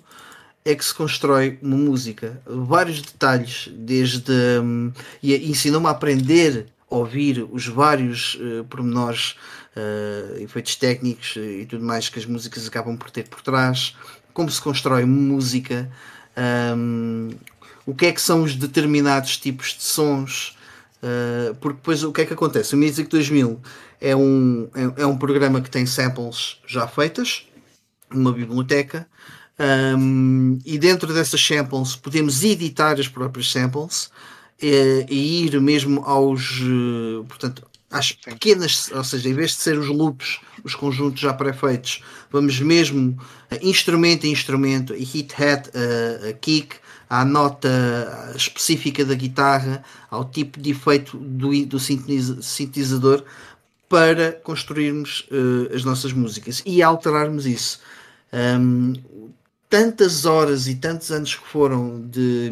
[0.65, 2.41] é que se constrói uma música.
[2.45, 4.31] Vários detalhes, desde.
[4.59, 9.35] Um, e ensinou-me a aprender a ouvir os vários uh, pormenores,
[9.75, 13.95] uh, efeitos técnicos e tudo mais que as músicas acabam por ter por trás,
[14.33, 15.89] como se constrói música,
[16.75, 17.29] um,
[17.85, 20.57] o que é que são os determinados tipos de sons.
[21.03, 22.73] Uh, porque depois o que é que acontece?
[22.73, 23.61] O Music 2000
[24.01, 27.47] é um, é, é um programa que tem samples já feitas,
[28.09, 29.07] uma biblioteca,
[29.59, 34.09] um, e dentro dessas samples podemos editar as próprias samples
[34.61, 39.77] e, e ir mesmo aos uh, portanto às pequenas, ou seja, em vez de ser
[39.77, 46.29] os loops, os conjuntos já pré-feitos, vamos mesmo uh, instrumento a instrumento, e hit-hat, uh,
[46.29, 46.75] a kick,
[47.09, 53.23] à nota específica da guitarra, ao tipo de efeito do, do sintetizador,
[53.87, 57.79] para construirmos uh, as nossas músicas e alterarmos isso.
[58.33, 58.93] Um,
[59.69, 62.49] tantas horas e tantos anos que foram de,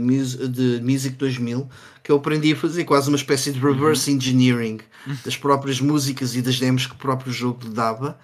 [0.49, 1.69] de Music 2000
[2.03, 4.18] que eu aprendi a fazer quase uma espécie de reverse uhum.
[4.18, 4.80] engineering
[5.23, 8.19] das próprias músicas e das demos que o próprio jogo dava.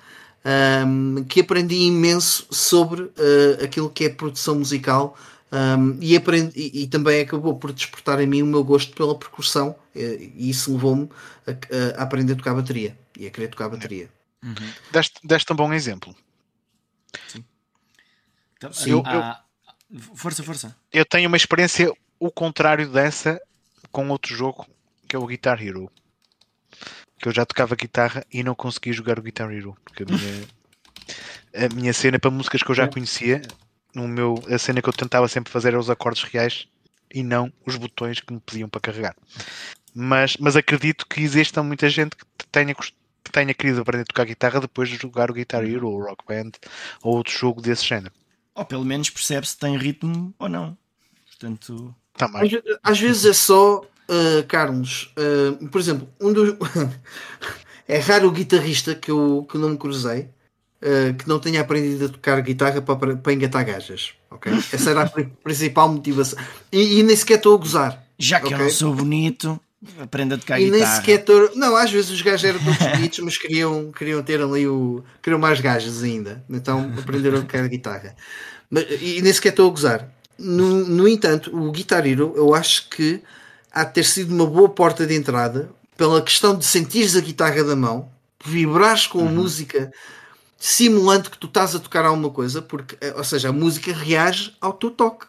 [0.85, 5.17] Um, que aprendi imenso sobre uh, aquilo que é produção musical
[5.51, 9.17] um, e, aprendi, e, e, também acabou por despertar em mim o meu gosto pela
[9.17, 11.09] percussão e, e isso levou-me
[11.45, 14.09] a, a, aprender a tocar bateria e a querer tocar bateria.
[14.43, 14.53] Uhum.
[14.91, 16.15] Deste, deste um bom exemplo.
[17.27, 17.43] Sim.
[18.59, 20.75] Então, eu, eu, força, força.
[20.91, 23.41] Eu tenho uma experiência o contrário dessa
[23.89, 24.67] com outro jogo
[25.07, 25.89] que é o Guitar Hero.
[27.17, 29.75] Que eu já tocava guitarra e não consegui jogar o Guitar Hero.
[29.83, 30.47] Porque a minha,
[31.65, 33.41] a minha cena para músicas que eu já conhecia,
[33.95, 36.67] no meu, a cena que eu tentava sempre fazer era os acordes reais
[37.13, 39.15] e não os botões que me pediam para carregar.
[39.95, 44.25] Mas, mas acredito que exista muita gente que tenha, que tenha querido aprender a tocar
[44.25, 46.51] guitarra depois de jogar o Guitar Hero ou o Rock Band
[47.01, 48.13] ou outro jogo desse género.
[48.59, 50.77] Ou pelo menos percebe se tem ritmo ou não.
[51.27, 52.61] Portanto, Também.
[52.83, 56.55] Às, às vezes é só, uh, Carlos, uh, por exemplo, um dos.
[57.87, 60.29] é raro o guitarrista que eu, que não me cruzei
[60.81, 64.13] uh, que não tenha aprendido a tocar guitarra para, para engatar gajas.
[64.31, 64.53] Okay?
[64.73, 65.09] Essa era a
[65.43, 66.39] principal motivação.
[66.71, 68.03] E, e nem sequer estou a gozar.
[68.17, 68.57] Já que okay?
[68.57, 69.59] eu não sou bonito,
[69.99, 70.85] aprenda a tocar e guitarra.
[70.85, 71.51] Nem sequer tô...
[71.55, 75.03] Não, às vezes os gajos eram todos bonitos, mas queriam, queriam ter ali o.
[75.21, 76.43] queriam mais gajas ainda.
[76.49, 78.15] Então aprenderam a tocar guitarra.
[78.69, 80.09] Mas, e nem sequer estou a gozar.
[80.37, 83.21] No, no entanto, o Guitar Hero, eu acho que
[83.71, 87.61] há de ter sido uma boa porta de entrada pela questão de sentires a guitarra
[87.61, 88.09] da mão,
[88.45, 89.33] vibrares com a uhum.
[89.33, 89.91] música
[90.57, 94.55] simulando que tu estás a tocar alguma coisa, porque, eh, ou seja, a música reage
[94.59, 95.25] ao teu toque.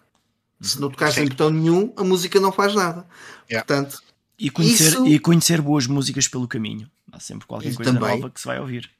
[0.61, 3.07] Se não tocares em botão nenhum, a música não faz nada.
[3.49, 3.65] Yeah.
[3.65, 4.03] Portanto,
[4.41, 5.07] e conhecer, isso...
[5.07, 6.89] e conhecer boas músicas pelo caminho.
[7.13, 8.17] Há sempre qualquer coisa também.
[8.17, 8.91] nova que se vai ouvir.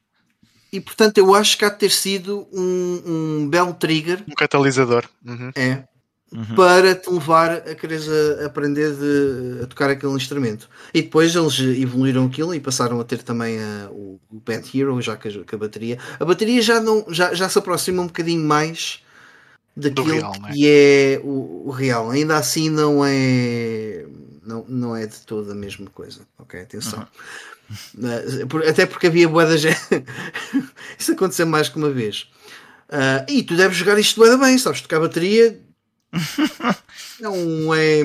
[0.71, 4.23] E portanto, eu acho que há de ter sido um, um belo trigger.
[4.27, 5.05] Um catalisador.
[5.25, 5.51] Uhum.
[5.55, 5.83] É
[6.33, 6.55] uhum.
[6.55, 10.69] para te levar a quereres a, a aprender de, a tocar aquele instrumento.
[10.93, 14.99] E depois eles evoluíram aquilo e passaram a ter também a, o, o Band Hero,
[15.01, 15.97] já que a, que a, bateria.
[16.19, 18.99] A bateria já, não, já, já se aproxima um bocadinho mais
[19.75, 22.09] daquilo real, que é, é o, o, real.
[22.09, 24.05] Ainda assim não é.
[24.51, 26.21] Não, não é de toda a mesma coisa.
[26.37, 27.07] Ok, atenção.
[27.95, 28.59] Uhum.
[28.67, 29.79] Até porque havia boa da gente.
[30.99, 32.29] Isso aconteceu mais que uma vez.
[32.89, 34.81] Uh, e tu deves jogar isto bem, sabes?
[34.81, 35.57] Tocar bateria
[37.21, 38.01] não é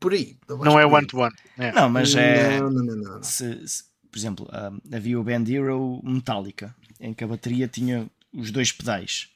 [0.00, 0.36] por aí.
[0.48, 1.32] Não é one-to-one.
[1.32, 1.64] -one.
[1.64, 1.72] É.
[1.72, 2.60] Não, mas é.
[2.60, 7.22] Não, não, não, se, se, por exemplo, uh, havia o Band Hero Metallica, em que
[7.22, 9.28] a bateria tinha os dois pedais.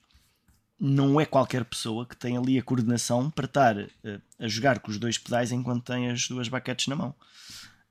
[0.79, 4.91] Não é qualquer pessoa que tem ali a coordenação para estar uh, a jogar com
[4.91, 7.15] os dois pedais enquanto tem as duas baquetes na mão.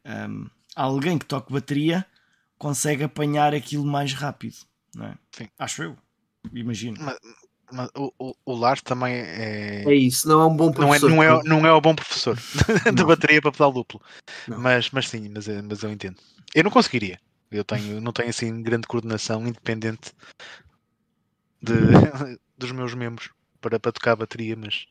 [0.06, 2.06] Um, alguém que toque bateria
[2.58, 4.58] consegue apanhar aquilo mais rápido,
[4.96, 5.18] não é?
[5.32, 5.48] Sim.
[5.58, 5.98] Acho eu.
[6.54, 6.98] Imagino.
[7.00, 7.18] Mas,
[7.72, 9.84] mas o, o, o Lars também é.
[9.84, 11.10] É isso, não é um bom professor.
[11.10, 12.38] Não é, não é, não é o bom professor
[12.94, 14.00] de bateria para pedal duplo.
[14.48, 16.18] Mas, mas sim, mas, mas eu entendo.
[16.54, 17.20] Eu não conseguiria.
[17.52, 20.12] Eu tenho, não tenho assim grande coordenação independente
[21.62, 21.74] de,
[22.58, 23.30] dos meus membros
[23.62, 24.88] para, para tocar a bateria, mas,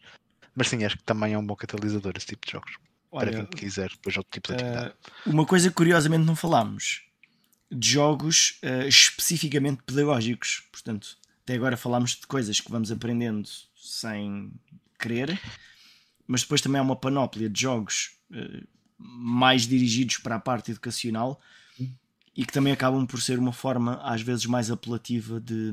[0.55, 2.77] mas sim, acho que também é um bom catalisador esse tipo de jogos.
[3.11, 4.95] Olha, para quem quiser depois outro tipo de atividade.
[5.27, 7.03] Uh, uma coisa que curiosamente não falámos
[7.71, 10.65] de jogos uh, especificamente pedagógicos.
[10.73, 14.53] Portanto, até agora falámos de coisas que vamos aprendendo sem
[14.99, 15.41] querer,
[16.27, 18.67] mas depois também há uma panóplia de jogos uh,
[18.99, 21.41] mais dirigidos para a parte educacional
[22.37, 25.71] e que também acabam por ser uma forma às vezes mais apelativa de,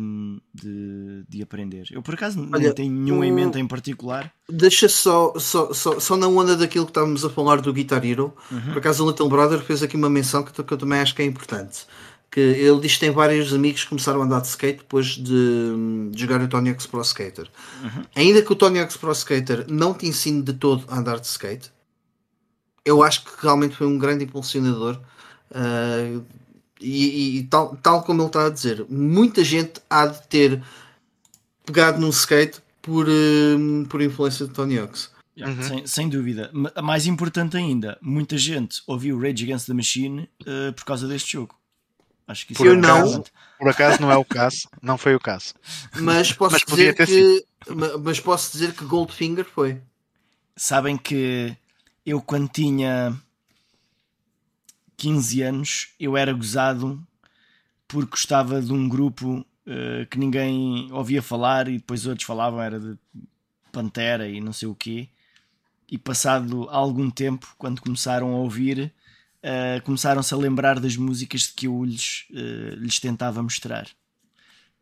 [0.53, 1.87] de, de aprender.
[1.91, 4.31] Eu por acaso Olha, não tenho nenhum um, em mente em particular.
[4.47, 8.33] Deixa só, só, só, só na onda daquilo que estávamos a falar do Guitar Hero,
[8.51, 8.61] uhum.
[8.61, 11.21] por acaso o Little Brother fez aqui uma menção que, que eu também acho que
[11.21, 11.85] é importante
[12.31, 16.09] que ele diz que tem vários amigos que começaram a andar de skate depois de,
[16.11, 17.49] de jogar o Tony Hawk's Pro Skater.
[17.83, 18.05] Uhum.
[18.15, 21.27] Ainda que o Tony Hawk's Pro Skater não te ensine de todo a andar de
[21.27, 21.69] skate,
[22.85, 24.97] eu acho que realmente foi um grande impulsionador.
[25.51, 26.23] Uh,
[26.81, 30.63] e, e tal, tal como ele está a dizer, muita gente há de ter
[31.65, 35.09] pegado num skate por, uh, por influência de Tony Hawk's.
[35.37, 35.63] Uhum.
[35.63, 36.51] Sem, sem, dúvida.
[36.83, 41.55] Mais importante ainda, muita gente ouviu Rage Against the Machine uh, por causa deste jogo.
[42.27, 43.23] Acho que isso por, é não,
[43.57, 45.53] por acaso não é o caso, não foi o caso.
[45.95, 47.45] Mas posso mas dizer que
[48.03, 49.81] mas posso dizer que Goldfinger foi.
[50.55, 51.55] Sabem que
[52.05, 53.15] eu quando tinha
[55.01, 57.01] 15 anos eu era gozado
[57.87, 62.79] porque gostava de um grupo uh, que ninguém ouvia falar e depois outros falavam era
[62.79, 62.95] de
[63.71, 65.09] Pantera e não sei o quê.
[65.89, 68.93] E passado algum tempo, quando começaram a ouvir,
[69.43, 73.87] uh, começaram-se a lembrar das músicas que eu lhes, uh, lhes tentava mostrar.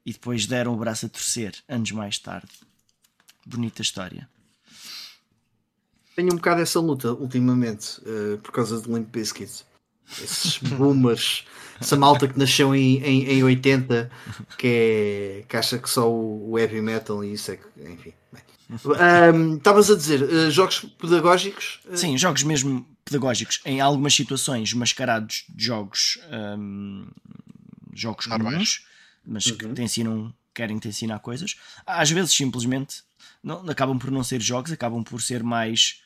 [0.05, 2.51] E depois deram o braço a torcer, anos mais tarde.
[3.45, 4.27] Bonita história.
[6.13, 8.01] Tenho um bocado essa luta ultimamente,
[8.43, 9.68] por causa de Limp Bizkit.
[10.22, 11.45] Esses boomers,
[11.80, 14.10] essa malta que nasceu em, em, em 80,
[14.57, 18.14] que, é, que acha que só o, o heavy metal e isso é que, enfim.
[19.57, 21.80] Estavas um, a dizer, uh, jogos pedagógicos?
[21.95, 26.19] Sim, jogos mesmo pedagógicos em algumas situações mascarados de jogos,
[26.57, 27.07] um,
[27.94, 28.86] jogos comuns,
[29.26, 29.57] mas uhum.
[29.57, 31.56] que te ensinam querem te ensinar coisas.
[31.86, 33.03] Às vezes simplesmente
[33.41, 36.02] não, acabam por não ser jogos, acabam por ser mais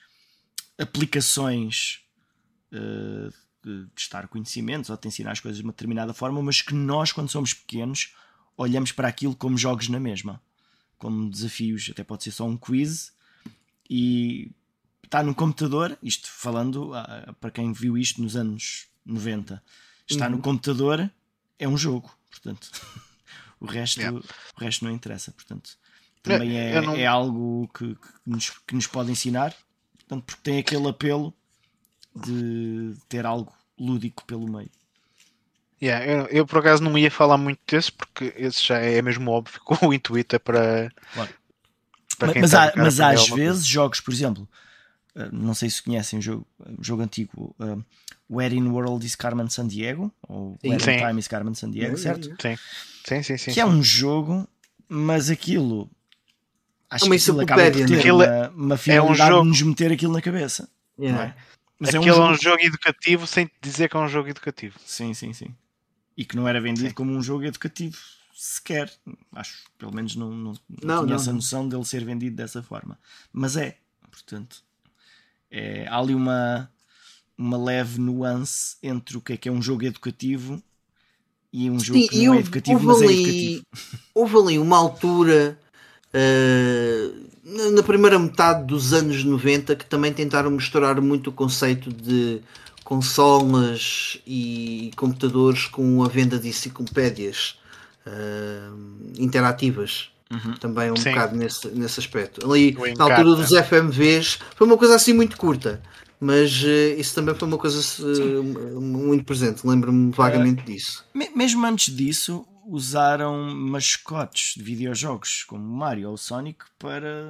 [0.77, 2.01] aplicações
[2.71, 3.33] uh,
[3.95, 7.29] testar conhecimentos ou de ensinar as coisas de uma determinada forma, mas que nós, quando
[7.29, 8.13] somos pequenos,
[8.57, 10.41] olhamos para aquilo como jogos na mesma,
[10.97, 13.13] como desafios, até pode ser só um quiz
[13.89, 14.51] e
[15.03, 19.61] está no computador, isto falando uh, para quem viu isto nos anos 90,
[20.09, 20.31] está uhum.
[20.33, 21.09] no computador,
[21.59, 22.69] é um jogo, portanto.
[23.59, 24.17] o resto, yeah.
[24.17, 25.77] o resto não interessa, portanto
[26.23, 26.95] também é, não...
[26.95, 29.53] é algo que, que, nos, que nos pode ensinar,
[29.99, 31.33] portanto, porque tem aquele apelo
[32.15, 34.69] de ter algo lúdico pelo meio.
[35.81, 39.29] Yeah, eu, eu, por acaso não ia falar muito desse porque esse já é mesmo
[39.31, 40.91] óbvio que o intuito é para.
[41.13, 41.29] Claro.
[42.17, 44.47] para mas, mas, tá há, mas às vezes jogos, por exemplo,
[45.15, 46.47] eh, não sei se conhecem o jogo,
[46.79, 47.83] jogo antigo, uh,
[48.29, 51.71] Where in World is Carmen San Diego, ou sim, Where in Time is Carmen San
[51.71, 52.29] Diego, certo?
[52.41, 52.55] Sim,
[53.05, 53.37] sim, sim.
[53.37, 54.47] sim que é um jogo,
[54.87, 55.91] mas aquilo
[56.89, 59.43] Acho uma que aquilo acaba por ter uma, é- uma finalidade é um jogo...
[59.43, 60.69] de nos meter aquilo na cabeça.
[60.97, 61.35] Yeah.
[61.83, 61.91] É?
[61.91, 62.27] Mas aquilo é um, jogo...
[62.27, 64.79] é um jogo educativo sem dizer que é um jogo educativo.
[64.85, 65.53] Sim, sim, sim.
[66.15, 66.93] E que não era vendido sim.
[66.93, 67.97] como um jogo educativo
[68.33, 68.91] sequer.
[69.33, 71.15] Acho, pelo menos não, não, não, não tinha não.
[71.15, 72.97] essa noção dele ser vendido dessa forma.
[73.31, 73.77] Mas é,
[74.09, 74.63] portanto,
[75.51, 76.71] é, há ali uma,
[77.37, 80.61] uma leve nuance entre o que é que é um jogo educativo
[81.51, 83.65] e um jogo Sim, que não é educativo, mas é ali, é educativo.
[84.15, 85.59] Houve ali uma altura
[86.13, 92.41] uh, na primeira metade dos anos 90 que também tentaram misturar muito o conceito de
[92.83, 97.57] consolas e computadores com a venda de enciclopédias
[98.05, 98.77] uh,
[99.17, 100.09] interativas.
[100.31, 100.53] Uhum.
[100.53, 101.11] Também um Sim.
[101.11, 102.43] bocado nesse, nesse aspecto.
[102.49, 105.81] Ali, na altura dos FMVs, foi uma coisa assim muito curta
[106.23, 111.05] mas uh, isso também foi uma coisa uh, muito presente, lembro-me vagamente uh, disso.
[111.13, 117.29] Mesmo antes disso, usaram mascotes de videojogos como Mario ou Sonic para,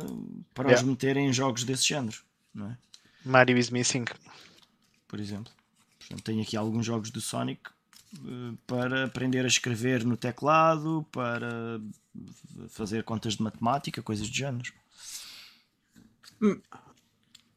[0.54, 0.82] para yeah.
[0.82, 2.18] os meterem em jogos desse género,
[2.54, 2.78] não é?
[3.26, 4.06] Mario is Missing,
[5.08, 5.52] por exemplo.
[6.00, 7.62] Portanto, tenho aqui alguns jogos do Sonic
[8.68, 11.82] para aprender a escrever no teclado, para
[12.70, 14.72] fazer contas de matemática, coisas de género.
[16.42, 16.60] Hum.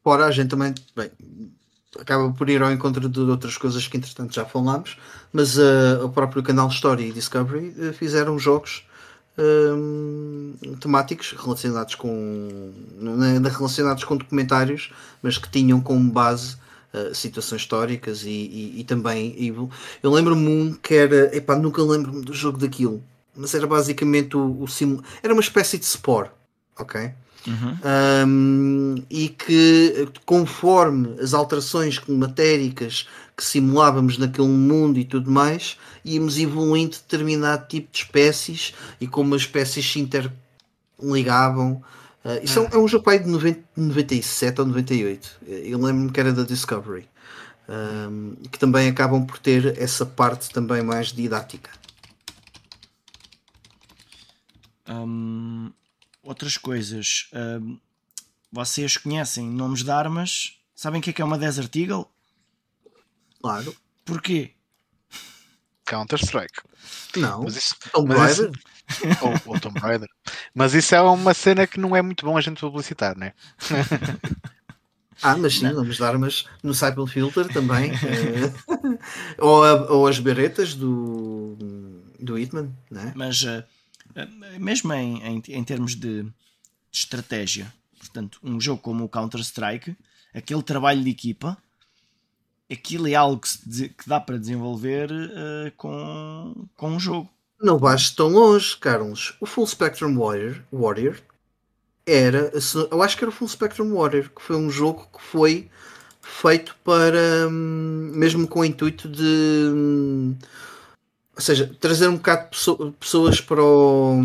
[0.03, 1.11] Fora a gente também, bem,
[2.01, 4.97] acaba por ir ao encontro de outras coisas que entretanto já falámos,
[5.33, 8.87] mas uh, o próprio canal Story e Discovery uh, fizeram jogos
[9.39, 14.93] uh, temáticos relacionados com não relacionados com documentários,
[15.23, 16.57] mas que tinham como base
[16.95, 19.35] uh, situações históricas e, e, e também.
[20.03, 23.03] Eu lembro-me um que era, epá, nunca lembro-me do jogo daquilo,
[23.35, 26.31] mas era basicamente o, o sim, era uma espécie de Spore,
[26.79, 27.13] ok?
[27.47, 27.79] Uhum.
[28.27, 36.39] Um, e que conforme as alterações climatéricas que simulávamos naquele mundo e tudo mais, íamos
[36.39, 41.83] evoluindo determinado tipo de espécies e como as espécies se interligavam.
[42.25, 42.71] Uh, isso é.
[42.73, 45.31] é, um jogo aí de 90, 97 ou 98.
[45.47, 47.09] Eu lembro-me que era da Discovery.
[47.69, 51.71] Um, que também acabam por ter essa parte também mais didática.
[56.27, 57.31] Outras coisas.
[57.33, 57.79] Uh,
[58.51, 60.59] vocês conhecem nomes de armas?
[60.75, 62.11] Sabem o que é, que é uma Desert Eagle?
[63.41, 63.75] Claro.
[64.05, 64.53] Porquê?
[65.85, 66.61] Counter-Strike.
[67.17, 67.45] Não.
[67.45, 68.51] Mas isso, Tomb Raider?
[68.89, 70.09] Isso, ou, ou Tomb Raider.
[70.55, 73.33] Mas isso é uma cena que não é muito bom a gente publicitar, né?
[75.23, 77.93] Ah, mas sim, nomes de armas no Cycle Filter também.
[78.07, 81.57] Eh, ou, a, ou as beretas do,
[82.19, 83.13] do Hitman, né?
[83.15, 83.65] Mas uh,
[84.59, 86.33] mesmo em, em, em termos de, de,
[86.93, 89.97] estratégia, portanto, um jogo como o Counter-Strike,
[90.35, 91.57] aquele trabalho de equipa,
[92.71, 97.29] aquilo é algo que, se, que dá para desenvolver uh, com, com um jogo.
[97.61, 99.35] Não vais tão longe, Carlos.
[99.41, 101.17] O Full Spectrum Warrior, Warrior
[102.07, 102.53] era,
[102.91, 105.69] eu acho que era o Full Spectrum Warrior, que foi um jogo que foi
[106.21, 110.37] feito para, hum, mesmo com o intuito de hum,
[111.37, 114.19] ou seja, trazer um bocado de pessoas para o,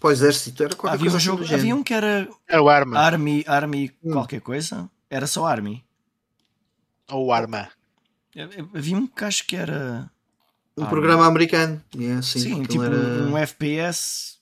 [0.00, 0.64] para o exército.
[0.64, 2.98] Era qualquer havia coisa um jogo, assim Havia um que era, era o Arma.
[2.98, 4.12] Army, Army hum.
[4.12, 4.90] qualquer coisa.
[5.10, 5.84] Era só Army.
[7.10, 7.68] Ou Arma.
[8.74, 10.10] Havia um que acho que era.
[10.74, 10.90] Um Army.
[10.90, 11.82] programa americano.
[11.94, 12.96] Yeah, sim, sim tipo era...
[12.96, 14.38] um FPS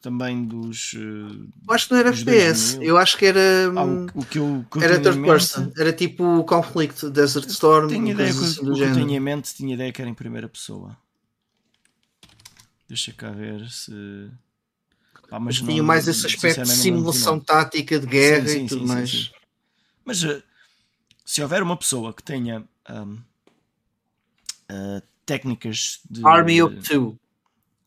[0.00, 0.92] também dos.
[0.92, 3.40] Uh, acho que não era FPS, eu acho que era.
[3.74, 7.48] Ah, o, hum, o, que eu, que eu era third person, era tipo Conflict, Desert
[7.48, 7.88] Storm.
[7.88, 10.14] Tenho ideia que, assim o que eu tenho em mente, tinha ideia que era em
[10.14, 10.96] primeira pessoa.
[12.88, 14.30] Deixa cá ver se.
[15.28, 18.82] Pá, mas tinha mais esse aspecto de simulação tática de guerra sim, sim, e tudo
[18.82, 19.32] sim, mais.
[20.04, 20.40] Mas uh,
[21.24, 23.14] se houver uma pessoa que tenha um,
[24.70, 26.24] uh, técnicas de.
[26.24, 27.18] Army of Two.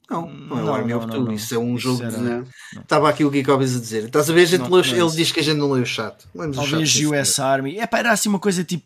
[0.09, 2.79] Não, não, é o Army of Two, isso é um jogo de.
[2.79, 4.05] Estava aqui o Geek a dizer.
[4.05, 4.41] Estás a ver?
[4.41, 6.25] A gente leu, ele diz que a gente não leu o chat.
[6.55, 7.77] Talvez US Army.
[7.77, 8.85] É pá, era assim uma coisa tipo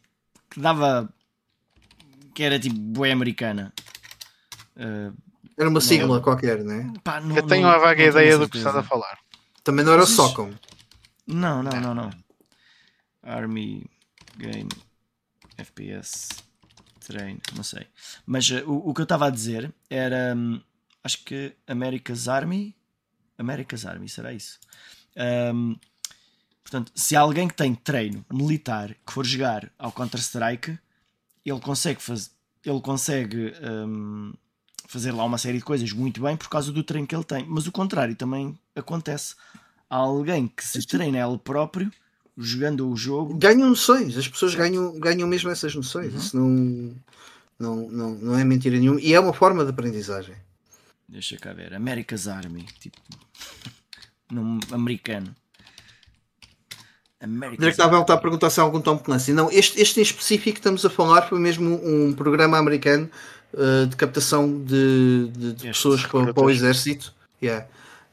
[0.49, 1.07] que dava.
[2.33, 3.73] que era tipo boé americana.
[4.75, 5.15] Uh,
[5.57, 6.93] era uma sigla qualquer, não é?
[7.03, 9.17] Pá, não, Eu tenho uma vaga ideia do que estás a falar.
[9.63, 10.51] Também não era Socom.
[11.25, 12.09] Não, não, não, não.
[13.23, 13.85] Army
[14.37, 14.67] Game
[15.57, 16.27] FPS
[16.99, 17.87] Train, não sei.
[18.25, 20.35] Mas uh, o, o que eu estava a dizer era.
[20.35, 20.59] Um,
[21.03, 22.75] acho que America's Army.
[23.37, 24.59] America's Army, será isso?
[25.53, 25.75] Um,
[26.63, 30.77] portanto, se há alguém que tem treino militar que for jogar ao Counter-Strike,
[31.45, 32.29] ele consegue fazer.
[32.65, 34.33] Ele consegue um,
[34.87, 37.45] fazer lá uma série de coisas muito bem por causa do treino que ele tem.
[37.45, 39.35] Mas o contrário também acontece.
[39.89, 41.91] Há alguém que se treina ele próprio
[42.37, 43.35] jogando o jogo.
[43.35, 46.13] Ganham noções, as pessoas ganham, ganham mesmo essas noções.
[46.13, 46.19] Uhum.
[46.19, 46.95] Isso não,
[47.59, 49.01] não, não, não é mentira nenhuma.
[49.01, 50.35] E é uma forma de aprendizagem.
[51.13, 51.75] Deixa cá ver.
[51.75, 52.65] America's Army.
[52.79, 52.97] Tipo.
[54.31, 55.35] num americano.
[57.21, 58.01] America's Army.
[58.01, 59.31] está a perguntar se há algum Tom Clancy.
[59.31, 63.07] Não, este, este em específico que estamos a falar foi mesmo um programa americano
[63.53, 67.13] uh, de captação de, de, de pessoas para, para, o exército.
[67.41, 67.67] Yeah.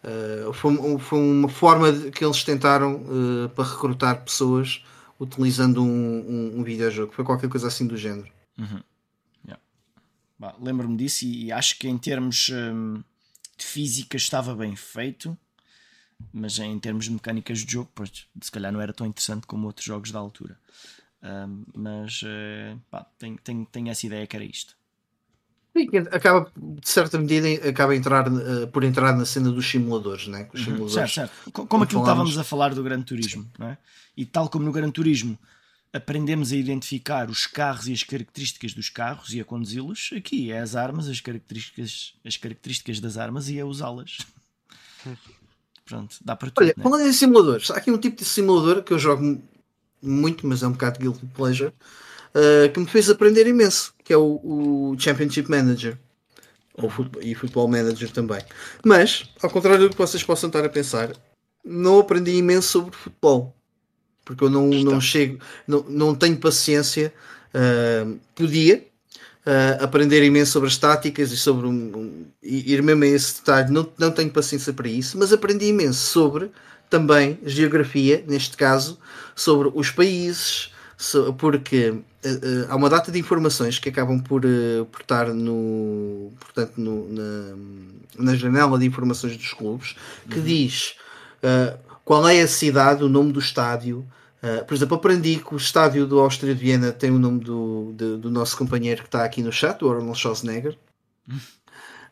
[0.05, 4.85] Uh, foi, foi, uma forma de, que eles tentaram uh, para recrutar pessoas
[5.19, 7.13] utilizando um, um, um, videojogo.
[7.15, 8.29] Foi qualquer coisa assim do género.
[8.59, 8.81] Uhum.
[10.59, 13.03] Lembro-me disso e acho que em termos um,
[13.57, 15.37] de física estava bem feito,
[16.33, 19.67] mas em termos de mecânicas de jogo, pois, se calhar não era tão interessante como
[19.67, 20.59] outros jogos da altura.
[21.23, 24.75] Um, mas uh, pá, tenho, tenho, tenho essa ideia que era isto.
[25.77, 30.49] Sim, acaba, de certa medida, acaba entrar, uh, por entrar na cena dos simuladores, né?
[30.53, 30.65] Os uhum.
[30.65, 31.53] simuladores certo, certo.
[31.53, 33.77] Como, como aquilo que estávamos a falar do Gran Turismo, é?
[34.17, 35.39] E tal como no Gran Turismo
[35.93, 40.61] aprendemos a identificar os carros e as características dos carros e a conduzi-los, aqui é
[40.61, 44.19] as armas, as características, as características das armas e a usá-las.
[45.85, 46.65] Pronto, dá para tudo.
[46.65, 46.83] Olha, né?
[46.83, 49.43] falando em simuladores, há aqui um tipo de simulador que eu jogo
[50.01, 51.73] muito, mas é um bocado guilty pleasure
[52.35, 55.99] uh, que me fez aprender imenso, que é o, o Championship Manager.
[56.75, 58.41] Ou futebol, e Football Manager também.
[58.85, 61.13] Mas, ao contrário do que vocês possam estar a pensar,
[61.65, 63.55] não aprendi imenso sobre futebol.
[64.31, 67.13] Porque eu não, não chego, não, não tenho paciência.
[67.53, 68.87] Uh, podia
[69.45, 73.73] uh, aprender imenso sobre as táticas e sobre um, um, ir mesmo a esse detalhe.
[73.73, 76.53] Não, não tenho paciência para isso, mas aprendi imenso sobre
[76.89, 79.01] também geografia, neste caso,
[79.35, 80.73] sobre os países,
[81.37, 82.03] porque uh,
[82.69, 84.43] há uma data de informações que acabam por,
[84.93, 87.57] por estar no, portanto, no, na,
[88.17, 89.97] na janela de informações dos clubes
[90.31, 90.45] que uhum.
[90.45, 90.95] diz
[92.11, 94.05] qual é a cidade, o nome do estádio.
[94.67, 98.17] Por exemplo, aprendi que o estádio do Áustria de Viena tem o nome do, de,
[98.17, 100.77] do nosso companheiro que está aqui no chat, o Arnold Schwarzenegger.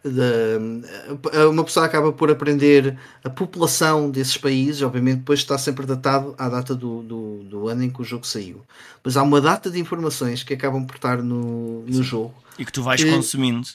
[0.05, 6.35] de, uma pessoa acaba por aprender a população desses países, obviamente depois está sempre datado
[6.39, 8.65] à data do, do, do, ano em que o jogo saiu.
[9.03, 12.35] Mas há uma data de informações que acabam por estar no, no jogo.
[12.59, 13.69] E que tu vais que consumindo.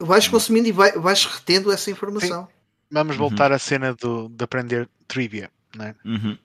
[0.00, 2.44] Vais consumindo e vai, vais retendo essa informação.
[2.44, 2.52] Sim.
[2.90, 3.28] Vamos uhum.
[3.28, 5.94] voltar à cena do, de aprender trivia, não é?
[6.04, 6.38] Uhum.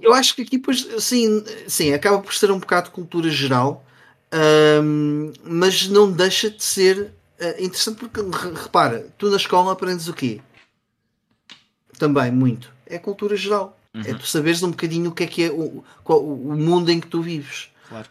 [0.00, 3.84] Eu acho que aqui, pois, sim, sim, acaba por ser um bocado de cultura geral,
[4.82, 8.20] um, mas não deixa de ser é interessante porque,
[8.62, 10.40] repara, tu na escola aprendes o quê?
[11.98, 12.72] Também, muito.
[12.86, 13.78] É cultura geral.
[13.92, 14.04] É uhum.
[14.06, 17.00] É tu saberes um bocadinho o que é que é o, qual, o mundo em
[17.00, 17.70] que tu vives.
[17.88, 18.08] Claro.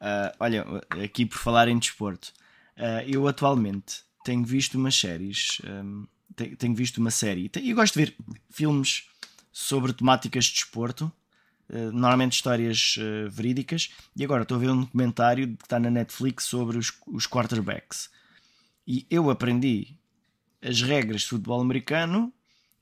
[0.00, 0.66] Uh, olha,
[1.02, 2.32] aqui por falar em desporto,
[2.76, 7.98] uh, eu atualmente tenho visto umas séries, um, tenho, tenho, visto uma série, e gosto
[7.98, 8.16] de ver
[8.50, 9.04] filmes
[9.58, 11.10] sobre temáticas de desporto,
[11.70, 12.96] uh, normalmente histórias
[13.30, 17.26] verídicas, e agora estou a ver um documentário que está na Netflix sobre os, os
[17.26, 18.10] quarterbacks.
[18.86, 19.96] E eu aprendi
[20.62, 22.32] as regras de futebol americano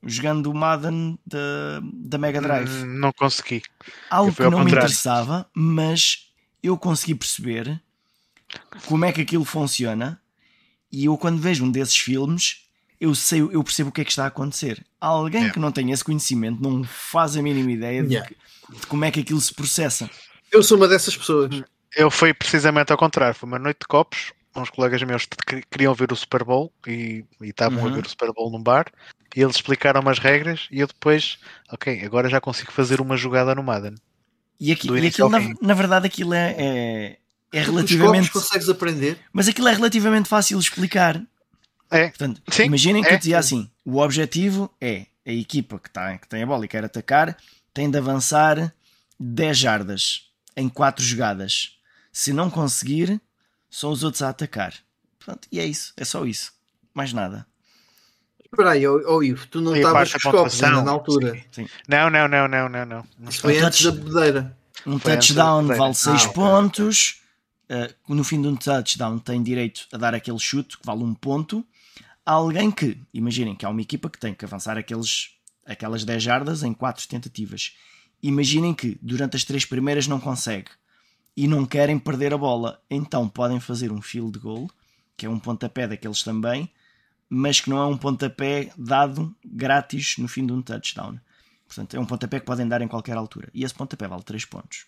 [0.07, 2.69] jogando o Madden da, da Mega Drive.
[2.69, 3.63] Hum, não consegui.
[4.11, 4.65] Algo que não contrário.
[4.65, 6.31] me interessava, mas
[6.63, 7.81] eu consegui perceber
[8.87, 10.21] como é que aquilo funciona.
[10.91, 12.64] E eu, quando vejo um desses filmes,
[13.01, 14.85] eu sei, eu percebo o que é que está a acontecer.
[15.01, 15.53] Alguém yeah.
[15.53, 18.31] que não tem esse conhecimento não faz a mínima ideia de, yeah.
[18.71, 20.09] de, como é que aquilo se processa.
[20.51, 21.63] Eu sou uma dessas pessoas.
[21.97, 23.35] Eu fui precisamente ao contrário.
[23.35, 25.27] Foi uma noite de copos uns colegas meus
[25.71, 27.89] queriam ver o Super Bowl e, e estavam uhum.
[27.89, 28.87] a ver o Super Bowl num bar
[29.35, 31.39] e eles explicaram as regras e eu depois,
[31.71, 33.95] ok, agora já consigo fazer uma jogada no Madden.
[34.61, 37.19] E, aqui, e aquilo, na, na, verdade, aquilo é, é,
[37.53, 38.31] é relativamente.
[38.31, 39.19] consegues aprender.
[39.33, 41.21] Mas aquilo é relativamente fácil de explicar.
[41.91, 42.09] É.
[42.09, 43.15] Portanto, Sim, imaginem que é.
[43.15, 46.69] eu dizia assim: o objetivo é a equipa que, tá, que tem a bola e
[46.69, 47.37] quer atacar
[47.75, 48.73] tem de avançar
[49.19, 51.77] 10 jardas em 4 jogadas.
[52.13, 53.21] Se não conseguir,
[53.69, 54.73] são os outros a atacar.
[55.19, 56.53] Pronto, e é isso, é só isso.
[56.95, 57.45] mais nada.
[58.39, 61.37] Espera aí, oh, oh, Ivo, tu não estavas com os copos ainda na altura.
[61.51, 61.67] Sim.
[61.89, 63.05] Não, não, não, não, não, não.
[63.29, 64.57] Isso foi antes da bodeira.
[64.87, 67.21] Um foi touchdown vale 6 ah, pontos.
[67.69, 71.15] Uh, no fim de um touchdown tem direito a dar aquele chute que vale um
[71.15, 71.67] ponto.
[72.27, 75.31] Há alguém que, imaginem que há uma equipa que tem que avançar aqueles,
[75.67, 77.77] aquelas 10 jardas em 4 tentativas.
[78.23, 80.71] Imaginem que durante as três primeiras não consegue
[81.37, 84.71] e não querem perder a bola, então podem fazer um field goal,
[85.17, 86.71] que é um pontapé daqueles também,
[87.29, 91.19] mas que não é um pontapé dado grátis no fim de um touchdown.
[91.67, 93.51] Portanto, é um pontapé que podem dar em qualquer altura.
[93.53, 94.87] E esse pontapé vale 3 pontos.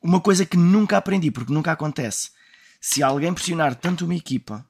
[0.00, 2.30] Uma coisa que nunca aprendi, porque nunca acontece.
[2.80, 4.66] Se alguém pressionar tanto uma equipa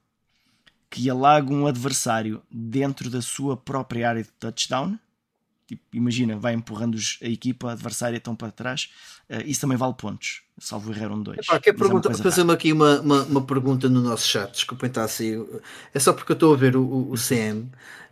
[0.91, 4.99] que alaga um adversário dentro da sua própria área de touchdown,
[5.67, 8.91] tipo, imagina, vai empurrando a equipa adversária tão para trás,
[9.29, 10.43] uh, isso também vale pontos.
[10.59, 11.39] Salvo errar um 2.
[11.39, 15.45] Epá, quer é fazer-me aqui uma, uma, uma, pergunta no nosso chat, desculpem estar assim.
[15.93, 17.69] É só porque eu estou a ver o, o CM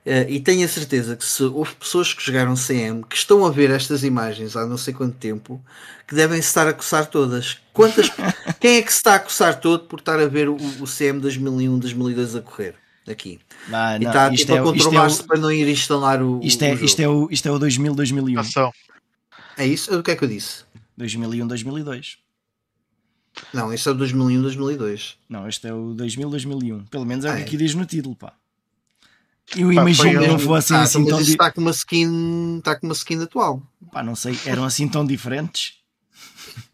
[0.06, 3.50] uh, e tenho a certeza que se houve pessoas que jogaram CM que estão a
[3.50, 5.62] ver estas imagens há não sei quanto tempo
[6.06, 7.58] que devem estar a coçar todas.
[7.72, 8.10] Quantas,
[8.60, 11.20] quem é que se está a coçar todo por estar a ver o, o CM
[11.20, 12.74] 2001, 2002 a correr?
[13.08, 13.40] Aqui.
[13.72, 16.38] Ah, e está tipo, é, a controlar-se é para não ir instalar o.
[16.42, 18.40] Isto é, o isto é, o, isto é o 2000, 2001.
[19.58, 19.98] É isso?
[19.98, 20.64] O que é que eu disse?
[20.96, 22.18] 2001, 2002.
[23.52, 25.16] Não, este é o 2001, 2002.
[25.28, 26.84] Não, este é o 2000, 2001.
[26.84, 27.44] Pelo menos é o que ah, é.
[27.44, 28.34] aqui diz no título, pá.
[29.56, 31.18] Eu imagino que não fossem ah, assim tão.
[31.18, 33.62] Mas está com uma skin, está com uma skin atual.
[33.90, 35.74] Pá, não sei, eram assim tão diferentes.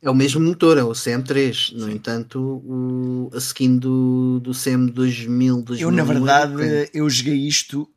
[0.01, 1.73] É o mesmo motor, é o CM3.
[1.75, 1.93] No Sim.
[1.93, 7.89] entanto, o, a skin do, do CM 2000, 2000 Eu, na verdade, eu joguei isto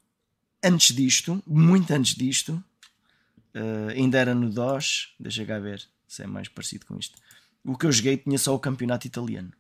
[0.64, 2.64] antes disto, muito antes disto.
[3.56, 5.14] Uh, ainda era no DOS.
[5.20, 7.18] Deixa cá ver se é mais parecido com isto.
[7.64, 9.52] O que eu joguei tinha só o campeonato italiano.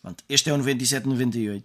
[0.00, 1.64] Pronto, este é o 97-98.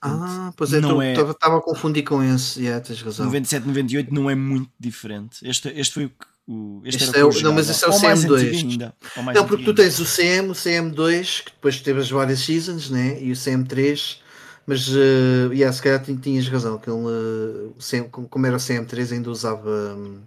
[0.00, 1.58] Ah, pois é, estava é...
[1.58, 2.60] a confundir com esse.
[2.60, 3.30] Yeah, tens razão.
[3.30, 5.38] 97-98 não é muito diferente.
[5.42, 6.30] Este, este foi o que.
[6.46, 8.70] O, este, este é o, não, mas esse é o CM2.
[8.70, 8.94] Ainda,
[9.34, 13.22] não, porque tu tens o CM, o CM2, que depois teve as várias seasons, né?
[13.22, 14.18] e o CM3.
[14.66, 19.12] Mas, uh, yeah, se calhar tinhas razão, que ele, uh, CM, como era o CM3,
[19.12, 19.70] ainda usava.
[19.96, 20.20] Um,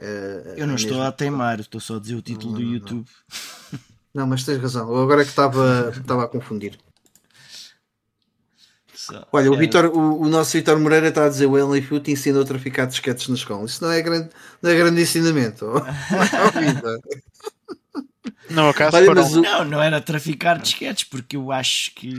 [0.00, 1.06] Uh, eu não estou mesmo...
[1.06, 3.06] a teimar, estou só a dizer o título não, não, do YouTube.
[3.70, 3.80] Não.
[4.14, 4.26] não.
[4.26, 4.96] mas tens razão.
[4.96, 5.84] Agora é que estava
[6.24, 6.78] a confundir.
[9.32, 12.40] Olha, o, Vitor, o, o, nosso Vitor Moreira está a dizer o Henley Foot ensina
[12.40, 13.64] a traficar disquetes na escola.
[13.64, 15.66] Isso não é grande, não é grande ensinamento.
[18.50, 19.42] não, acaso Olha, o...
[19.42, 22.14] não, não era traficar disquetes, porque eu acho que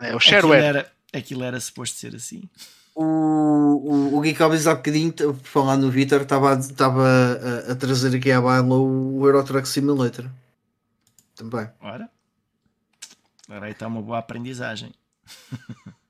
[0.00, 0.18] é o.
[0.18, 2.48] Aquilo era, aquilo era suposto ser assim
[2.94, 5.12] o, o, o Geek Hobbies há bocadinho,
[5.42, 10.30] falar no Vitor, estava, a, a, trazer aqui à baila o Euro Truck Simulator.
[11.34, 11.68] Também.
[11.80, 12.08] Ora,
[13.48, 14.92] ora aí está uma boa aprendizagem.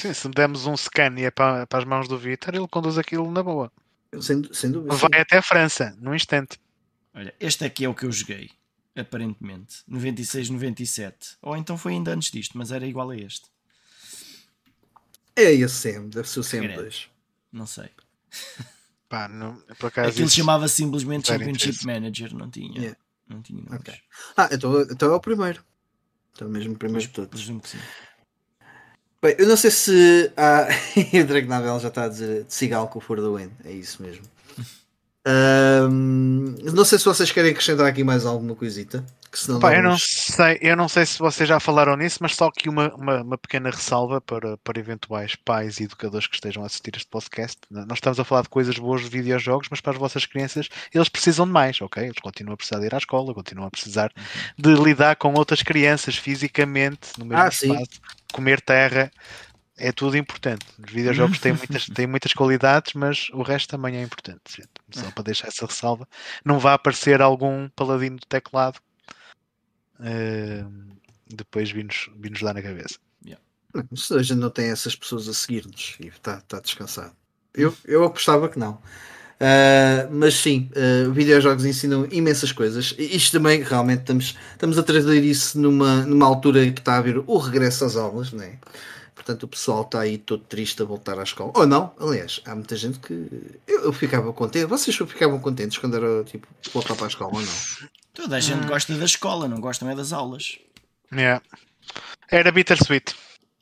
[0.00, 3.42] Sim, se demos um Scania para, para as mãos do Vitor, ele conduz aquilo na
[3.42, 3.70] boa.
[4.18, 4.94] Sem, sem dúvida.
[4.94, 5.20] Vai sim.
[5.20, 6.58] até a França, num instante.
[7.12, 8.50] Olha, este aqui é o que eu joguei,
[8.96, 9.82] aparentemente.
[9.86, 11.36] 96, 97.
[11.42, 13.46] Ou então foi ainda antes disto, mas era igual a este.
[15.36, 17.06] É esse CM, deve ser o CM2.
[17.52, 17.90] Não sei.
[19.06, 22.80] Pá, não, por acaso Aquilo chamava simplesmente Championship Manager, não tinha.
[22.80, 22.98] Yeah.
[23.28, 23.98] Não tinha okay.
[24.36, 25.62] Ah, então, então é o primeiro.
[26.32, 27.28] Então mesmo o primeiro de todos.
[27.28, 27.78] Presumo que sim.
[29.22, 30.66] Bem, eu não sei se ah,
[31.12, 32.46] o já está a dizer
[32.88, 33.50] com o For the Win.
[33.64, 34.24] É isso mesmo.
[35.28, 39.04] Um, não sei se vocês querem acrescentar aqui mais alguma coisita.
[39.30, 42.48] Que Pá, eu, não sei, eu não sei se vocês já falaram nisso, mas só
[42.48, 46.66] aqui uma, uma, uma, pequena ressalva para, para eventuais pais e educadores que estejam a
[46.66, 47.56] assistir este podcast.
[47.70, 51.08] Nós estamos a falar de coisas boas de videojogos, mas para as vossas crianças eles
[51.08, 52.02] precisam de mais, ok?
[52.02, 54.12] Eles continuam a precisar de ir à escola, continuam a precisar
[54.58, 58.00] de lidar com outras crianças fisicamente no mesmo ah, espaço, sim.
[58.32, 59.12] comer terra
[59.78, 60.66] é tudo importante.
[60.84, 64.62] Os videojogos têm muitas, têm muitas qualidades, mas o resto também é importante.
[64.90, 66.06] Só para deixar essa ressalva.
[66.44, 68.80] Não vai aparecer algum paladino do teclado
[70.00, 70.90] uh,
[71.28, 72.98] depois vir-nos vir dar na cabeça.
[73.24, 73.42] Yeah.
[73.94, 77.12] Se a gente não tem essas pessoas a seguir-nos e está tá descansado.
[77.54, 78.80] Eu, eu apostava que não.
[79.40, 82.94] Uh, mas sim, uh, videojogos ensinam imensas coisas.
[82.98, 86.98] E isto também, realmente, estamos, estamos a trazer isso numa, numa altura que está a
[86.98, 88.58] haver o regresso às aulas, não é?
[89.14, 91.52] Portanto, o pessoal está aí todo triste a voltar à escola.
[91.54, 93.28] Ou não, aliás, há muita gente que.
[93.66, 94.66] Eu, eu ficava contente.
[94.66, 97.52] Vocês ficavam contentes quando era tipo voltar para a escola ou não?
[98.12, 98.68] Toda a gente hum.
[98.68, 100.58] gosta da escola, não gosta é das aulas.
[101.12, 101.42] Yeah.
[102.30, 103.14] Era bittersweet.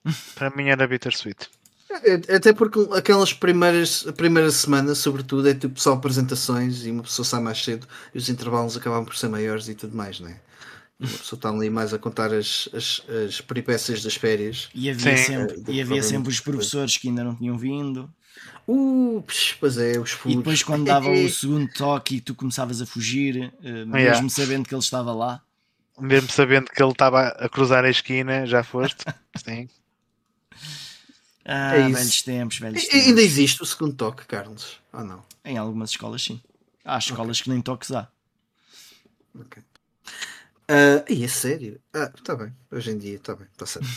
[0.34, 1.48] para mim era bittersweet.
[1.90, 7.24] É, até porque aquelas primeiras primeira semana, sobretudo, é tipo só apresentações e uma pessoa
[7.24, 10.38] sai mais cedo e os intervalos acabam por ser maiores e tudo mais, não é?
[11.00, 14.68] A pessoa está ali mais a contar as, as, as peripécias das férias.
[14.74, 15.24] E havia, Sim.
[15.24, 18.12] sempre, e havia sempre os professores que ainda não tinham vindo.
[18.70, 19.24] Uh,
[19.58, 20.34] pois é, os furos.
[20.34, 24.28] E depois quando dava o segundo toque e tu começavas a fugir, uh, mesmo yeah.
[24.28, 25.42] sabendo que ele estava lá.
[25.98, 29.04] Mesmo sabendo que ele estava a cruzar a esquina, já foste?
[29.42, 29.68] Sim.
[31.46, 33.06] Ah, é velhos tempos, velhos tempos.
[33.06, 34.78] Ainda existe o segundo toque, Carlos?
[34.92, 35.24] Ou não?
[35.42, 36.42] Em algumas escolas, sim.
[36.84, 37.44] Há escolas okay.
[37.44, 38.06] que nem toques há.
[39.34, 39.62] Ok.
[40.70, 41.80] Uh, e é sério?
[41.94, 42.54] Ah, tá bem.
[42.70, 43.88] Hoje em dia, está bem, está certo.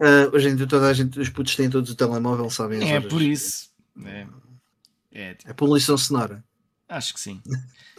[0.00, 2.90] uh, hoje em dia toda a gente, os putos têm todos o telemóvel, sabem as
[2.90, 3.08] É horas.
[3.08, 3.72] por isso.
[4.04, 4.26] É,
[5.12, 5.50] é, tipo...
[5.50, 6.44] é por lição sonora.
[6.88, 7.40] Acho que sim.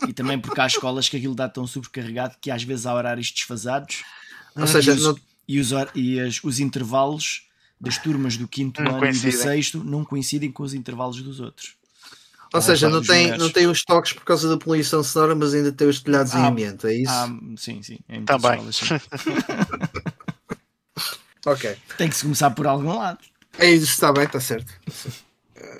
[0.07, 3.31] E também porque há escolas que aquilo dá tão sobrecarregado que às vezes há horários
[3.31, 4.03] desfasados.
[4.55, 5.19] Ou seja, e os, não...
[5.47, 7.47] e os, e as, os intervalos
[7.79, 9.29] das turmas do quinto não ano coincidem.
[9.29, 11.75] e do sexto não coincidem com os intervalos dos outros.
[12.53, 15.73] Ou seja, não tem, não tem os toques por causa da poluição sonora, mas ainda
[15.73, 17.11] tem os telhados ah, em ambiente, é isso?
[17.11, 17.27] Ah,
[17.57, 17.99] sim, sim.
[18.25, 18.61] Também.
[21.45, 21.77] ok.
[21.97, 23.19] Tem que se começar por algum lado.
[23.57, 24.71] É isso, está bem, está certo.
[24.87, 25.11] Uh,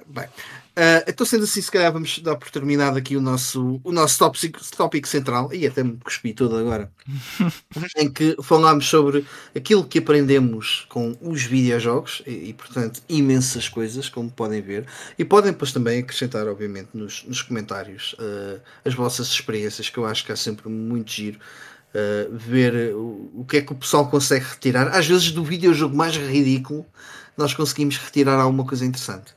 [0.07, 0.25] bem.
[0.25, 4.19] Uh, então, sendo assim, se calhar vamos dar por terminado aqui o nosso, o nosso
[4.19, 6.91] tópico, tópico central, e até me cuspi todo agora,
[7.95, 9.25] em que falámos sobre
[9.55, 14.85] aquilo que aprendemos com os videojogos, e, e, portanto, imensas coisas, como podem ver,
[15.17, 20.05] e podem depois também acrescentar, obviamente, nos, nos comentários uh, as vossas experiências, que eu
[20.05, 21.39] acho que é sempre muito giro.
[21.95, 25.95] Uh, ver o, o que é que o pessoal consegue retirar, às vezes do videojogo
[25.95, 26.85] mais ridículo,
[27.37, 29.33] nós conseguimos retirar alguma coisa interessante.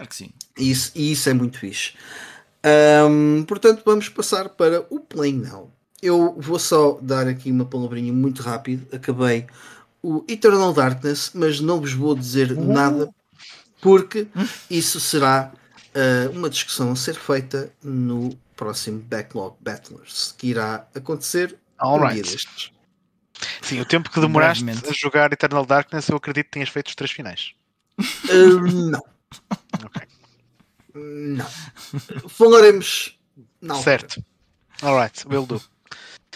[0.00, 0.30] Claro que sim.
[0.56, 1.92] E isso, e isso é muito fixe.
[3.06, 5.70] Um, portanto, vamos passar para o Play Now.
[6.00, 8.86] Eu vou só dar aqui uma palavrinha muito rápido.
[8.94, 9.46] Acabei
[10.02, 12.72] o Eternal Darkness, mas não vos vou dizer uh.
[12.72, 13.10] nada
[13.82, 14.26] porque
[14.70, 15.52] isso será
[15.94, 22.02] uh, uma discussão a ser feita no próximo Backlog Battlers que irá acontecer All um
[22.02, 22.14] right.
[22.14, 22.72] dia destes.
[23.60, 26.94] Sim, o tempo que demoraste a jogar Eternal Darkness, eu acredito que tenhas feito os
[26.94, 27.52] três finais.
[27.98, 29.02] Uh, não.
[29.84, 30.02] Ok.
[30.94, 31.46] Não.
[32.28, 33.18] Falaremos.
[33.60, 33.82] Não.
[33.82, 34.22] Certo.
[34.82, 35.62] Alright, will do.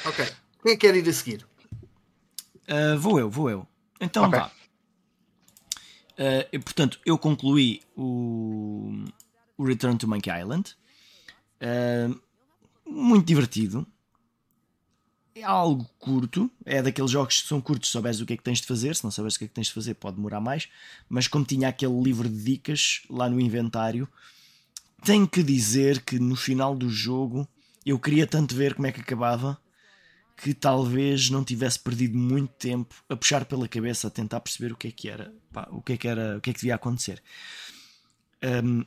[0.04, 0.26] Ok.
[0.62, 1.46] Quem quer ir a seguir?
[2.68, 3.66] Uh, vou eu, vou eu.
[4.00, 4.38] Então okay.
[4.38, 4.50] vá.
[6.14, 9.04] Uh, portanto, eu concluí o,
[9.56, 10.76] o Return to Monkey Island.
[11.60, 12.20] Uh,
[12.86, 13.86] muito divertido.
[15.34, 16.50] É algo curto.
[16.64, 17.88] É daqueles jogos que são curtos.
[17.88, 18.94] Se souberes o que é que tens de fazer.
[18.94, 20.68] Se não souberes o que é que tens de fazer, pode demorar mais.
[21.08, 24.08] Mas como tinha aquele livro de dicas lá no inventário,
[25.04, 27.48] tenho que dizer que no final do jogo
[27.84, 29.58] eu queria tanto ver como é que acabava
[30.36, 34.76] que talvez não tivesse perdido muito tempo a puxar pela cabeça a tentar perceber o
[34.76, 36.74] que é que era, pá, o que é que era, o que é que devia
[36.74, 37.22] acontecer.
[38.42, 38.84] Um,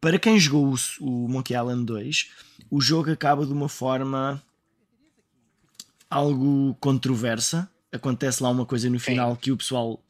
[0.00, 2.30] para quem jogou o, o Monkey Island 2,
[2.70, 4.42] o jogo acaba de uma forma
[6.10, 7.70] algo controversa.
[7.92, 9.40] Acontece lá uma coisa no final Sim.
[9.40, 10.02] que o pessoal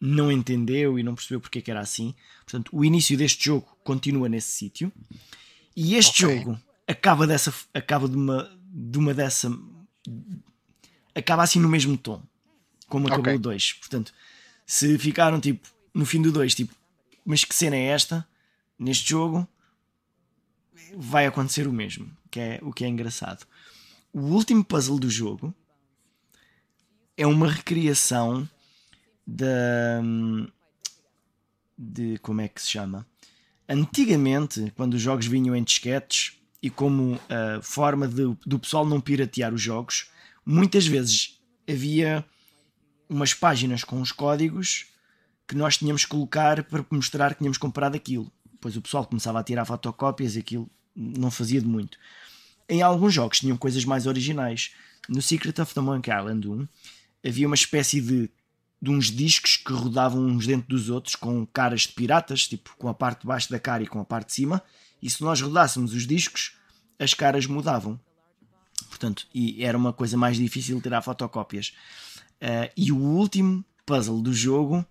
[0.00, 2.14] não entendeu e não percebeu porque é que era assim.
[2.44, 4.92] Portanto, o início deste jogo continua nesse sítio.
[5.76, 6.38] E este okay.
[6.38, 9.50] jogo acaba dessa acaba de uma de uma dessa
[11.14, 12.22] acaba assim no mesmo tom
[12.88, 13.36] como acabou okay.
[13.36, 13.72] o 2.
[13.74, 14.12] Portanto,
[14.66, 16.74] se ficaram tipo no fim do 2, tipo,
[17.24, 18.26] mas que cena é esta
[18.78, 19.46] neste jogo?
[20.96, 23.46] Vai acontecer o mesmo, que é o que é engraçado.
[24.12, 25.54] O último puzzle do jogo
[27.16, 28.48] é uma recriação
[29.26, 30.00] da
[31.76, 33.06] de como é que se chama?
[33.68, 39.00] Antigamente, quando os jogos vinham em disquetes e como a forma de, do pessoal não
[39.00, 40.10] piratear os jogos,
[40.44, 42.24] muitas vezes havia
[43.08, 44.86] umas páginas com os códigos
[45.46, 48.30] que nós tínhamos que colocar para mostrar que tínhamos comprado aquilo.
[48.52, 51.96] Depois o pessoal começava a tirar fotocópias e aquilo não fazia de muito.
[52.68, 54.72] Em alguns jogos tinham coisas mais originais.
[55.08, 56.68] No Secret of the Monkey Island 1
[57.24, 58.30] havia uma espécie de
[58.80, 62.88] de uns discos que rodavam uns dentro dos outros com caras de piratas, tipo com
[62.88, 64.62] a parte de baixo da cara e com a parte de cima,
[65.02, 66.56] e se nós rodássemos os discos,
[66.98, 67.98] as caras mudavam.
[68.88, 71.74] Portanto, e era uma coisa mais difícil tirar fotocópias.
[72.40, 74.86] Uh, e o último puzzle do jogo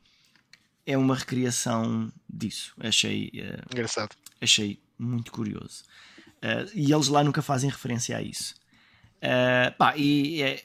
[0.86, 2.74] é uma recriação disso.
[2.80, 4.16] Achei uh, engraçado.
[4.42, 5.84] Achei muito curioso.
[6.38, 8.56] Uh, e eles lá nunca fazem referência a isso.
[9.78, 10.64] pá, e é,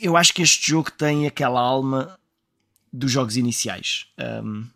[0.00, 2.18] eu acho que este jogo tem aquela alma
[2.92, 4.06] dos jogos iniciais.
[4.18, 4.66] Um,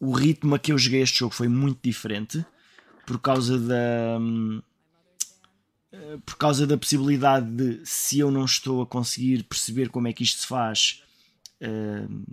[0.00, 2.44] o ritmo a que eu joguei este jogo foi muito diferente
[3.04, 4.62] por causa da um,
[6.24, 10.22] por causa da possibilidade de se eu não estou a conseguir perceber como é que
[10.22, 11.02] isto se faz
[11.62, 12.24] uh,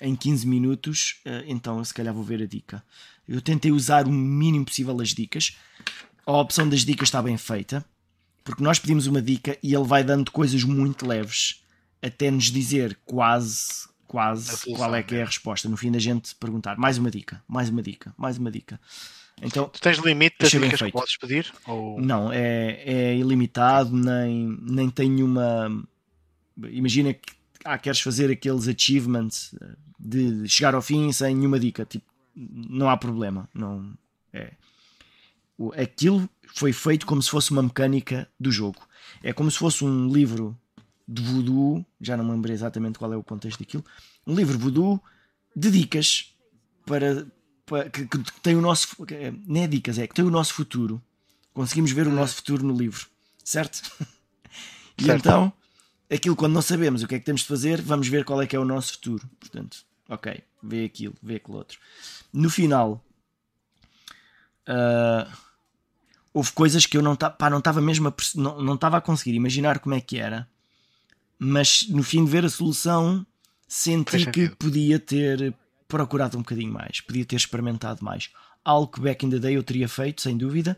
[0.00, 2.82] em 15 minutos, uh, então se calhar vou ver a dica.
[3.26, 5.56] Eu tentei usar o mínimo possível as dicas.
[6.26, 7.84] A opção das dicas está bem feita
[8.44, 11.64] Porque nós pedimos uma dica e ele vai dando coisas muito leves
[12.02, 15.68] até nos dizer quase, quase qual é que é a resposta.
[15.68, 18.80] No fim da gente perguntar mais uma dica, mais uma dica, mais uma dica.
[19.42, 21.52] Então, tu tens limite das dicas que podes pedir?
[21.66, 22.00] Ou...
[22.00, 25.84] Não, é, é ilimitado, nem, nem tem nenhuma.
[26.68, 27.32] Imagina que
[27.64, 29.54] ah, queres fazer aqueles achievements
[29.98, 31.84] de chegar ao fim sem nenhuma dica.
[31.84, 33.48] Tipo, não há problema.
[33.54, 33.92] Não,
[34.32, 34.52] é.
[35.80, 38.80] Aquilo foi feito como se fosse uma mecânica do jogo.
[39.22, 40.58] É como se fosse um livro
[41.06, 43.84] de voodoo, já não me lembro exatamente qual é o contexto daquilo,
[44.26, 45.02] um livro voodoo
[45.54, 46.32] de dicas
[46.86, 47.26] para,
[47.66, 48.96] para que, que, tem o nosso
[49.46, 51.02] nem é dicas, é que tem o nosso futuro.
[51.52, 53.06] Conseguimos ver o nosso futuro no livro,
[53.44, 53.82] certo?
[54.96, 55.18] e certo.
[55.18, 55.52] então,
[56.10, 58.46] aquilo quando não sabemos o que é que temos de fazer, vamos ver qual é
[58.46, 59.28] que é o nosso futuro.
[59.38, 59.78] Portanto,
[60.08, 61.78] ok, vê aquilo, vê aquele outro.
[62.32, 63.04] No final,
[64.68, 65.30] uh,
[66.32, 69.94] houve coisas que eu não estava mesmo a, não, não estava a conseguir imaginar como
[69.94, 70.48] é que era
[71.42, 73.26] mas no fim de ver a solução
[73.66, 75.54] senti que podia ter
[75.88, 78.30] procurado um bocadinho mais, podia ter experimentado mais.
[78.62, 80.76] Algo que back in the day eu teria feito, sem dúvida,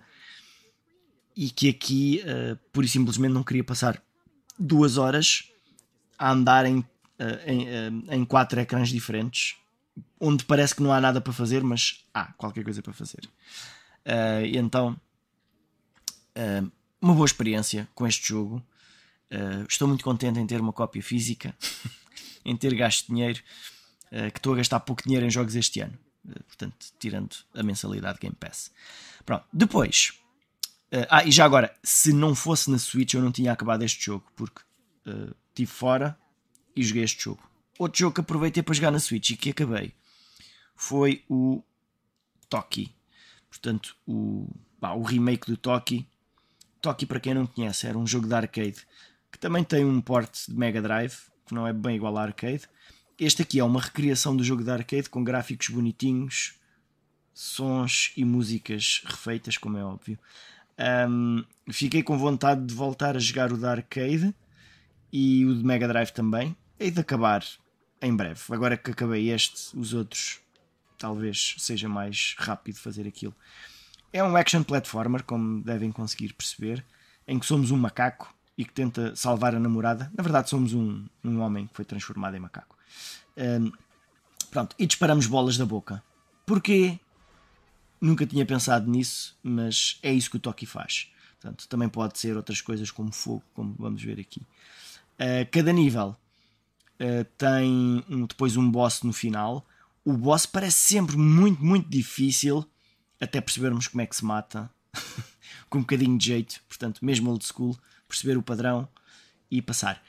[1.37, 4.01] e que aqui uh, pura e simplesmente não queria passar
[4.59, 5.51] duas horas
[6.19, 6.87] a andar em, uh,
[7.47, 9.57] em, uh, em quatro ecrãs diferentes,
[10.21, 13.29] onde parece que não há nada para fazer, mas há qualquer coisa para fazer.
[14.55, 14.97] então,
[17.03, 18.65] uma boa experiência com este jogo.
[19.33, 21.55] Uh, estou muito contente em ter uma cópia física,
[22.45, 23.43] em ter gasto dinheiro,
[24.13, 25.99] uh, que estou a gastar pouco dinheiro em jogos este ano.
[26.25, 28.71] Uh, portanto, tirando a mensalidade Game Pass.
[29.27, 30.13] Pronto, depois.
[31.09, 34.31] Ah, e já agora, se não fosse na Switch, eu não tinha acabado este jogo,
[34.37, 34.61] porque
[35.49, 36.19] estive fora
[36.77, 37.43] e joguei este jogo.
[37.79, 39.95] Outro jogo que aproveitei para jogar na Switch e que acabei
[40.75, 41.63] foi o
[42.49, 42.95] Toki.
[43.49, 44.49] Portanto, o,
[44.81, 46.07] bah, o remake do Toki.
[46.81, 48.87] Toki, para quem não conhece, era um jogo de arcade
[49.31, 51.17] que também tem um porte de Mega Drive,
[51.47, 52.69] que não é bem igual a arcade.
[53.19, 56.55] Este aqui é uma recriação do jogo de arcade com gráficos bonitinhos,
[57.33, 60.19] sons e músicas refeitas, como é óbvio.
[60.79, 64.35] Um, fiquei com vontade de voltar a jogar o da arcade
[65.13, 66.57] e o de Mega Drive também.
[66.79, 67.45] E de acabar
[68.01, 68.41] em breve.
[68.51, 70.41] Agora que acabei este, os outros
[70.99, 73.35] talvez seja mais rápido fazer aquilo.
[74.13, 76.85] É um action platformer, como devem conseguir perceber,
[77.27, 80.13] em que somos um macaco e que tenta salvar a namorada.
[80.17, 82.77] Na verdade, somos um, um homem que foi transformado em macaco.
[83.37, 83.73] Um,
[84.51, 86.03] pronto, e disparamos bolas da boca.
[86.47, 87.01] Porquê?
[88.03, 91.09] Nunca tinha pensado nisso, mas é isso que o Toki faz.
[91.41, 94.41] Portanto, também pode ser outras coisas como fogo, como vamos ver aqui.
[95.21, 96.17] Uh, cada nível
[96.99, 99.65] uh, tem um, depois um boss no final.
[100.05, 102.69] O boss parece sempre muito, muito difícil
[103.21, 104.69] até percebermos como é que se mata.
[105.71, 108.89] Com um bocadinho de jeito, portanto, mesmo old school perceber o padrão
[109.49, 110.03] e passar.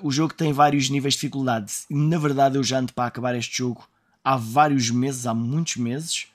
[0.00, 1.72] O jogo tem vários níveis de dificuldade.
[1.90, 3.86] Na verdade, eu já ando para acabar este jogo
[4.22, 6.28] há vários meses, há muitos meses.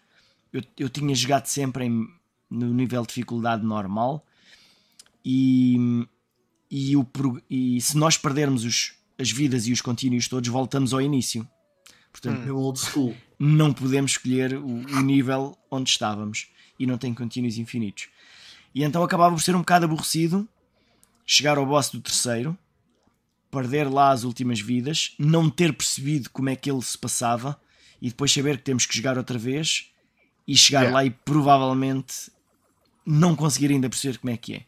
[0.51, 2.07] Eu, eu tinha jogado sempre em,
[2.49, 4.25] no nível de dificuldade normal.
[5.23, 6.07] E,
[6.71, 7.05] e, o,
[7.49, 11.47] e se nós perdermos os, as vidas e os contínuos todos, voltamos ao início.
[12.11, 12.55] Portanto, hum.
[12.55, 13.15] old school.
[13.37, 16.47] não podemos escolher o, o, nível onde estávamos
[16.79, 18.09] e não tem contínuos infinitos.
[18.73, 20.47] E então acabava por ser um bocado aborrecido
[21.25, 22.57] chegar ao boss do terceiro,
[23.51, 27.59] perder lá as últimas vidas, não ter percebido como é que ele se passava
[28.01, 29.91] e depois saber que temos que jogar outra vez
[30.47, 30.97] e chegar yeah.
[30.97, 32.31] lá e provavelmente
[33.05, 34.65] não conseguir ainda perceber como é que é.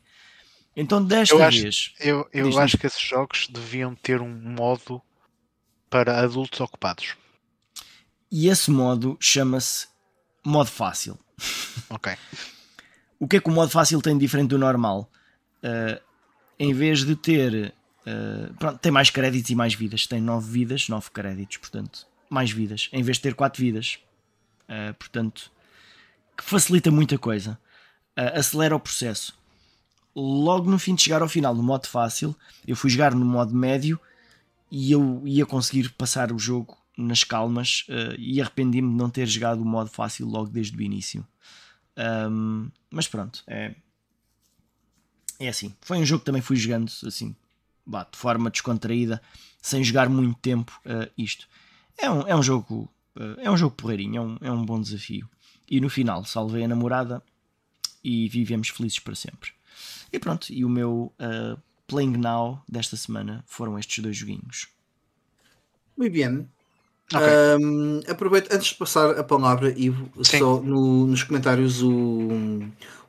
[0.76, 1.94] Então desta eu acho, vez.
[2.00, 5.02] Eu, eu acho que esses jogos deviam ter um modo
[5.90, 7.16] para adultos ocupados.
[8.32, 9.88] E esse modo chama-se
[10.44, 11.18] modo fácil.
[11.90, 12.14] Ok.
[13.20, 15.10] o que é que o modo fácil tem de diferente do normal?
[15.64, 16.00] Uh,
[16.60, 17.74] em vez de ter.
[18.06, 20.06] Uh, pronto, tem mais créditos e mais vidas.
[20.06, 22.90] Tem 9 vidas, 9 créditos, portanto, mais vidas.
[22.92, 23.98] Em vez de ter 4 vidas.
[24.66, 25.52] Uh, portanto,
[26.44, 27.60] que facilita muita coisa.
[28.18, 29.38] Uh, acelera o processo.
[30.16, 32.36] Logo no fim de chegar ao final, no modo fácil,
[32.68, 34.00] eu fui jogar no modo médio
[34.72, 37.86] e eu ia conseguir passar o jogo nas calmas
[38.18, 41.26] e arrependi-me de não ter jogado o modo fácil logo desde o início.
[42.00, 43.76] Um, mas pronto, é,
[45.38, 47.36] é assim, foi um jogo que também fui jogando assim,
[47.86, 49.22] bah, de forma descontraída,
[49.62, 51.48] sem jogar muito tempo uh, isto.
[51.98, 54.80] É um, é um jogo uh, é um jogo porreirinho, é um, é um bom
[54.80, 55.30] desafio.
[55.70, 57.22] E no final salvei a namorada
[58.04, 59.52] e vivemos felizes para sempre.
[60.12, 64.68] E pronto, e o meu uh, Playing Now desta semana foram estes dois joguinhos.
[65.98, 66.48] Muito bem.
[67.12, 67.66] Okay.
[67.66, 70.38] Um, aproveito, antes de passar a palavra, Ivo, Sim.
[70.38, 71.90] só no, nos comentários o,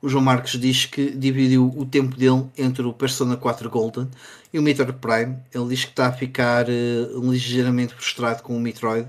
[0.01, 4.09] o João Marques diz que dividiu o tempo dele entre o Persona 4 Golden
[4.53, 5.37] e o Metroid Prime.
[5.55, 9.07] Ele diz que está a ficar uh, ligeiramente frustrado com o Metroid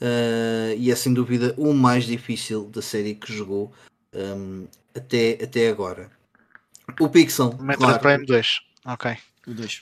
[0.00, 3.72] uh, e é sem dúvida o mais difícil da série que jogou
[4.14, 6.10] um, até, até agora.
[7.00, 7.56] O Pixel.
[7.60, 8.60] Metroid claro, Prime 2.
[8.86, 9.16] Ok.
[9.46, 9.80] O 2.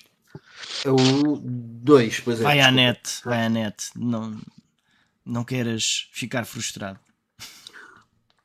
[0.84, 2.42] É o 2, pois é.
[2.42, 3.90] Vai à net, vai à net.
[3.94, 4.38] Não,
[5.24, 6.98] não queiras ficar frustrado.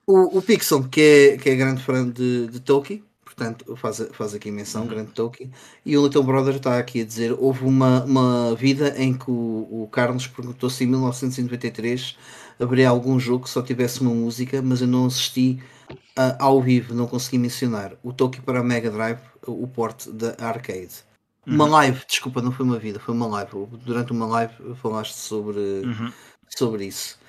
[0.06, 3.04] O, o Pixel, que é, que é grande fã de, de Tolkien,
[3.42, 4.88] portanto, faz, faz aqui menção, uhum.
[4.88, 5.52] grande Tolkien,
[5.84, 9.68] e o Little Brother está aqui a dizer: houve uma, uma vida em que o,
[9.84, 12.18] o Carlos perguntou se em 1993
[12.60, 15.60] haveria algum jogo que só tivesse uma música, mas eu não assisti
[15.92, 17.94] uh, ao vivo, não consegui mencionar.
[18.04, 21.04] O Tolkien para a Mega Drive, o porte da arcade.
[21.48, 21.72] Uma uhum.
[21.72, 23.52] live, desculpa, não foi uma vida, foi uma live.
[23.84, 26.14] Durante uma live falaste sobre, uhum.
[26.48, 27.20] sobre isso.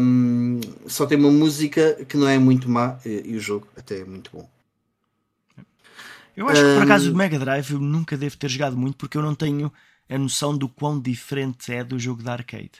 [0.00, 4.00] Um, só tem uma música que não é muito má e, e o jogo até
[4.00, 4.48] é muito bom.
[6.38, 9.18] Eu acho que por acaso o Mega Drive eu nunca devo ter jogado muito porque
[9.18, 9.72] eu não tenho
[10.08, 12.70] a noção do quão diferente é do jogo da arcade.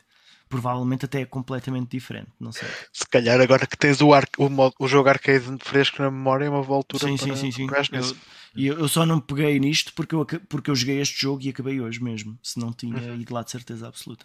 [0.49, 2.69] Provavelmente até é completamente diferente, não sei.
[2.93, 6.45] Se calhar agora que tens o, ar, o, modo, o jogo arcade fresco na memória
[6.45, 7.67] é uma volta sim, para, sim, sim, sim.
[7.93, 8.17] Eu,
[8.55, 11.49] e eu, eu, só não peguei nisto porque eu, porque eu joguei este jogo e
[11.49, 12.39] acabei hoje mesmo.
[12.41, 13.17] Se não tinha uhum.
[13.17, 14.25] ido lá de certeza absoluta.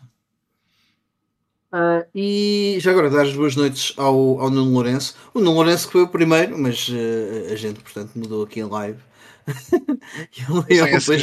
[1.74, 5.16] Uh, e já agora dar as boas noites ao, ao Nuno Lourenço.
[5.34, 8.70] O Nuno Lourenço que foi o primeiro, mas uh, a gente, portanto, mudou aqui em
[8.70, 9.00] live.
[9.48, 11.22] E ele depois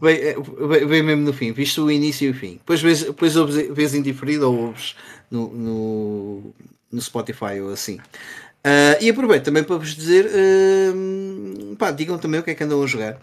[0.00, 0.42] veio,
[0.88, 2.54] veio, mesmo no fim, visto o início e o fim.
[2.54, 3.34] Depois vês, depois
[3.70, 4.94] vês indiferido ou ouves
[5.30, 6.54] no, no,
[6.90, 7.98] no Spotify ou assim.
[8.64, 12.64] Uh, e aproveito também para vos dizer, uh, pá, digam também o que é que
[12.64, 13.18] andam a jogar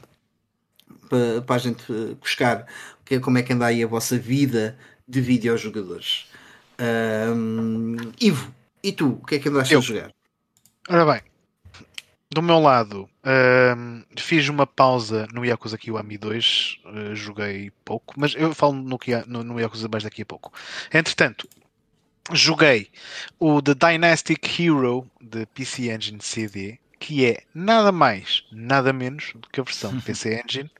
[1.09, 1.83] para, para a gente
[2.19, 2.67] buscar
[3.03, 6.27] que, como é que anda aí a vossa vida de videojogadores.
[6.79, 9.79] Uh, Ivo, e tu, o que é que andaste Eu.
[9.79, 10.11] a jogar?
[10.89, 11.21] Ora bem,
[12.33, 18.33] do meu lado, uh, fiz uma pausa no Yakuza Kiwami 2, uh, joguei pouco, mas
[18.35, 20.53] eu falo no, no, no Yakuza mais daqui a pouco.
[20.93, 21.47] Entretanto,
[22.31, 22.89] joguei
[23.37, 29.49] o The Dynastic Hero de PC Engine CD, que é nada mais, nada menos do
[29.49, 30.71] que a versão PC Engine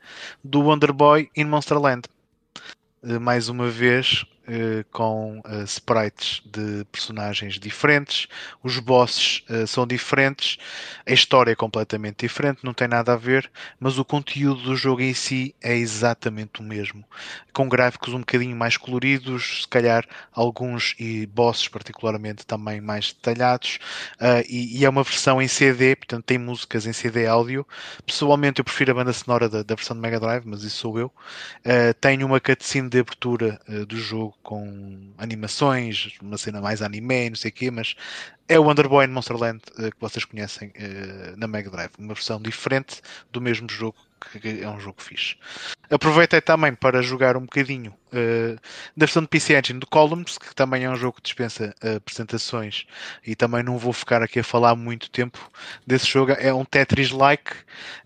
[0.42, 2.04] do Wonder Boy in Monsterland.
[3.04, 8.28] Uh, mais uma vez, eh, com uh, sprites de personagens diferentes,
[8.64, 10.58] os bosses uh, são diferentes,
[11.08, 13.50] a história é completamente diferente, não tem nada a ver,
[13.80, 17.06] mas o conteúdo do jogo em si é exatamente o mesmo,
[17.54, 23.80] com gráficos um bocadinho mais coloridos, se calhar alguns e bosses particularmente também mais detalhados,
[24.50, 27.66] e, e, é uma versão em CD, portanto tem músicas em CD áudio.
[28.06, 31.00] Pessoalmente eu prefiro a banda sonora da, da versão de Mega Drive, mas isso sou
[31.00, 31.12] eu.
[32.00, 37.36] tenho uma cutscene de abertura do jogo jogo com animações, uma cena mais anime, não
[37.36, 37.96] sei o quê, mas
[38.48, 42.14] é o Wonder Boy in Monsterland uh, que vocês conhecem uh, na Mega Drive, uma
[42.14, 43.98] versão diferente do mesmo jogo
[44.40, 45.36] que é um jogo fixe.
[45.90, 48.56] Aproveitei também para jogar um bocadinho uh,
[48.96, 51.98] da versão de PC Engine do Columns, que também é um jogo que dispensa uh,
[51.98, 52.86] apresentações
[53.26, 55.40] e também não vou ficar aqui a falar muito tempo
[55.86, 56.34] desse jogo.
[56.34, 57.52] É um Tetris-like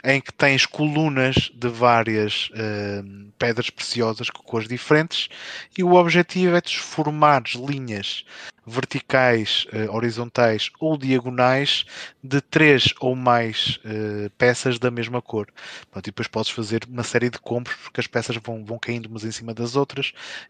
[0.03, 5.29] em que tens colunas de várias uh, pedras preciosas com cores diferentes
[5.77, 8.23] e o objetivo é transformar linhas
[8.67, 11.85] verticais, horizontais ou diagonais
[12.23, 15.47] de três ou mais uh, peças da mesma cor.
[15.91, 19.05] Pronto, e depois podes fazer uma série de combos porque as peças vão, vão caindo
[19.05, 19.94] umas em cima das outras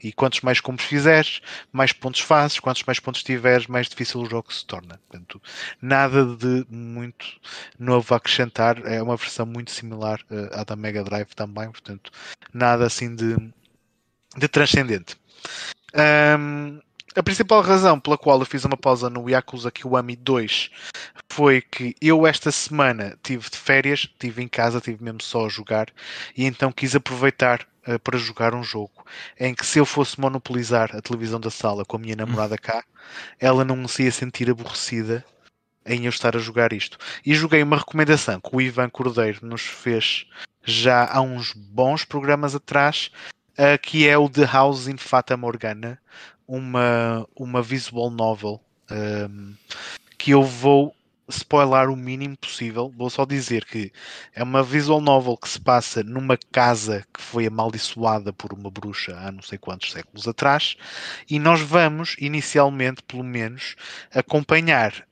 [0.04, 1.42] e quantos mais combos fizeres,
[1.72, 5.00] mais pontos fazes, quantos mais pontos tiveres, mais difícil o jogo se torna.
[5.08, 5.42] Portanto,
[5.82, 7.26] nada de muito
[7.80, 12.12] novo a acrescentar, é uma versão muito similar uh, à da Mega Drive também, portanto,
[12.54, 13.36] nada assim de,
[14.38, 15.16] de transcendente.
[16.40, 16.80] Um,
[17.16, 20.70] a principal razão pela qual eu fiz uma pausa no Yakuza Kiwami 2
[21.32, 25.50] foi que eu esta semana tive de férias, estive em casa, tive mesmo só a
[25.50, 25.88] jogar
[26.36, 29.06] e então quis aproveitar uh, para jogar um jogo
[29.40, 32.84] em que se eu fosse monopolizar a televisão da sala com a minha namorada cá,
[33.40, 35.24] ela não se ia sentir aborrecida
[35.86, 36.98] em eu estar a jogar isto.
[37.26, 40.26] E joguei uma recomendação que o Ivan Cordeiro nos fez
[40.64, 43.12] já há uns bons programas atrás,
[43.52, 46.00] uh, que é o The House in Fata Morgana,
[46.48, 49.54] uma, uma visual novel um,
[50.18, 50.96] que eu vou
[51.28, 52.94] spoiler o mínimo possível.
[52.96, 53.92] Vou só dizer que
[54.34, 59.18] é uma visual novel que se passa numa casa que foi amaldiçoada por uma bruxa
[59.18, 60.76] há não sei quantos séculos atrás,
[61.30, 63.76] e nós vamos, inicialmente, pelo menos,
[64.14, 65.06] acompanhar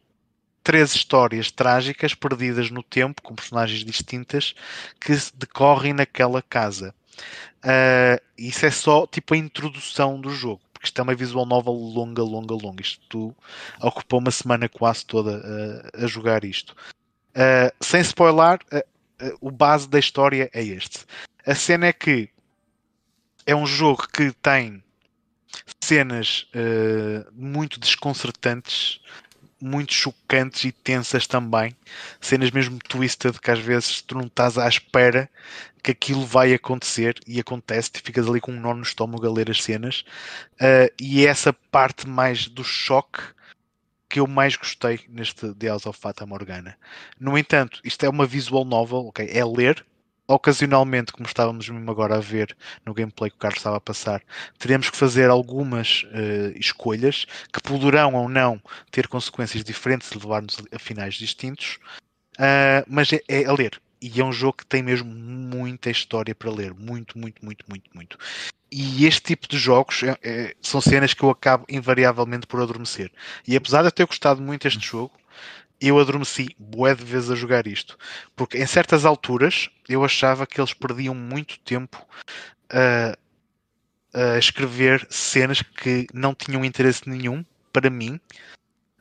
[0.63, 4.55] três histórias trágicas perdidas no tempo, com personagens distintas,
[4.99, 6.95] que decorrem naquela casa.
[7.63, 11.73] Uh, isso é só tipo a introdução do jogo, porque isto é uma visual novel
[11.73, 12.81] longa, longa, longa.
[12.81, 13.33] Isto
[13.81, 16.75] ocupou uma semana quase toda uh, a jogar isto.
[17.29, 18.59] Uh, sem spoiler,
[19.39, 21.05] o base da história é este.
[21.47, 22.29] A cena é que
[23.45, 24.83] é um jogo que tem
[25.81, 26.47] cenas
[27.33, 28.99] muito desconcertantes
[29.63, 31.75] muito chocantes e tensas também.
[32.19, 35.29] Cenas mesmo twisted que às vezes tu não estás à espera
[35.81, 39.31] que aquilo vai acontecer e acontece, tu ficas ali com um nó no estômago a
[39.31, 40.03] ler as cenas.
[40.55, 43.21] Uh, e é essa parte mais do choque
[44.09, 46.77] que eu mais gostei neste The House of Fata Morgana.
[47.19, 49.27] No entanto, isto é uma visual novel, ok?
[49.31, 49.83] É ler,
[50.27, 54.21] ocasionalmente, como estávamos mesmo agora a ver no gameplay que o Carlos estava a passar,
[54.57, 58.61] teremos que fazer algumas uh, escolhas que poderão ou não
[58.91, 61.79] ter consequências diferentes e levar-nos a finais distintos,
[62.37, 63.81] uh, mas é, é, a ler.
[64.01, 66.73] E é um jogo que tem mesmo muita história para ler.
[66.73, 68.17] Muito, muito, muito, muito, muito.
[68.69, 73.11] E este tipo de jogos é, é, são cenas que eu acabo invariavelmente por adormecer.
[73.47, 75.13] E apesar de eu ter gostado muito deste jogo,
[75.87, 77.97] eu adormeci bué de vezes a jogar isto.
[78.35, 82.05] Porque em certas alturas eu achava que eles perdiam muito tempo
[82.69, 83.17] a,
[84.13, 88.19] a escrever cenas que não tinham interesse nenhum para mim.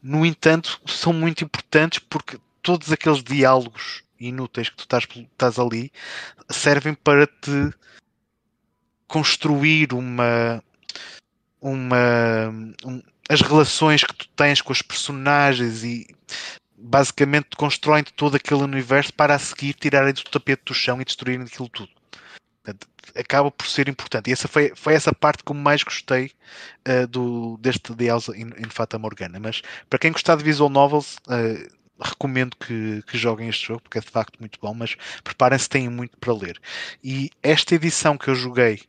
[0.03, 5.93] No entanto, são muito importantes porque todos aqueles diálogos inúteis que tu estás, estás ali
[6.51, 7.73] servem para te
[9.07, 10.63] construir uma
[11.61, 12.49] uma
[12.85, 16.07] um, as relações que tu tens com os personagens e
[16.83, 21.47] basicamente constroem todo aquele universo para a seguir tirarem do tapete do chão e destruírem
[21.47, 21.91] aquilo tudo.
[23.17, 24.31] Acaba por ser importante.
[24.31, 26.31] E essa foi, foi essa parte que mais gostei
[26.89, 29.39] uh, do, deste House in, in Fata Morgana.
[29.41, 33.99] Mas para quem gostar de visual novels, uh, recomendo que, que, joguem este jogo porque
[33.99, 36.61] é de facto muito bom, mas preparem-se, têm muito para ler.
[37.03, 38.81] E esta edição que eu joguei,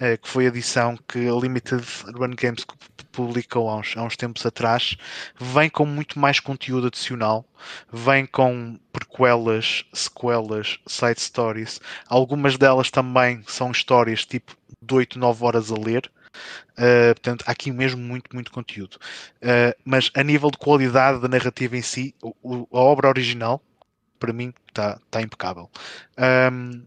[0.00, 2.64] uh, que foi a edição que a Limited Run Games
[3.12, 4.96] publicou há uns, há uns tempos atrás,
[5.38, 7.44] vem com muito mais conteúdo adicional,
[7.92, 11.80] vem com prequelas, sequelas, side stories.
[12.08, 16.10] Algumas delas também são histórias tipo de 8, 9 horas a ler.
[16.72, 18.96] Uh, portanto, há aqui mesmo muito, muito conteúdo.
[19.36, 23.62] Uh, mas a nível de qualidade da narrativa em si, o, o, a obra original,
[24.18, 25.70] para mim, está tá impecável.
[26.52, 26.82] Um,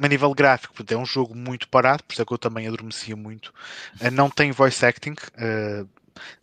[0.00, 3.14] a nível gráfico, é um jogo muito parado, por isso é que eu também adormecia
[3.14, 3.52] muito.
[4.00, 5.14] Uh, não tem voice acting.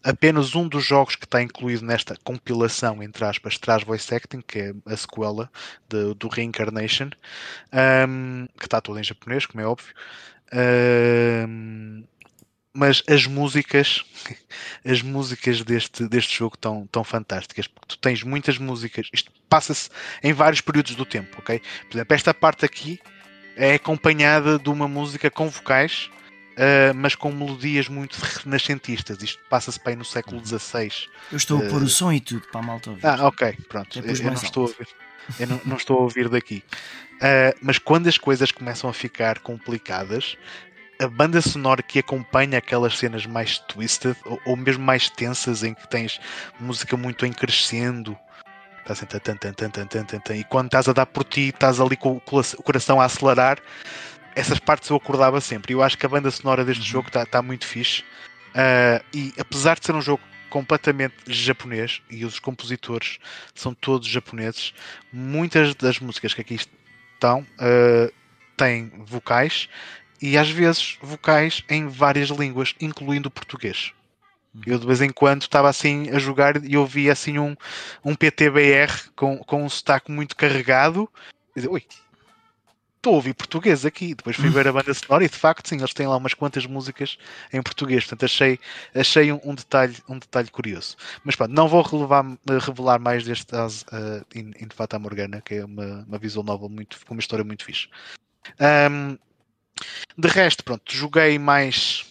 [0.04, 4.60] Apenas um dos jogos que está incluído nesta compilação, entre aspas, traz voice acting, que
[4.60, 5.50] é a sequela
[5.88, 7.10] de, do Reincarnation,
[8.60, 9.94] que está todo em japonês, como é óbvio.
[12.74, 14.04] Mas as músicas,
[14.86, 19.90] as músicas deste, deste jogo estão tão fantásticas, porque tu tens muitas músicas, isto passa-se
[20.24, 21.62] em vários períodos do tempo, ok?
[21.90, 23.00] Por exemplo, esta parte aqui
[23.56, 26.10] é acompanhada de uma música com vocais,
[26.52, 29.22] uh, mas com melodias muito renascentistas.
[29.22, 30.92] Isto passa-se bem no século XVI.
[31.32, 33.06] Eu estou a pôr o som e tudo para a malta ouvir.
[33.06, 34.00] Ah, ok, pronto.
[34.00, 34.88] Eu, eu não estou a ouvir.
[35.40, 36.64] Eu não, não estou a ouvir daqui.
[37.18, 40.38] Uh, mas quando as coisas começam a ficar complicadas,
[41.02, 45.74] a banda sonora que acompanha aquelas cenas mais twisted ou, ou mesmo mais tensas em
[45.74, 46.20] que tens
[46.60, 48.18] música muito em crescendo
[48.86, 51.50] Tá assim, tan, tan, tan, tan, tan, tan, e quando estás a dar por ti,
[51.50, 52.22] estás ali com o
[52.64, 53.60] coração a acelerar.
[54.36, 55.74] Essas partes eu acordava sempre.
[55.74, 56.88] Eu acho que a banda sonora deste uhum.
[56.88, 58.02] jogo está tá muito fixe.
[58.56, 63.20] Uh, e apesar de ser um jogo completamente japonês e os compositores
[63.54, 64.74] são todos japoneses,
[65.14, 68.12] muitas das músicas que aqui estão uh,
[68.58, 69.70] têm vocais
[70.22, 73.94] e às vezes vocais em várias línguas, incluindo o português.
[74.66, 77.56] Eu de vez em quando estava assim a jogar e ouvia assim um,
[78.04, 81.10] um PTBR com, com um sotaque muito carregado
[81.56, 81.82] e dizia, ui,
[82.98, 84.14] estou a ouvir português aqui.
[84.14, 86.66] Depois fui ver a banda sonora e de facto sim, eles têm lá umas quantas
[86.66, 87.18] músicas
[87.52, 88.04] em português.
[88.04, 88.60] Portanto, achei,
[88.94, 90.98] achei um, um detalhe, um detalhe curioso.
[91.24, 92.26] Mas pronto, não vou revelar,
[92.60, 97.00] revelar mais deste uh, in, in Fata Morgana, que é uma, uma visual novel muito,
[97.06, 97.88] com uma história muito fixe.
[98.60, 99.18] Um,
[100.18, 102.06] de resto, pronto, joguei mais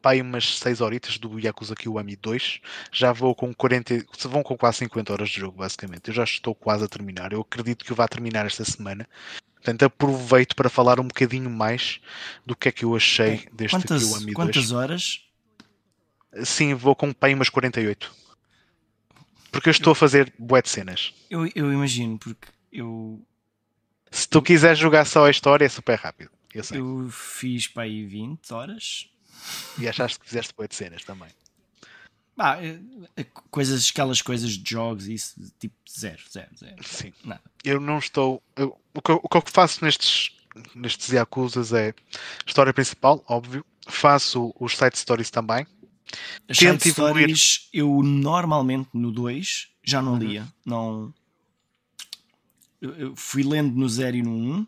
[0.00, 2.60] pá, umas 6 horitas do Yakuza Kiwami 2.
[2.92, 6.08] Já vou com 40, vão com quase 50 horas de jogo, basicamente.
[6.08, 7.32] Eu já estou quase a terminar.
[7.32, 9.08] Eu acredito que eu vá terminar esta semana.
[9.54, 12.00] Portanto, aproveito para falar um bocadinho mais
[12.46, 14.34] do que é que eu achei deste quantas, Kiwami 2.
[14.34, 15.20] Quantas horas?
[16.44, 18.20] Sim, vou com pá, umas 48.
[19.50, 21.12] Porque eu estou a fazer bué de cenas.
[21.28, 23.20] Eu, eu imagino, porque eu.
[24.10, 26.30] Se tu quiseres jogar só a história, é super rápido.
[26.54, 29.08] Eu, eu fiz para aí 20 horas
[29.78, 31.28] e achaste que fizeste boa de cenas também.
[32.38, 36.76] É, é coisas, aquelas coisas de jogos, isso, tipo zero, zero, zero.
[36.82, 37.12] Sim.
[37.22, 37.42] Nada.
[37.62, 38.42] Eu não estou.
[38.56, 40.32] Eu, o, que eu, o que eu faço nestes
[40.74, 41.94] nestes Yakuzas é
[42.46, 43.64] história principal, óbvio.
[43.86, 45.66] Faço os side stories também.
[46.48, 50.18] As side stories eu normalmente no 2 já não uhum.
[50.18, 50.48] lia.
[50.64, 51.12] Não...
[52.80, 54.32] Eu fui lendo no 0 e no 1.
[54.34, 54.66] Um,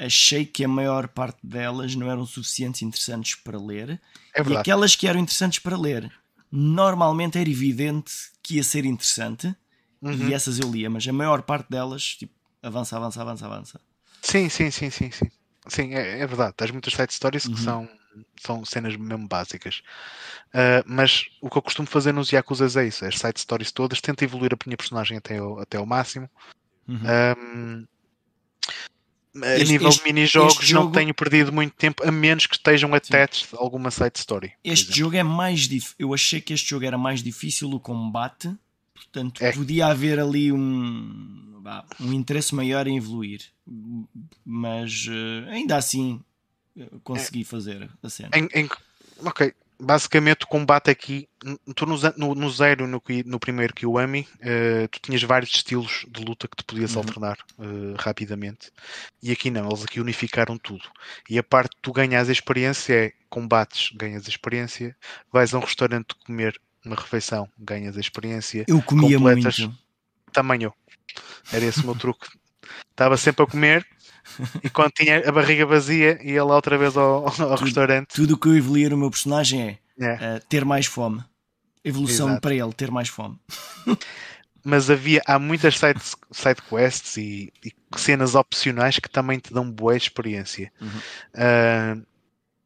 [0.00, 4.00] achei que a maior parte delas não eram suficientes interessantes para ler.
[4.34, 6.10] É e aquelas que eram interessantes para ler,
[6.50, 8.12] normalmente era evidente
[8.42, 9.54] que ia ser interessante.
[10.00, 10.28] Uhum.
[10.28, 13.80] E essas eu lia, mas a maior parte delas, tipo, avança, avança, avança, avança.
[14.22, 15.30] Sim, sim, sim, sim, sim.
[15.68, 16.54] Sim, é, é verdade.
[16.56, 17.54] Tens muitas side stories uhum.
[17.54, 17.88] que são,
[18.40, 19.82] são cenas mesmo básicas.
[20.48, 24.00] Uh, mas o que eu costumo fazer nos Yakuza é isso: as side stories todas,
[24.00, 26.30] tento evoluir a minha personagem até ao, até ao máximo.
[26.88, 26.98] Uhum.
[27.36, 27.86] Um,
[29.42, 30.84] a este, nível este, de mini-jogos jogo...
[30.84, 34.52] não tenho perdido muito tempo, a menos que estejam attached a alguma side story.
[34.64, 35.94] Este jogo é mais difícil.
[35.98, 38.52] Eu achei que este jogo era mais difícil o combate,
[38.94, 39.52] portanto é.
[39.52, 41.62] podia haver ali um,
[42.00, 43.42] um interesse maior em evoluir,
[44.44, 46.20] mas uh, ainda assim
[46.76, 47.44] eh, consegui é.
[47.44, 48.30] fazer a cena.
[48.34, 48.68] Em, em,
[49.24, 51.28] ok, basicamente o combate aqui,
[51.74, 56.24] tu no, no, no zero no, no primeiro Kiwami, uh, tu tinhas vários estilos de
[56.24, 56.98] luta que tu podias uhum.
[56.98, 58.70] alternar uh, rapidamente.
[59.22, 60.84] E aqui não, eles aqui unificaram tudo.
[61.28, 64.96] E a parte que tu ganhas a experiência é combates, ganhas a experiência,
[65.32, 68.64] vais a um restaurante comer uma refeição, ganhas a experiência.
[68.68, 69.78] Eu comia completas, muito.
[70.32, 70.74] Também eu.
[71.52, 72.26] Era esse o meu truque.
[72.90, 73.86] Estava sempre a comer,
[74.62, 78.08] e quando tinha a barriga vazia, ia lá outra vez ao, ao tudo, restaurante.
[78.14, 80.14] Tudo o que eu evoluía no meu personagem é, é.
[80.14, 81.22] Uh, ter mais fome.
[81.84, 82.40] Evolução Exato.
[82.40, 83.38] para ele, ter mais fome.
[84.62, 86.00] Mas havia, há muitas side,
[86.30, 90.70] side quests e, e, cenas opcionais que também te dão boa experiência.
[90.80, 90.88] Uhum.
[90.88, 92.06] Uh,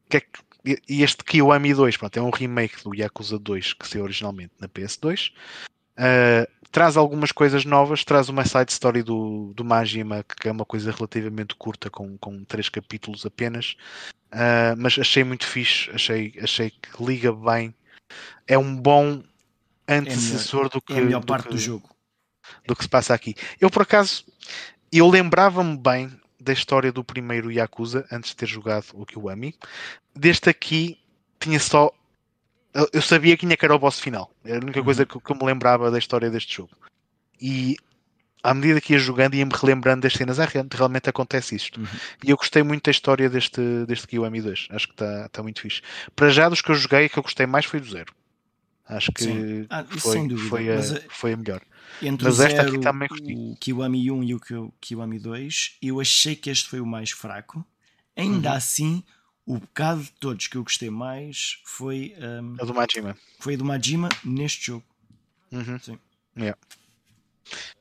[0.09, 3.87] que é que, e este Kiwami 2 pronto, é um remake do Yakuza 2 que
[3.87, 5.31] saiu originalmente na PS2.
[5.97, 10.65] Uh, traz algumas coisas novas, traz uma side story do, do Majima, que é uma
[10.65, 13.77] coisa relativamente curta, com, com três capítulos apenas,
[14.33, 17.73] uh, mas achei muito fixe, achei, achei que liga bem.
[18.45, 19.23] É um bom
[19.87, 20.95] antecessor é do que.
[20.95, 21.89] É a melhor parte do, que, do jogo.
[22.67, 23.37] Do que se passa aqui.
[23.61, 24.25] Eu, por acaso,
[24.91, 29.55] eu lembrava-me bem da história do primeiro Yakuza, antes de ter jogado o Kiwami.
[30.13, 30.99] Deste aqui,
[31.39, 31.95] tinha só
[32.93, 34.31] eu sabia que tinha que era o boss final.
[34.45, 34.85] Era a única uhum.
[34.85, 36.77] coisa que, que, eu me lembrava da história deste jogo.
[37.41, 37.77] E
[38.43, 40.39] à medida que ia jogando, ia-me relembrando das cenas.
[40.39, 41.81] Ah, realmente acontece isto.
[41.81, 41.87] Uhum.
[42.23, 44.69] E eu gostei muito da história deste, deste Kiwami 2.
[44.71, 45.81] Acho que está tá muito fixe.
[46.15, 48.13] Para já, dos que eu joguei, que eu gostei mais foi do zero.
[48.87, 51.63] Acho que ah, foi, foi, a, eh, foi a melhor.
[52.03, 53.35] Entre Mas esta aqui também gostei.
[53.35, 54.41] O Kiwami 1 e o
[54.79, 57.65] Kiwami 2, eu achei que este foi o mais fraco.
[58.15, 58.57] Ainda uhum.
[58.57, 59.03] assim,
[59.47, 63.17] o bocado de todos que eu gostei mais foi um, a do Majima.
[63.39, 64.85] Foi a do Majima neste jogo.
[65.53, 65.79] Uhum.
[65.79, 65.99] Sim.
[66.37, 66.59] Yeah.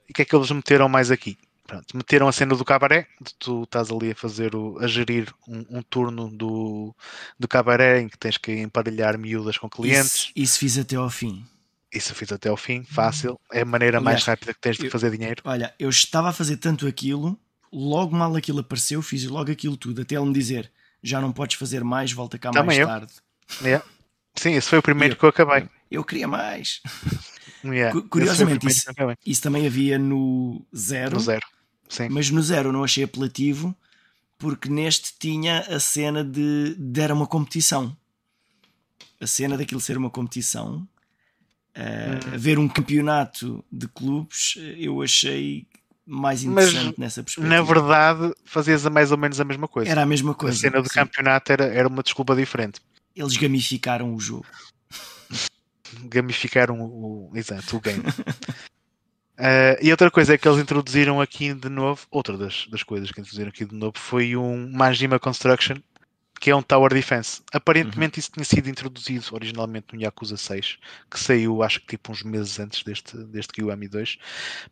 [0.08, 1.38] E o que é que eles meteram mais aqui?
[1.66, 5.33] Pronto, meteram a cena do cabaré, de tu estás ali a fazer o, a gerir
[5.48, 6.93] um, um, turno do,
[7.40, 10.14] do cabaré em que tens que emparelhar miúdas com clientes.
[10.14, 11.45] Isso, isso fiz até ao fim.
[11.92, 13.40] Isso fiz até ao fim, fácil.
[13.51, 15.42] É a maneira Aliás, mais rápida que tens de eu, fazer dinheiro.
[15.45, 17.40] Olha, eu estava a fazer tanto aquilo,
[17.72, 20.69] logo mal aquilo apareceu, fiz logo aquilo tudo, até ele me dizer
[21.04, 22.88] já não podes fazer mais, volta cá Também mais eu.
[22.88, 23.14] tarde.
[23.62, 23.86] Yeah.
[24.36, 25.70] Sim, esse foi o primeiro eu, que eu acabei.
[25.92, 26.82] Eu queria mais.
[27.66, 27.98] Yeah.
[28.10, 28.92] Curiosamente, isso,
[29.26, 31.14] isso, também havia no zero.
[31.14, 31.48] No zero.
[31.88, 32.10] Sim.
[32.10, 33.74] Mas no zero eu não achei apelativo
[34.38, 37.96] porque neste tinha a cena de, de era uma competição.
[39.22, 40.86] A cena daquilo ser uma competição.
[41.76, 42.34] Uh, hum.
[42.34, 45.66] Haver um campeonato de clubes, eu achei
[46.06, 47.56] mais interessante Mas, nessa perspectiva.
[47.56, 49.90] Na verdade, fazias mais ou menos a mesma coisa.
[49.90, 50.58] Era a mesma coisa.
[50.58, 50.96] A cena do sim.
[50.96, 52.80] campeonato era, era uma desculpa diferente.
[53.16, 54.46] Eles gamificaram o jogo.
[56.06, 58.00] gamificaram o, exato, o game.
[58.00, 63.12] uh, e outra coisa é que eles introduziram aqui de novo, outra das, das coisas
[63.12, 65.76] que introduziram aqui de novo foi um Majima Construction
[66.44, 67.42] que é um Tower Defense.
[67.54, 68.20] Aparentemente uhum.
[68.20, 70.78] isso tinha sido introduzido originalmente no Yakuza 6,
[71.10, 74.18] que saiu acho que tipo uns meses antes deste, deste Kiwami 2.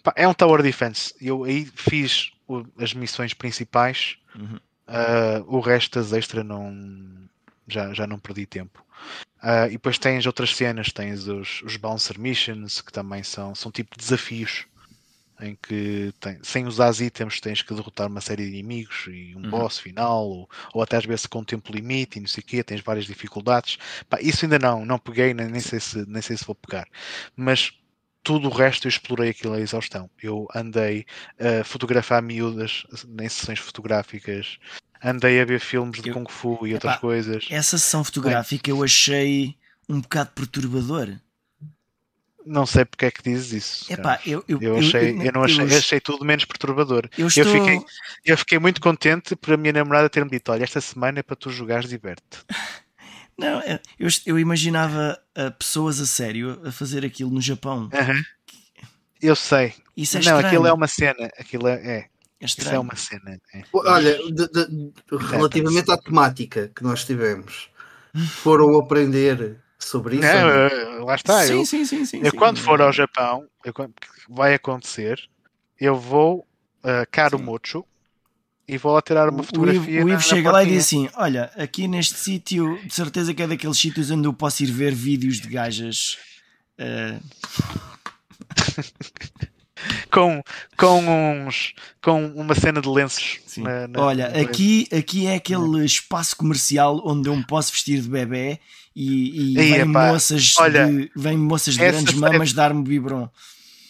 [0.03, 1.15] Pá, é um Tower Defense.
[1.21, 4.57] Eu aí fiz o, as missões principais, uhum.
[4.89, 7.29] uh, o resto das extra não
[7.69, 8.85] já, já não perdi tempo.
[9.41, 13.71] Uh, e depois tens outras cenas, tens os, os Bouncer Missions, que também são, são
[13.71, 14.65] tipo desafios
[15.41, 19.33] em que tem, sem usar as itens tens que derrotar uma série de inimigos e
[19.35, 19.49] um uhum.
[19.49, 22.63] boss final, ou, ou, até às vezes com tempo limite e não sei o quê,
[22.63, 23.77] tens várias dificuldades.
[24.09, 26.87] Pá, isso ainda não, não peguei, nem, nem, sei se, nem sei se vou pegar.
[27.35, 27.73] Mas
[28.23, 30.09] tudo o resto eu explorei aquilo a exaustão.
[30.21, 31.05] Eu andei
[31.39, 32.83] a fotografar miúdas
[33.19, 34.59] em sessões fotográficas,
[35.03, 37.47] andei a ver filmes de eu, Kung Fu e outras epá, coisas.
[37.49, 39.55] Essa sessão fotográfica eu achei
[39.89, 41.19] um bocado perturbador
[42.45, 43.93] Não sei porque é que dizes isso.
[43.93, 47.07] Epá, eu, eu, eu, achei, eu, eu não achei, eu achei tudo menos perturbador.
[47.17, 47.45] Eu, estou...
[47.45, 47.79] fiquei,
[48.25, 51.35] eu fiquei muito contente por a minha namorada ter-me dito: olha, esta semana é para
[51.35, 52.39] tu jogares diverte.
[53.37, 53.59] Não,
[53.97, 57.89] eu, eu imaginava uh, pessoas a sério a fazer aquilo no Japão.
[57.91, 58.23] Uhum.
[59.19, 59.73] Eu sei.
[59.95, 60.47] Isso é não, estranho.
[60.47, 61.29] aquilo é uma cena.
[61.39, 61.73] Aquilo é.
[61.73, 62.05] é.
[62.39, 63.39] É Isso é uma cena.
[63.53, 63.63] É.
[63.71, 64.91] Olha, de, de,
[65.29, 67.69] relativamente à temática que nós tivemos,
[68.29, 70.27] foram aprender sobre isso?
[70.27, 71.43] Não, lá está.
[71.45, 72.37] Sim, eu, sim, sim, sim, eu sim.
[72.37, 73.73] quando for ao Japão, eu,
[74.29, 75.19] vai acontecer,
[75.79, 76.47] eu vou
[76.83, 77.85] uh, caro mocho
[78.67, 80.05] e vou lá tirar uma fotografia.
[80.05, 83.47] O Ivo chega lá e diz assim: Olha, aqui neste sítio, de certeza que é
[83.47, 86.17] daqueles sítios onde eu posso ir ver vídeos de gajas.
[86.79, 87.19] Uh...
[90.11, 90.43] com,
[90.77, 93.39] com uns com uma cena de lenços.
[93.57, 98.09] Na, na, Olha, aqui, aqui é aquele espaço comercial onde eu me posso vestir de
[98.09, 98.59] bebê
[98.95, 103.29] e, e Aí, vem, epá, moças olha, de, vem moças de grandes mamas dar-me biberon.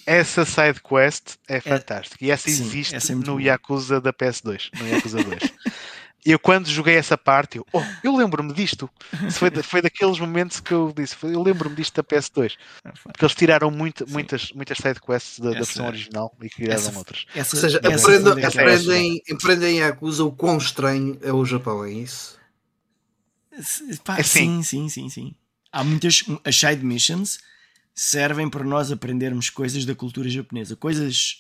[0.06, 4.12] Essa side quest é, é fantástica e essa sim, existe essa é no Yakuza da
[4.12, 5.42] PS2, no Yakuza 2.
[6.24, 8.90] Eu quando joguei essa parte, eu, oh, eu lembro-me disto.
[9.32, 12.58] Foi, foi daqueles momentos que eu disse, eu lembro-me disto da PS2.
[13.04, 17.26] Porque eles tiraram muito, muitas, muitas sidequests da, da versão original e criaram essa, outras.
[17.34, 21.92] Essa, Ou seja, aprendem, aprendem, aprendem em Yakuza o quão estranho é o Japão, é
[21.92, 22.40] isso?
[24.04, 25.36] Pá, é sim, sim, sim, sim.
[25.72, 26.24] Há muitas.
[26.44, 27.40] As side missions
[27.94, 31.40] servem para nós aprendermos coisas da cultura japonesa, coisas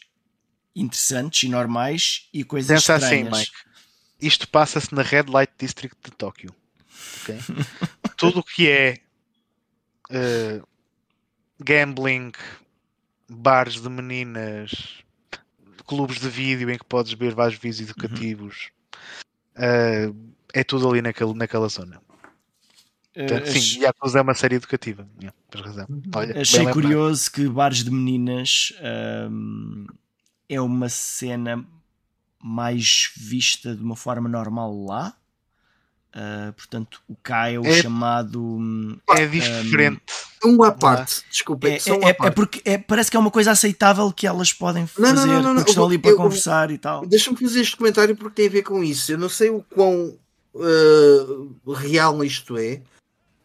[0.76, 3.34] interessantes e normais e coisas Pensa assim, estranhas.
[3.34, 3.70] Assim, Mike
[4.22, 6.53] isto passa-se na Red Light District de Tóquio.
[7.24, 7.40] Okay?
[8.17, 9.00] Tudo o que é
[10.11, 10.67] uh,
[11.59, 12.32] gambling,
[13.30, 15.03] bares de meninas,
[15.85, 18.69] clubes de vídeo em que podes ver vários vídeos educativos,
[19.58, 20.11] uhum.
[20.11, 22.01] uh, é tudo ali naquele, naquela zona.
[23.14, 25.08] Portanto, uh, sim, Yakuza é uma série educativa.
[25.19, 25.85] Yeah, razão.
[25.90, 26.01] Uhum.
[26.16, 28.74] Olha, Achei curioso que bares de meninas
[29.30, 29.88] um,
[30.48, 31.66] é uma cena
[32.44, 35.16] mais vista de uma forma normal lá.
[36.14, 38.42] Uh, portanto, o K é o é, chamado.
[38.42, 40.02] Hum, é diferente.
[40.44, 41.70] Um, uma parte, desculpa.
[41.70, 44.86] É, é, é, é, porque é, parece que é uma coisa aceitável que elas podem
[44.86, 47.06] fazer não, não, não, porque estão ali para eu, conversar eu, e tal.
[47.06, 49.10] Deixa-me fazer este comentário porque tem a ver com isso.
[49.10, 50.18] Eu não sei o quão
[50.53, 52.82] uh, real isto é.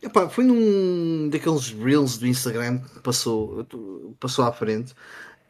[0.03, 3.65] Epá, foi num daqueles reels do Instagram que passou,
[4.19, 4.93] passou à frente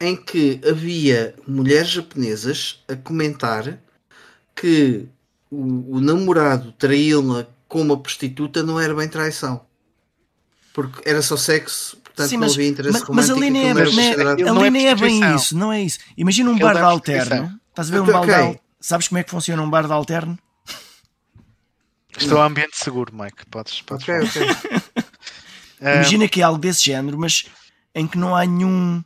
[0.00, 3.78] em que havia mulheres japonesas a comentar
[4.55, 5.07] que
[5.50, 9.65] o, o namorado traí-la com uma prostituta não era bem traição.
[10.75, 13.34] Porque era só sexo, portanto Sim, mas, não havia interesse mas, romântico.
[13.34, 15.99] Mas ali nem é, é, é bem isso, não é isso.
[16.16, 17.60] Imagina um bar de alterno.
[17.70, 18.52] Estás a ver um bar okay.
[18.52, 20.39] de Sabes como é que funciona um bar de alterno?
[22.16, 23.47] Estou a ambiente seguro, Mike.
[23.50, 24.47] Podes, podes okay, okay.
[25.81, 27.47] Imagina que é algo desse género, mas
[27.94, 29.02] em que não há nenhum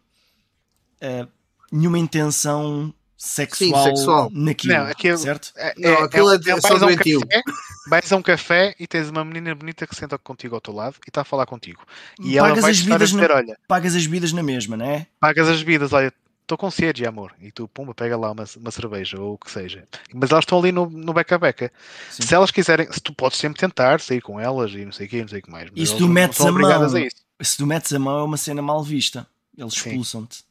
[1.03, 1.29] uh,
[1.71, 4.31] nenhuma intenção sexual, Sim, sexual.
[4.33, 5.53] naquilo, não, aquilo, certo?
[5.55, 7.43] É, não, é, aquilo é, é, é só um café,
[7.89, 10.97] vais a um café e tens uma menina bonita que senta contigo ao teu lado
[11.07, 11.83] e está a falar contigo.
[12.19, 14.87] E pagas ela vai as vidas dizer, na, olha, pagas as vidas na mesma, não
[14.87, 15.07] é?
[15.21, 17.33] Pagas as vidas, olha, estou com sede, amor.
[17.41, 19.85] E tu, pumba, pega lá uma, uma cerveja ou o que seja.
[20.13, 21.71] Mas elas estão ali no, no beca a beca.
[22.11, 22.23] Sim.
[22.23, 25.11] Se elas quiserem, se tu podes sempre tentar sair com elas e não sei o
[25.11, 25.71] que, não sei o que mais.
[25.75, 28.63] e se tu metes a mão, a se tu metes a mão é uma cena
[28.63, 29.27] mal vista.
[29.57, 30.50] Eles expulsam-te.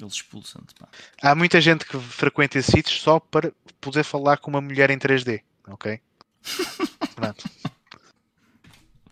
[0.00, 0.74] Eles expulsam-te.
[1.22, 4.98] Há muita gente que frequenta esses sítios só para poder falar com uma mulher em
[4.98, 6.00] 3D, ok?
[7.16, 7.44] Pronto.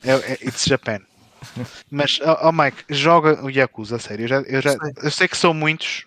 [0.02, 1.00] É, é, it's Japan.
[1.90, 4.24] Mas, oh, oh, Mike, joga o Yakuza, a sério.
[4.24, 4.92] Eu, já, eu, já, sei.
[5.02, 6.06] eu sei que são muitos,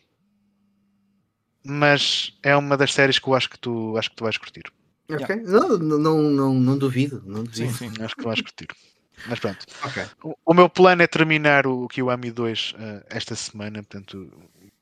[1.63, 4.63] mas é uma das séries que eu acho que tu, acho que tu vais curtir.
[5.09, 5.51] Ok, yeah.
[5.51, 7.23] não, não, não, não duvido.
[7.25, 7.73] Não duvido.
[7.73, 8.67] Sim, sim, acho que tu vais curtir.
[9.25, 9.65] Mas pronto.
[9.85, 10.05] Okay.
[10.23, 14.31] O, o, meu plano é terminar o Kiwami 2 uh, esta semana, portanto,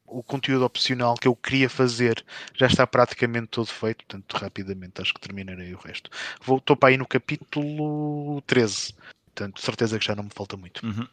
[0.08, 5.14] o conteúdo opcional que eu queria fazer já está praticamente todo feito, portanto, rapidamente acho
[5.14, 6.10] que terminarei o resto.
[6.42, 8.94] Estou para aí no capítulo 13,
[9.26, 10.86] portanto, certeza que já não me falta muito.
[10.86, 11.08] Uhum.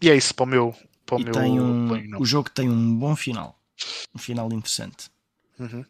[0.00, 0.74] E é isso para o meu.
[1.06, 3.58] Para o, meu tem um, o jogo tem um bom final,
[4.14, 5.10] um final interessante.
[5.58, 5.84] Uhum.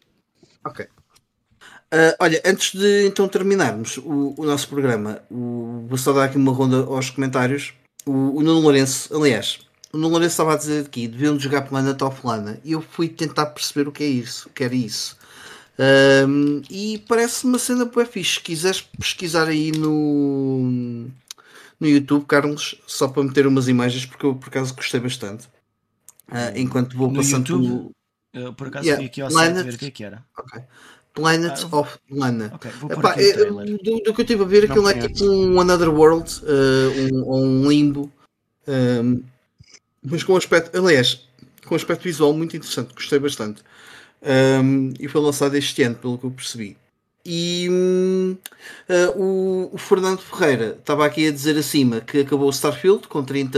[0.65, 0.85] Ok.
[1.93, 6.35] Uh, olha, antes de então terminarmos o, o nosso programa, o, vou só dar aqui
[6.35, 7.73] uma ronda aos comentários.
[8.05, 9.59] O, o Nuno Lourenço, aliás,
[9.95, 12.59] o Lourenço estava a dizer aqui, deviam jogar Planet of Lana.
[12.63, 15.17] E eu fui tentar perceber o que é isso, o que era isso.
[16.27, 18.35] Um, e parece uma cena boa fixe.
[18.35, 21.07] Se quiseres pesquisar aí no,
[21.79, 25.47] no YouTube, Carlos, só para meter umas imagens, porque eu por acaso gostei bastante.
[26.29, 27.91] Uh, enquanto vou no passando YouTube?
[28.33, 30.25] Eu, por acaso yeah, fui aqui ao Planet, ver o que, é que era.
[30.37, 30.61] Okay.
[31.13, 32.51] Planet ah, of Lana.
[32.55, 35.89] Okay, Epá, é, do, do, que eu estive a ver, aquilo é tipo um Another
[35.89, 38.11] World, uh, um, um limbo
[38.67, 39.23] Um,
[40.05, 41.27] mas com um aspecto, aliás,
[41.65, 43.61] com um aspecto visual muito interessante, gostei bastante.
[44.21, 46.77] Um, e foi lançado este ano, pelo que eu percebi.
[47.27, 53.07] E uh, o, o, Fernando Ferreira estava aqui a dizer acima que acabou o Starfield
[53.07, 53.57] com 30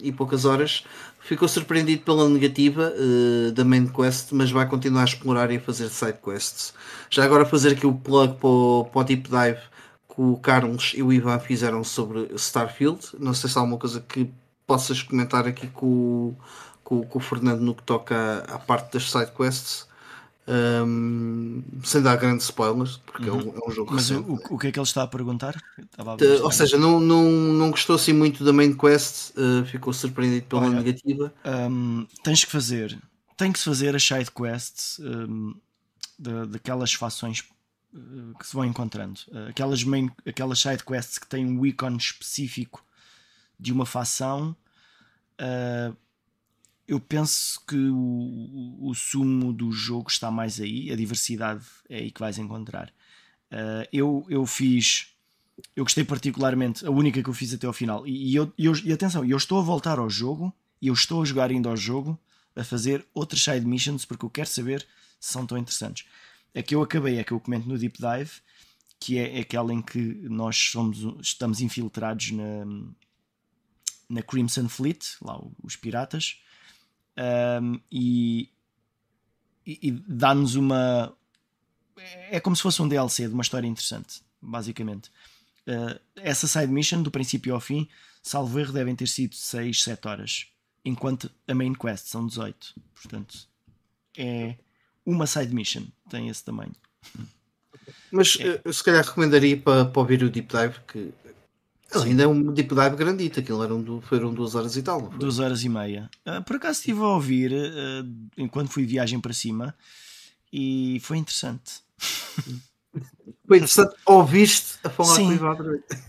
[0.00, 0.84] e poucas horas.
[1.20, 5.60] Ficou surpreendido pela negativa uh, da main quest, mas vai continuar a explorar e a
[5.60, 6.72] fazer side quests.
[7.10, 9.60] Já agora fazer aqui o plug para o, para o Deep Dive
[10.14, 13.00] que o Carlos e o Ivan fizeram sobre Starfield.
[13.18, 14.30] Não sei se há alguma coisa que
[14.68, 16.36] possas comentar aqui com,
[16.84, 19.88] com, com o Fernando no que toca à, parte das side quests.
[20.50, 23.38] Um, sem dar grandes spoilers, porque uhum.
[23.38, 25.54] é, um, é, um, jogo Mas o, o, que é que ele está a perguntar?
[25.98, 30.46] A ou seja, não, não, não gostou assim muito da main quest, uh, ficou surpreendido
[30.46, 31.34] pela Olha, negativa.
[31.44, 32.98] Um, tens que fazer,
[33.36, 34.98] tem que se fazer as side quests
[36.18, 37.44] de, daquelas fações
[37.92, 39.20] uh, que se vão encontrando.
[39.28, 42.82] Uh, aquelas, main, aquelas side quests que têm um ícone específico
[43.58, 44.56] de uma fação.
[45.40, 45.96] Uh,
[46.86, 52.10] eu penso que o, o, sumo do jogo está mais aí, a diversidade é aí
[52.10, 52.88] que vais encontrar.
[53.52, 55.14] Uh, eu, eu fiz,
[55.76, 58.72] eu gostei particularmente, a única que eu fiz até ao final, e, e, eu, eu,
[58.84, 61.76] e atenção, eu estou a voltar ao jogo e eu estou a jogar ainda ao
[61.76, 62.18] jogo
[62.56, 64.86] a fazer outras side missions porque eu quero saber
[65.20, 66.06] se são tão interessantes.
[66.54, 68.30] A que eu acabei é que eu comento no Deep Dive,
[68.98, 72.64] que é aquela em que nós somos, estamos infiltrados na,
[74.08, 76.40] na Crimson Fleet, lá os piratas
[77.18, 78.48] um, e,
[79.66, 81.12] e, e dá-nos uma.
[82.30, 85.10] É como se fosse um DLC de uma história interessante, basicamente.
[85.66, 87.88] Uh, essa side mission, do princípio ao fim,
[88.22, 90.46] salvo erro, devem ter sido 6, 7 horas,
[90.84, 92.74] enquanto a main quest são 18.
[92.94, 93.48] Portanto,
[94.16, 94.54] é
[95.04, 96.74] uma side mission, tem esse tamanho.
[98.12, 98.60] Mas é.
[98.64, 101.12] eu se calhar recomendaria para, para ouvir o Deep Dive, que
[101.94, 105.08] ainda é um deep dive grandito, aquilo eram, foram duas horas e tal.
[105.10, 106.10] Duas horas e meia.
[106.26, 109.74] Uh, por acaso estive a ouvir uh, enquanto fui de viagem para cima
[110.52, 111.82] e foi interessante.
[113.46, 115.38] Foi interessante, ouviste a falar Sim,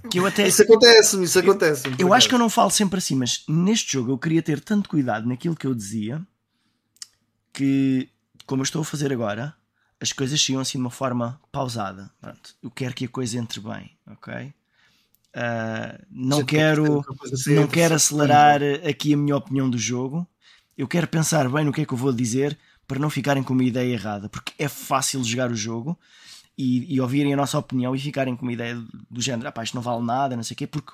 [0.10, 0.48] que eu até...
[0.48, 1.88] Isso acontece, isso acontece.
[1.88, 4.60] Eu, eu acho que eu não falo sempre assim, mas neste jogo eu queria ter
[4.60, 6.22] tanto cuidado naquilo que eu dizia
[7.54, 8.10] que,
[8.46, 9.56] como eu estou a fazer agora,
[10.02, 12.12] as coisas chegam assim de uma forma pausada.
[12.20, 14.54] Pronto, eu quero que a coisa entre bem, ok?
[15.36, 17.06] Uh, não quero,
[17.48, 20.28] não quero acelerar aqui a minha opinião do jogo.
[20.78, 23.54] Eu quero pensar bem no que é que eu vou dizer para não ficarem com
[23.54, 25.98] uma ideia errada, porque é fácil jogar o jogo
[26.58, 28.76] e, e ouvirem a nossa opinião e ficarem com uma ideia
[29.10, 30.92] do género: ah, pá, isto não vale nada, não sei o quê, porque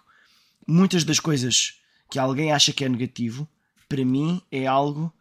[0.67, 1.80] muitas das coisas
[2.11, 3.47] que alguém acha que é negativo,
[3.88, 5.14] para mim é algo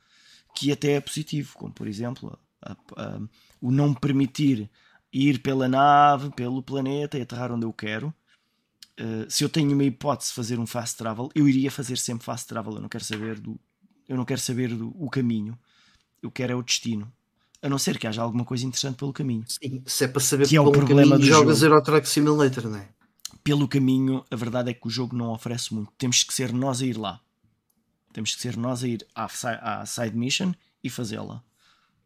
[0.55, 3.21] que até é positivo, como por exemplo a, a,
[3.61, 4.69] o não me permitir
[5.13, 8.13] ir pela nave, pelo planeta e aterrar onde eu quero
[9.01, 12.25] Uh, se eu tenho uma hipótese de fazer um fast travel, eu iria fazer sempre
[12.25, 12.75] fast travel.
[12.75, 13.59] Eu não quero saber do,
[14.09, 15.59] eu não quero saber do o caminho.
[16.23, 17.13] Eu quero é o destino.
[17.61, 19.45] A não ser que haja alguma coisa interessante pelo caminho.
[19.49, 21.75] Sim, se é para saber que é o problema caminho, do jogas jogo.
[21.75, 22.89] Euro Truck Simulator, não é?
[23.43, 25.93] Pelo caminho, a verdade é que o jogo não oferece muito.
[25.99, 27.21] Temos que ser nós a ir lá.
[28.13, 29.27] Temos que ser nós a ir à,
[29.81, 31.43] à side mission e fazê-la.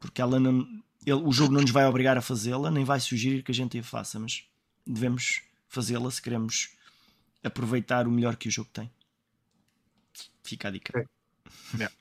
[0.00, 0.67] Porque ela não,
[1.05, 3.78] ele, o jogo não nos vai obrigar a fazê-la, nem vai sugerir que a gente
[3.78, 4.44] a faça, mas
[4.86, 6.70] devemos fazê-la se queremos
[7.42, 8.91] aproveitar o melhor que o jogo tem.
[10.42, 10.92] Fica a dica.
[10.99, 11.08] Okay.
[11.75, 11.94] Yeah.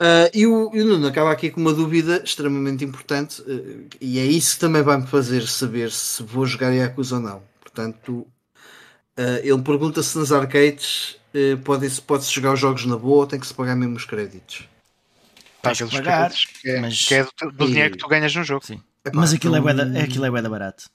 [0.00, 4.20] Uh, e, o, e o Nuno acaba aqui com uma dúvida extremamente importante, uh, e
[4.20, 7.42] é isso que também vai me fazer saber se vou jogar Yakuza ou não.
[7.60, 8.26] Portanto,
[9.18, 13.18] uh, ele pergunta se nas arcades uh, pode-se pode -se jogar os jogos na boa
[13.18, 14.68] ou tem que se pagar mesmo os créditos.
[15.60, 15.88] Pagar,
[16.30, 17.04] créditos, que é, mas...
[17.04, 17.66] que é do, do e...
[17.66, 18.64] dinheiro que tu ganhas no jogo.
[18.64, 18.80] Sim.
[19.04, 19.96] Epá, mas aquilo, então...
[19.96, 20.88] é aquilo é bué barato.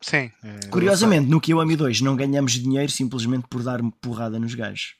[0.00, 0.30] Sim.
[0.44, 4.94] É, Curiosamente, no Kiwami 2 não ganhamos dinheiro simplesmente por dar porrada nos gajos.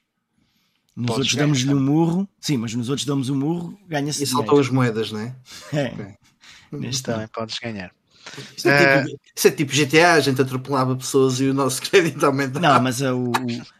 [0.97, 4.25] Nos Podes outros damos-lhe um murro, sim, mas nos outros damos um murro, ganha-se.
[4.25, 5.36] E saltam as moedas, não é?
[5.73, 5.86] É.
[5.86, 6.15] Okay.
[6.73, 7.93] Neste também podes ganhar.
[8.57, 12.25] Isso é, tipo, isso é, tipo, GTA, a gente atropelava pessoas e o nosso crédito
[12.27, 12.60] aumentava.
[12.60, 13.33] Não, mas a, o,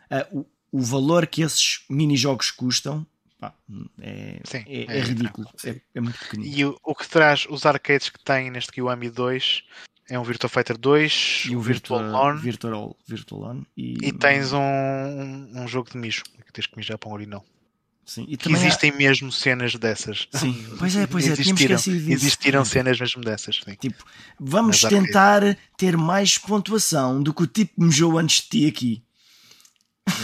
[0.09, 3.07] a, o, o valor que esses mini-jogos custam
[3.39, 3.55] pá,
[4.01, 5.49] é, Sim, é, é, é, ridículo.
[5.65, 6.57] É, é, muito pequenino.
[6.57, 9.65] E o, o, que traz os arcades que tem neste Kiwami 2
[10.09, 12.37] é um Virtua Fighter 2 e o Virtual, Virtual On.
[12.37, 13.99] Virtual, Virtual On e...
[14.03, 17.45] e tens um, um, um, jogo de mijo que tens que mijar para um urinol.
[18.07, 18.95] Sim, e que existem há...
[18.95, 20.27] mesmo cenas dessas.
[20.33, 23.61] Sim, pois é, pois é, existiram, existiram cenas mesmo dessas.
[23.63, 23.75] Sim.
[23.75, 24.03] Tipo,
[24.41, 29.03] vamos Mas tentar ter mais pontuação do que o tipo mijou antes de ti aqui.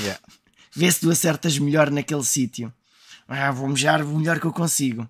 [0.01, 0.21] Yeah.
[0.75, 2.73] Vê se tu acertas melhor naquele sítio.
[3.29, 5.09] Ah, vou mijar o melhor que eu consigo.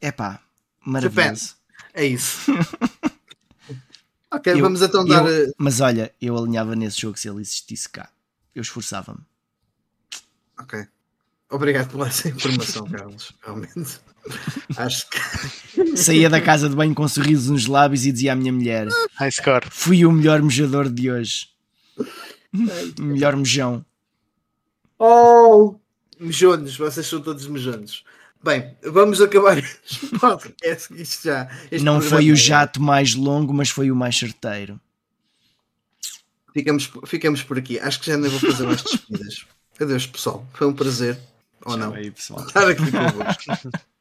[0.00, 0.40] É pá,
[0.84, 1.56] maravilhoso.
[1.92, 2.52] É isso.
[4.32, 5.26] Ok, eu, vamos então dar.
[5.26, 8.10] Eu, mas olha, eu alinhava nesse jogo se ele existisse cá.
[8.54, 9.20] Eu esforçava-me.
[10.58, 10.86] Ok.
[11.50, 13.32] Obrigado pela essa informação, Carlos.
[13.42, 14.00] Realmente.
[14.76, 15.96] Acho que.
[15.96, 19.30] Saía da casa de banho com sorrisos nos lábios e dizia à minha mulher: High
[19.30, 19.66] score.
[19.70, 21.48] Fui o melhor mejador de hoje.
[22.98, 23.84] melhor mejão.
[24.98, 25.76] Oh!
[26.18, 28.02] Mejones, vocês são todos mejones.
[28.46, 30.94] Bem, vamos acabar este podcast.
[30.94, 34.80] Isto já, este Não foi o é- jato mais longo, mas foi o mais certeiro.
[36.54, 37.80] Ficamos, ficamos por aqui.
[37.80, 39.44] Acho que já nem vou fazer mais despedidas.
[39.80, 40.46] Adeus, pessoal.
[40.54, 41.18] Foi um prazer.
[41.64, 41.92] Ou não?
[41.92, 42.46] Aí, pessoal.
[42.46, 43.70] Estar aqui convosco.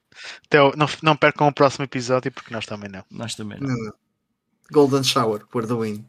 [0.48, 3.03] Então, não, não percam o próximo episódio porque nós também não.
[3.11, 3.67] Nós também não.
[3.67, 3.93] não, não.
[4.72, 6.06] Golden Shower, por the win.